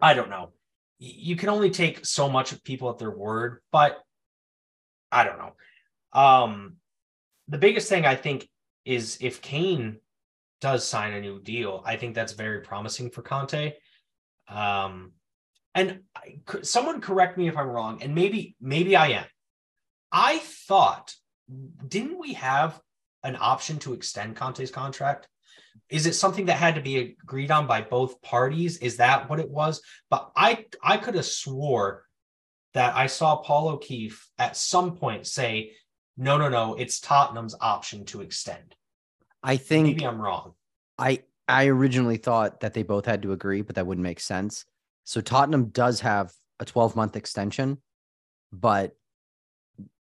I 0.00 0.14
don't 0.14 0.30
know. 0.30 0.52
You 0.98 1.36
can 1.36 1.48
only 1.48 1.70
take 1.70 2.06
so 2.06 2.28
much 2.28 2.52
of 2.52 2.64
people 2.64 2.90
at 2.90 2.98
their 2.98 3.10
word, 3.10 3.60
but 3.72 4.00
I 5.10 5.24
don't 5.24 5.38
know. 5.38 5.52
Um, 6.12 6.76
the 7.48 7.58
biggest 7.58 7.88
thing 7.88 8.06
I 8.06 8.14
think 8.14 8.48
is 8.84 9.18
if 9.20 9.42
Kane 9.42 9.98
does 10.60 10.86
sign 10.86 11.12
a 11.12 11.20
new 11.20 11.40
deal, 11.40 11.82
I 11.84 11.96
think 11.96 12.14
that's 12.14 12.32
very 12.32 12.60
promising 12.60 13.10
for 13.10 13.22
Conte. 13.22 13.74
Um, 14.48 15.12
and 15.74 16.00
I, 16.16 16.40
someone 16.62 17.00
correct 17.00 17.36
me 17.36 17.48
if 17.48 17.56
I'm 17.56 17.68
wrong, 17.68 18.02
and 18.02 18.14
maybe 18.14 18.56
maybe 18.60 18.96
I 18.96 19.08
am. 19.08 19.24
I 20.12 20.38
thought, 20.38 21.14
didn't 21.86 22.18
we 22.18 22.34
have 22.34 22.80
an 23.24 23.36
option 23.40 23.78
to 23.80 23.94
extend 23.94 24.36
Conte's 24.36 24.70
contract? 24.70 25.28
Is 25.90 26.06
it 26.06 26.14
something 26.14 26.46
that 26.46 26.56
had 26.56 26.74
to 26.76 26.80
be 26.80 27.16
agreed 27.22 27.50
on 27.50 27.66
by 27.66 27.82
both 27.82 28.20
parties? 28.22 28.78
Is 28.78 28.96
that 28.96 29.28
what 29.28 29.40
it 29.40 29.50
was? 29.50 29.82
But 30.10 30.30
I 30.36 30.66
I 30.82 30.96
could 30.96 31.14
have 31.14 31.26
swore 31.26 32.04
that 32.72 32.94
I 32.96 33.06
saw 33.06 33.36
Paul 33.36 33.68
O'Keefe 33.68 34.28
at 34.38 34.56
some 34.56 34.96
point 34.96 35.26
say, 35.26 35.72
no, 36.16 36.36
no, 36.36 36.48
no, 36.48 36.74
it's 36.74 37.00
Tottenham's 37.00 37.54
option 37.60 38.04
to 38.06 38.20
extend. 38.20 38.74
I 39.42 39.56
think 39.56 39.86
maybe 39.86 40.06
I'm 40.06 40.20
wrong. 40.20 40.54
I 40.98 41.22
I 41.46 41.66
originally 41.66 42.16
thought 42.16 42.60
that 42.60 42.74
they 42.74 42.82
both 42.82 43.04
had 43.06 43.22
to 43.22 43.32
agree, 43.32 43.62
but 43.62 43.74
that 43.76 43.86
wouldn't 43.86 44.02
make 44.02 44.20
sense. 44.20 44.64
So 45.04 45.20
Tottenham 45.20 45.66
does 45.66 46.00
have 46.00 46.32
a 46.60 46.64
12 46.64 46.96
month 46.96 47.16
extension, 47.16 47.78
but 48.52 48.96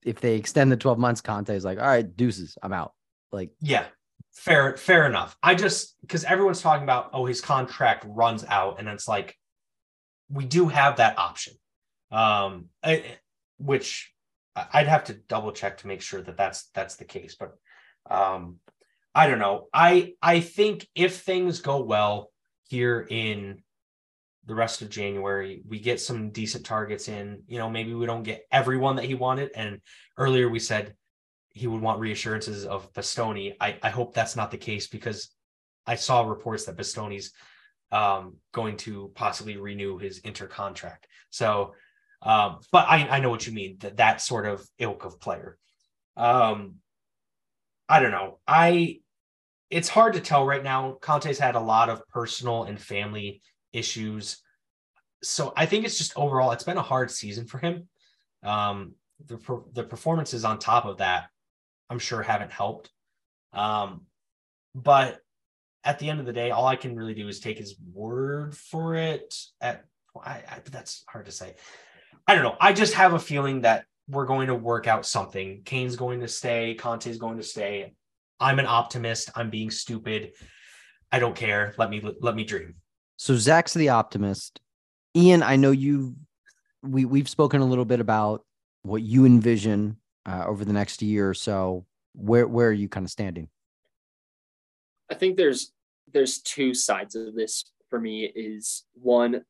if 0.04 0.20
they 0.20 0.36
extend 0.36 0.70
the 0.70 0.76
12 0.76 0.98
months, 0.98 1.20
Conte 1.20 1.54
is 1.54 1.64
like, 1.64 1.78
all 1.78 1.86
right, 1.86 2.16
deuces, 2.16 2.58
I'm 2.62 2.72
out. 2.72 2.92
Like, 3.30 3.50
yeah, 3.60 3.86
fair, 4.32 4.76
fair 4.76 5.06
enough. 5.06 5.36
I 5.42 5.54
just 5.54 5.96
because 6.00 6.24
everyone's 6.24 6.60
talking 6.60 6.84
about, 6.84 7.10
oh, 7.12 7.26
his 7.26 7.40
contract 7.40 8.04
runs 8.08 8.44
out, 8.44 8.78
and 8.78 8.88
it's 8.88 9.08
like 9.08 9.36
we 10.30 10.44
do 10.44 10.68
have 10.68 10.96
that 10.96 11.18
option, 11.18 11.54
um, 12.10 12.66
I, 12.82 13.18
which 13.58 14.12
I'd 14.56 14.88
have 14.88 15.04
to 15.04 15.14
double 15.14 15.52
check 15.52 15.78
to 15.78 15.86
make 15.86 16.02
sure 16.02 16.22
that 16.22 16.36
that's 16.36 16.70
that's 16.74 16.96
the 16.96 17.04
case. 17.04 17.36
But 17.38 17.52
um, 18.10 18.58
I 19.14 19.28
don't 19.28 19.38
know. 19.38 19.68
I 19.72 20.14
I 20.22 20.40
think 20.40 20.86
if 20.94 21.20
things 21.20 21.60
go 21.60 21.82
well 21.82 22.30
here 22.68 23.06
in 23.08 23.62
the 24.46 24.54
rest 24.54 24.82
of 24.82 24.90
January, 24.90 25.62
we 25.68 25.78
get 25.78 26.00
some 26.00 26.30
decent 26.30 26.66
targets 26.66 27.08
in. 27.08 27.42
You 27.46 27.58
know, 27.58 27.70
maybe 27.70 27.94
we 27.94 28.06
don't 28.06 28.24
get 28.24 28.44
everyone 28.50 28.96
that 28.96 29.04
he 29.04 29.14
wanted. 29.14 29.50
And 29.54 29.80
earlier 30.18 30.48
we 30.48 30.58
said 30.58 30.94
he 31.52 31.66
would 31.66 31.80
want 31.80 32.00
reassurances 32.00 32.64
of 32.64 32.92
Bastoni. 32.92 33.54
I, 33.60 33.76
I 33.82 33.90
hope 33.90 34.14
that's 34.14 34.36
not 34.36 34.50
the 34.50 34.58
case 34.58 34.88
because 34.88 35.30
I 35.86 35.96
saw 35.96 36.22
reports 36.22 36.64
that 36.64 36.76
Bastoni's 36.76 37.32
um, 37.90 38.36
going 38.52 38.76
to 38.78 39.12
possibly 39.14 39.56
renew 39.56 39.98
his 39.98 40.18
inter 40.18 40.46
contract. 40.46 41.06
So, 41.30 41.74
um, 42.22 42.60
but 42.70 42.86
I, 42.88 43.06
I 43.08 43.20
know 43.20 43.30
what 43.30 43.46
you 43.46 43.52
mean 43.52 43.76
that 43.80 43.98
that 43.98 44.20
sort 44.20 44.46
of 44.46 44.66
ilk 44.78 45.04
of 45.04 45.20
player. 45.20 45.58
Um, 46.16 46.76
I 47.88 48.00
don't 48.00 48.12
know. 48.12 48.38
I 48.46 49.00
it's 49.72 49.88
hard 49.88 50.14
to 50.14 50.20
tell 50.20 50.44
right 50.44 50.62
now. 50.62 50.98
Conte's 51.00 51.38
had 51.38 51.54
a 51.54 51.60
lot 51.60 51.88
of 51.88 52.06
personal 52.08 52.64
and 52.64 52.80
family 52.80 53.40
issues. 53.72 54.42
So 55.22 55.52
I 55.56 55.64
think 55.64 55.86
it's 55.86 55.96
just 55.96 56.16
overall, 56.16 56.52
it's 56.52 56.64
been 56.64 56.76
a 56.76 56.82
hard 56.82 57.10
season 57.10 57.46
for 57.46 57.58
him. 57.58 57.88
Um, 58.42 58.92
the, 59.24 59.38
the 59.72 59.84
performances 59.84 60.44
on 60.44 60.58
top 60.58 60.84
of 60.84 60.98
that, 60.98 61.28
I'm 61.90 61.98
sure 61.98 62.22
haven't 62.22 62.52
helped. 62.52 62.90
Um, 63.52 64.02
but 64.74 65.20
at 65.84 65.98
the 65.98 66.08
end 66.08 66.20
of 66.20 66.26
the 66.26 66.32
day, 66.32 66.50
all 66.50 66.66
I 66.66 66.76
can 66.76 66.96
really 66.96 67.14
do 67.14 67.28
is 67.28 67.40
take 67.40 67.58
his 67.58 67.76
word 67.92 68.56
for 68.56 68.94
it. 68.94 69.34
At 69.60 69.84
I, 70.16 70.30
I, 70.30 70.60
that's 70.70 71.04
hard 71.08 71.26
to 71.26 71.32
say. 71.32 71.54
I 72.26 72.34
don't 72.34 72.44
know. 72.44 72.56
I 72.60 72.72
just 72.72 72.94
have 72.94 73.14
a 73.14 73.18
feeling 73.18 73.62
that 73.62 73.84
we're 74.08 74.26
going 74.26 74.46
to 74.48 74.54
work 74.54 74.86
out 74.86 75.06
something. 75.06 75.62
Kane's 75.64 75.96
going 75.96 76.20
to 76.20 76.28
stay. 76.28 76.74
Conte's 76.74 77.18
going 77.18 77.38
to 77.38 77.42
stay. 77.42 77.94
I'm 78.38 78.58
an 78.58 78.66
optimist. 78.66 79.30
I'm 79.34 79.50
being 79.50 79.70
stupid. 79.70 80.32
I 81.10 81.18
don't 81.18 81.36
care. 81.36 81.74
Let 81.78 81.90
me 81.90 82.02
let 82.20 82.34
me 82.34 82.44
dream. 82.44 82.74
So 83.16 83.36
Zach's 83.36 83.74
the 83.74 83.90
optimist. 83.90 84.60
Ian, 85.16 85.42
I 85.42 85.56
know 85.56 85.70
you 85.70 86.16
we 86.82 87.04
we've 87.04 87.28
spoken 87.28 87.60
a 87.60 87.66
little 87.66 87.84
bit 87.84 88.00
about 88.00 88.44
what 88.82 89.02
you 89.02 89.24
envision 89.24 89.96
uh, 90.26 90.44
over 90.46 90.64
the 90.64 90.72
next 90.72 91.02
year 91.02 91.28
or 91.28 91.34
so. 91.34 91.86
Where 92.14 92.46
where 92.46 92.68
are 92.68 92.72
you 92.72 92.88
kind 92.88 93.04
of 93.04 93.10
standing? 93.10 93.48
I 95.10 95.14
think 95.14 95.36
there's 95.36 95.72
there's 96.12 96.40
two 96.40 96.74
sides 96.74 97.14
of 97.14 97.34
this 97.34 97.64
for 97.88 98.00
me 98.00 98.24
is 98.24 98.84
one 98.94 99.44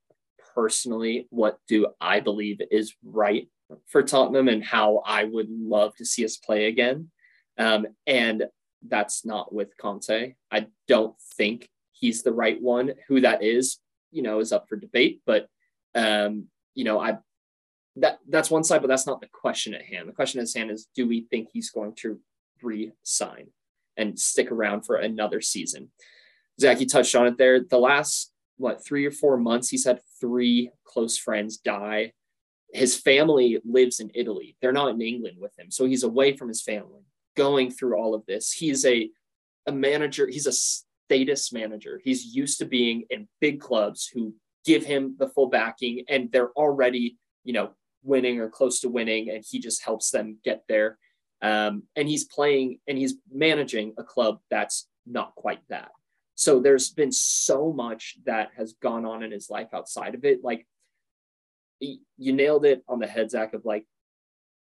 personally 0.55 1.27
what 1.31 1.59
do 1.67 1.87
I 2.01 2.21
believe 2.21 2.61
is 2.71 2.95
right 3.05 3.49
for 3.87 4.03
Tottenham 4.03 4.49
and 4.49 4.63
how 4.63 5.03
I 5.07 5.25
would 5.25 5.49
love 5.49 5.97
to 5.97 6.05
see 6.05 6.25
us 6.25 6.37
play 6.37 6.67
again. 6.67 7.11
Um, 7.59 7.87
and 8.07 8.45
that's 8.87 9.25
not 9.25 9.55
with 9.55 9.77
Conte. 9.79 10.35
I 10.51 10.67
don't 10.89 11.15
think 11.37 11.69
he's 11.93 12.23
the 12.23 12.33
right 12.33 12.61
one. 12.61 12.93
Who 13.09 13.21
that 13.21 13.43
is, 13.43 13.79
you 14.11 14.23
know, 14.23 14.41
is 14.41 14.53
up 14.53 14.69
for 14.69 14.77
debate. 14.77 15.23
But 15.25 15.49
um, 15.95 16.47
you 16.75 16.85
know, 16.85 16.99
I 16.99 17.19
that 17.97 18.19
that's 18.29 18.51
one 18.51 18.65
side, 18.65 18.81
but 18.81 18.89
that's 18.89 19.07
not 19.07 19.21
the 19.21 19.29
question 19.29 19.75
at 19.75 19.85
hand. 19.85 20.09
The 20.09 20.13
question 20.13 20.41
at 20.41 20.49
hand 20.55 20.71
is, 20.71 20.89
do 20.95 21.07
we 21.07 21.27
think 21.31 21.49
he's 21.53 21.71
going 21.71 21.95
to 21.97 22.19
re-sign 22.63 23.49
and 23.97 24.19
stick 24.19 24.51
around 24.51 24.83
for 24.83 24.97
another 24.97 25.41
season? 25.41 25.91
Zach, 26.61 26.81
you 26.81 26.87
touched 26.87 27.15
on 27.15 27.27
it 27.27 27.39
there. 27.39 27.61
The 27.61 27.79
last 27.79 28.33
what 28.57 28.85
three 28.85 29.05
or 29.05 29.11
four 29.11 29.37
months, 29.37 29.69
he's 29.69 29.85
had 29.85 30.01
three 30.21 30.71
close 30.85 31.19
friends 31.19 31.57
die. 31.57 32.13
His 32.73 32.97
family 32.97 33.61
lives 33.65 34.01
in 34.01 34.11
Italy. 34.15 34.57
They're 34.61 34.73
not 34.73 34.95
in 34.95 35.03
England 35.03 35.37
with 35.39 35.59
him, 35.59 35.71
so 35.71 35.85
he's 35.85 36.05
away 36.05 36.37
from 36.37 36.49
his 36.49 36.63
family, 36.63 37.03
going 37.37 37.71
through 37.71 37.99
all 37.99 38.15
of 38.15 38.25
this. 38.27 38.53
He's 38.53 38.87
a 38.87 39.11
a 39.67 39.73
manager. 39.73 40.27
He's 40.27 40.47
a 40.47 40.53
status 40.53 41.53
manager. 41.53 42.01
He's 42.03 42.35
used 42.35 42.59
to 42.59 42.65
being 42.65 43.05
in 43.11 43.29
big 43.41 43.61
clubs 43.61 44.11
who 44.13 44.35
give 44.65 44.85
him 44.85 45.17
the 45.19 45.29
full 45.29 45.49
backing, 45.49 46.05
and 46.09 46.31
they're 46.33 46.53
already, 46.53 47.19
you 47.45 47.53
know, 47.53 47.73
winning 48.03 48.41
or 48.41 48.49
close 48.49 48.81
to 48.81 48.89
winning, 48.89 49.31
and 49.31 49.45
he 49.49 49.59
just 49.59 49.85
helps 49.85 50.11
them 50.11 50.39
get 50.45 50.65
there. 50.69 50.99
Um, 51.41 51.85
and 51.97 52.09
he's 52.09 52.25
playing 52.25 52.79
and 52.87 52.97
he's 52.97 53.15
managing 53.33 53.95
a 53.99 54.05
club 54.05 54.39
that's 54.49 54.89
not 55.07 55.35
quite 55.35 55.61
that. 55.69 55.91
So 56.37 56.61
there's 56.61 56.91
been 56.91 57.13
so 57.13 57.73
much 57.73 58.17
that 58.25 58.51
has 58.57 58.75
gone 58.75 59.05
on 59.05 59.23
in 59.23 59.33
his 59.33 59.51
life 59.51 59.69
outside 59.73 60.15
of 60.15 60.25
it. 60.25 60.45
Like 60.45 60.67
you 61.81 62.33
nailed 62.33 62.65
it 62.65 62.83
on 62.89 63.01
the 63.01 63.09
head, 63.09 63.31
Zach, 63.31 63.55
of 63.55 63.65
like, 63.65 63.85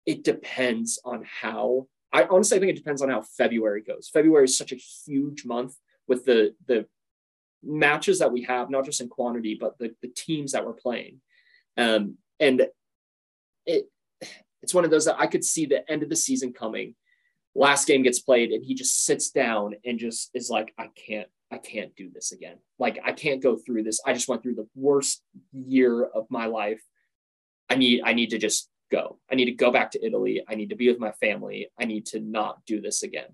it 0.06 0.22
depends 0.22 1.00
on 1.04 1.24
how 1.40 1.88
I 2.12 2.24
honestly 2.24 2.56
I 2.56 2.60
think 2.60 2.70
it 2.70 2.76
depends 2.76 3.02
on 3.02 3.10
how 3.10 3.22
February 3.22 3.82
goes. 3.82 4.08
February 4.08 4.44
is 4.44 4.56
such 4.56 4.72
a 4.72 4.76
huge 4.76 5.44
month 5.44 5.74
with 6.08 6.24
the 6.24 6.54
the 6.66 6.86
matches 7.62 8.18
that 8.20 8.32
we 8.32 8.42
have, 8.42 8.70
not 8.70 8.84
just 8.84 9.00
in 9.00 9.08
quantity, 9.08 9.56
but 9.60 9.78
the, 9.78 9.94
the 10.02 10.08
teams 10.08 10.52
that 10.52 10.64
we're 10.64 10.72
playing. 10.72 11.20
Um, 11.76 12.16
and 12.38 12.66
it 13.66 13.86
it's 14.62 14.74
one 14.74 14.84
of 14.84 14.90
those 14.90 15.06
that 15.06 15.18
I 15.18 15.26
could 15.26 15.44
see 15.44 15.66
the 15.66 15.88
end 15.90 16.02
of 16.02 16.08
the 16.08 16.16
season 16.16 16.52
coming. 16.52 16.94
Last 17.54 17.86
game 17.86 18.02
gets 18.02 18.20
played, 18.20 18.50
and 18.52 18.64
he 18.64 18.74
just 18.74 19.04
sits 19.04 19.30
down 19.30 19.74
and 19.84 19.98
just 19.98 20.30
is 20.34 20.50
like, 20.50 20.72
I 20.78 20.88
can't, 20.94 21.28
I 21.50 21.58
can't 21.58 21.94
do 21.96 22.10
this 22.12 22.32
again. 22.32 22.56
Like, 22.78 23.00
I 23.04 23.12
can't 23.12 23.42
go 23.42 23.56
through 23.56 23.82
this. 23.82 24.00
I 24.06 24.12
just 24.12 24.28
went 24.28 24.42
through 24.42 24.54
the 24.54 24.68
worst 24.74 25.22
year 25.52 26.04
of 26.04 26.26
my 26.30 26.46
life. 26.46 26.80
I 27.68 27.76
need, 27.76 28.02
I 28.04 28.12
need 28.12 28.30
to 28.30 28.38
just 28.38 28.68
go. 28.92 29.18
I 29.30 29.34
need 29.34 29.46
to 29.46 29.52
go 29.52 29.70
back 29.70 29.90
to 29.92 30.04
Italy. 30.04 30.44
I 30.48 30.54
need 30.54 30.70
to 30.70 30.76
be 30.76 30.88
with 30.88 31.00
my 31.00 31.12
family. 31.12 31.68
I 31.78 31.86
need 31.86 32.06
to 32.06 32.20
not 32.20 32.64
do 32.66 32.80
this 32.80 33.02
again. 33.02 33.30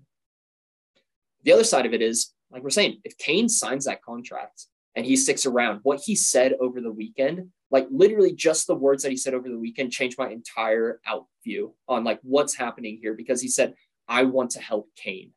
The 1.43 1.51
other 1.51 1.63
side 1.63 1.85
of 1.85 1.93
it 1.93 2.01
is, 2.01 2.33
like 2.49 2.63
we're 2.63 2.69
saying, 2.69 3.01
if 3.03 3.17
Kane 3.17 3.49
signs 3.49 3.85
that 3.85 4.01
contract 4.01 4.65
and 4.97 5.05
he 5.05 5.15
sticks 5.15 5.45
around, 5.45 5.79
what 5.83 6.01
he 6.03 6.15
said 6.15 6.55
over 6.59 6.81
the 6.81 6.91
weekend 6.91 7.51
like 7.69 7.87
literally 7.91 8.33
just 8.33 8.67
the 8.67 8.75
words 8.75 9.03
that 9.03 9.11
he 9.11 9.17
said 9.17 9.33
over 9.33 9.49
the 9.49 9.57
weekend 9.59 9.91
changed 9.91 10.17
my 10.17 10.29
entire 10.29 10.99
out 11.05 11.25
view 11.43 11.73
on 11.87 12.03
like 12.03 12.19
what's 12.23 12.55
happening 12.55 12.97
here 13.01 13.13
because 13.13 13.41
he 13.41 13.47
said 13.47 13.73
i 14.07 14.23
want 14.23 14.51
to 14.51 14.59
help 14.59 14.89
kane. 14.95 15.31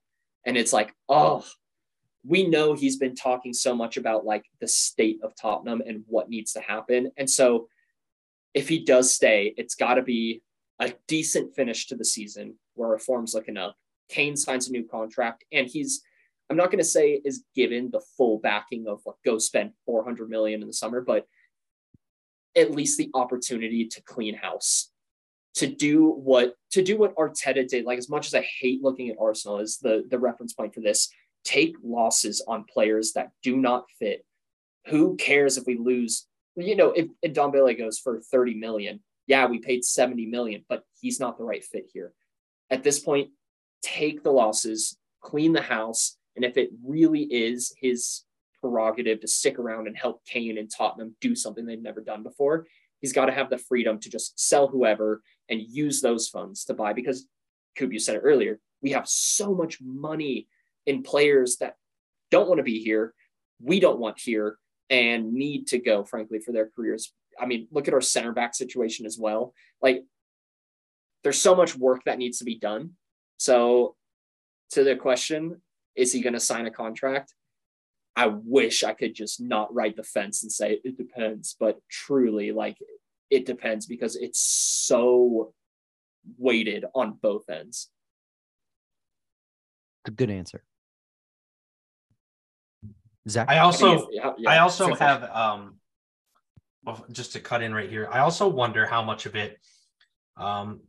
And 0.47 0.57
it's 0.57 0.73
like 0.73 0.95
oh 1.09 1.45
we 2.25 2.47
know 2.47 2.75
he's 2.75 2.97
been 2.97 3.15
talking 3.15 3.55
so 3.55 3.75
much 3.75 3.97
about 3.97 4.27
like 4.27 4.45
the 4.61 4.69
state 4.69 5.19
of 5.23 5.35
tottenham 5.35 5.83
and 5.87 6.05
what 6.07 6.29
needs 6.29 6.53
to 6.53 6.61
happen. 6.61 7.11
And 7.17 7.29
so 7.29 7.69
if 8.55 8.69
he 8.69 8.85
does 8.85 9.13
stay 9.13 9.55
it's 9.57 9.75
got 9.75 9.95
to 9.95 10.03
be 10.03 10.43
a 10.79 10.95
decent 11.09 11.55
finish 11.55 11.87
to 11.89 11.97
the 11.97 12.05
season 12.05 12.55
where 12.75 12.89
reform's 12.89 13.33
form's 13.33 13.35
looking 13.35 13.57
up. 13.57 13.77
Kane 14.09 14.37
signs 14.37 14.69
a 14.69 14.73
new 14.73 14.85
contract 14.85 15.45
and 15.53 15.67
he's 15.67 16.03
i'm 16.51 16.57
not 16.57 16.71
going 16.71 16.79
to 16.79 16.85
say 16.85 17.21
is 17.25 17.45
given 17.55 17.91
the 17.91 18.03
full 18.17 18.39
backing 18.39 18.87
of 18.87 19.01
like 19.07 19.17
go 19.25 19.39
spend 19.39 19.73
400 19.87 20.29
million 20.29 20.61
in 20.61 20.67
the 20.67 20.73
summer 20.75 21.01
but 21.01 21.27
at 22.57 22.73
least 22.73 22.99
the 22.99 23.11
opportunity 23.15 23.87
to 23.87 24.03
clean 24.03 24.35
house, 24.35 24.91
to 25.55 25.67
do 25.67 26.11
what 26.11 26.55
to 26.73 26.83
do 26.83 26.97
what 26.97 27.15
Arteta 27.17 27.67
did. 27.67 27.85
Like 27.85 27.99
as 27.99 28.09
much 28.09 28.27
as 28.27 28.35
I 28.35 28.47
hate 28.61 28.83
looking 28.83 29.11
at 29.11 29.17
Arsenal 29.21 29.59
as 29.59 29.79
the 29.79 30.05
the 30.09 30.19
reference 30.19 30.53
point 30.53 30.75
for 30.75 30.81
this, 30.81 31.11
take 31.45 31.77
losses 31.83 32.43
on 32.47 32.65
players 32.65 33.13
that 33.13 33.31
do 33.43 33.57
not 33.57 33.87
fit. 33.99 34.25
Who 34.87 35.17
cares 35.17 35.57
if 35.57 35.67
we 35.67 35.77
lose? 35.77 36.27
You 36.57 36.77
know, 36.77 36.91
if, 36.91 37.07
if 37.23 37.33
Ndombele 37.33 37.79
goes 37.79 37.99
for 37.99 38.21
30 38.21 38.55
million, 38.55 39.01
yeah, 39.27 39.47
we 39.47 39.59
paid 39.59 39.85
70 39.85 40.27
million, 40.27 40.65
but 40.69 40.83
he's 41.01 41.21
not 41.21 41.39
the 41.39 41.45
right 41.45 41.65
fit 41.65 41.87
here. 41.93 42.13
At 42.71 42.83
this 42.83 42.99
point, 42.99 43.31
take 43.83 44.23
the 44.23 44.33
losses, 44.33 44.97
clean 45.21 45.53
the 45.53 45.63
house, 45.63 46.17
and 46.41 46.51
if 46.51 46.57
it 46.57 46.71
really 46.83 47.25
is 47.25 47.75
his 47.79 48.25
prerogative 48.63 49.21
to 49.21 49.29
stick 49.29 49.59
around 49.59 49.87
and 49.87 49.97
help 49.97 50.25
Kane 50.25 50.57
and 50.57 50.71
Tottenham 50.71 51.15
do 51.21 51.35
something 51.35 51.67
they've 51.67 51.81
never 51.81 52.01
done 52.01 52.23
before. 52.23 52.67
He's 53.03 53.13
got 53.13 53.27
to 53.27 53.33
have 53.33 53.51
the 53.51 53.59
freedom 53.59 53.99
to 54.01 54.09
just 54.09 54.41
sell 54.41 54.69
whoever 54.69 55.23
and 55.51 55.61
use 55.61 56.01
those 56.01 56.29
funds 56.29 56.65
to 56.67 56.75
buy 56.75 56.95
because 56.95 57.27
Coop, 57.77 57.93
you 57.93 57.99
said 57.99 58.17
it 58.17 58.23
earlier, 58.25 58.59
we 58.83 58.91
have 58.93 59.07
so 59.07 59.55
much 59.55 59.81
money 59.83 60.49
in 60.87 61.03
players 61.03 61.57
that 61.59 61.77
don't 62.31 62.49
want 62.49 62.59
to 62.59 62.65
be 62.65 62.83
here, 62.83 63.15
we 63.63 63.81
don't 63.81 63.99
want 63.99 64.19
here, 64.19 64.57
and 64.89 65.35
need 65.35 65.67
to 65.69 65.79
go, 65.79 66.05
frankly, 66.05 66.39
for 66.39 66.53
their 66.53 66.71
careers. 66.75 67.13
I 67.39 67.45
mean, 67.45 67.69
look 67.71 67.87
at 67.87 67.95
our 67.95 68.01
center 68.01 68.33
back 68.33 68.55
situation 68.55 69.05
as 69.05 69.19
well. 69.19 69.53
Like, 69.83 70.05
there's 71.23 71.41
so 71.41 71.55
much 71.55 71.77
work 71.77 72.05
that 72.05 72.19
needs 72.19 72.39
to 72.39 72.45
be 72.45 72.59
done. 72.59 72.93
So, 73.37 73.95
to 74.71 74.85
the 74.85 74.97
question, 74.97 75.61
is 76.01 76.15
he 76.15 76.23
going 76.23 76.33
to 76.33 76.41
sign 76.41 76.67
a 76.67 76.71
contract? 76.71 77.35
I 78.17 78.27
wish 78.27 78.83
I 78.83 78.95
could 78.95 79.15
just 79.15 79.41
not 79.41 79.73
ride 79.73 79.97
the 79.97 80.03
fence 80.03 80.43
and 80.43 80.51
say 80.51 80.81
it 80.83 80.97
depends, 80.97 81.55
but 81.61 81.79
truly, 81.91 82.53
like 82.53 82.79
it 83.29 83.45
depends 83.45 83.87
because 83.87 84.17
it's 84.17 84.41
so 84.41 85.53
weighted 86.39 86.87
on 86.95 87.19
both 87.21 87.49
ends. 87.51 87.91
A 90.07 90.11
good 90.11 90.31
answer. 90.31 90.65
Zach. 93.29 93.49
I 93.51 93.59
also 93.59 94.09
yeah, 94.11 94.33
yeah, 94.39 94.51
I 94.51 94.59
also 94.59 94.95
have 94.95 95.23
um 95.25 95.77
just 97.13 97.35
to 97.35 97.41
cut 97.41 97.63
in 97.63 97.75
right 97.75 97.91
here. 97.91 98.09
I 98.11 98.21
also 98.21 98.49
wonder 98.49 98.87
how 98.87 99.03
much 99.03 99.27
of 99.27 99.37
it 99.37 99.59
um 100.39 100.81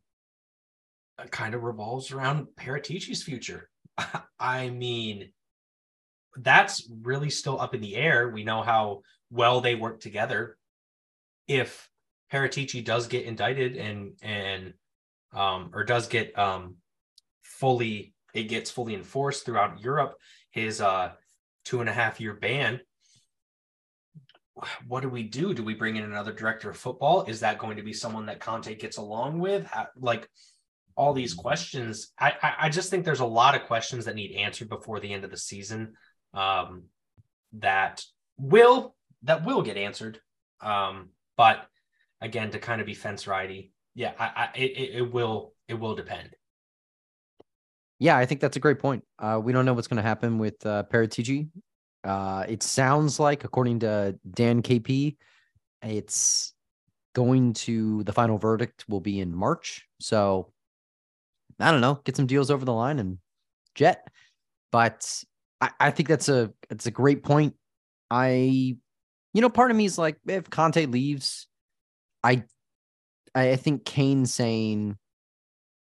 kind 1.29 1.53
of 1.53 1.63
revolves 1.63 2.11
around 2.11 2.47
Paratici's 2.55 3.21
future. 3.21 3.69
I 4.39 4.69
mean, 4.69 5.31
that's 6.37 6.89
really 7.01 7.29
still 7.29 7.59
up 7.59 7.75
in 7.75 7.81
the 7.81 7.95
air. 7.95 8.29
We 8.29 8.43
know 8.43 8.61
how 8.61 9.01
well 9.29 9.61
they 9.61 9.75
work 9.75 9.99
together. 9.99 10.57
If 11.47 11.89
Paratici 12.31 12.83
does 12.83 13.07
get 13.07 13.25
indicted 13.25 13.75
and 13.75 14.13
and 14.21 14.73
um, 15.33 15.71
or 15.73 15.83
does 15.83 16.07
get 16.07 16.37
um, 16.37 16.75
fully 17.43 18.13
it 18.33 18.43
gets 18.43 18.71
fully 18.71 18.95
enforced 18.95 19.45
throughout 19.45 19.81
Europe, 19.81 20.15
his 20.51 20.79
uh, 20.81 21.11
two 21.65 21.81
and 21.81 21.89
a 21.89 21.93
half 21.93 22.19
year 22.19 22.33
ban. 22.33 22.79
What 24.87 25.01
do 25.01 25.09
we 25.09 25.23
do? 25.23 25.53
Do 25.53 25.63
we 25.63 25.73
bring 25.73 25.95
in 25.95 26.03
another 26.03 26.31
director 26.31 26.69
of 26.69 26.77
football? 26.77 27.23
Is 27.23 27.39
that 27.39 27.57
going 27.57 27.77
to 27.77 27.83
be 27.83 27.93
someone 27.93 28.27
that 28.27 28.39
Conte 28.39 28.75
gets 28.75 28.97
along 28.97 29.39
with? 29.39 29.67
Like 29.97 30.29
all 30.95 31.13
these 31.13 31.33
questions, 31.33 32.11
I, 32.19 32.33
I, 32.41 32.53
I 32.61 32.69
just 32.69 32.89
think 32.89 33.05
there's 33.05 33.19
a 33.19 33.25
lot 33.25 33.55
of 33.55 33.63
questions 33.63 34.05
that 34.05 34.15
need 34.15 34.35
answered 34.35 34.69
before 34.69 34.99
the 34.99 35.13
end 35.13 35.23
of 35.23 35.31
the 35.31 35.37
season 35.37 35.93
um, 36.33 36.83
that 37.53 38.03
will 38.37 38.95
that 39.23 39.45
will 39.45 39.61
get 39.61 39.77
answered. 39.77 40.19
Um, 40.61 41.09
but 41.37 41.67
again, 42.21 42.51
to 42.51 42.59
kind 42.59 42.81
of 42.81 42.87
be 42.87 42.93
fence 42.93 43.27
righty, 43.27 43.71
yeah, 43.95 44.13
I, 44.19 44.25
I 44.25 44.57
it, 44.57 44.95
it 44.95 45.13
will 45.13 45.53
it 45.67 45.75
will 45.75 45.95
depend. 45.95 46.35
Yeah, 47.99 48.17
I 48.17 48.25
think 48.25 48.41
that's 48.41 48.57
a 48.57 48.59
great 48.59 48.79
point. 48.79 49.03
Uh, 49.19 49.39
we 49.43 49.53
don't 49.53 49.65
know 49.65 49.73
what's 49.73 49.87
going 49.87 50.01
to 50.01 50.07
happen 50.07 50.39
with 50.39 50.65
uh, 50.65 50.83
Paratici. 50.91 51.49
Uh, 52.03 52.45
it 52.49 52.63
sounds 52.63 53.19
like, 53.19 53.43
according 53.43 53.79
to 53.81 54.17
Dan 54.33 54.63
KP, 54.63 55.17
it's 55.83 56.53
going 57.13 57.53
to 57.53 58.03
the 58.03 58.13
final 58.13 58.37
verdict 58.37 58.85
will 58.89 59.01
be 59.01 59.19
in 59.19 59.35
March. 59.35 59.87
So 59.99 60.51
I 61.61 61.71
don't 61.71 61.81
know, 61.81 62.01
get 62.03 62.15
some 62.15 62.27
deals 62.27 62.51
over 62.51 62.65
the 62.65 62.73
line 62.73 62.99
and 62.99 63.17
jet. 63.75 64.07
But 64.71 65.23
I, 65.59 65.69
I 65.79 65.91
think 65.91 66.09
that's 66.09 66.29
a 66.29 66.51
it's 66.69 66.85
a 66.85 66.91
great 66.91 67.23
point. 67.23 67.55
I, 68.09 68.75
you 69.33 69.41
know, 69.41 69.49
part 69.49 69.71
of 69.71 69.77
me 69.77 69.85
is 69.85 69.97
like, 69.97 70.17
if 70.27 70.49
Conte 70.49 70.85
leaves, 70.85 71.47
I, 72.23 72.43
I 73.33 73.55
think 73.55 73.85
Kane 73.85 74.25
saying, 74.25 74.97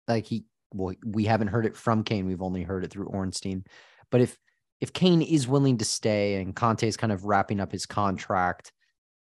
like 0.08 0.26
he, 0.26 0.44
well, 0.72 0.94
we 1.04 1.24
haven't 1.24 1.48
heard 1.48 1.66
it 1.66 1.76
from 1.76 2.02
Kane. 2.02 2.26
We've 2.26 2.42
only 2.42 2.62
heard 2.62 2.84
it 2.84 2.90
through 2.90 3.06
Ornstein. 3.06 3.64
But 4.10 4.20
if 4.20 4.36
if 4.80 4.92
Kane 4.92 5.22
is 5.22 5.48
willing 5.48 5.78
to 5.78 5.84
stay 5.84 6.40
and 6.40 6.54
Conte 6.54 6.86
is 6.86 6.96
kind 6.96 7.12
of 7.12 7.24
wrapping 7.24 7.60
up 7.60 7.72
his 7.72 7.86
contract, 7.86 8.72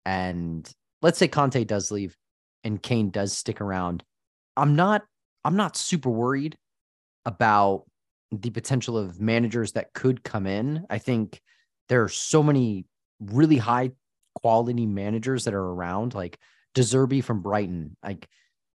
and 0.06 0.70
let's 1.02 1.18
say 1.18 1.28
Conte 1.28 1.64
does 1.64 1.92
leave 1.92 2.16
and 2.64 2.82
Kane 2.82 3.10
does 3.10 3.38
stick 3.38 3.62
around, 3.62 4.04
I'm 4.58 4.76
not 4.76 5.04
I'm 5.46 5.56
not 5.56 5.78
super 5.78 6.10
worried 6.10 6.58
about 7.26 7.84
the 8.32 8.50
potential 8.50 8.98
of 8.98 9.22
managers 9.22 9.74
that 9.74 9.94
could 9.94 10.24
come 10.24 10.48
in. 10.48 10.86
I 10.90 10.98
think 10.98 11.40
there 11.88 12.04
are 12.04 12.10
so 12.10 12.44
many 12.44 12.86
really 13.20 13.58
high 13.58 13.92
quality 14.34 14.86
managers 14.86 15.46
that 15.46 15.54
are 15.54 15.64
around, 15.64 16.14
like 16.16 16.40
De 16.74 16.82
Zerbi 16.82 17.24
from 17.24 17.42
Brighton. 17.42 17.96
Like 18.04 18.28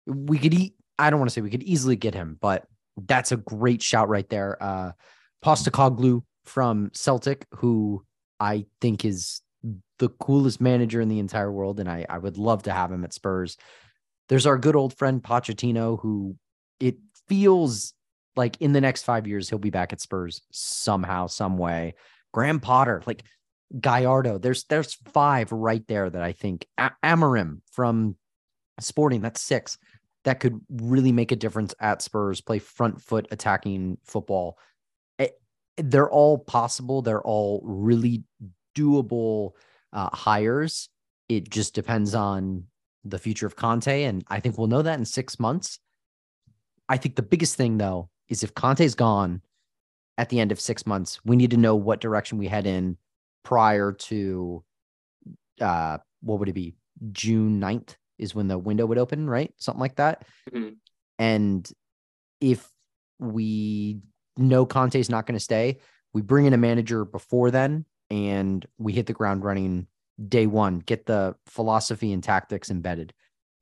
we 0.07 0.39
could 0.39 0.53
eat, 0.53 0.75
I 0.99 1.09
don't 1.09 1.21
want 1.21 1.31
to 1.31 1.35
say 1.35 1.41
we 1.41 1.51
could 1.51 1.63
easily 1.63 1.97
get 1.97 2.15
him, 2.15 2.37
but 2.41 2.67
that's 2.97 3.33
a 3.33 3.37
great 3.37 3.81
shout 3.81 4.09
right 4.09 4.29
there. 4.29 4.61
Uh 4.61 4.93
Postecoglou 5.45 6.23
from 6.45 6.91
Celtic, 6.93 7.47
who 7.57 8.05
I 8.41 8.67
think 8.81 9.05
is 9.05 9.41
the 9.99 10.09
coolest 10.09 10.61
manager 10.61 11.01
in 11.01 11.09
the 11.09 11.19
entire 11.21 11.53
world, 11.53 11.79
and 11.79 11.89
I, 11.89 12.05
I 12.09 12.19
would 12.19 12.37
love 12.37 12.65
to 12.65 12.73
have 12.73 12.91
him 12.91 13.05
at 13.05 13.13
Spurs. 13.13 13.57
There's 14.29 14.47
our 14.47 14.59
good 14.59 14.75
old 14.75 14.97
friend 14.97 15.23
Pochettino, 15.23 16.01
who 16.01 16.37
it 16.81 16.97
feels 17.28 17.94
like 18.36 18.61
in 18.61 18.73
the 18.73 18.81
next 18.81 19.03
five 19.05 19.27
years 19.27 19.48
he'll 19.48 19.59
be 19.59 19.70
back 19.70 19.93
at 19.93 20.01
Spurs 20.01 20.43
somehow, 20.51 21.27
some 21.27 21.57
way. 21.57 21.94
Graham 22.32 22.61
Potter, 22.61 23.03
like 23.07 23.24
Gallardo, 23.81 24.39
there's 24.39 24.65
there's 24.65 24.94
five 25.12 25.51
right 25.53 25.86
there 25.89 26.09
that 26.11 26.23
I 26.23 26.32
think 26.32 26.66
A- 26.78 26.93
Amorim 27.05 27.61
from 27.73 28.16
Sporting, 28.78 29.23
that's 29.23 29.40
six 29.40 29.78
that 30.27 30.40
could 30.40 30.61
really 30.69 31.12
make 31.12 31.31
a 31.31 31.36
difference 31.36 31.73
at 31.78 32.03
Spurs. 32.03 32.40
Play 32.40 32.59
front 32.59 33.01
foot 33.01 33.28
attacking 33.31 33.97
football. 34.03 34.59
It, 35.20 35.40
they're 35.77 36.11
all 36.11 36.36
possible. 36.36 37.01
They're 37.01 37.23
all 37.23 37.62
really 37.65 38.24
doable 38.77 39.53
uh, 39.93 40.11
hires. 40.12 40.89
It 41.28 41.48
just 41.48 41.74
depends 41.74 42.12
on 42.12 42.65
the 43.05 43.20
future 43.20 43.47
of 43.47 43.55
Conte, 43.55 44.03
and 44.03 44.24
I 44.27 44.40
think 44.40 44.59
we'll 44.59 44.66
know 44.66 44.82
that 44.82 44.98
in 44.98 45.05
six 45.05 45.39
months. 45.39 45.78
I 46.89 46.97
think 46.97 47.17
the 47.17 47.23
biggest 47.23 47.57
thing 47.57 47.79
though 47.79 48.11
is 48.29 48.43
if 48.43 48.55
Conte's 48.55 48.95
gone 48.95 49.43
at 50.19 50.29
the 50.29 50.41
end 50.41 50.53
of 50.53 50.61
six 50.61 50.87
months, 50.87 51.21
we 51.25 51.37
need 51.37 51.51
to 51.51 51.57
know 51.57 51.77
what 51.77 52.01
direction 52.01 52.39
we 52.39 52.49
head 52.49 52.67
in 52.67 52.97
prior 53.45 53.93
to 53.93 54.65
uh 55.61 55.99
what 56.23 56.39
would 56.39 56.49
it 56.49 56.55
be? 56.55 56.75
June 57.13 57.61
9th 57.61 57.97
is 58.19 58.35
when 58.35 58.49
the 58.49 58.59
window 58.59 58.87
would 58.87 58.99
open, 58.99 59.29
right? 59.29 59.53
Something 59.59 59.81
like 59.81 59.97
that. 59.97 60.27
Mhm. 60.51 60.77
And 61.19 61.71
if 62.41 62.69
we 63.19 64.01
know 64.37 64.67
Conte's 64.67 65.11
not 65.11 65.27
going 65.27 65.37
to 65.37 65.41
stay, 65.45 65.79
we 66.13 66.23
bring 66.23 66.47
in 66.47 66.53
a 66.53 66.59
manager 66.59 67.05
before 67.05 67.51
then 67.51 67.85
and 68.11 68.65
we 68.79 68.93
hit 68.93 69.07
the 69.07 69.13
ground 69.13 69.45
running 69.45 69.87
day 70.29 70.47
one, 70.47 70.79
get 70.81 71.07
the 71.07 71.37
philosophy 71.47 72.13
and 72.13 72.23
tactics 72.23 72.71
embedded. 72.71 73.13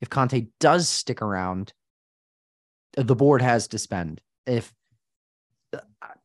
If 0.00 0.10
Conte 0.10 0.46
does 0.60 0.88
stick 0.88 1.22
around, 1.22 1.72
the 2.96 3.16
board 3.16 3.42
has 3.42 3.68
to 3.68 3.78
spend. 3.78 4.20
If 4.46 4.72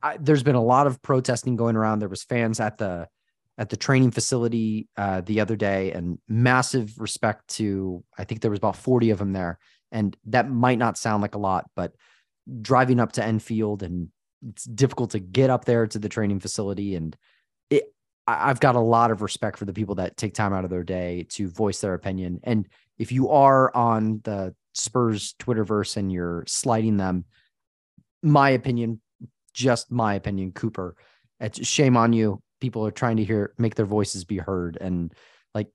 I, 0.02 0.18
there's 0.18 0.44
been 0.44 0.56
a 0.56 0.64
lot 0.64 0.88
of 0.88 1.02
protesting 1.02 1.56
going 1.56 1.76
around, 1.76 2.00
there 2.00 2.10
was 2.10 2.24
fans 2.24 2.60
at 2.60 2.78
the 2.78 3.08
at 3.58 3.70
the 3.70 3.78
training 3.78 4.12
facility 4.12 4.88
uh, 4.96 5.22
the 5.22 5.42
other 5.42 5.56
day, 5.56 5.92
and 5.92 6.20
massive 6.28 7.00
respect 7.00 7.48
to. 7.50 8.04
I 8.18 8.24
think 8.24 8.42
there 8.42 8.52
was 8.52 8.60
about 8.60 8.78
40 8.78 9.10
of 9.10 9.20
them 9.20 9.34
there, 9.34 9.60
and 9.92 10.16
that 10.26 10.50
might 10.50 10.78
not 10.78 10.98
sound 10.98 11.22
like 11.22 11.36
a 11.36 11.40
lot, 11.40 11.70
but 11.76 11.94
driving 12.62 13.00
up 13.00 13.12
to 13.14 13.24
Enfield 13.24 13.84
and 13.84 14.10
it's 14.48 14.64
difficult 14.64 15.12
to 15.12 15.20
get 15.20 15.50
up 15.50 15.66
there 15.66 15.86
to 15.86 16.00
the 16.00 16.10
training 16.10 16.40
facility, 16.40 16.96
and 16.96 17.16
it. 17.70 17.94
I've 18.28 18.60
got 18.60 18.76
a 18.76 18.80
lot 18.80 19.10
of 19.10 19.24
respect 19.24 19.58
for 19.58 19.66
the 19.66 19.74
people 19.74 19.96
that 19.96 20.16
take 20.16 20.36
time 20.36 20.54
out 20.54 20.64
of 20.64 20.70
their 20.70 20.84
day 20.84 21.26
to 21.30 21.50
voice 21.50 21.82
their 21.82 21.96
opinion, 21.96 22.40
and 22.44 22.68
if 23.00 23.12
you 23.12 23.30
are 23.30 23.76
on 23.76 24.22
the 24.24 24.54
Spurs 24.74 25.36
Twitterverse 25.40 25.98
and 25.98 26.12
you're 26.12 26.44
sliding 26.48 26.98
them, 26.98 27.26
my 28.22 28.50
opinion, 28.52 29.02
just 29.54 29.92
my 29.92 30.14
opinion, 30.14 30.52
Cooper, 30.52 30.96
it's 31.40 31.66
shame 31.68 31.98
on 31.98 32.14
you. 32.14 32.42
People 32.62 32.86
are 32.86 32.92
trying 32.92 33.18
to 33.18 33.24
hear 33.24 33.54
make 33.58 33.76
their 33.76 33.86
voices 33.86 34.26
be 34.26 34.38
heard. 34.38 34.78
And 34.80 35.14
like 35.56 35.68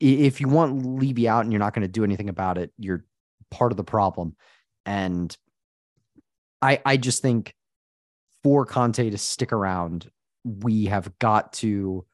if 0.00 0.40
you 0.40 0.48
want 0.48 0.86
Levy 0.86 1.28
out 1.28 1.44
and 1.44 1.52
you're 1.52 1.58
not 1.58 1.74
going 1.74 1.86
to 1.86 1.92
do 1.92 2.04
anything 2.04 2.28
about 2.28 2.58
it, 2.58 2.72
you're 2.78 3.04
part 3.50 3.72
of 3.72 3.76
the 3.76 3.84
problem. 3.84 4.36
And 4.86 5.36
I 6.60 6.80
I 6.84 6.96
just 6.96 7.22
think 7.22 7.54
for 8.42 8.64
Conte 8.66 9.10
to 9.10 9.18
stick 9.18 9.52
around, 9.52 10.10
we 10.44 10.86
have 10.86 11.16
got 11.18 11.52
to 11.54 12.04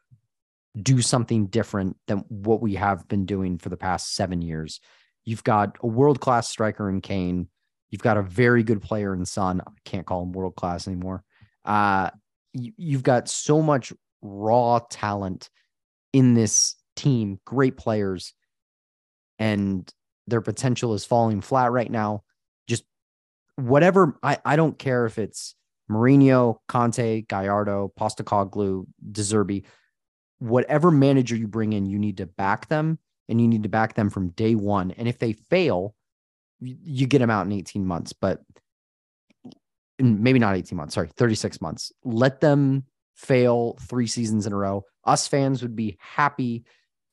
do 0.81 1.01
something 1.02 1.47
different 1.47 1.97
than 2.06 2.19
what 2.28 2.60
we 2.60 2.74
have 2.74 3.09
been 3.09 3.27
doing 3.27 3.59
for 3.59 3.69
the 3.69 3.77
past 3.77 4.15
seven 4.15 4.43
years. 4.43 4.81
You've 5.28 5.44
got 5.44 5.76
a 5.82 5.86
world 5.86 6.20
class 6.20 6.48
striker 6.48 6.88
in 6.88 7.02
Kane. 7.02 7.48
You've 7.90 8.00
got 8.00 8.16
a 8.16 8.22
very 8.22 8.62
good 8.62 8.80
player 8.80 9.12
in 9.12 9.26
Son. 9.26 9.60
I 9.60 9.70
can't 9.84 10.06
call 10.06 10.22
him 10.22 10.32
world 10.32 10.56
class 10.56 10.88
anymore. 10.88 11.22
Uh, 11.66 12.09
you, 12.55 12.72
you've 12.78 13.02
got 13.02 13.28
so 13.28 13.60
much 13.60 13.92
raw 14.22 14.78
talent 14.90 15.50
in 16.14 16.32
this 16.32 16.76
team, 16.96 17.40
great 17.44 17.76
players, 17.76 18.32
and 19.38 19.92
their 20.26 20.40
potential 20.40 20.94
is 20.94 21.05
falling 21.05 21.42
flat 21.42 21.72
right 21.72 21.90
now. 21.90 22.22
Just 22.66 22.84
whatever, 23.56 24.18
I, 24.22 24.38
I 24.46 24.56
don't 24.56 24.78
care 24.78 25.05
if 25.05 25.18
it's 25.18 25.55
Mourinho, 25.90 26.56
Conte, 26.68 27.20
Gallardo, 27.28 27.92
Postecoglou, 28.00 28.86
De 29.12 29.20
Zerbi, 29.20 29.64
whatever 30.38 30.90
manager 30.90 31.36
you 31.36 31.48
bring 31.48 31.74
in, 31.74 31.84
you 31.84 31.98
need 31.98 32.16
to 32.16 32.24
back 32.24 32.68
them 32.68 32.98
and 33.28 33.40
you 33.40 33.48
need 33.48 33.62
to 33.62 33.68
back 33.68 33.94
them 33.94 34.10
from 34.10 34.30
day 34.30 34.55
one. 34.55 34.92
And 34.92 35.09
if 35.09 35.18
they 35.18 35.32
fail, 35.32 35.94
you, 36.60 36.76
you 36.82 37.06
get 37.06 37.18
them 37.18 37.30
out 37.30 37.46
in 37.46 37.52
18 37.52 37.84
months, 37.86 38.12
but 38.12 38.42
maybe 39.98 40.38
not 40.38 40.56
18 40.56 40.76
months, 40.76 40.94
sorry, 40.94 41.10
36 41.16 41.60
months. 41.60 41.92
Let 42.05 42.40
them 42.40 42.84
fail 43.14 43.76
three 43.82 44.06
seasons 44.06 44.46
in 44.46 44.52
a 44.52 44.56
row. 44.56 44.84
Us 45.05 45.26
fans 45.26 45.62
would 45.62 45.76
be 45.76 45.96
happy 46.00 46.64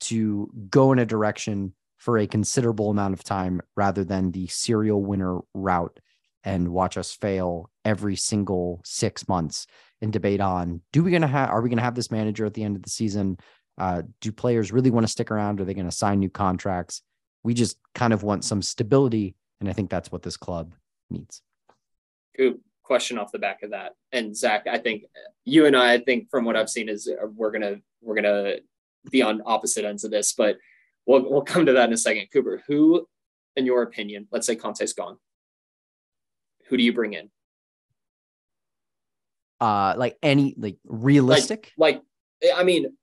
to 0.02 0.52
go 0.70 0.92
in 0.92 1.00
a 1.00 1.06
direction 1.06 1.74
for 1.98 2.18
a 2.18 2.28
considerable 2.28 2.92
amount 2.92 3.14
of 3.14 3.24
time 3.24 3.62
rather 3.76 4.04
than 4.04 4.32
the 4.32 4.48
serial 4.48 5.04
winner 5.04 5.40
route 5.54 6.00
and 6.44 6.70
watch 6.70 6.98
us 6.98 7.12
fail 7.14 7.72
every 7.84 8.16
single 8.16 8.82
six 8.86 9.28
months 9.28 9.66
and 10.02 10.14
debate 10.14 10.42
on 10.42 10.82
do 10.92 11.04
we 11.04 11.12
gonna 11.12 11.26
have 11.26 11.50
are 11.50 11.62
we 11.62 11.70
gonna 11.70 11.82
have 11.82 11.96
this 11.96 12.12
manager 12.12 12.46
at 12.46 12.54
the 12.54 12.64
end 12.64 12.76
of 12.76 12.84
the 12.84 12.90
season? 12.90 13.38
Uh, 13.78 14.04
do 14.22 14.32
players 14.32 14.72
really 14.72 14.90
want 14.90 15.06
to 15.06 15.12
stick 15.12 15.32
around? 15.32 15.60
Are 15.60 15.66
they 15.66 15.74
going 15.74 15.90
to 15.90 15.92
sign 15.92 16.20
new 16.20 16.30
contracts? 16.30 17.02
We 17.44 17.54
just 17.54 17.78
kind 17.94 18.14
of 18.14 18.24
want 18.24 18.44
some 18.44 18.62
stability, 18.62 19.36
and 19.60 19.70
I 19.70 19.74
think 19.74 19.90
that's 19.90 20.12
what 20.12 20.24
this 20.24 20.38
club 20.38 20.74
needs. 21.10 21.42
Good 22.38 22.60
question 22.84 23.18
off 23.18 23.32
the 23.32 23.40
back 23.40 23.64
of 23.64 23.72
that. 23.72 23.94
And 24.12 24.36
Zach, 24.36 24.68
I 24.68 24.78
think 24.78 25.04
you 25.44 25.66
and 25.66 25.76
I, 25.76 25.94
I 25.94 26.00
think 26.00 26.30
from 26.30 26.46
what 26.46 26.56
I've 26.56 26.70
seen 26.70 26.90
is 26.90 27.08
uh, 27.08 27.28
we're 27.36 27.52
gonna 27.52 27.78
we're 28.02 28.16
gonna 28.16 28.56
be 29.12 29.22
on 29.22 29.42
opposite 29.46 29.86
ends 29.86 30.04
of 30.04 30.12
this, 30.12 30.34
but 30.34 30.58
we'll 31.06 31.30
we'll 31.30 31.42
come 31.42 31.66
to 31.66 31.74
that 31.74 31.90
in 31.90 31.94
a 31.94 31.98
second. 31.98 32.28
Cooper, 32.32 32.64
who, 32.68 33.08
in 33.56 33.66
your 33.66 33.84
opinion, 33.84 34.28
let's 34.32 34.48
say 34.48 34.56
Conte's 34.56 34.94
gone, 34.94 35.18
who 36.68 36.78
do 36.78 36.84
you 36.84 36.94
bring 36.94 37.14
in? 37.14 37.30
Uh, 39.60 39.96
like 39.98 40.18
any 40.22 40.54
like 40.58 40.78
realistic. 40.86 41.72
Like, 41.78 42.02
I 42.56 42.64
mean, 42.64 42.96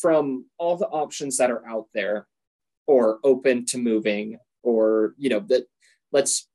from 0.00 0.46
all 0.58 0.76
the 0.76 0.88
options 0.88 1.36
that 1.38 1.50
are 1.50 1.66
out 1.66 1.86
there, 1.94 2.26
or 2.86 3.18
open 3.24 3.64
to 3.66 3.78
moving, 3.78 4.38
or 4.62 5.14
you 5.18 5.28
know 5.28 5.40
that 5.40 5.66
let's 6.12 6.48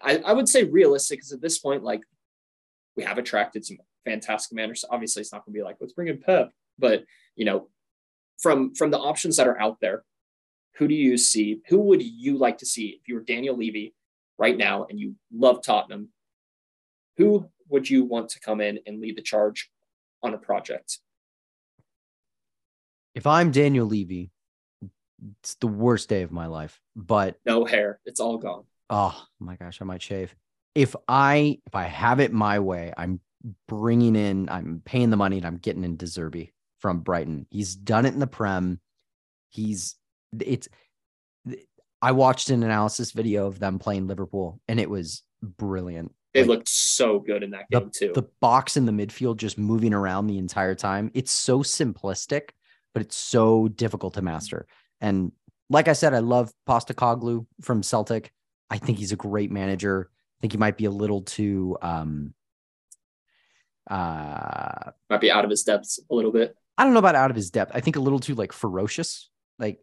I, 0.00 0.18
I 0.18 0.32
would 0.32 0.48
say 0.48 0.64
realistic 0.64 1.18
because 1.18 1.32
at 1.32 1.40
this 1.40 1.58
point, 1.58 1.82
like 1.82 2.02
we 2.96 3.02
have 3.02 3.18
attracted 3.18 3.64
some 3.64 3.78
fantastic 4.04 4.54
managers. 4.54 4.84
Obviously, 4.88 5.20
it's 5.20 5.32
not 5.32 5.44
going 5.44 5.54
to 5.54 5.58
be 5.58 5.64
like 5.64 5.76
let's 5.80 5.92
bring 5.92 6.08
in 6.08 6.18
Pep, 6.18 6.50
but 6.78 7.04
you 7.36 7.44
know, 7.44 7.68
from 8.40 8.74
from 8.74 8.90
the 8.90 8.98
options 8.98 9.36
that 9.36 9.48
are 9.48 9.60
out 9.60 9.78
there, 9.80 10.04
who 10.76 10.88
do 10.88 10.94
you 10.94 11.16
see? 11.16 11.60
Who 11.68 11.80
would 11.82 12.02
you 12.02 12.38
like 12.38 12.58
to 12.58 12.66
see 12.66 12.98
if 13.00 13.08
you 13.08 13.14
were 13.14 13.20
Daniel 13.20 13.56
Levy 13.56 13.94
right 14.38 14.56
now 14.56 14.86
and 14.88 14.98
you 14.98 15.14
love 15.32 15.62
Tottenham? 15.62 16.08
Who 17.18 17.48
would 17.68 17.88
you 17.88 18.04
want 18.04 18.30
to 18.30 18.40
come 18.40 18.60
in 18.60 18.78
and 18.86 19.00
lead 19.00 19.16
the 19.16 19.22
charge 19.22 19.70
on 20.22 20.34
a 20.34 20.38
project? 20.38 20.98
If 23.14 23.26
I'm 23.26 23.50
Daniel 23.50 23.86
Levy, 23.86 24.30
it's 25.40 25.54
the 25.56 25.66
worst 25.68 26.08
day 26.08 26.22
of 26.22 26.32
my 26.32 26.46
life. 26.46 26.80
But 26.96 27.36
No 27.46 27.64
hair, 27.64 28.00
it's 28.04 28.20
all 28.20 28.38
gone. 28.38 28.64
oh 28.90 29.20
my 29.38 29.56
gosh, 29.56 29.80
I 29.80 29.84
might 29.84 30.02
shave. 30.02 30.34
If 30.74 30.96
I 31.08 31.58
if 31.66 31.74
I 31.74 31.84
have 31.84 32.20
it 32.20 32.32
my 32.32 32.58
way, 32.58 32.92
I'm 32.96 33.20
bringing 33.68 34.16
in, 34.16 34.48
I'm 34.48 34.82
paying 34.84 35.10
the 35.10 35.16
money 35.16 35.36
and 35.36 35.46
I'm 35.46 35.58
getting 35.58 35.84
in 35.84 35.96
De 35.96 36.06
Zerbi 36.06 36.52
from 36.80 37.00
Brighton. 37.00 37.46
He's 37.50 37.74
done 37.74 38.06
it 38.06 38.14
in 38.14 38.20
the 38.20 38.26
Prem. 38.26 38.80
He's 39.50 39.96
it's. 40.40 40.68
I 42.00 42.12
watched 42.12 42.50
an 42.50 42.62
analysis 42.64 43.12
video 43.12 43.46
of 43.46 43.60
them 43.60 43.78
playing 43.78 44.08
Liverpool, 44.08 44.60
and 44.66 44.80
it 44.80 44.90
was 44.90 45.22
brilliant. 45.42 46.12
They 46.34 46.40
Like, 46.40 46.48
looked 46.48 46.68
so 46.68 47.20
good 47.20 47.42
in 47.44 47.50
that 47.50 47.66
the, 47.70 47.80
game 47.80 47.90
too. 47.94 48.12
the 48.14 48.28
box 48.40 48.76
in 48.76 48.86
the 48.86 48.92
midfield 48.92 49.36
just 49.36 49.56
moving 49.58 49.94
around 49.94 50.26
the 50.26 50.38
entire 50.38 50.74
time. 50.74 51.10
It's 51.14 51.30
so 51.30 51.60
simplistic, 51.60 52.50
but 52.92 53.02
it's 53.02 53.16
so 53.16 53.68
difficult 53.68 54.14
to 54.14 54.22
master. 54.22 54.66
And 55.00 55.32
like 55.70 55.88
I 55.88 55.94
said, 55.94 56.14
I 56.14 56.18
love 56.18 56.52
Postecoglou 56.68 57.46
from 57.62 57.82
Celtic. 57.82 58.32
I 58.70 58.78
think 58.78 58.98
he's 58.98 59.12
a 59.12 59.16
great 59.16 59.50
manager. 59.50 60.10
I 60.10 60.38
think 60.40 60.52
he 60.52 60.58
might 60.58 60.76
be 60.76 60.86
a 60.86 60.90
little 60.90 61.22
too 61.22 61.76
um 61.82 62.34
uh 63.90 64.90
Might 65.10 65.20
be 65.20 65.30
out 65.30 65.44
of 65.44 65.50
his 65.50 65.62
depths 65.62 65.98
a 66.10 66.14
little 66.14 66.32
bit. 66.32 66.56
I 66.78 66.84
don't 66.84 66.92
know 66.92 66.98
about 66.98 67.14
out 67.14 67.30
of 67.30 67.36
his 67.36 67.50
depth. 67.50 67.72
I 67.74 67.80
think 67.80 67.96
a 67.96 68.00
little 68.00 68.20
too 68.20 68.34
like 68.34 68.52
ferocious, 68.52 69.30
like 69.58 69.78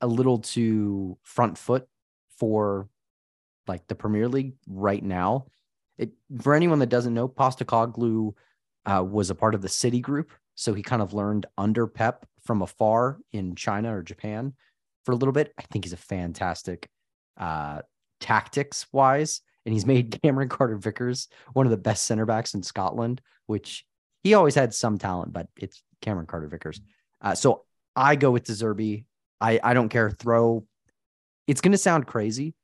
a 0.00 0.06
little 0.06 0.38
too 0.38 1.18
front 1.22 1.58
foot 1.58 1.86
for 2.38 2.88
like 3.66 3.86
the 3.86 3.94
Premier 3.94 4.28
League 4.28 4.54
right 4.66 5.02
now. 5.02 5.46
It 5.98 6.12
for 6.40 6.54
anyone 6.54 6.78
that 6.78 6.88
doesn't 6.88 7.14
know, 7.14 7.28
Postecoglou 7.28 8.34
uh, 8.86 9.04
was 9.04 9.30
a 9.30 9.34
part 9.34 9.54
of 9.54 9.62
the 9.62 9.68
City 9.68 10.00
Group, 10.00 10.30
so 10.60 10.74
he 10.74 10.82
kind 10.82 11.00
of 11.00 11.14
learned 11.14 11.46
under 11.56 11.86
Pep 11.86 12.26
from 12.44 12.60
afar 12.60 13.18
in 13.32 13.54
China 13.54 13.96
or 13.96 14.02
Japan 14.02 14.52
for 15.06 15.12
a 15.12 15.16
little 15.16 15.32
bit. 15.32 15.54
I 15.58 15.62
think 15.62 15.86
he's 15.86 15.94
a 15.94 15.96
fantastic 15.96 16.86
uh, 17.38 17.80
tactics 18.20 18.86
wise, 18.92 19.40
and 19.64 19.72
he's 19.72 19.86
made 19.86 20.20
Cameron 20.22 20.50
Carter 20.50 20.76
Vickers 20.76 21.28
one 21.54 21.64
of 21.64 21.70
the 21.70 21.78
best 21.78 22.04
center 22.04 22.26
backs 22.26 22.52
in 22.52 22.62
Scotland, 22.62 23.22
which 23.46 23.86
he 24.22 24.34
always 24.34 24.54
had 24.54 24.74
some 24.74 24.98
talent, 24.98 25.32
but 25.32 25.48
it's 25.56 25.82
Cameron 26.02 26.26
Carter 26.26 26.48
Vickers. 26.48 26.78
Uh, 27.22 27.34
so 27.34 27.64
I 27.96 28.16
go 28.16 28.30
with 28.30 28.44
De 28.44 28.52
Zerbi. 28.52 29.06
I 29.40 29.60
I 29.64 29.72
don't 29.72 29.88
care. 29.88 30.10
Throw. 30.10 30.66
It's 31.46 31.62
going 31.62 31.72
to 31.72 31.78
sound 31.78 32.06
crazy, 32.06 32.54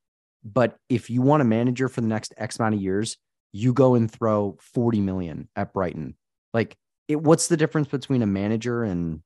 but 0.44 0.76
if 0.90 1.08
you 1.08 1.22
want 1.22 1.40
a 1.40 1.46
manager 1.46 1.88
for 1.88 2.02
the 2.02 2.08
next 2.08 2.34
X 2.36 2.58
amount 2.58 2.74
of 2.74 2.82
years, 2.82 3.16
you 3.52 3.72
go 3.72 3.94
and 3.94 4.10
throw 4.10 4.58
40 4.60 5.00
million 5.00 5.48
at 5.56 5.72
Brighton. 5.72 6.14
Like, 6.52 6.76
it, 7.08 7.20
what's 7.20 7.48
the 7.48 7.56
difference 7.56 7.88
between 7.88 8.22
a 8.22 8.26
manager 8.26 8.84
and 8.84 9.20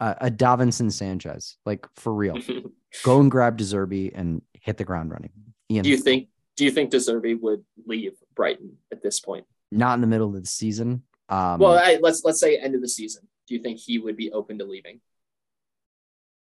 uh, 0.00 0.14
a 0.20 0.30
Davinson 0.30 0.92
Sanchez? 0.92 1.56
Like, 1.64 1.86
for 1.96 2.12
real, 2.12 2.38
go 3.02 3.20
and 3.20 3.30
grab 3.30 3.56
De 3.56 3.64
Zerbi 3.64 4.10
and 4.14 4.42
hit 4.54 4.76
the 4.76 4.84
ground 4.84 5.10
running. 5.10 5.30
Ian, 5.70 5.84
you 5.84 5.96
think 5.96 6.28
do 6.56 6.64
you 6.64 6.70
think 6.70 6.90
De 6.90 6.98
Zerbi 6.98 7.40
would 7.40 7.64
leave 7.86 8.12
Brighton 8.34 8.76
at 8.92 9.02
this 9.02 9.20
point? 9.20 9.46
not 9.74 9.94
in 9.94 10.00
the 10.00 10.06
middle 10.06 10.34
of 10.34 10.40
the 10.40 10.48
season? 10.48 11.02
Um, 11.28 11.58
well, 11.58 11.78
I, 11.78 11.98
let's 12.00 12.24
let's 12.24 12.40
say 12.40 12.56
end 12.56 12.74
of 12.74 12.80
the 12.80 12.88
season. 12.88 13.26
Do 13.46 13.54
you 13.54 13.60
think 13.60 13.78
he 13.78 13.98
would 13.98 14.16
be 14.16 14.30
open 14.30 14.58
to 14.58 14.64
leaving? 14.64 15.00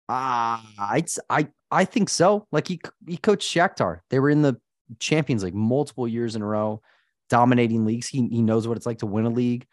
Ah, 0.09 0.65
I 0.77 1.05
I 1.29 1.47
I 1.69 1.85
think 1.85 2.09
so. 2.09 2.47
Like 2.51 2.67
he 2.67 2.79
he 3.07 3.17
coached 3.17 3.53
Shakhtar. 3.53 3.99
They 4.09 4.19
were 4.19 4.29
in 4.29 4.41
the 4.41 4.59
Champions 4.99 5.43
League 5.43 5.55
multiple 5.55 6.07
years 6.07 6.35
in 6.35 6.41
a 6.41 6.45
row, 6.45 6.81
dominating 7.29 7.85
leagues. 7.85 8.07
He 8.07 8.27
he 8.27 8.41
knows 8.41 8.67
what 8.67 8.77
it's 8.77 8.85
like 8.85 8.99
to 8.99 9.05
win 9.05 9.25
a 9.25 9.29
league. 9.29 9.65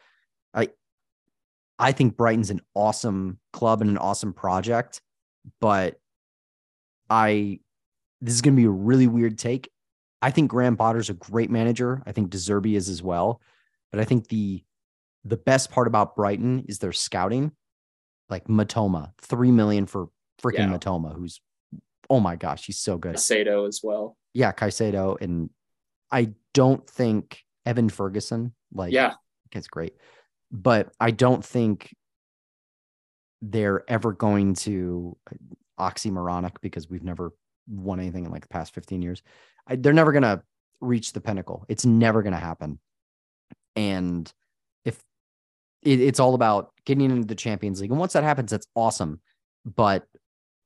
I 1.79 1.93
think 1.93 2.17
Brighton's 2.17 2.51
an 2.51 2.61
awesome 2.75 3.39
club 3.53 3.81
and 3.81 3.91
an 3.91 3.99
awesome 3.99 4.33
project, 4.33 5.01
but 5.61 6.01
I 7.09 7.61
this 8.21 8.35
is 8.35 8.43
going 8.43 8.55
to 8.55 8.61
be 8.61 8.67
a 8.67 8.71
really 8.71 9.07
weird 9.07 9.39
take. 9.39 9.71
I 10.21 10.31
think 10.33 10.51
Graham 10.51 10.77
Potter's 10.77 11.11
a 11.11 11.15
great 11.15 11.51
manager. 11.51 12.03
I 12.05 12.13
think 12.13 12.31
De 12.31 12.37
Zerbi 12.37 12.75
is 12.75 12.89
as 12.89 13.03
well, 13.03 13.41
but 13.93 14.01
I 14.01 14.05
think 14.05 14.29
the 14.29 14.65
the 15.25 15.37
best 15.37 15.71
part 15.71 15.87
about 15.87 16.17
Brighton 16.17 16.65
is 16.69 16.79
their 16.79 16.93
scouting. 16.93 17.53
Like 18.29 18.47
Mitoma, 18.47 19.13
three 19.21 19.51
million 19.51 19.87
for 19.87 20.09
freaking 20.43 20.71
Yeah. 20.71 20.77
Mitoma, 20.77 21.15
who's 21.15 21.41
oh 22.11 22.21
my 22.21 22.37
gosh, 22.37 22.67
he's 22.67 22.79
so 22.79 22.99
good. 22.99 23.19
Sato 23.19 23.67
as 23.67 23.81
well. 23.83 24.17
Yeah, 24.35 24.53
Caicedo, 24.53 25.21
and 25.21 25.51
I 26.11 26.33
don't 26.55 26.89
think 26.89 27.43
Evan 27.65 27.89
Ferguson, 27.89 28.55
like 28.73 28.93
yeah, 28.93 29.15
it's 29.53 29.69
great, 29.69 29.95
but 30.51 30.93
I 30.99 31.11
don't 31.11 31.45
think 31.45 31.95
they're 33.43 33.89
ever 33.89 34.12
going 34.12 34.55
to 34.55 35.16
uh, 35.31 35.37
oxymoronic 35.83 36.57
because 36.61 36.89
we've 36.89 37.05
never 37.05 37.33
won 37.69 38.01
anything 38.01 38.25
in 38.25 38.31
like 38.31 38.43
the 38.43 38.49
past 38.49 38.75
15 38.75 39.03
years. 39.03 39.23
I, 39.66 39.77
they're 39.77 39.93
never 39.93 40.12
going 40.12 40.23
to 40.23 40.43
reach 40.81 41.12
the 41.12 41.20
pinnacle. 41.20 41.65
It's 41.69 41.87
never 41.87 42.23
going 42.23 42.33
to 42.33 42.39
happen. 42.39 42.79
And 43.77 44.33
if 44.85 45.01
it, 45.83 46.01
it's 46.01 46.20
all 46.20 46.35
about 46.35 46.73
getting 46.85 47.11
into 47.11 47.27
the 47.27 47.35
Champions 47.35 47.81
League, 47.81 47.91
and 47.91 48.01
once 48.01 48.15
that 48.15 48.25
happens, 48.25 48.51
that's 48.51 48.66
awesome. 48.75 49.20
But 49.65 50.05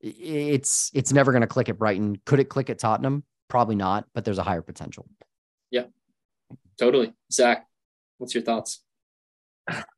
it's 0.00 0.90
it's 0.94 1.12
never 1.12 1.32
going 1.32 1.42
to 1.42 1.46
click 1.46 1.68
at 1.68 1.78
Brighton. 1.78 2.20
Could 2.24 2.40
it 2.40 2.48
click 2.48 2.70
at 2.70 2.78
Tottenham? 2.78 3.24
Probably 3.48 3.74
not. 3.74 4.06
But 4.14 4.24
there's 4.24 4.38
a 4.38 4.42
higher 4.42 4.62
potential. 4.62 5.06
Yeah, 5.70 5.84
totally. 6.78 7.12
Zach, 7.30 7.66
what's 8.18 8.34
your 8.34 8.44
thoughts? 8.44 8.82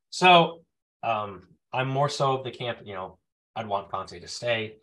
So 0.09 0.61
um, 1.03 1.43
I'm 1.73 1.89
more 1.89 2.09
so 2.09 2.37
of 2.37 2.43
the 2.43 2.51
camp, 2.51 2.79
you 2.85 2.93
know, 2.93 3.17
I'd 3.55 3.67
want 3.67 3.89
Conte 3.89 4.17
to 4.19 4.27
stay. 4.27 4.77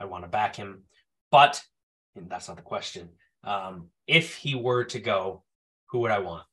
I 0.00 0.06
want 0.06 0.24
to 0.24 0.28
back 0.28 0.56
him. 0.56 0.84
But 1.30 1.60
that's 2.16 2.48
not 2.48 2.56
the 2.56 2.62
question. 2.62 3.10
Um, 3.44 3.88
if 4.06 4.34
he 4.34 4.54
were 4.54 4.84
to 4.84 4.98
go, 4.98 5.44
who 5.90 6.00
would 6.00 6.10
I 6.10 6.20
want? 6.20 6.44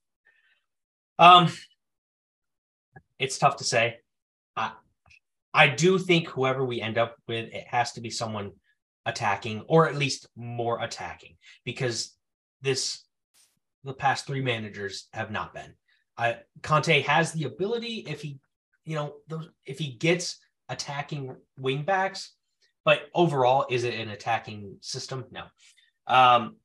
Um, 1.18 1.50
it's 3.20 3.38
tough 3.38 3.58
to 3.58 3.64
say. 3.64 3.98
I 4.56 4.74
I 5.54 5.68
do 5.68 5.98
think 5.98 6.28
whoever 6.28 6.66
we 6.66 6.82
end 6.82 6.98
up 6.98 7.16
with, 7.28 7.54
it 7.54 7.66
has 7.68 7.94
to 7.94 8.02
be 8.02 8.10
someone 8.10 8.52
attacking, 9.06 9.62
or 9.68 9.88
at 9.88 9.96
least 9.96 10.28
more 10.36 10.84
attacking, 10.84 11.38
because 11.64 12.14
this 12.62 13.06
the 13.86 13.94
past 13.94 14.28
three 14.28 14.42
managers 14.42 15.08
have 15.14 15.32
not 15.32 15.54
been. 15.54 15.74
Conte 16.62 17.02
has 17.02 17.32
the 17.32 17.44
ability 17.44 18.06
if 18.08 18.22
he, 18.22 18.40
you 18.86 18.96
know, 18.96 19.16
those 19.28 19.50
if 19.66 19.80
he 19.80 19.92
gets 19.94 20.40
attacking 20.70 21.36
wing 21.58 21.84
backs, 21.84 22.34
but 22.84 23.02
overall, 23.14 23.66
is 23.70 23.84
it 23.84 24.00
an 24.00 24.10
attacking 24.10 24.78
system? 24.82 25.26
No. 25.32 25.44
Um, 26.08 26.58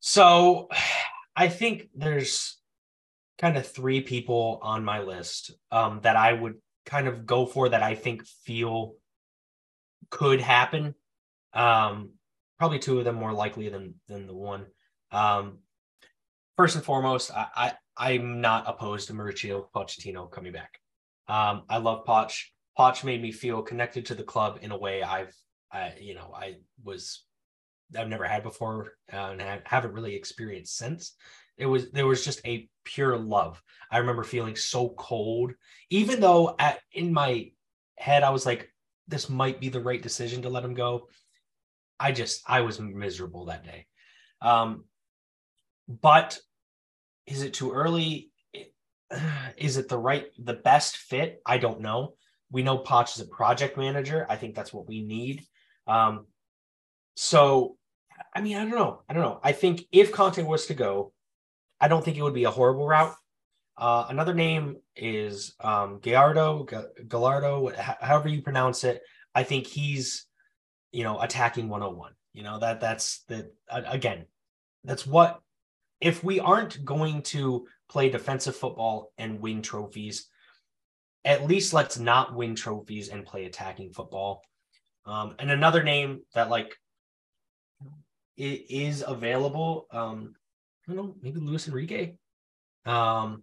so 0.00 0.68
I 1.36 1.48
think 1.48 1.88
there's 1.94 2.56
kind 3.38 3.56
of 3.56 3.66
three 3.66 4.00
people 4.00 4.60
on 4.62 4.84
my 4.84 5.00
list 5.00 5.50
um, 5.72 6.00
that 6.02 6.14
I 6.14 6.32
would 6.32 6.54
kind 6.86 7.08
of 7.08 7.26
go 7.26 7.44
for 7.44 7.70
that 7.70 7.82
I 7.82 7.96
think 7.96 8.24
feel 8.44 8.94
could 10.10 10.40
happen. 10.40 10.94
Um, 11.52 12.10
probably 12.58 12.78
two 12.78 12.98
of 12.98 13.04
them 13.04 13.16
more 13.16 13.32
likely 13.32 13.68
than 13.68 13.94
than 14.08 14.26
the 14.26 14.34
one. 14.34 14.66
Um, 15.10 15.58
first 16.56 16.76
and 16.76 16.84
foremost, 16.84 17.32
I 17.34 17.72
I'm 17.96 18.40
not 18.40 18.64
opposed 18.66 19.08
to 19.08 19.14
Mauricio 19.14 19.66
Pochettino 19.74 20.30
coming 20.30 20.52
back. 20.52 20.78
Um, 21.28 21.62
I 21.68 21.78
love 21.78 22.04
Poch. 22.04 22.44
Poch 22.78 23.04
made 23.04 23.22
me 23.22 23.32
feel 23.32 23.62
connected 23.62 24.06
to 24.06 24.14
the 24.14 24.24
club 24.24 24.58
in 24.62 24.72
a 24.72 24.78
way 24.78 25.02
I've, 25.02 25.34
I, 25.72 25.94
you 26.00 26.14
know, 26.14 26.32
I 26.34 26.56
was, 26.82 27.24
I've 27.96 28.08
never 28.08 28.24
had 28.24 28.42
before 28.42 28.92
uh, 29.12 29.16
and 29.16 29.42
I 29.42 29.60
haven't 29.64 29.92
really 29.92 30.14
experienced 30.14 30.76
since. 30.76 31.14
It 31.56 31.66
was 31.66 31.92
there 31.92 32.06
was 32.06 32.24
just 32.24 32.40
a 32.44 32.68
pure 32.84 33.16
love. 33.16 33.62
I 33.90 33.98
remember 33.98 34.24
feeling 34.24 34.56
so 34.56 34.88
cold, 34.98 35.52
even 35.90 36.20
though 36.20 36.56
at 36.58 36.80
in 36.92 37.12
my 37.12 37.52
head 37.96 38.24
I 38.24 38.30
was 38.30 38.44
like, 38.44 38.72
this 39.06 39.28
might 39.28 39.60
be 39.60 39.68
the 39.68 39.80
right 39.80 40.02
decision 40.02 40.42
to 40.42 40.48
let 40.48 40.64
him 40.64 40.74
go. 40.74 41.08
I 42.00 42.10
just 42.10 42.42
I 42.46 42.62
was 42.62 42.80
miserable 42.80 43.44
that 43.46 43.64
day. 43.64 43.86
Um, 44.42 44.84
but 45.88 46.38
is 47.26 47.42
it 47.42 47.54
too 47.54 47.72
early? 47.72 48.30
Is 49.56 49.76
it 49.76 49.88
the 49.88 49.98
right, 49.98 50.26
the 50.38 50.54
best 50.54 50.96
fit? 50.96 51.40
I 51.46 51.58
don't 51.58 51.80
know. 51.80 52.14
We 52.50 52.62
know 52.62 52.78
Poch 52.78 53.16
is 53.16 53.22
a 53.22 53.28
project 53.28 53.76
manager. 53.76 54.26
I 54.28 54.36
think 54.36 54.54
that's 54.54 54.72
what 54.72 54.88
we 54.88 55.02
need. 55.02 55.44
Um, 55.86 56.26
so, 57.14 57.76
I 58.34 58.40
mean, 58.40 58.56
I 58.56 58.62
don't 58.62 58.70
know. 58.70 59.02
I 59.08 59.12
don't 59.12 59.22
know. 59.22 59.40
I 59.42 59.52
think 59.52 59.84
if 59.92 60.12
Conte 60.12 60.42
was 60.42 60.66
to 60.66 60.74
go, 60.74 61.12
I 61.80 61.88
don't 61.88 62.04
think 62.04 62.16
it 62.16 62.22
would 62.22 62.34
be 62.34 62.44
a 62.44 62.50
horrible 62.50 62.86
route. 62.86 63.14
Uh, 63.76 64.06
another 64.08 64.34
name 64.34 64.76
is 64.94 65.54
um, 65.60 65.98
Gallardo, 66.00 66.66
Gallardo, 67.08 67.72
however 67.76 68.28
you 68.28 68.42
pronounce 68.42 68.84
it. 68.84 69.02
I 69.34 69.42
think 69.42 69.66
he's, 69.66 70.26
you 70.92 71.02
know, 71.02 71.20
attacking 71.20 71.68
101. 71.68 72.12
You 72.34 72.42
know 72.42 72.58
that 72.58 72.80
that's 72.80 73.22
the 73.28 73.52
uh, 73.70 73.82
again, 73.86 74.26
that's 74.82 75.06
what 75.06 75.40
if 76.04 76.22
we 76.22 76.38
aren't 76.38 76.84
going 76.84 77.22
to 77.22 77.66
play 77.88 78.10
defensive 78.10 78.54
football 78.54 79.12
and 79.16 79.40
win 79.40 79.62
trophies, 79.62 80.28
at 81.24 81.46
least 81.46 81.72
let's 81.72 81.98
not 81.98 82.36
win 82.36 82.54
trophies 82.54 83.08
and 83.08 83.24
play 83.24 83.46
attacking 83.46 83.90
football. 83.90 84.42
Um, 85.06 85.34
and 85.38 85.50
another 85.50 85.82
name 85.82 86.20
that 86.34 86.50
like 86.50 86.76
it 88.36 88.70
is 88.70 89.02
available, 89.06 89.86
um, 89.90 90.34
I 90.86 90.92
don't 90.92 90.96
know, 90.96 91.14
maybe 91.22 91.40
Luis 91.40 91.68
Enrique. 91.68 92.16
Um, 92.84 93.42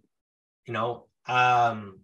You 0.66 0.72
know, 0.72 1.06
um, 1.26 1.98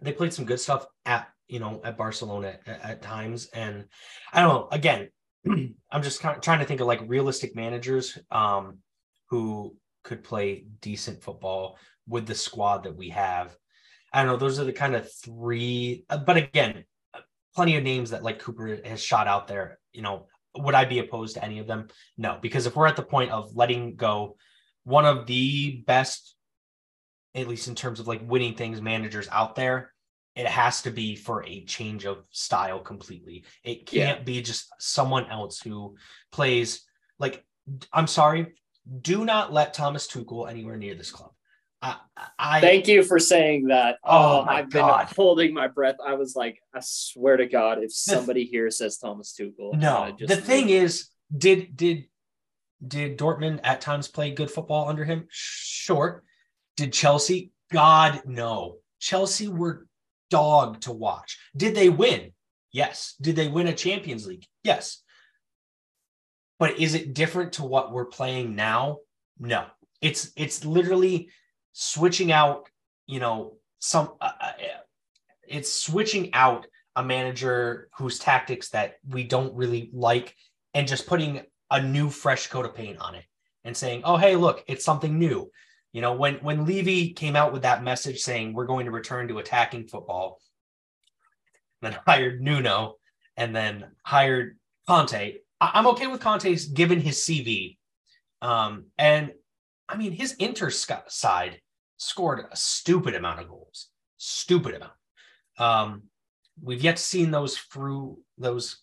they 0.00 0.12
played 0.12 0.32
some 0.32 0.44
good 0.44 0.60
stuff 0.60 0.86
at 1.04 1.28
you 1.48 1.58
know 1.58 1.80
at 1.82 1.96
Barcelona 1.96 2.58
at, 2.66 2.80
at 2.82 3.02
times, 3.02 3.48
and 3.52 3.86
I 4.32 4.40
don't 4.40 4.54
know. 4.54 4.68
Again, 4.70 5.10
I'm 5.90 6.02
just 6.02 6.20
kind 6.20 6.36
of 6.36 6.42
trying 6.42 6.60
to 6.60 6.64
think 6.64 6.80
of 6.80 6.86
like 6.86 7.00
realistic 7.06 7.56
managers 7.56 8.16
um, 8.30 8.78
who 9.30 9.76
could 10.04 10.24
play 10.24 10.64
decent 10.80 11.22
football 11.22 11.78
with 12.06 12.26
the 12.26 12.34
squad 12.34 12.84
that 12.84 12.96
we 12.96 13.10
have. 13.10 13.56
I 14.12 14.22
don't 14.22 14.32
know. 14.32 14.38
Those 14.38 14.58
are 14.58 14.64
the 14.64 14.72
kind 14.72 14.94
of 14.94 15.10
three. 15.12 16.04
Uh, 16.08 16.18
but 16.18 16.36
again, 16.36 16.84
plenty 17.54 17.76
of 17.76 17.84
names 17.84 18.10
that 18.10 18.22
like 18.22 18.38
Cooper 18.38 18.78
has 18.84 19.02
shot 19.02 19.26
out 19.26 19.48
there. 19.48 19.78
You 19.92 20.02
know, 20.02 20.26
would 20.56 20.74
I 20.74 20.84
be 20.84 20.98
opposed 20.98 21.34
to 21.34 21.44
any 21.44 21.58
of 21.58 21.66
them? 21.66 21.88
No, 22.16 22.38
because 22.40 22.66
if 22.66 22.74
we're 22.74 22.86
at 22.86 22.96
the 22.96 23.02
point 23.02 23.30
of 23.30 23.54
letting 23.54 23.96
go 23.96 24.36
one 24.84 25.04
of 25.04 25.26
the 25.26 25.82
best, 25.86 26.34
at 27.34 27.48
least 27.48 27.68
in 27.68 27.74
terms 27.74 28.00
of 28.00 28.08
like 28.08 28.22
winning 28.24 28.54
things, 28.54 28.80
managers 28.80 29.28
out 29.30 29.54
there, 29.54 29.92
it 30.34 30.46
has 30.46 30.82
to 30.82 30.90
be 30.90 31.16
for 31.16 31.44
a 31.44 31.64
change 31.64 32.06
of 32.06 32.22
style 32.30 32.78
completely. 32.78 33.44
It 33.64 33.86
can't 33.86 34.20
yeah. 34.20 34.24
be 34.24 34.40
just 34.40 34.72
someone 34.78 35.26
else 35.26 35.60
who 35.60 35.96
plays 36.32 36.86
like. 37.18 37.44
I'm 37.92 38.06
sorry. 38.06 38.54
Do 39.00 39.24
not 39.24 39.52
let 39.52 39.74
Thomas 39.74 40.06
Tuchel 40.06 40.50
anywhere 40.50 40.76
near 40.76 40.94
this 40.94 41.10
club. 41.10 41.32
I, 41.80 41.96
I, 42.38 42.60
thank 42.60 42.88
you 42.88 43.04
for 43.04 43.20
saying 43.20 43.68
that. 43.68 43.98
Oh, 44.02 44.40
oh 44.40 44.46
I've 44.48 44.68
God. 44.70 45.06
been 45.06 45.14
holding 45.16 45.54
my 45.54 45.68
breath. 45.68 45.96
I 46.04 46.14
was 46.14 46.34
like, 46.34 46.60
I 46.74 46.80
swear 46.82 47.36
to 47.36 47.46
God, 47.46 47.78
if 47.82 47.92
somebody 47.92 48.44
the, 48.44 48.50
here 48.50 48.70
says 48.70 48.98
Thomas 48.98 49.32
Tuchel, 49.38 49.74
no. 49.74 50.16
the 50.18 50.36
thing 50.36 50.70
is, 50.70 51.08
did 51.36 51.76
did 51.76 52.06
did 52.86 53.18
Dortmund 53.18 53.60
at 53.62 53.80
times 53.80 54.08
play 54.08 54.32
good 54.32 54.50
football 54.50 54.88
under 54.88 55.04
him? 55.04 55.26
Sure. 55.30 56.24
Did 56.76 56.92
Chelsea? 56.92 57.52
God 57.72 58.22
no. 58.24 58.78
Chelsea 59.00 59.48
were 59.48 59.86
dog 60.30 60.80
to 60.82 60.92
watch. 60.92 61.38
Did 61.56 61.74
they 61.74 61.88
win? 61.88 62.32
Yes. 62.72 63.14
Did 63.20 63.36
they 63.36 63.48
win 63.48 63.66
a 63.66 63.72
Champions 63.72 64.26
League? 64.26 64.46
Yes. 64.62 65.02
But 66.58 66.78
is 66.78 66.94
it 66.94 67.14
different 67.14 67.54
to 67.54 67.64
what 67.64 67.92
we're 67.92 68.06
playing 68.06 68.54
now? 68.54 68.98
No. 69.38 69.66
It's 70.00 70.32
it's 70.36 70.64
literally 70.64 71.30
switching 71.72 72.32
out, 72.32 72.68
you 73.06 73.20
know, 73.20 73.54
some 73.78 74.14
uh, 74.20 74.30
uh, 74.40 74.52
it's 75.46 75.72
switching 75.72 76.34
out 76.34 76.66
a 76.96 77.02
manager 77.02 77.88
whose 77.96 78.18
tactics 78.18 78.70
that 78.70 78.96
we 79.08 79.24
don't 79.24 79.54
really 79.54 79.90
like 79.92 80.34
and 80.74 80.88
just 80.88 81.06
putting 81.06 81.42
a 81.70 81.80
new 81.80 82.10
fresh 82.10 82.48
coat 82.48 82.64
of 82.64 82.74
paint 82.74 82.98
on 82.98 83.14
it 83.14 83.24
and 83.64 83.76
saying, 83.76 84.02
"Oh, 84.04 84.16
hey, 84.16 84.36
look, 84.36 84.64
it's 84.66 84.84
something 84.84 85.18
new." 85.18 85.50
You 85.92 86.00
know, 86.02 86.14
when 86.14 86.34
when 86.36 86.66
Levy 86.66 87.12
came 87.12 87.36
out 87.36 87.52
with 87.52 87.62
that 87.62 87.82
message 87.82 88.20
saying 88.20 88.52
we're 88.52 88.66
going 88.66 88.86
to 88.86 88.92
return 88.92 89.28
to 89.28 89.38
attacking 89.38 89.88
football, 89.88 90.40
then 91.82 91.96
hired 92.06 92.40
Nuno 92.40 92.96
and 93.36 93.54
then 93.54 93.92
hired 94.04 94.58
Conte. 94.86 95.38
I, 95.60 95.78
am 95.78 95.86
okay 95.88 96.06
with 96.06 96.20
Conte's 96.20 96.66
given 96.66 97.00
his 97.00 97.18
CV. 97.18 97.76
Um, 98.42 98.86
and 98.96 99.32
I 99.88 99.96
mean, 99.96 100.12
his 100.12 100.34
Inter 100.34 100.70
side 100.70 101.60
scored 101.96 102.44
a 102.50 102.56
stupid 102.56 103.14
amount 103.14 103.40
of 103.40 103.48
goals, 103.48 103.88
stupid 104.16 104.74
amount. 104.74 104.92
Um, 105.58 106.02
we've 106.62 106.82
yet 106.82 106.96
to 106.96 107.02
see 107.02 107.24
those 107.24 107.58
through 107.58 108.18
those 108.36 108.82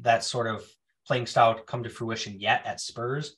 that 0.00 0.24
sort 0.24 0.46
of 0.46 0.64
playing 1.06 1.26
style 1.26 1.54
come 1.54 1.82
to 1.82 1.90
fruition 1.90 2.40
yet 2.40 2.64
at 2.66 2.80
Spurs. 2.80 3.36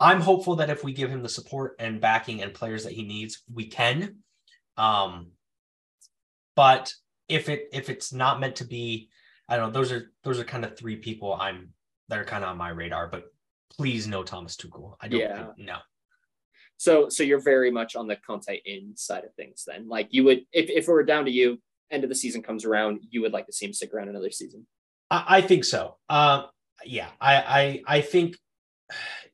I'm 0.00 0.20
hopeful 0.20 0.56
that 0.56 0.70
if 0.70 0.82
we 0.82 0.92
give 0.92 1.10
him 1.10 1.22
the 1.22 1.28
support 1.28 1.76
and 1.78 2.00
backing 2.00 2.42
and 2.42 2.54
players 2.54 2.84
that 2.84 2.92
he 2.92 3.04
needs, 3.04 3.42
we 3.52 3.66
can. 3.66 4.16
Um, 4.76 5.28
but 6.56 6.92
if 7.28 7.48
it 7.48 7.68
if 7.72 7.88
it's 7.88 8.12
not 8.12 8.40
meant 8.40 8.56
to 8.56 8.64
be, 8.64 9.08
I 9.48 9.56
don't 9.56 9.72
know. 9.72 9.78
Those 9.78 9.92
are 9.92 10.12
those 10.24 10.38
are 10.38 10.44
kind 10.44 10.64
of 10.64 10.76
three 10.76 10.96
people 10.96 11.34
I'm 11.34 11.70
that 12.12 12.20
are 12.20 12.24
kind 12.24 12.44
of 12.44 12.50
on 12.50 12.58
my 12.58 12.68
radar. 12.68 13.08
But 13.08 13.24
please, 13.70 14.06
no 14.06 14.22
Thomas 14.22 14.54
Tuchel. 14.54 14.96
I 15.00 15.08
don't. 15.08 15.20
Yeah. 15.20 15.46
No. 15.56 15.78
So 16.76 17.08
so 17.08 17.22
you're 17.22 17.40
very 17.40 17.70
much 17.70 17.96
on 17.96 18.06
the 18.06 18.16
Conte 18.16 18.60
in 18.66 18.96
side 18.96 19.24
of 19.24 19.34
things 19.34 19.64
then. 19.66 19.88
Like 19.88 20.08
you 20.10 20.24
would 20.24 20.40
if, 20.52 20.68
if 20.68 20.88
it 20.88 20.92
were 20.92 21.04
down 21.04 21.24
to 21.24 21.30
you, 21.30 21.58
end 21.90 22.04
of 22.04 22.10
the 22.10 22.14
season 22.14 22.42
comes 22.42 22.64
around, 22.64 23.00
you 23.08 23.22
would 23.22 23.32
like 23.32 23.46
to 23.46 23.52
see 23.52 23.66
him 23.66 23.72
stick 23.72 23.94
around 23.94 24.08
another 24.08 24.30
season. 24.30 24.66
I, 25.10 25.24
I 25.38 25.40
think 25.40 25.64
so. 25.64 25.96
Um 26.08 26.46
yeah, 26.84 27.08
I 27.20 27.36
I 27.36 27.82
I 27.96 28.00
think 28.02 28.36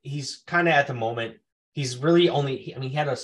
he's 0.03 0.43
kind 0.47 0.69
of 0.69 0.75
at 0.75 0.87
the 0.87 0.95
moment, 0.95 1.39
he's 1.73 1.97
really 1.97 2.29
only 2.29 2.75
I 2.77 2.79
mean 2.79 2.91
he 2.91 2.97
had 2.97 3.09
a 3.09 3.17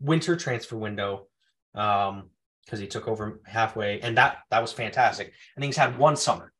winter 0.00 0.36
transfer 0.36 0.76
window 0.76 1.26
um 1.74 2.30
because 2.64 2.80
he 2.80 2.86
took 2.86 3.08
over 3.08 3.40
halfway 3.44 4.00
and 4.00 4.16
that 4.16 4.38
that 4.50 4.62
was 4.62 4.72
fantastic. 4.72 5.32
I 5.56 5.60
think 5.60 5.68
he's 5.68 5.76
had 5.76 5.98
one 5.98 6.16
summer. 6.16 6.52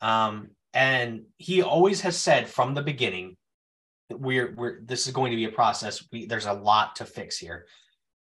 Um 0.00 0.48
and 0.74 1.24
he 1.36 1.62
always 1.62 2.00
has 2.02 2.16
said 2.16 2.48
from 2.48 2.74
the 2.74 2.82
beginning 2.82 3.36
we're 4.18 4.54
we're 4.56 4.80
this 4.82 5.06
is 5.06 5.12
going 5.12 5.30
to 5.30 5.36
be 5.36 5.44
a 5.44 5.50
process. 5.50 6.04
We, 6.12 6.26
there's 6.26 6.46
a 6.46 6.52
lot 6.52 6.96
to 6.96 7.04
fix 7.04 7.38
here, 7.38 7.66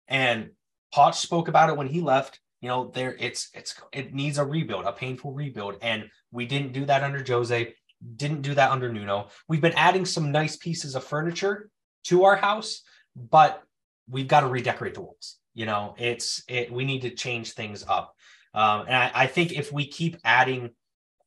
and 0.08 0.52
Poch 0.94 1.16
spoke 1.16 1.48
about 1.48 1.70
it 1.70 1.78
when 1.78 1.88
he 1.88 2.02
left. 2.02 2.40
You 2.62 2.70
know, 2.70 2.92
there 2.94 3.16
it's 3.20 3.50
it's 3.54 3.76
it 3.92 4.14
needs 4.14 4.38
a 4.38 4.46
rebuild, 4.46 4.86
a 4.86 4.92
painful 4.92 5.34
rebuild, 5.34 5.78
and 5.82 6.06
we 6.32 6.46
didn't 6.46 6.74
do 6.74 6.86
that 6.86 7.04
under 7.04 7.24
Jose. 7.26 7.74
Didn't 8.16 8.42
do 8.42 8.54
that 8.54 8.72
under 8.72 8.92
Nuno. 8.92 9.30
We've 9.48 9.62
been 9.62 9.74
adding 9.74 10.06
some 10.06 10.32
nice 10.32 10.58
pieces 10.58 10.96
of 10.96 11.04
furniture 11.04 11.70
to 12.06 12.26
our 12.26 12.36
house, 12.36 12.82
but 13.16 13.64
we've 14.10 14.28
got 14.28 14.42
to 14.42 14.48
redecorate 14.48 14.94
the 14.94 15.02
walls. 15.02 15.38
You 15.54 15.66
know, 15.66 15.96
it's 15.98 16.44
it. 16.48 16.72
We 16.72 16.86
need 16.86 17.02
to 17.02 17.10
change 17.12 17.52
things 17.52 17.84
up, 17.88 18.16
um, 18.54 18.82
and 18.88 18.96
I, 18.96 19.12
I 19.14 19.28
think 19.28 19.54
if 19.54 19.72
we 19.72 19.88
keep 19.88 20.18
adding 20.24 20.72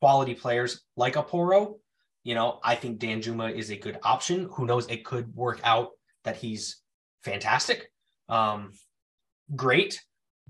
quality 0.01 0.33
players 0.33 0.81
like 0.95 1.15
a 1.15 1.23
Porro. 1.23 1.77
you 2.23 2.35
know, 2.35 2.59
I 2.63 2.75
think 2.75 2.99
Danjuma 2.99 3.53
is 3.53 3.69
a 3.69 3.77
good 3.77 3.99
option. 4.03 4.49
Who 4.53 4.65
knows? 4.65 4.87
It 4.87 5.05
could 5.05 5.33
work 5.35 5.61
out 5.63 5.91
that 6.23 6.35
he's 6.35 6.81
fantastic, 7.23 7.89
um, 8.27 8.73
great. 9.55 10.01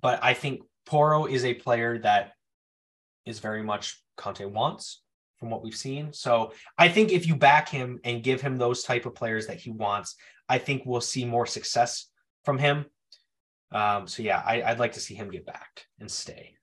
But 0.01 0.23
I 0.23 0.33
think 0.33 0.61
Porro 0.85 1.25
is 1.25 1.45
a 1.45 1.53
player 1.53 1.99
that 1.99 2.31
is 3.25 3.39
very 3.39 3.63
much 3.63 4.01
Conte 4.15 4.45
wants 4.45 5.01
from 5.37 5.49
what 5.49 5.63
we've 5.63 5.75
seen. 5.75 6.13
So 6.13 6.53
I 6.77 6.89
think 6.89 7.11
if 7.11 7.27
you 7.27 7.35
back 7.35 7.69
him 7.69 7.99
and 8.03 8.23
give 8.23 8.41
him 8.41 8.57
those 8.57 8.83
type 8.83 9.05
of 9.05 9.15
players 9.15 9.47
that 9.47 9.57
he 9.57 9.69
wants, 9.69 10.15
I 10.49 10.57
think 10.57 10.83
we'll 10.85 11.01
see 11.01 11.25
more 11.25 11.45
success 11.45 12.09
from 12.43 12.57
him. 12.57 12.85
Um, 13.71 14.07
so 14.07 14.23
yeah, 14.23 14.41
I, 14.45 14.69
would 14.69 14.79
like 14.79 14.93
to 14.93 14.99
see 14.99 15.13
him 15.13 15.29
get 15.29 15.45
back 15.45 15.85
and 15.99 16.09
stay. 16.09 16.55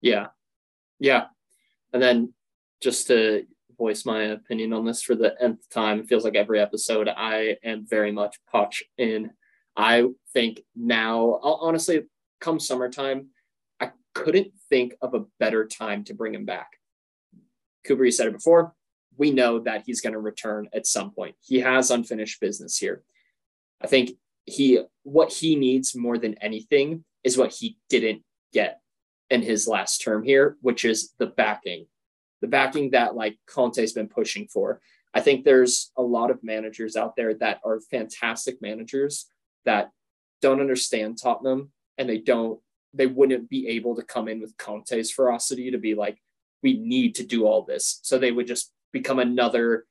Yeah, 0.00 0.28
yeah, 0.98 1.26
and 1.92 2.02
then 2.02 2.32
just 2.82 3.06
to 3.08 3.46
voice 3.78 4.04
my 4.04 4.22
opinion 4.22 4.72
on 4.72 4.84
this 4.84 5.02
for 5.02 5.14
the 5.14 5.34
nth 5.42 5.68
time. 5.70 6.00
It 6.00 6.06
feels 6.06 6.24
like 6.24 6.36
every 6.36 6.60
episode 6.60 7.08
I 7.08 7.56
am 7.64 7.86
very 7.86 8.12
much 8.12 8.36
Poch 8.52 8.82
in. 8.98 9.30
I 9.76 10.06
think 10.32 10.60
now, 10.76 11.40
honestly, 11.42 12.02
come 12.40 12.60
summertime, 12.60 13.28
I 13.80 13.90
couldn't 14.14 14.52
think 14.68 14.94
of 15.00 15.14
a 15.14 15.24
better 15.40 15.66
time 15.66 16.04
to 16.04 16.14
bring 16.14 16.34
him 16.34 16.44
back. 16.44 16.68
You 17.88 18.10
said 18.10 18.28
it 18.28 18.34
before. 18.34 18.74
We 19.16 19.30
know 19.30 19.60
that 19.60 19.84
he's 19.86 20.00
going 20.00 20.12
to 20.12 20.18
return 20.18 20.68
at 20.72 20.86
some 20.86 21.10
point. 21.10 21.34
He 21.40 21.60
has 21.60 21.90
unfinished 21.90 22.40
business 22.40 22.76
here. 22.76 23.02
I 23.80 23.86
think 23.86 24.12
he 24.44 24.82
what 25.02 25.32
he 25.32 25.56
needs 25.56 25.94
more 25.94 26.18
than 26.18 26.34
anything 26.38 27.04
is 27.24 27.38
what 27.38 27.52
he 27.52 27.78
didn't 27.88 28.22
get 28.52 28.81
in 29.30 29.42
his 29.42 29.66
last 29.66 29.98
term 29.98 30.22
here, 30.22 30.56
which 30.60 30.84
is 30.84 31.12
the 31.18 31.26
backing 31.26 31.86
the 32.42 32.48
backing 32.48 32.90
that 32.90 33.14
like 33.14 33.38
Conte's 33.46 33.94
been 33.94 34.08
pushing 34.08 34.46
for. 34.48 34.82
I 35.14 35.20
think 35.20 35.44
there's 35.44 35.90
a 35.96 36.02
lot 36.02 36.30
of 36.30 36.42
managers 36.42 36.96
out 36.96 37.16
there 37.16 37.32
that 37.34 37.60
are 37.64 37.80
fantastic 37.90 38.60
managers 38.60 39.26
that 39.64 39.90
don't 40.42 40.60
understand 40.60 41.18
Tottenham 41.22 41.70
and 41.96 42.08
they 42.08 42.18
don't 42.18 42.60
they 42.94 43.06
wouldn't 43.06 43.48
be 43.48 43.68
able 43.68 43.96
to 43.96 44.02
come 44.02 44.28
in 44.28 44.40
with 44.40 44.56
Conte's 44.58 45.10
ferocity 45.10 45.70
to 45.70 45.78
be 45.78 45.94
like 45.94 46.18
we 46.62 46.78
need 46.78 47.14
to 47.14 47.24
do 47.24 47.46
all 47.46 47.62
this. 47.62 48.00
So 48.02 48.18
they 48.18 48.32
would 48.32 48.46
just 48.46 48.70
become 48.92 49.18
another, 49.18 49.86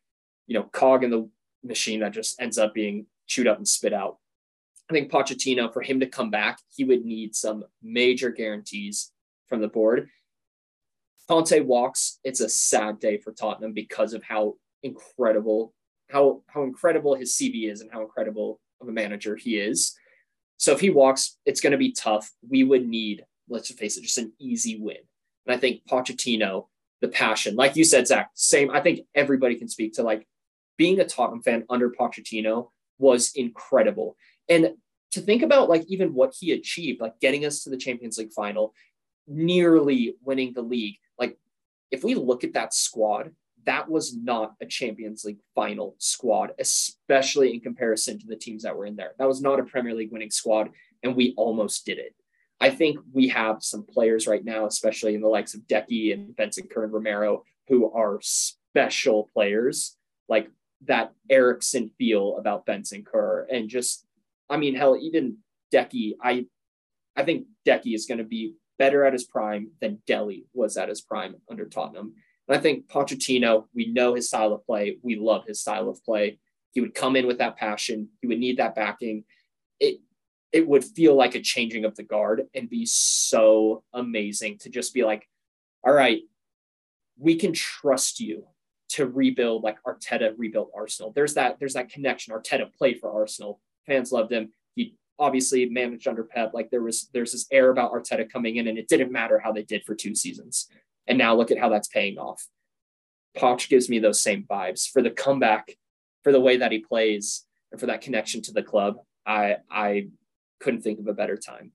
you 0.45 0.53
know, 0.53 0.63
cog 0.63 1.03
in 1.03 1.09
the 1.09 1.27
machine 1.63 2.01
that 2.01 2.13
just 2.13 2.39
ends 2.39 2.57
up 2.57 2.73
being 2.73 3.07
chewed 3.27 3.47
up 3.47 3.57
and 3.57 3.67
spit 3.67 3.93
out. 3.93 4.17
I 4.89 4.93
think 4.93 5.11
Pochettino, 5.11 5.71
for 5.71 5.81
him 5.81 5.99
to 6.01 6.05
come 6.05 6.29
back, 6.29 6.59
he 6.69 6.83
would 6.83 7.05
need 7.05 7.35
some 7.35 7.63
major 7.81 8.29
guarantees 8.29 9.11
from 9.51 9.61
the 9.61 9.67
board. 9.67 10.09
Conte 11.27 11.59
walks, 11.59 12.19
it's 12.23 12.39
a 12.39 12.47
sad 12.47 12.99
day 12.99 13.17
for 13.17 13.33
Tottenham 13.33 13.73
because 13.73 14.13
of 14.13 14.23
how 14.23 14.55
incredible 14.81 15.73
how 16.09 16.41
how 16.47 16.63
incredible 16.63 17.15
his 17.15 17.33
CV 17.33 17.71
is 17.71 17.81
and 17.81 17.91
how 17.91 18.01
incredible 18.01 18.59
of 18.79 18.87
a 18.87 18.91
manager 18.91 19.35
he 19.35 19.57
is. 19.57 19.93
So 20.57 20.71
if 20.71 20.79
he 20.79 20.89
walks, 20.89 21.37
it's 21.45 21.61
going 21.61 21.71
to 21.71 21.77
be 21.77 21.91
tough. 21.91 22.31
We 22.47 22.63
would 22.63 22.87
need, 22.87 23.25
let's 23.49 23.71
face 23.71 23.97
it, 23.97 24.03
just 24.03 24.17
an 24.17 24.33
easy 24.39 24.79
win. 24.79 24.97
And 25.45 25.55
I 25.55 25.59
think 25.59 25.81
Pochettino, 25.89 26.67
the 27.01 27.07
passion, 27.07 27.55
like 27.55 27.75
you 27.75 27.83
said, 27.83 28.07
Zach, 28.07 28.31
same. 28.33 28.71
I 28.71 28.79
think 28.79 29.01
everybody 29.15 29.55
can 29.55 29.67
speak 29.67 29.93
to 29.93 30.03
like 30.03 30.27
being 30.77 30.99
a 30.99 31.05
Tottenham 31.05 31.41
fan 31.41 31.65
under 31.69 31.89
Pochettino 31.91 32.69
was 32.99 33.33
incredible. 33.35 34.15
And 34.49 34.75
to 35.11 35.21
think 35.21 35.41
about 35.43 35.69
like 35.69 35.83
even 35.87 36.13
what 36.13 36.33
he 36.37 36.51
achieved, 36.51 37.01
like 37.01 37.19
getting 37.19 37.45
us 37.45 37.63
to 37.63 37.69
the 37.69 37.77
Champions 37.77 38.17
League 38.17 38.33
final, 38.33 38.73
nearly 39.31 40.15
winning 40.23 40.53
the 40.53 40.61
league. 40.61 40.97
Like 41.17 41.37
if 41.89 42.03
we 42.03 42.15
look 42.15 42.43
at 42.43 42.53
that 42.53 42.73
squad, 42.73 43.31
that 43.65 43.89
was 43.89 44.15
not 44.15 44.53
a 44.61 44.65
Champions 44.65 45.23
League 45.23 45.41
final 45.55 45.95
squad, 45.99 46.51
especially 46.59 47.53
in 47.53 47.59
comparison 47.59 48.19
to 48.19 48.27
the 48.27 48.35
teams 48.35 48.63
that 48.63 48.75
were 48.75 48.85
in 48.85 48.95
there. 48.95 49.13
That 49.19 49.27
was 49.27 49.41
not 49.41 49.59
a 49.59 49.63
Premier 49.63 49.93
League 49.93 50.11
winning 50.11 50.31
squad, 50.31 50.71
and 51.03 51.15
we 51.15 51.33
almost 51.37 51.85
did 51.85 51.99
it. 51.99 52.15
I 52.59 52.69
think 52.69 52.99
we 53.11 53.27
have 53.29 53.63
some 53.63 53.83
players 53.83 54.27
right 54.27 54.43
now, 54.43 54.65
especially 54.65 55.15
in 55.15 55.21
the 55.21 55.27
likes 55.27 55.53
of 55.53 55.61
Deki 55.61 56.13
and 56.13 56.35
Bentancur 56.35 56.91
Romero, 56.91 57.43
who 57.67 57.91
are 57.91 58.19
special 58.21 59.29
players, 59.33 59.97
like 60.29 60.49
that 60.85 61.13
Eriksen 61.29 61.91
feel 61.97 62.37
about 62.37 62.65
Bentancur. 62.65 63.45
And 63.51 63.69
just, 63.69 64.05
I 64.49 64.57
mean, 64.57 64.75
hell, 64.75 64.97
even 64.99 65.37
Deki, 65.73 66.15
I 66.21 66.45
I 67.15 67.23
think 67.23 67.47
Deki 67.67 67.93
is 67.93 68.05
going 68.05 68.19
to 68.19 68.23
be 68.23 68.53
better 68.81 69.05
at 69.05 69.13
his 69.13 69.25
prime 69.25 69.69
than 69.79 70.01
Dele 70.07 70.45
was 70.55 70.75
at 70.75 70.89
his 70.89 71.01
prime 71.01 71.35
under 71.51 71.67
Tottenham. 71.67 72.15
And 72.47 72.57
I 72.57 72.59
think 72.59 72.87
Pochettino, 72.87 73.65
we 73.75 73.85
know 73.85 74.15
his 74.15 74.27
style 74.27 74.53
of 74.53 74.65
play. 74.65 74.97
We 75.03 75.17
love 75.17 75.45
his 75.45 75.61
style 75.61 75.87
of 75.87 76.03
play. 76.03 76.39
He 76.71 76.81
would 76.81 76.95
come 76.95 77.15
in 77.15 77.27
with 77.27 77.37
that 77.37 77.57
passion. 77.57 78.09
He 78.21 78.27
would 78.27 78.39
need 78.39 78.57
that 78.57 78.73
backing. 78.73 79.25
It 79.79 79.99
it 80.51 80.67
would 80.67 80.83
feel 80.83 81.13
like 81.13 81.35
a 81.35 81.41
changing 81.41 81.85
of 81.85 81.95
the 81.95 82.01
guard 82.01 82.47
and 82.55 82.71
be 82.71 82.87
so 82.87 83.83
amazing 83.93 84.57
to 84.61 84.69
just 84.69 84.95
be 84.95 85.03
like, 85.03 85.29
all 85.85 85.93
right, 85.93 86.21
we 87.19 87.35
can 87.35 87.53
trust 87.53 88.19
you 88.19 88.47
to 88.89 89.05
rebuild 89.05 89.61
like 89.61 89.77
Arteta 89.83 90.33
rebuilt 90.37 90.71
Arsenal. 90.75 91.11
There's 91.13 91.35
that 91.35 91.59
there's 91.59 91.75
that 91.75 91.91
connection. 91.91 92.33
Arteta 92.33 92.73
played 92.73 92.99
for 92.99 93.11
Arsenal. 93.11 93.61
Fans 93.85 94.11
loved 94.11 94.31
him. 94.31 94.51
Obviously 95.21 95.67
managed 95.69 96.07
under 96.07 96.23
Pep. 96.23 96.51
Like 96.53 96.71
there 96.71 96.81
was 96.81 97.07
there's 97.13 97.31
this 97.31 97.45
air 97.51 97.69
about 97.69 97.91
Arteta 97.93 98.27
coming 98.29 98.55
in, 98.55 98.67
and 98.67 98.77
it 98.77 98.87
didn't 98.87 99.11
matter 99.11 99.37
how 99.39 99.51
they 99.51 99.61
did 99.63 99.83
for 99.85 99.93
two 99.93 100.15
seasons. 100.15 100.67
And 101.07 101.17
now 101.17 101.35
look 101.35 101.51
at 101.51 101.59
how 101.59 101.69
that's 101.69 101.87
paying 101.87 102.17
off. 102.17 102.47
Poch 103.37 103.69
gives 103.69 103.87
me 103.87 103.99
those 103.99 104.21
same 104.21 104.43
vibes 104.49 104.89
for 104.89 105.01
the 105.01 105.11
comeback, 105.11 105.77
for 106.23 106.31
the 106.31 106.41
way 106.41 106.57
that 106.57 106.71
he 106.71 106.79
plays, 106.79 107.45
and 107.71 107.79
for 107.79 107.85
that 107.85 108.01
connection 108.01 108.41
to 108.41 108.51
the 108.51 108.63
club. 108.63 108.95
I 109.25 109.57
I 109.69 110.07
couldn't 110.59 110.81
think 110.81 110.99
of 110.99 111.07
a 111.07 111.13
better 111.13 111.37
time. 111.37 111.71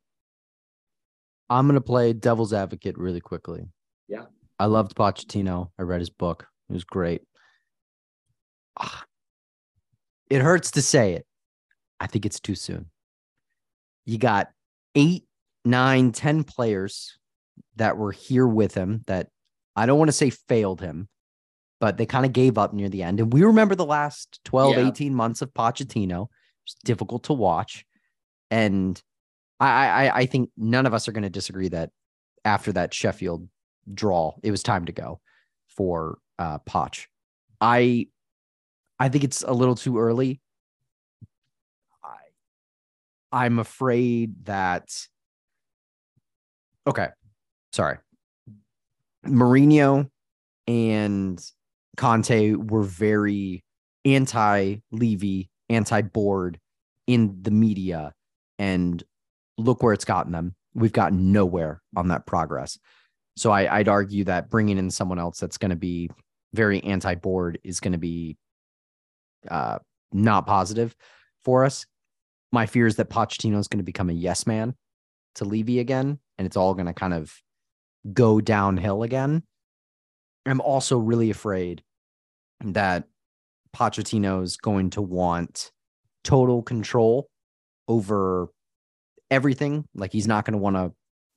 I'm 1.48 1.68
gonna 1.68 1.80
play 1.80 2.12
devil's 2.12 2.52
advocate 2.52 2.98
really 2.98 3.20
quickly. 3.20 3.68
Yeah. 4.08 4.24
I 4.58 4.66
loved 4.66 4.96
Pochettino. 4.96 5.70
I 5.78 5.82
read 5.82 6.00
his 6.00 6.10
book. 6.10 6.46
It 6.68 6.72
was 6.72 6.84
great. 6.84 7.22
Ah, 8.78 9.04
It 10.28 10.42
hurts 10.42 10.72
to 10.72 10.82
say 10.82 11.12
it. 11.12 11.26
I 12.00 12.08
think 12.08 12.26
it's 12.26 12.40
too 12.40 12.56
soon. 12.56 12.90
You 14.06 14.18
got 14.18 14.48
eight, 14.94 15.24
nine, 15.64 16.12
ten 16.12 16.44
players 16.44 17.18
that 17.76 17.96
were 17.98 18.12
here 18.12 18.46
with 18.46 18.74
him 18.74 19.04
that 19.06 19.28
I 19.74 19.84
don't 19.86 19.98
want 19.98 20.08
to 20.08 20.12
say 20.12 20.30
failed 20.30 20.80
him, 20.80 21.08
but 21.80 21.98
they 21.98 22.06
kind 22.06 22.24
of 22.24 22.32
gave 22.32 22.56
up 22.56 22.72
near 22.72 22.88
the 22.88 23.02
end. 23.02 23.20
And 23.20 23.32
we 23.32 23.42
remember 23.42 23.74
the 23.74 23.84
last 23.84 24.40
12, 24.44 24.76
Yeah. 24.76 24.88
18 24.88 25.14
months 25.14 25.42
of 25.42 25.52
Pochettino. 25.52 26.28
It's 26.64 26.76
difficult 26.84 27.24
to 27.24 27.34
watch. 27.34 27.84
And 28.50 29.00
I, 29.60 30.06
I, 30.08 30.16
I 30.18 30.26
think 30.26 30.50
none 30.56 30.86
of 30.86 30.94
us 30.94 31.08
are 31.08 31.12
going 31.12 31.22
to 31.24 31.30
disagree 31.30 31.68
that 31.68 31.90
after 32.44 32.72
that 32.72 32.94
Sheffield 32.94 33.48
draw, 33.92 34.34
it 34.42 34.50
was 34.50 34.62
time 34.62 34.86
to 34.86 34.92
go 34.92 35.20
for 35.68 36.18
uh, 36.38 36.58
Poch. 36.60 37.06
I, 37.60 38.06
I 38.98 39.08
think 39.08 39.24
it's 39.24 39.42
a 39.42 39.52
little 39.52 39.74
too 39.74 39.98
early. 39.98 40.40
I'm 43.36 43.58
afraid 43.58 44.46
that. 44.46 44.88
Okay, 46.86 47.08
sorry. 47.70 47.98
Mourinho 49.26 50.08
and 50.66 51.44
Conte 51.98 52.54
were 52.54 52.82
very 52.82 53.62
anti 54.06 54.76
Levy, 54.90 55.50
anti 55.68 56.00
board 56.00 56.58
in 57.06 57.42
the 57.42 57.50
media. 57.50 58.14
And 58.58 59.04
look 59.58 59.82
where 59.82 59.92
it's 59.92 60.06
gotten 60.06 60.32
them. 60.32 60.54
We've 60.72 60.92
gotten 60.92 61.30
nowhere 61.30 61.82
on 61.94 62.08
that 62.08 62.24
progress. 62.24 62.78
So 63.36 63.50
I, 63.50 63.80
I'd 63.80 63.88
argue 63.88 64.24
that 64.24 64.48
bringing 64.48 64.78
in 64.78 64.90
someone 64.90 65.18
else 65.18 65.40
that's 65.40 65.58
going 65.58 65.70
to 65.72 65.76
be 65.76 66.08
very 66.54 66.82
anti 66.84 67.16
board 67.16 67.58
is 67.62 67.80
going 67.80 67.92
to 67.92 67.98
be 67.98 68.38
uh, 69.50 69.78
not 70.10 70.46
positive 70.46 70.96
for 71.44 71.66
us. 71.66 71.84
My 72.52 72.66
fear 72.66 72.86
is 72.86 72.96
that 72.96 73.10
Pochettino 73.10 73.58
is 73.58 73.68
going 73.68 73.78
to 73.78 73.84
become 73.84 74.10
a 74.10 74.14
yes 74.14 74.46
man 74.46 74.74
to 75.36 75.44
Levy 75.44 75.78
again, 75.78 76.18
and 76.38 76.46
it's 76.46 76.56
all 76.56 76.74
going 76.74 76.86
to 76.86 76.94
kind 76.94 77.14
of 77.14 77.34
go 78.12 78.40
downhill 78.40 79.02
again. 79.02 79.42
I'm 80.44 80.60
also 80.60 80.98
really 80.98 81.30
afraid 81.30 81.82
that 82.64 83.04
Pochettino 83.74 84.42
is 84.42 84.56
going 84.56 84.90
to 84.90 85.02
want 85.02 85.70
total 86.24 86.62
control 86.62 87.28
over 87.88 88.48
everything. 89.30 89.84
Like 89.94 90.12
he's 90.12 90.28
not 90.28 90.44
going 90.44 90.52
to 90.52 90.58
want 90.58 90.76
a 90.76 90.92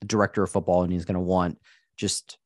director 0.06 0.44
of 0.44 0.52
football, 0.52 0.84
and 0.84 0.92
he's 0.94 1.06
going 1.06 1.16
to 1.16 1.20
want 1.20 1.60
just 1.98 2.38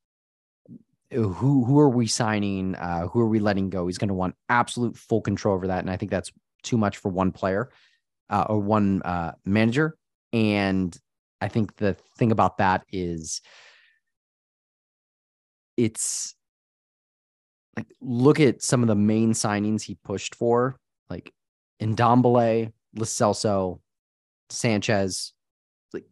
who 1.12 1.64
who 1.66 1.80
are 1.80 1.90
we 1.90 2.08
signing? 2.08 2.76
Uh, 2.76 3.08
who 3.08 3.20
are 3.20 3.28
we 3.28 3.40
letting 3.40 3.70
go? 3.70 3.88
He's 3.88 3.98
going 3.98 4.08
to 4.08 4.16
want 4.16 4.36
absolute 4.50 4.98
full 4.98 5.22
control 5.22 5.56
over 5.56 5.68
that, 5.68 5.80
and 5.80 5.92
I 5.92 5.98
think 5.98 6.12
that's 6.12 6.32
too 6.64 6.78
much 6.78 6.98
for 6.98 7.10
one 7.10 7.32
player 7.32 7.70
uh, 8.30 8.46
or 8.50 8.60
one 8.60 9.02
uh, 9.04 9.34
manager. 9.46 9.98
And 10.32 10.98
I 11.42 11.48
think 11.48 11.76
the 11.76 11.94
thing 12.18 12.32
about 12.32 12.58
that 12.58 12.86
is 12.92 13.42
it's 15.78 16.36
like 17.76 17.88
look 18.02 18.40
at 18.40 18.62
some 18.62 18.82
of 18.82 18.88
the 18.88 18.96
main 18.96 19.34
signings 19.34 19.82
he 19.82 19.96
pushed 20.04 20.36
for, 20.36 20.78
like 21.10 21.34
Ndombele, 21.82 22.72
Lo 22.96 23.04
Celso, 23.04 23.80
Sanchez. 24.50 25.34
Like 25.94 26.06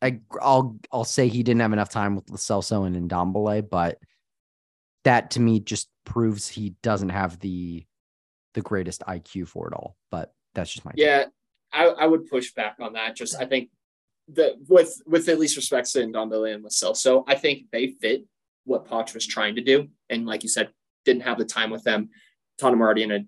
I, 0.00 0.20
I'll 0.40 0.78
I'll 0.92 1.04
say 1.04 1.28
he 1.28 1.42
didn't 1.42 1.60
have 1.60 1.72
enough 1.72 1.90
time 1.90 2.14
with 2.14 2.30
Lo 2.30 2.36
Celso 2.36 2.86
and 2.86 3.10
Ndombele, 3.10 3.68
but 3.68 3.98
that 5.04 5.32
to 5.32 5.40
me 5.40 5.60
just 5.60 5.88
proves 6.04 6.48
he 6.48 6.74
doesn't 6.82 7.08
have 7.10 7.38
the 7.40 7.84
the 8.54 8.62
greatest 8.62 9.02
IQ 9.06 9.48
for 9.48 9.68
it 9.68 9.74
all. 9.74 9.96
But 10.10 10.32
that's 10.54 10.72
just 10.72 10.84
my 10.84 10.92
take. 10.92 11.04
Yeah, 11.04 11.24
I, 11.72 11.86
I 11.86 12.06
would 12.06 12.26
push 12.26 12.52
back 12.52 12.76
on 12.80 12.94
that. 12.94 13.16
Just 13.16 13.36
I 13.40 13.44
think 13.44 13.70
that 14.34 14.54
with 14.68 14.94
with 15.06 15.28
at 15.28 15.38
least 15.38 15.56
respects 15.56 15.92
to 15.92 16.00
Ndombele 16.00 16.54
and 16.54 16.62
Lo 16.62 16.68
Celso, 16.68 16.96
so 16.96 17.24
I 17.26 17.34
think 17.34 17.64
they 17.72 17.88
fit 18.00 18.24
what 18.64 18.86
Poch 18.86 19.14
was 19.14 19.26
trying 19.26 19.56
to 19.56 19.62
do, 19.62 19.88
and 20.08 20.26
like 20.26 20.42
you 20.42 20.48
said, 20.48 20.70
didn't 21.04 21.22
have 21.22 21.38
the 21.38 21.44
time 21.44 21.70
with 21.70 21.82
them. 21.84 22.10
Tottenham 22.58 22.82
already 22.82 23.02
in 23.02 23.10
a 23.10 23.20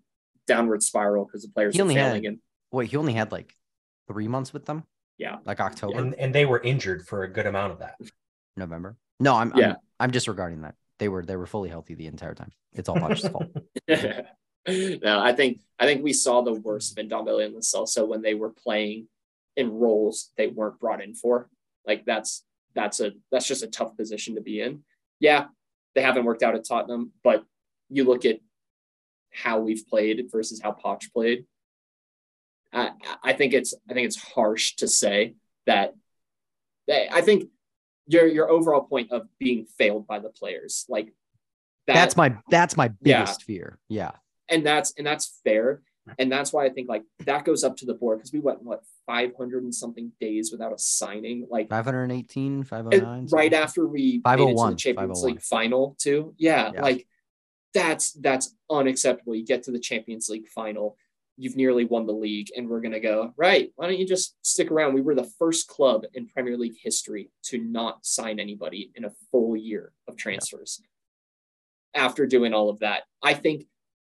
downward 0.47 0.83
spiral 0.83 1.25
because 1.25 1.43
the 1.43 1.49
players 1.49 1.75
He 1.75 1.81
were 1.81 1.85
only 1.85 1.95
failing. 1.95 2.25
had- 2.25 2.33
and 2.33 2.39
Wait, 2.71 2.91
he 2.91 2.97
only 2.97 3.13
had 3.15 3.33
like 3.33 3.55
three 4.09 4.29
months 4.29 4.53
with 4.53 4.65
them. 4.67 4.85
Yeah. 5.19 5.39
like 5.45 5.61
October, 5.61 5.99
and, 5.99 6.15
and 6.15 6.35
they 6.35 6.47
were 6.47 6.59
injured 6.61 7.07
for 7.07 7.23
a 7.23 7.29
good 7.29 7.47
amount 7.47 7.73
of 7.73 7.79
that. 7.81 7.95
November. 8.57 8.97
No, 9.21 9.35
I'm 9.37 9.53
Yeah. 9.57 9.71
I'm, 9.71 9.77
I'm 10.01 10.11
disregarding 10.11 10.63
that. 10.63 10.75
They 10.99 11.09
were 11.09 11.25
they 11.25 11.37
were 11.37 11.47
fully 11.47 11.69
healthy 11.69 11.95
the 11.95 12.07
entire 12.07 12.35
time. 12.35 12.51
It's 12.73 12.89
all 12.89 12.97
Poch's 12.97 13.27
fault. 13.29 13.47
no, 15.03 15.21
I 15.21 15.33
think 15.33 15.61
I 15.79 15.87
think 15.87 16.03
we 16.03 16.13
saw 16.13 16.43
the 16.43 16.53
worst 16.55 16.99
of 16.99 17.05
Ndombele 17.05 17.45
and 17.45 17.55
Lo 17.55 17.61
Celso 17.61 18.07
when 18.07 18.23
they 18.23 18.35
were 18.35 18.51
playing 18.51 19.09
in 19.57 19.71
roles 19.73 20.31
they 20.37 20.47
weren't 20.47 20.79
brought 20.79 21.03
in 21.03 21.15
for. 21.15 21.49
Like 21.87 22.05
that's 22.05 22.45
that's 22.75 23.01
a 23.01 23.13
that's 23.31 23.47
just 23.47 23.63
a 23.63 23.67
tough 23.69 23.97
position 23.97 24.37
to 24.37 24.41
be 24.41 24.61
in. 24.61 24.85
Yeah, 25.21 25.47
they 25.95 26.03
haven't 26.03 26.25
worked 26.25 26.43
out 26.43 26.55
at 26.55 26.67
Tottenham, 26.67 27.13
but 27.25 27.45
you 27.91 28.05
look 28.05 28.25
at 28.25 28.39
how 29.33 29.61
we've 29.61 29.87
played 29.89 30.25
versus 30.31 30.61
how 30.63 30.73
Poch 30.73 31.13
played. 31.13 31.45
I 32.73 32.91
I 33.23 33.33
think 33.33 33.53
it's 33.53 33.75
I 33.91 33.95
think 33.95 34.07
it's 34.07 34.17
harsh 34.23 34.77
to 34.77 34.89
say 34.89 35.35
that. 35.67 35.95
that 36.87 37.13
I 37.13 37.21
think 37.21 37.51
your 38.07 38.27
your 38.27 38.49
overall 38.51 38.83
point 38.83 39.11
of 39.13 39.27
being 39.39 39.65
failed 39.65 40.07
by 40.07 40.19
the 40.19 40.29
players 40.31 40.85
like 40.89 41.13
that, 41.87 41.95
that's 41.95 42.17
my 42.17 42.37
that's 42.51 42.77
my 42.77 42.93
Yeah. 43.03 43.21
biggest 43.23 43.43
fear. 43.43 43.79
Yeah. 43.89 44.13
And 44.49 44.65
that's 44.65 44.95
and 44.97 45.07
that's 45.07 45.41
fair. 45.45 45.83
And 46.19 46.33
that's 46.33 46.53
why 46.53 46.65
i 46.67 46.69
think 46.69 46.89
like 46.89 47.05
that 47.27 47.45
goes 47.45 47.63
up 47.63 47.77
to 47.77 47.87
the 47.87 47.95
board 47.95 48.19
because 48.19 48.33
we 48.33 48.41
went 48.41 48.61
what 48.65 48.83
500 49.07 49.63
and 49.63 49.73
something 49.73 50.11
days 50.21 50.51
without 50.51 50.73
a 50.73 50.79
signing 50.79 51.47
like 51.49 51.69
518, 51.69 52.65
509. 52.65 53.29
right 53.31 53.53
after 53.53 53.87
we 53.87 54.21
made 54.25 54.41
it 54.41 54.55
to 54.55 54.55
501, 54.55 54.55
the 54.57 54.61
oh 54.61 54.73
oh 54.73 54.75
champions 54.75 55.23
league 55.23 55.41
final 55.41 55.97
too. 56.01 56.35
Yeah, 56.39 56.73
Yeah. 56.75 56.83
like 56.83 57.07
that's 57.73 58.13
that's 58.15 58.55
unacceptable. 58.69 59.37
You 59.37 59.45
get 59.47 59.63
to 59.65 59.71
the 59.71 59.79
champions 59.79 60.29
league 60.29 60.49
final 60.49 60.97
you've 61.39 61.57
nearly 61.57 61.85
won 61.85 62.07
the 62.07 62.13
league 62.13 62.51
and 62.57 62.69
we're 62.69 62.81
going 62.81 62.93
to 62.93 63.01
go 63.01 63.33
right 63.39 63.73
why 63.77 63.87
don't 63.87 63.99
you 63.99 64.07
just 64.07 64.35
stick 64.43 64.71
around? 64.71 64.93
We 64.93 65.01
were 65.01 65.15
the 65.15 65.31
first 65.39 65.67
club 65.69 66.05
in 66.15 66.27
premier 66.27 66.59
league 66.59 66.77
history 66.83 67.31
to 67.45 67.59
not 67.59 68.05
sign 68.05 68.39
anybody 68.41 68.91
in 68.97 69.05
a 69.05 69.13
full 69.31 69.57
year 69.57 69.93
of 70.09 70.17
transfers. 70.17 70.83
After 71.95 72.27
doing 72.27 72.55
all 72.55 72.71
of 72.71 72.81
that 72.81 73.03
i 73.23 73.35
think 73.35 73.67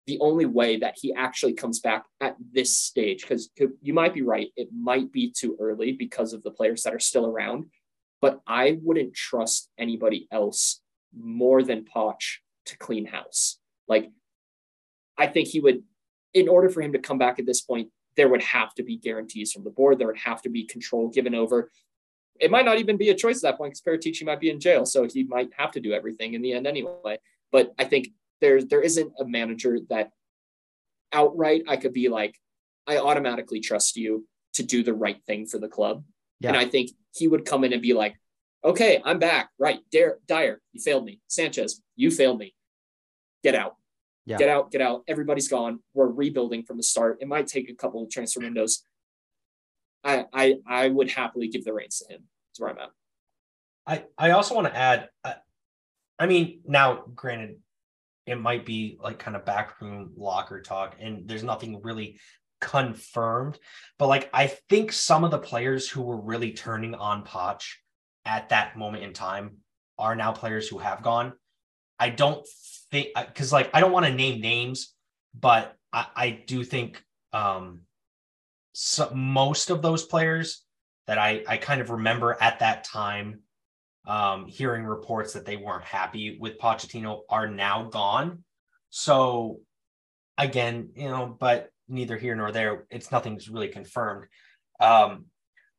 the 0.08 0.20
only 0.20 0.46
way 0.46 0.78
that 0.78 0.96
he 1.00 1.14
actually 1.14 1.54
comes 1.54 1.80
back 1.80 2.06
at 2.20 2.36
this 2.52 2.76
stage, 2.76 3.22
because 3.22 3.50
you 3.82 3.94
might 3.94 4.14
be 4.14 4.22
right, 4.22 4.50
it 4.58 4.70
might 4.74 5.12
be 5.12 5.32
too 5.32 5.56
early 5.60 5.92
because 5.92 6.34
of 6.34 6.44
the 6.44 6.52
players 6.52 6.84
that 6.84 6.94
are 6.94 7.00
still 7.00 7.26
around, 7.26 7.66
but 8.20 8.42
I 8.48 8.80
wouldn't 8.82 9.14
trust 9.14 9.70
anybody 9.78 10.28
else 10.32 10.82
more 11.16 11.62
than 11.62 11.86
Poch 11.86 12.40
to 12.66 12.78
clean 12.78 13.06
house. 13.06 13.60
Like, 13.88 14.10
I 15.18 15.28
think 15.28 15.50
he 15.50 15.60
would, 15.60 15.84
in 16.34 16.48
order 16.48 16.70
for 16.70 16.82
him 16.82 16.94
to 16.94 17.00
come 17.00 17.18
back 17.18 17.38
at 17.38 17.46
this 17.46 17.62
point, 17.62 17.90
there 18.18 18.28
would 18.28 18.42
have 18.42 18.74
to 18.76 18.84
be 18.84 18.98
guarantees 18.98 19.52
from 19.52 19.64
the 19.64 19.70
board. 19.70 20.00
There 20.00 20.08
would 20.08 20.18
have 20.18 20.42
to 20.44 20.50
be 20.50 20.66
control 20.66 21.10
given 21.10 21.36
over. 21.36 21.72
It 22.40 22.52
might 22.52 22.66
not 22.66 22.80
even 22.80 22.98
be 22.98 23.10
a 23.10 23.16
choice 23.16 23.38
at 23.38 23.44
that 23.44 23.58
point 23.58 23.74
because 23.74 23.82
Paratici 23.82 24.26
might 24.26 24.40
be 24.40 24.50
in 24.50 24.60
jail, 24.60 24.86
so 24.86 25.04
he 25.06 25.24
might 25.24 25.50
have 25.58 25.72
to 25.74 25.80
do 25.80 25.94
everything 25.94 26.34
in 26.34 26.42
the 26.42 26.54
end 26.54 26.66
anyway. 26.66 27.20
But 27.52 27.74
I 27.78 27.84
think 27.84 28.10
there 28.42 28.62
there 28.62 28.82
isn't 28.82 29.14
a 29.20 29.26
manager 29.26 29.78
that 29.90 30.12
outright 31.14 31.64
I 31.68 31.78
could 31.78 31.94
be 31.94 32.10
like, 32.10 32.36
I 32.88 32.98
automatically 32.98 33.60
trust 33.60 33.96
you 33.96 34.28
to 34.54 34.64
do 34.64 34.84
the 34.84 34.94
right 34.94 35.22
thing 35.26 35.46
for 35.46 35.60
the 35.60 35.68
club. 35.68 36.04
Yeah. 36.40 36.50
And 36.50 36.58
I 36.58 36.66
think 36.66 36.92
he 37.14 37.28
would 37.28 37.46
come 37.46 37.64
in 37.64 37.74
and 37.74 37.82
be 37.82 37.94
like, 37.94 38.16
okay, 38.64 39.02
I'm 39.04 39.20
back. 39.20 39.50
Right. 39.60 39.80
Dare, 39.92 40.18
Dier, 40.28 40.62
you 40.74 40.82
failed 40.82 41.06
me. 41.06 41.20
Sanchez, 41.28 41.82
you 41.96 42.12
failed 42.12 42.40
me. 42.40 42.54
Get 43.44 43.56
out. 43.56 43.76
Yeah. 44.26 44.38
Get 44.38 44.50
out, 44.50 44.72
get 44.72 44.82
out. 44.82 45.04
Everybody's 45.08 45.48
gone. 45.48 45.80
We're 45.94 46.08
rebuilding 46.08 46.64
from 46.64 46.78
the 46.78 46.84
start. 46.84 47.18
It 47.22 47.28
might 47.28 47.48
take 47.48 47.70
a 47.70 47.76
couple 47.76 48.04
of 48.04 48.10
transfer 48.10 48.40
windows. 48.40 48.84
I 50.04 50.26
I 50.34 50.56
I 50.68 50.88
would 50.90 51.10
happily 51.10 51.48
give 51.48 51.64
the 51.64 51.74
reins 51.74 52.00
to 52.00 52.14
him. 52.14 52.24
That's 52.50 52.60
where 52.60 52.70
I'm 52.70 52.78
at. 52.78 52.90
I 53.86 54.04
I 54.18 54.32
also 54.32 54.56
want 54.56 54.68
to 54.68 54.76
add. 54.76 55.10
Uh, 55.24 55.34
I 56.20 56.28
mean, 56.28 56.62
now 56.68 57.04
granted, 57.16 57.58
it 58.26 58.40
might 58.40 58.66
be 58.66 58.98
like 59.02 59.20
kind 59.20 59.36
of 59.36 59.46
backroom 59.46 60.14
locker 60.16 60.62
talk, 60.62 60.96
and 61.00 61.28
there's 61.28 61.44
nothing 61.44 61.82
really 61.82 62.20
confirmed. 62.60 63.58
But 63.98 64.08
like, 64.08 64.30
I 64.34 64.48
think 64.48 64.92
some 64.92 65.24
of 65.24 65.32
the 65.32 65.40
players 65.40 65.90
who 65.90 66.02
were 66.02 66.20
really 66.20 66.52
turning 66.52 66.96
on 66.96 67.26
Poch 67.26 67.64
at 68.26 68.50
that 68.50 68.78
moment 68.78 69.04
in 69.04 69.14
time 69.14 69.58
are 69.98 70.16
now 70.16 70.32
players 70.32 70.68
who 70.68 70.78
have 70.78 71.02
gone. 71.02 71.34
I 72.00 72.10
don't 72.10 72.46
think 72.92 73.10
because 73.16 73.52
like 73.52 73.70
I 73.74 73.80
don't 73.80 73.92
want 73.92 74.06
to 74.06 74.14
name 74.14 74.42
names, 74.42 74.94
but 75.40 75.76
I, 75.94 76.08
I 76.16 76.30
do 76.30 76.64
think 76.64 77.04
um 77.34 77.82
so 78.74 79.12
most 79.14 79.70
of 79.70 79.82
those 79.82 80.06
players 80.06 80.64
that 81.08 81.18
I 81.18 81.44
I 81.48 81.58
kind 81.58 81.82
of 81.82 81.90
remember 81.90 82.38
at 82.40 82.60
that 82.60 82.84
time 82.84 83.42
um 84.06 84.48
hearing 84.48 84.84
reports 84.84 85.34
that 85.34 85.46
they 85.46 85.58
weren't 85.58 85.84
happy 85.84 86.38
with 86.40 86.58
Pochettino 86.58 87.22
are 87.30 87.48
now 87.48 87.84
gone. 87.84 88.44
So 88.90 89.60
again, 90.38 90.90
you 90.96 91.10
know, 91.10 91.36
but 91.40 91.70
neither 91.88 92.18
here 92.18 92.36
nor 92.36 92.52
there. 92.52 92.86
It's 92.90 93.12
nothing's 93.12 93.50
really 93.50 93.68
confirmed. 93.68 94.28
Um, 94.80 95.26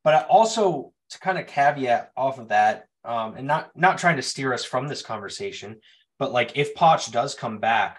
but 0.04 0.14
I 0.14 0.20
also 0.22 0.92
to 1.10 1.18
kind 1.18 1.38
of 1.38 1.46
caveat 1.46 2.10
off 2.16 2.38
of 2.38 2.48
that, 2.48 2.86
um, 3.04 3.34
and 3.36 3.46
not 3.46 3.70
not 3.76 3.98
trying 3.98 4.16
to 4.16 4.22
steer 4.22 4.52
us 4.52 4.64
from 4.64 4.88
this 4.88 5.02
conversation, 5.02 5.80
but 6.18 6.32
like 6.32 6.56
if 6.56 6.74
Poch 6.74 7.10
does 7.10 7.34
come 7.34 7.58
back 7.58 7.98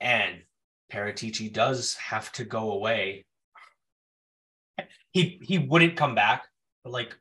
and 0.00 0.42
Paratici 0.92 1.52
does 1.52 1.94
have 1.94 2.30
to 2.32 2.44
go 2.44 2.72
away, 2.72 3.24
he 5.12 5.40
he 5.42 5.58
wouldn't 5.58 5.96
come 5.96 6.14
back. 6.14 6.46
But 6.84 6.92
like, 6.92 7.16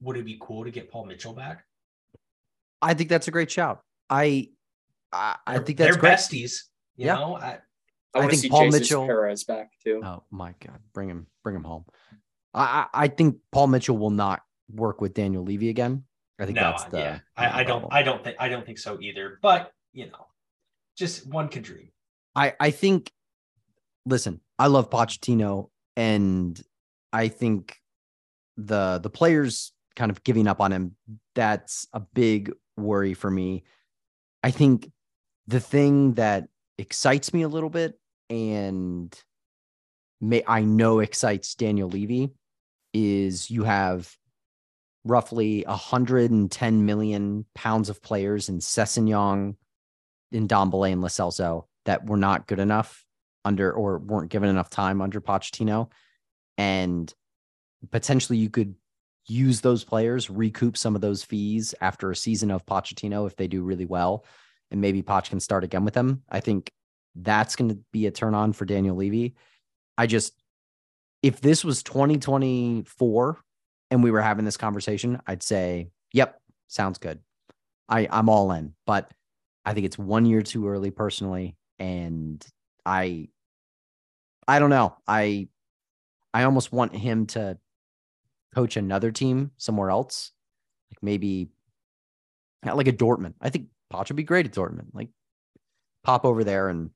would 0.00 0.16
it 0.16 0.24
be 0.24 0.38
cool 0.40 0.64
to 0.64 0.70
get 0.70 0.90
Paul 0.90 1.06
Mitchell 1.06 1.32
back? 1.32 1.64
I 2.80 2.94
think 2.94 3.08
that's 3.08 3.28
a 3.28 3.30
great 3.30 3.50
shout. 3.50 3.82
I 4.08 4.50
I, 5.12 5.36
I 5.46 5.58
think 5.58 5.78
that's 5.78 5.92
they're 5.92 6.00
great. 6.00 6.12
besties. 6.14 6.62
You 6.96 7.06
yeah. 7.06 7.14
know, 7.14 7.36
I, 7.36 7.58
I, 8.14 8.20
I 8.20 8.28
think 8.28 8.50
Paul 8.50 8.64
Jesus 8.64 8.80
Mitchell 8.80 9.06
Perez 9.06 9.44
back 9.44 9.70
too. 9.82 10.00
Oh 10.04 10.24
my 10.30 10.54
god, 10.64 10.78
bring 10.92 11.08
him, 11.08 11.26
bring 11.42 11.56
him 11.56 11.64
home. 11.64 11.84
I, 12.54 12.86
I 12.92 13.08
think 13.08 13.36
Paul 13.52 13.68
Mitchell 13.68 13.96
will 13.96 14.10
not 14.10 14.42
work 14.72 15.00
with 15.00 15.14
Daniel 15.14 15.44
Levy 15.44 15.68
again. 15.68 16.04
I 16.38 16.46
think 16.46 16.56
no, 16.56 16.62
that's 16.62 16.84
the. 16.84 16.98
Yeah. 16.98 17.18
I, 17.36 17.60
I 17.60 17.64
don't. 17.64 17.86
I 17.90 18.02
don't 18.02 18.22
think. 18.22 18.36
I 18.38 18.48
don't 18.48 18.64
think 18.64 18.78
so 18.78 18.98
either. 19.00 19.38
But 19.42 19.72
you 19.92 20.06
know, 20.06 20.26
just 20.96 21.26
one 21.26 21.48
could 21.48 21.62
dream. 21.62 21.90
I 22.34 22.54
I 22.58 22.70
think. 22.70 23.10
Listen, 24.06 24.40
I 24.58 24.68
love 24.68 24.88
Pochettino, 24.88 25.68
and 25.96 26.60
I 27.12 27.28
think 27.28 27.76
the 28.56 28.98
the 29.02 29.10
players 29.10 29.72
kind 29.98 30.10
of 30.10 30.22
giving 30.22 30.46
up 30.46 30.60
on 30.60 30.72
him. 30.72 30.94
That's 31.34 31.88
a 31.92 32.00
big 32.00 32.52
worry 32.76 33.12
for 33.14 33.30
me. 33.30 33.64
I 34.42 34.52
think 34.52 34.90
the 35.48 35.60
thing 35.60 36.14
that 36.14 36.48
excites 36.78 37.34
me 37.34 37.42
a 37.42 37.48
little 37.48 37.68
bit 37.68 37.98
and 38.30 39.12
may 40.20 40.42
I 40.46 40.62
know 40.62 41.00
excites 41.00 41.54
Daniel 41.56 41.88
Levy 41.88 42.30
is 42.94 43.50
you 43.50 43.64
have 43.64 44.14
roughly 45.04 45.64
110 45.66 46.86
million 46.86 47.44
pounds 47.54 47.88
of 47.88 48.00
players 48.00 48.48
in 48.48 48.58
Sessegnon, 48.60 49.56
in 50.30 50.46
Ndombele 50.48 50.92
and 50.92 51.00
Lo 51.00 51.08
Celso 51.08 51.64
that 51.86 52.06
were 52.06 52.16
not 52.16 52.46
good 52.46 52.60
enough 52.60 53.04
under 53.44 53.72
or 53.72 53.98
weren't 53.98 54.30
given 54.30 54.48
enough 54.48 54.70
time 54.70 55.00
under 55.00 55.20
Pochettino. 55.20 55.90
And 56.56 57.12
potentially 57.90 58.38
you 58.38 58.50
could 58.50 58.74
use 59.28 59.60
those 59.60 59.84
players, 59.84 60.30
recoup 60.30 60.76
some 60.76 60.94
of 60.94 61.00
those 61.00 61.22
fees 61.22 61.74
after 61.80 62.10
a 62.10 62.16
season 62.16 62.50
of 62.50 62.66
Pochettino 62.66 63.26
if 63.26 63.36
they 63.36 63.46
do 63.46 63.62
really 63.62 63.84
well. 63.84 64.24
And 64.70 64.80
maybe 64.80 65.02
Poch 65.02 65.28
can 65.28 65.40
start 65.40 65.64
again 65.64 65.84
with 65.84 65.94
them. 65.94 66.22
I 66.28 66.40
think 66.40 66.70
that's 67.14 67.56
going 67.56 67.70
to 67.70 67.78
be 67.92 68.06
a 68.06 68.10
turn 68.10 68.34
on 68.34 68.52
for 68.52 68.64
Daniel 68.64 68.96
Levy. 68.96 69.34
I 69.96 70.06
just, 70.06 70.34
if 71.22 71.40
this 71.40 71.64
was 71.64 71.82
2024 71.82 73.38
and 73.90 74.02
we 74.02 74.10
were 74.10 74.20
having 74.20 74.44
this 74.44 74.56
conversation, 74.56 75.20
I'd 75.26 75.42
say, 75.42 75.88
yep, 76.12 76.40
sounds 76.68 76.98
good. 76.98 77.20
I, 77.88 78.08
I'm 78.10 78.28
all 78.28 78.52
in, 78.52 78.74
but 78.86 79.10
I 79.64 79.74
think 79.74 79.86
it's 79.86 79.98
one 79.98 80.26
year 80.26 80.42
too 80.42 80.68
early 80.68 80.90
personally. 80.90 81.56
And 81.78 82.44
I, 82.84 83.28
I 84.46 84.58
don't 84.58 84.70
know. 84.70 84.96
I, 85.06 85.48
I 86.32 86.44
almost 86.44 86.72
want 86.72 86.94
him 86.94 87.26
to 87.28 87.58
coach 88.54 88.76
another 88.76 89.10
team 89.10 89.50
somewhere 89.56 89.90
else, 89.90 90.32
like 90.90 91.02
maybe 91.02 91.48
not 92.64 92.76
like 92.76 92.88
a 92.88 92.92
Dortmund. 92.92 93.34
I 93.40 93.50
think 93.50 93.68
Poch 93.92 94.08
would 94.08 94.16
be 94.16 94.22
great 94.22 94.46
at 94.46 94.52
Dortmund. 94.52 94.88
Like 94.92 95.08
pop 96.04 96.24
over 96.24 96.44
there 96.44 96.68
and 96.68 96.90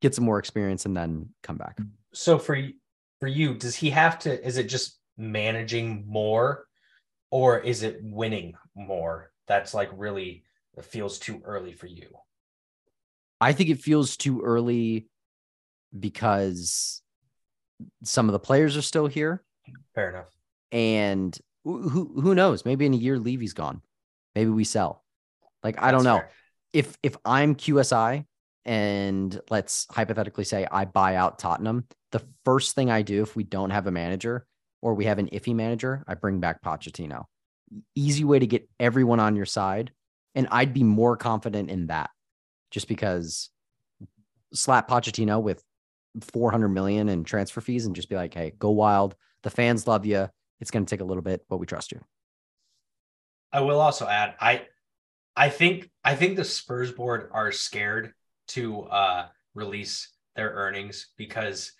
get 0.00 0.14
some 0.14 0.24
more 0.24 0.38
experience 0.38 0.84
and 0.86 0.96
then 0.96 1.28
come 1.42 1.56
back 1.56 1.78
so 2.12 2.38
for 2.38 2.60
for 3.20 3.26
you, 3.28 3.54
does 3.54 3.74
he 3.74 3.90
have 3.90 4.18
to? 4.20 4.46
Is 4.46 4.58
it 4.58 4.64
just 4.64 4.98
managing 5.16 6.04
more, 6.06 6.66
or 7.30 7.58
is 7.58 7.82
it 7.82 7.98
winning 8.02 8.54
more? 8.74 9.32
That's 9.46 9.74
like 9.74 9.90
really 9.94 10.44
it 10.76 10.84
feels 10.84 11.18
too 11.18 11.40
early 11.44 11.72
for 11.72 11.86
you. 11.86 12.08
I 13.40 13.52
think 13.52 13.70
it 13.70 13.80
feels 13.80 14.16
too 14.16 14.40
early 14.42 15.08
because 15.98 17.02
some 18.04 18.28
of 18.28 18.32
the 18.32 18.38
players 18.38 18.76
are 18.76 18.82
still 18.82 19.06
here. 19.06 19.42
Fair 19.94 20.10
enough. 20.10 20.30
And 20.72 21.38
who 21.64 22.20
who 22.20 22.34
knows? 22.34 22.64
Maybe 22.64 22.86
in 22.86 22.94
a 22.94 22.96
year 22.96 23.18
Levy's 23.18 23.52
gone. 23.52 23.82
Maybe 24.34 24.50
we 24.50 24.64
sell. 24.64 25.04
Like 25.62 25.80
I 25.80 25.92
don't 25.92 26.04
know. 26.04 26.18
Fair. 26.18 26.30
If 26.72 26.96
if 27.02 27.16
I'm 27.24 27.54
QSI 27.54 28.24
and 28.64 29.40
let's 29.50 29.86
hypothetically 29.90 30.44
say 30.44 30.66
I 30.70 30.86
buy 30.86 31.16
out 31.16 31.38
Tottenham, 31.38 31.86
the 32.10 32.22
first 32.44 32.74
thing 32.74 32.90
I 32.90 33.02
do 33.02 33.22
if 33.22 33.36
we 33.36 33.44
don't 33.44 33.70
have 33.70 33.86
a 33.86 33.90
manager 33.90 34.46
or 34.80 34.94
we 34.94 35.04
have 35.04 35.18
an 35.18 35.28
iffy 35.28 35.54
manager, 35.54 36.02
I 36.08 36.14
bring 36.14 36.40
back 36.40 36.62
Pochettino. 36.62 37.24
Easy 37.94 38.24
way 38.24 38.38
to 38.38 38.46
get 38.46 38.68
everyone 38.80 39.20
on 39.20 39.36
your 39.36 39.46
side. 39.46 39.92
And 40.34 40.48
I'd 40.50 40.72
be 40.72 40.82
more 40.82 41.16
confident 41.16 41.70
in 41.70 41.88
that 41.88 42.10
just 42.70 42.88
because 42.88 43.50
slap 44.54 44.88
Pochettino 44.88 45.40
with 45.42 45.62
400 46.32 46.68
million 46.68 47.08
in 47.08 47.24
transfer 47.24 47.60
fees 47.60 47.86
and 47.86 47.94
just 47.94 48.08
be 48.08 48.16
like, 48.16 48.34
hey, 48.34 48.52
go 48.58 48.70
wild. 48.70 49.14
The 49.42 49.50
fans 49.50 49.86
love 49.86 50.06
you. 50.06 50.28
It's 50.62 50.70
going 50.70 50.86
to 50.86 50.90
take 50.90 51.00
a 51.00 51.04
little 51.04 51.24
bit, 51.24 51.44
but 51.50 51.58
we 51.58 51.66
trust 51.66 51.90
you. 51.90 52.00
I 53.52 53.60
will 53.60 53.80
also 53.80 54.06
add, 54.06 54.36
I, 54.40 54.62
I 55.36 55.48
think, 55.48 55.90
I 56.04 56.14
think 56.14 56.36
the 56.36 56.44
Spurs 56.44 56.92
board 56.92 57.28
are 57.32 57.50
scared 57.50 58.12
to 58.48 58.82
uh, 58.82 59.26
release 59.54 60.08
their 60.36 60.50
earnings 60.50 61.08
because 61.18 61.72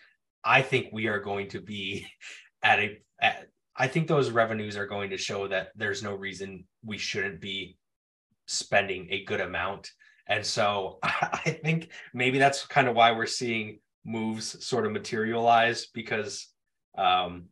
I 0.45 0.63
think 0.63 0.89
we 0.93 1.07
are 1.07 1.21
going 1.21 1.49
to 1.51 1.61
be 1.61 2.07
at 2.63 2.81
a. 2.81 2.99
At, 3.21 3.47
I 3.75 3.87
think 3.87 4.09
those 4.09 4.31
revenues 4.31 4.77
are 4.77 4.87
going 4.87 5.11
to 5.11 5.17
show 5.17 5.49
that 5.49 5.69
there's 5.77 6.03
no 6.03 6.15
reason 6.15 6.67
we 6.85 6.99
shouldn't 6.99 7.41
be 7.41 7.79
spending 8.47 9.07
a 9.11 9.25
good 9.25 9.41
amount. 9.41 9.93
And 10.27 10.45
so 10.45 10.99
I 11.03 11.59
think 11.63 11.89
maybe 12.13 12.39
that's 12.39 12.67
kind 12.67 12.89
of 12.89 12.97
why 12.97 13.13
we're 13.13 13.27
seeing 13.27 13.79
moves 14.05 14.67
sort 14.67 14.85
of 14.87 14.93
materialize 14.93 15.87
because 15.87 16.49
um, 16.99 17.45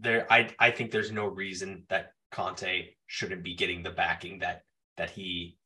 there 0.00 0.26
I, 0.30 0.48
I 0.58 0.70
think 0.70 0.90
there's 0.90 1.12
no 1.12 1.26
reason 1.26 1.84
that 1.88 2.12
Conte 2.32 2.88
shouldn't 3.06 3.42
be 3.42 3.54
getting 3.54 3.82
the 3.82 3.90
backing 3.90 4.38
that 4.40 4.62
that 4.96 5.10
he 5.10 5.56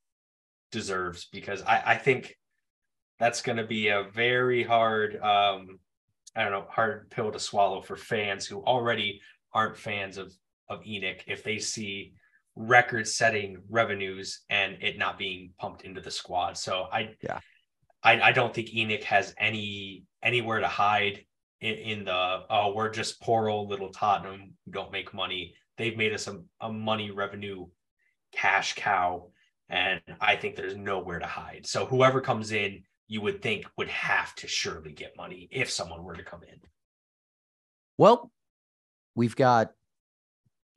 deserves 0.70 1.28
because 1.32 1.62
I, 1.62 1.82
I 1.86 1.94
think 1.96 2.36
that's 3.18 3.42
going 3.42 3.58
to 3.58 3.66
be 3.66 3.88
a 3.88 4.04
very 4.12 4.62
hard, 4.62 5.16
um, 5.16 5.78
I 6.34 6.42
don't 6.42 6.52
know, 6.52 6.66
hard 6.68 7.10
pill 7.10 7.30
to 7.30 7.38
swallow 7.38 7.80
for 7.80 7.96
fans 7.96 8.46
who 8.46 8.62
already 8.64 9.20
aren't 9.52 9.76
fans 9.76 10.18
of 10.18 10.32
of 10.68 10.80
ENIC 10.82 11.22
if 11.26 11.44
they 11.44 11.58
see 11.58 12.14
record-setting 12.56 13.58
revenues 13.68 14.42
and 14.48 14.76
it 14.80 14.96
not 14.96 15.18
being 15.18 15.50
pumped 15.58 15.82
into 15.82 16.00
the 16.00 16.10
squad. 16.10 16.56
So 16.56 16.86
I, 16.92 17.10
Yeah. 17.20 17.40
I, 18.02 18.20
I 18.20 18.32
don't 18.32 18.54
think 18.54 18.68
ENIC 18.68 19.02
has 19.04 19.34
any 19.38 20.04
anywhere 20.22 20.60
to 20.60 20.68
hide 20.68 21.24
in, 21.64 21.74
in 21.74 22.04
the 22.04 22.40
oh 22.50 22.74
we're 22.74 22.90
just 22.90 23.20
poor 23.22 23.48
old 23.48 23.70
little 23.70 23.88
Tottenham 23.88 24.52
don't 24.70 24.92
make 24.92 25.14
money. 25.14 25.54
They've 25.78 25.96
made 25.96 26.12
us 26.12 26.28
a, 26.28 26.40
a 26.60 26.70
money 26.70 27.10
revenue 27.10 27.66
cash 28.32 28.74
cow, 28.74 29.30
and 29.68 30.00
I 30.20 30.36
think 30.36 30.54
there's 30.54 30.76
nowhere 30.76 31.18
to 31.18 31.26
hide. 31.26 31.66
So 31.66 31.86
whoever 31.86 32.20
comes 32.20 32.52
in, 32.52 32.82
you 33.08 33.22
would 33.22 33.42
think 33.42 33.64
would 33.78 33.88
have 33.88 34.34
to 34.36 34.46
surely 34.46 34.92
get 34.92 35.16
money 35.16 35.48
if 35.50 35.70
someone 35.70 36.04
were 36.04 36.14
to 36.14 36.22
come 36.22 36.42
in. 36.42 36.60
Well, 37.96 38.30
we've 39.14 39.36
got 39.36 39.72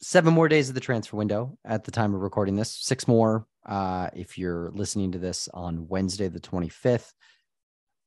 seven 0.01 0.33
more 0.33 0.47
days 0.47 0.69
of 0.69 0.75
the 0.75 0.81
transfer 0.81 1.17
window 1.17 1.57
at 1.65 1.83
the 1.83 1.91
time 1.91 2.15
of 2.15 2.21
recording 2.21 2.55
this, 2.55 2.71
six 2.71 3.07
more 3.07 3.45
uh, 3.65 4.09
if 4.15 4.37
you're 4.37 4.71
listening 4.73 5.11
to 5.11 5.17
this 5.17 5.49
on 5.53 5.87
Wednesday, 5.87 6.27
the 6.27 6.39
25th. 6.39 7.11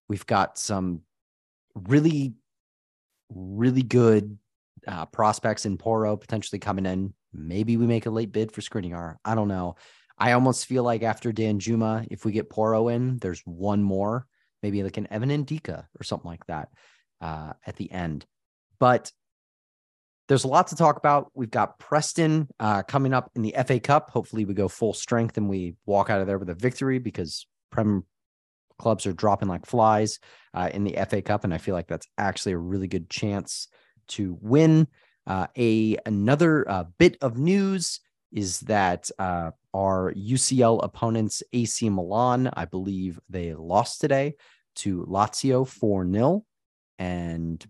We've 0.08 0.26
got 0.26 0.58
some 0.58 1.02
really, 1.74 2.34
really 3.34 3.82
good 3.82 4.38
uh, 4.86 5.06
prospects 5.06 5.66
in 5.66 5.78
Porro 5.78 6.16
potentially 6.16 6.58
coming 6.58 6.86
in. 6.86 7.14
Maybe 7.32 7.76
we 7.76 7.86
make 7.86 8.06
a 8.06 8.10
late 8.10 8.32
bid 8.32 8.52
for 8.52 8.60
Skriniar. 8.60 9.16
I 9.24 9.34
don't 9.34 9.48
know. 9.48 9.76
I 10.18 10.32
almost 10.32 10.66
feel 10.66 10.82
like 10.82 11.02
after 11.02 11.32
Danjuma, 11.32 12.06
if 12.10 12.24
we 12.24 12.32
get 12.32 12.50
Porro 12.50 12.88
in, 12.88 13.18
there's 13.18 13.40
one 13.46 13.82
more, 13.82 14.26
maybe 14.62 14.82
like 14.82 14.98
an 14.98 15.08
Evan 15.10 15.30
Ndicka 15.30 15.86
or 15.98 16.04
something 16.04 16.30
like 16.30 16.44
that 16.46 16.68
uh, 17.20 17.54
at 17.66 17.76
the 17.76 17.90
end. 17.90 18.26
But 18.78 19.10
there's 20.28 20.44
a 20.44 20.48
lot 20.48 20.68
to 20.68 20.76
talk 20.76 20.96
about. 20.96 21.30
We've 21.34 21.50
got 21.50 21.78
Preston 21.78 22.48
uh, 22.60 22.82
coming 22.82 23.14
up 23.14 23.30
in 23.34 23.42
the 23.42 23.54
FA 23.66 23.80
Cup. 23.80 24.10
Hopefully, 24.10 24.44
we 24.44 24.54
go 24.54 24.68
full 24.68 24.92
strength 24.92 25.36
and 25.36 25.48
we 25.48 25.74
walk 25.86 26.10
out 26.10 26.20
of 26.20 26.26
there 26.26 26.38
with 26.38 26.50
a 26.50 26.54
victory 26.54 26.98
because 26.98 27.46
Prem 27.70 28.04
clubs 28.80 29.06
are 29.06 29.12
dropping 29.12 29.48
like 29.48 29.66
flies 29.66 30.18
uh, 30.54 30.70
in 30.72 30.84
the 30.84 30.98
FA 31.08 31.22
Cup, 31.22 31.44
and 31.44 31.54
I 31.54 31.58
feel 31.58 31.74
like 31.74 31.86
that's 31.86 32.08
actually 32.18 32.52
a 32.52 32.58
really 32.58 32.88
good 32.88 33.08
chance 33.08 33.68
to 34.08 34.36
win. 34.40 34.88
Uh, 35.26 35.46
a 35.56 35.96
another 36.06 36.68
uh, 36.68 36.84
bit 36.98 37.16
of 37.20 37.38
news 37.38 38.00
is 38.32 38.60
that 38.60 39.10
uh, 39.18 39.50
our 39.74 40.12
UCL 40.14 40.82
opponents, 40.82 41.42
AC 41.52 41.88
Milan, 41.88 42.50
I 42.54 42.64
believe 42.64 43.20
they 43.28 43.54
lost 43.54 44.00
today 44.00 44.34
to 44.76 45.04
Lazio 45.08 45.66
4 45.66 46.10
0. 46.10 46.44
And 46.98 47.64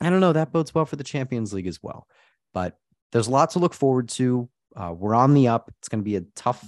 I 0.00 0.10
don't 0.10 0.20
know, 0.20 0.32
that 0.32 0.52
bodes 0.52 0.74
well 0.74 0.84
for 0.84 0.96
the 0.96 1.04
Champions 1.04 1.52
League 1.52 1.66
as 1.66 1.82
well. 1.82 2.06
But 2.52 2.76
there's 3.12 3.28
a 3.28 3.30
lot 3.30 3.50
to 3.50 3.58
look 3.58 3.74
forward 3.74 4.08
to. 4.10 4.48
Uh, 4.74 4.92
we're 4.96 5.14
on 5.14 5.34
the 5.34 5.48
up. 5.48 5.70
It's 5.78 5.88
going 5.88 6.02
to 6.02 6.04
be 6.04 6.16
a 6.16 6.24
tough 6.34 6.64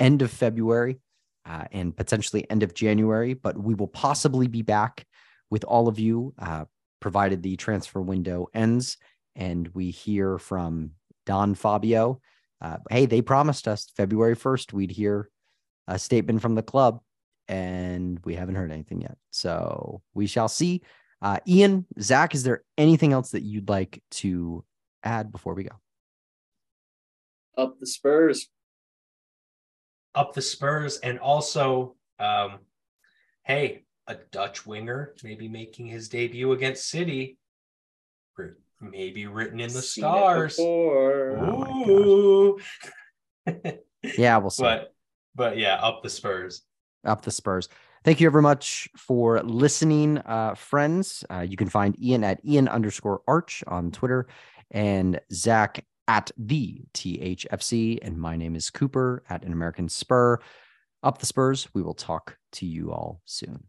end 0.00 0.22
of 0.22 0.30
February 0.30 1.00
uh, 1.48 1.64
and 1.72 1.96
potentially 1.96 2.48
end 2.50 2.62
of 2.62 2.74
January, 2.74 3.34
but 3.34 3.56
we 3.58 3.74
will 3.74 3.88
possibly 3.88 4.46
be 4.46 4.62
back 4.62 5.06
with 5.50 5.64
all 5.64 5.88
of 5.88 5.98
you, 5.98 6.34
uh, 6.38 6.66
provided 7.00 7.42
the 7.42 7.56
transfer 7.56 8.00
window 8.02 8.48
ends 8.52 8.98
and 9.38 9.68
we 9.68 9.90
hear 9.90 10.36
from 10.36 10.90
Don 11.24 11.54
Fabio. 11.54 12.20
Uh, 12.60 12.78
hey, 12.90 13.06
they 13.06 13.22
promised 13.22 13.68
us 13.68 13.90
February 13.96 14.36
1st 14.36 14.72
we'd 14.72 14.90
hear 14.90 15.30
a 15.86 15.98
statement 15.98 16.42
from 16.42 16.56
the 16.56 16.62
club, 16.62 17.00
and 17.46 18.18
we 18.24 18.34
haven't 18.34 18.56
heard 18.56 18.72
anything 18.72 19.00
yet. 19.00 19.16
So 19.30 20.02
we 20.12 20.26
shall 20.26 20.48
see. 20.48 20.82
Uh, 21.22 21.38
Ian, 21.46 21.86
Zach, 22.00 22.34
is 22.34 22.42
there 22.42 22.64
anything 22.76 23.12
else 23.12 23.30
that 23.30 23.42
you'd 23.42 23.68
like 23.68 24.02
to 24.10 24.64
add 25.04 25.30
before 25.30 25.54
we 25.54 25.64
go? 25.64 25.76
Up 27.56 27.78
the 27.78 27.86
Spurs. 27.86 28.48
Up 30.14 30.32
the 30.34 30.42
Spurs, 30.42 30.98
and 30.98 31.18
also, 31.18 31.96
um, 32.18 32.58
hey, 33.44 33.84
a 34.06 34.16
Dutch 34.32 34.66
winger 34.66 35.14
maybe 35.22 35.48
making 35.48 35.86
his 35.86 36.08
debut 36.08 36.52
against 36.52 36.88
City. 36.88 37.38
Maybe 38.80 39.26
written 39.26 39.58
in 39.58 39.72
the 39.72 39.82
Seen 39.82 40.02
stars. 40.02 40.56
before. 40.56 41.36
Oh. 41.40 42.58
Yeah, 44.16 44.36
we'll 44.38 44.50
see. 44.50 44.62
but 44.62 44.94
but 45.34 45.58
yeah, 45.58 45.74
up 45.76 46.02
the 46.02 46.08
Spurs. 46.10 46.62
up 47.04 47.22
the 47.22 47.30
Spurs. 47.32 47.68
Thank 48.04 48.20
you 48.20 48.30
very 48.30 48.42
much 48.42 48.88
for 48.96 49.42
listening, 49.42 50.18
uh, 50.18 50.54
friends. 50.54 51.24
Uh, 51.28 51.40
you 51.40 51.56
can 51.56 51.68
find 51.68 52.00
Ian 52.00 52.22
at 52.22 52.44
Ian 52.44 52.68
underscore 52.68 53.22
Arch 53.26 53.64
on 53.66 53.90
Twitter 53.90 54.28
and 54.70 55.20
Zach 55.32 55.84
at 56.08 56.30
the 56.36 56.82
THFC. 56.94 57.98
And 58.02 58.18
my 58.18 58.34
name 58.36 58.56
is 58.56 58.70
Cooper 58.70 59.22
at 59.28 59.44
an 59.44 59.52
American 59.52 59.88
Spur. 59.88 60.38
Up 61.04 61.18
the 61.18 61.26
Spurs. 61.26 61.68
We 61.74 61.82
will 61.82 61.94
talk 61.94 62.38
to 62.52 62.66
you 62.66 62.90
all 62.90 63.20
soon. 63.24 63.64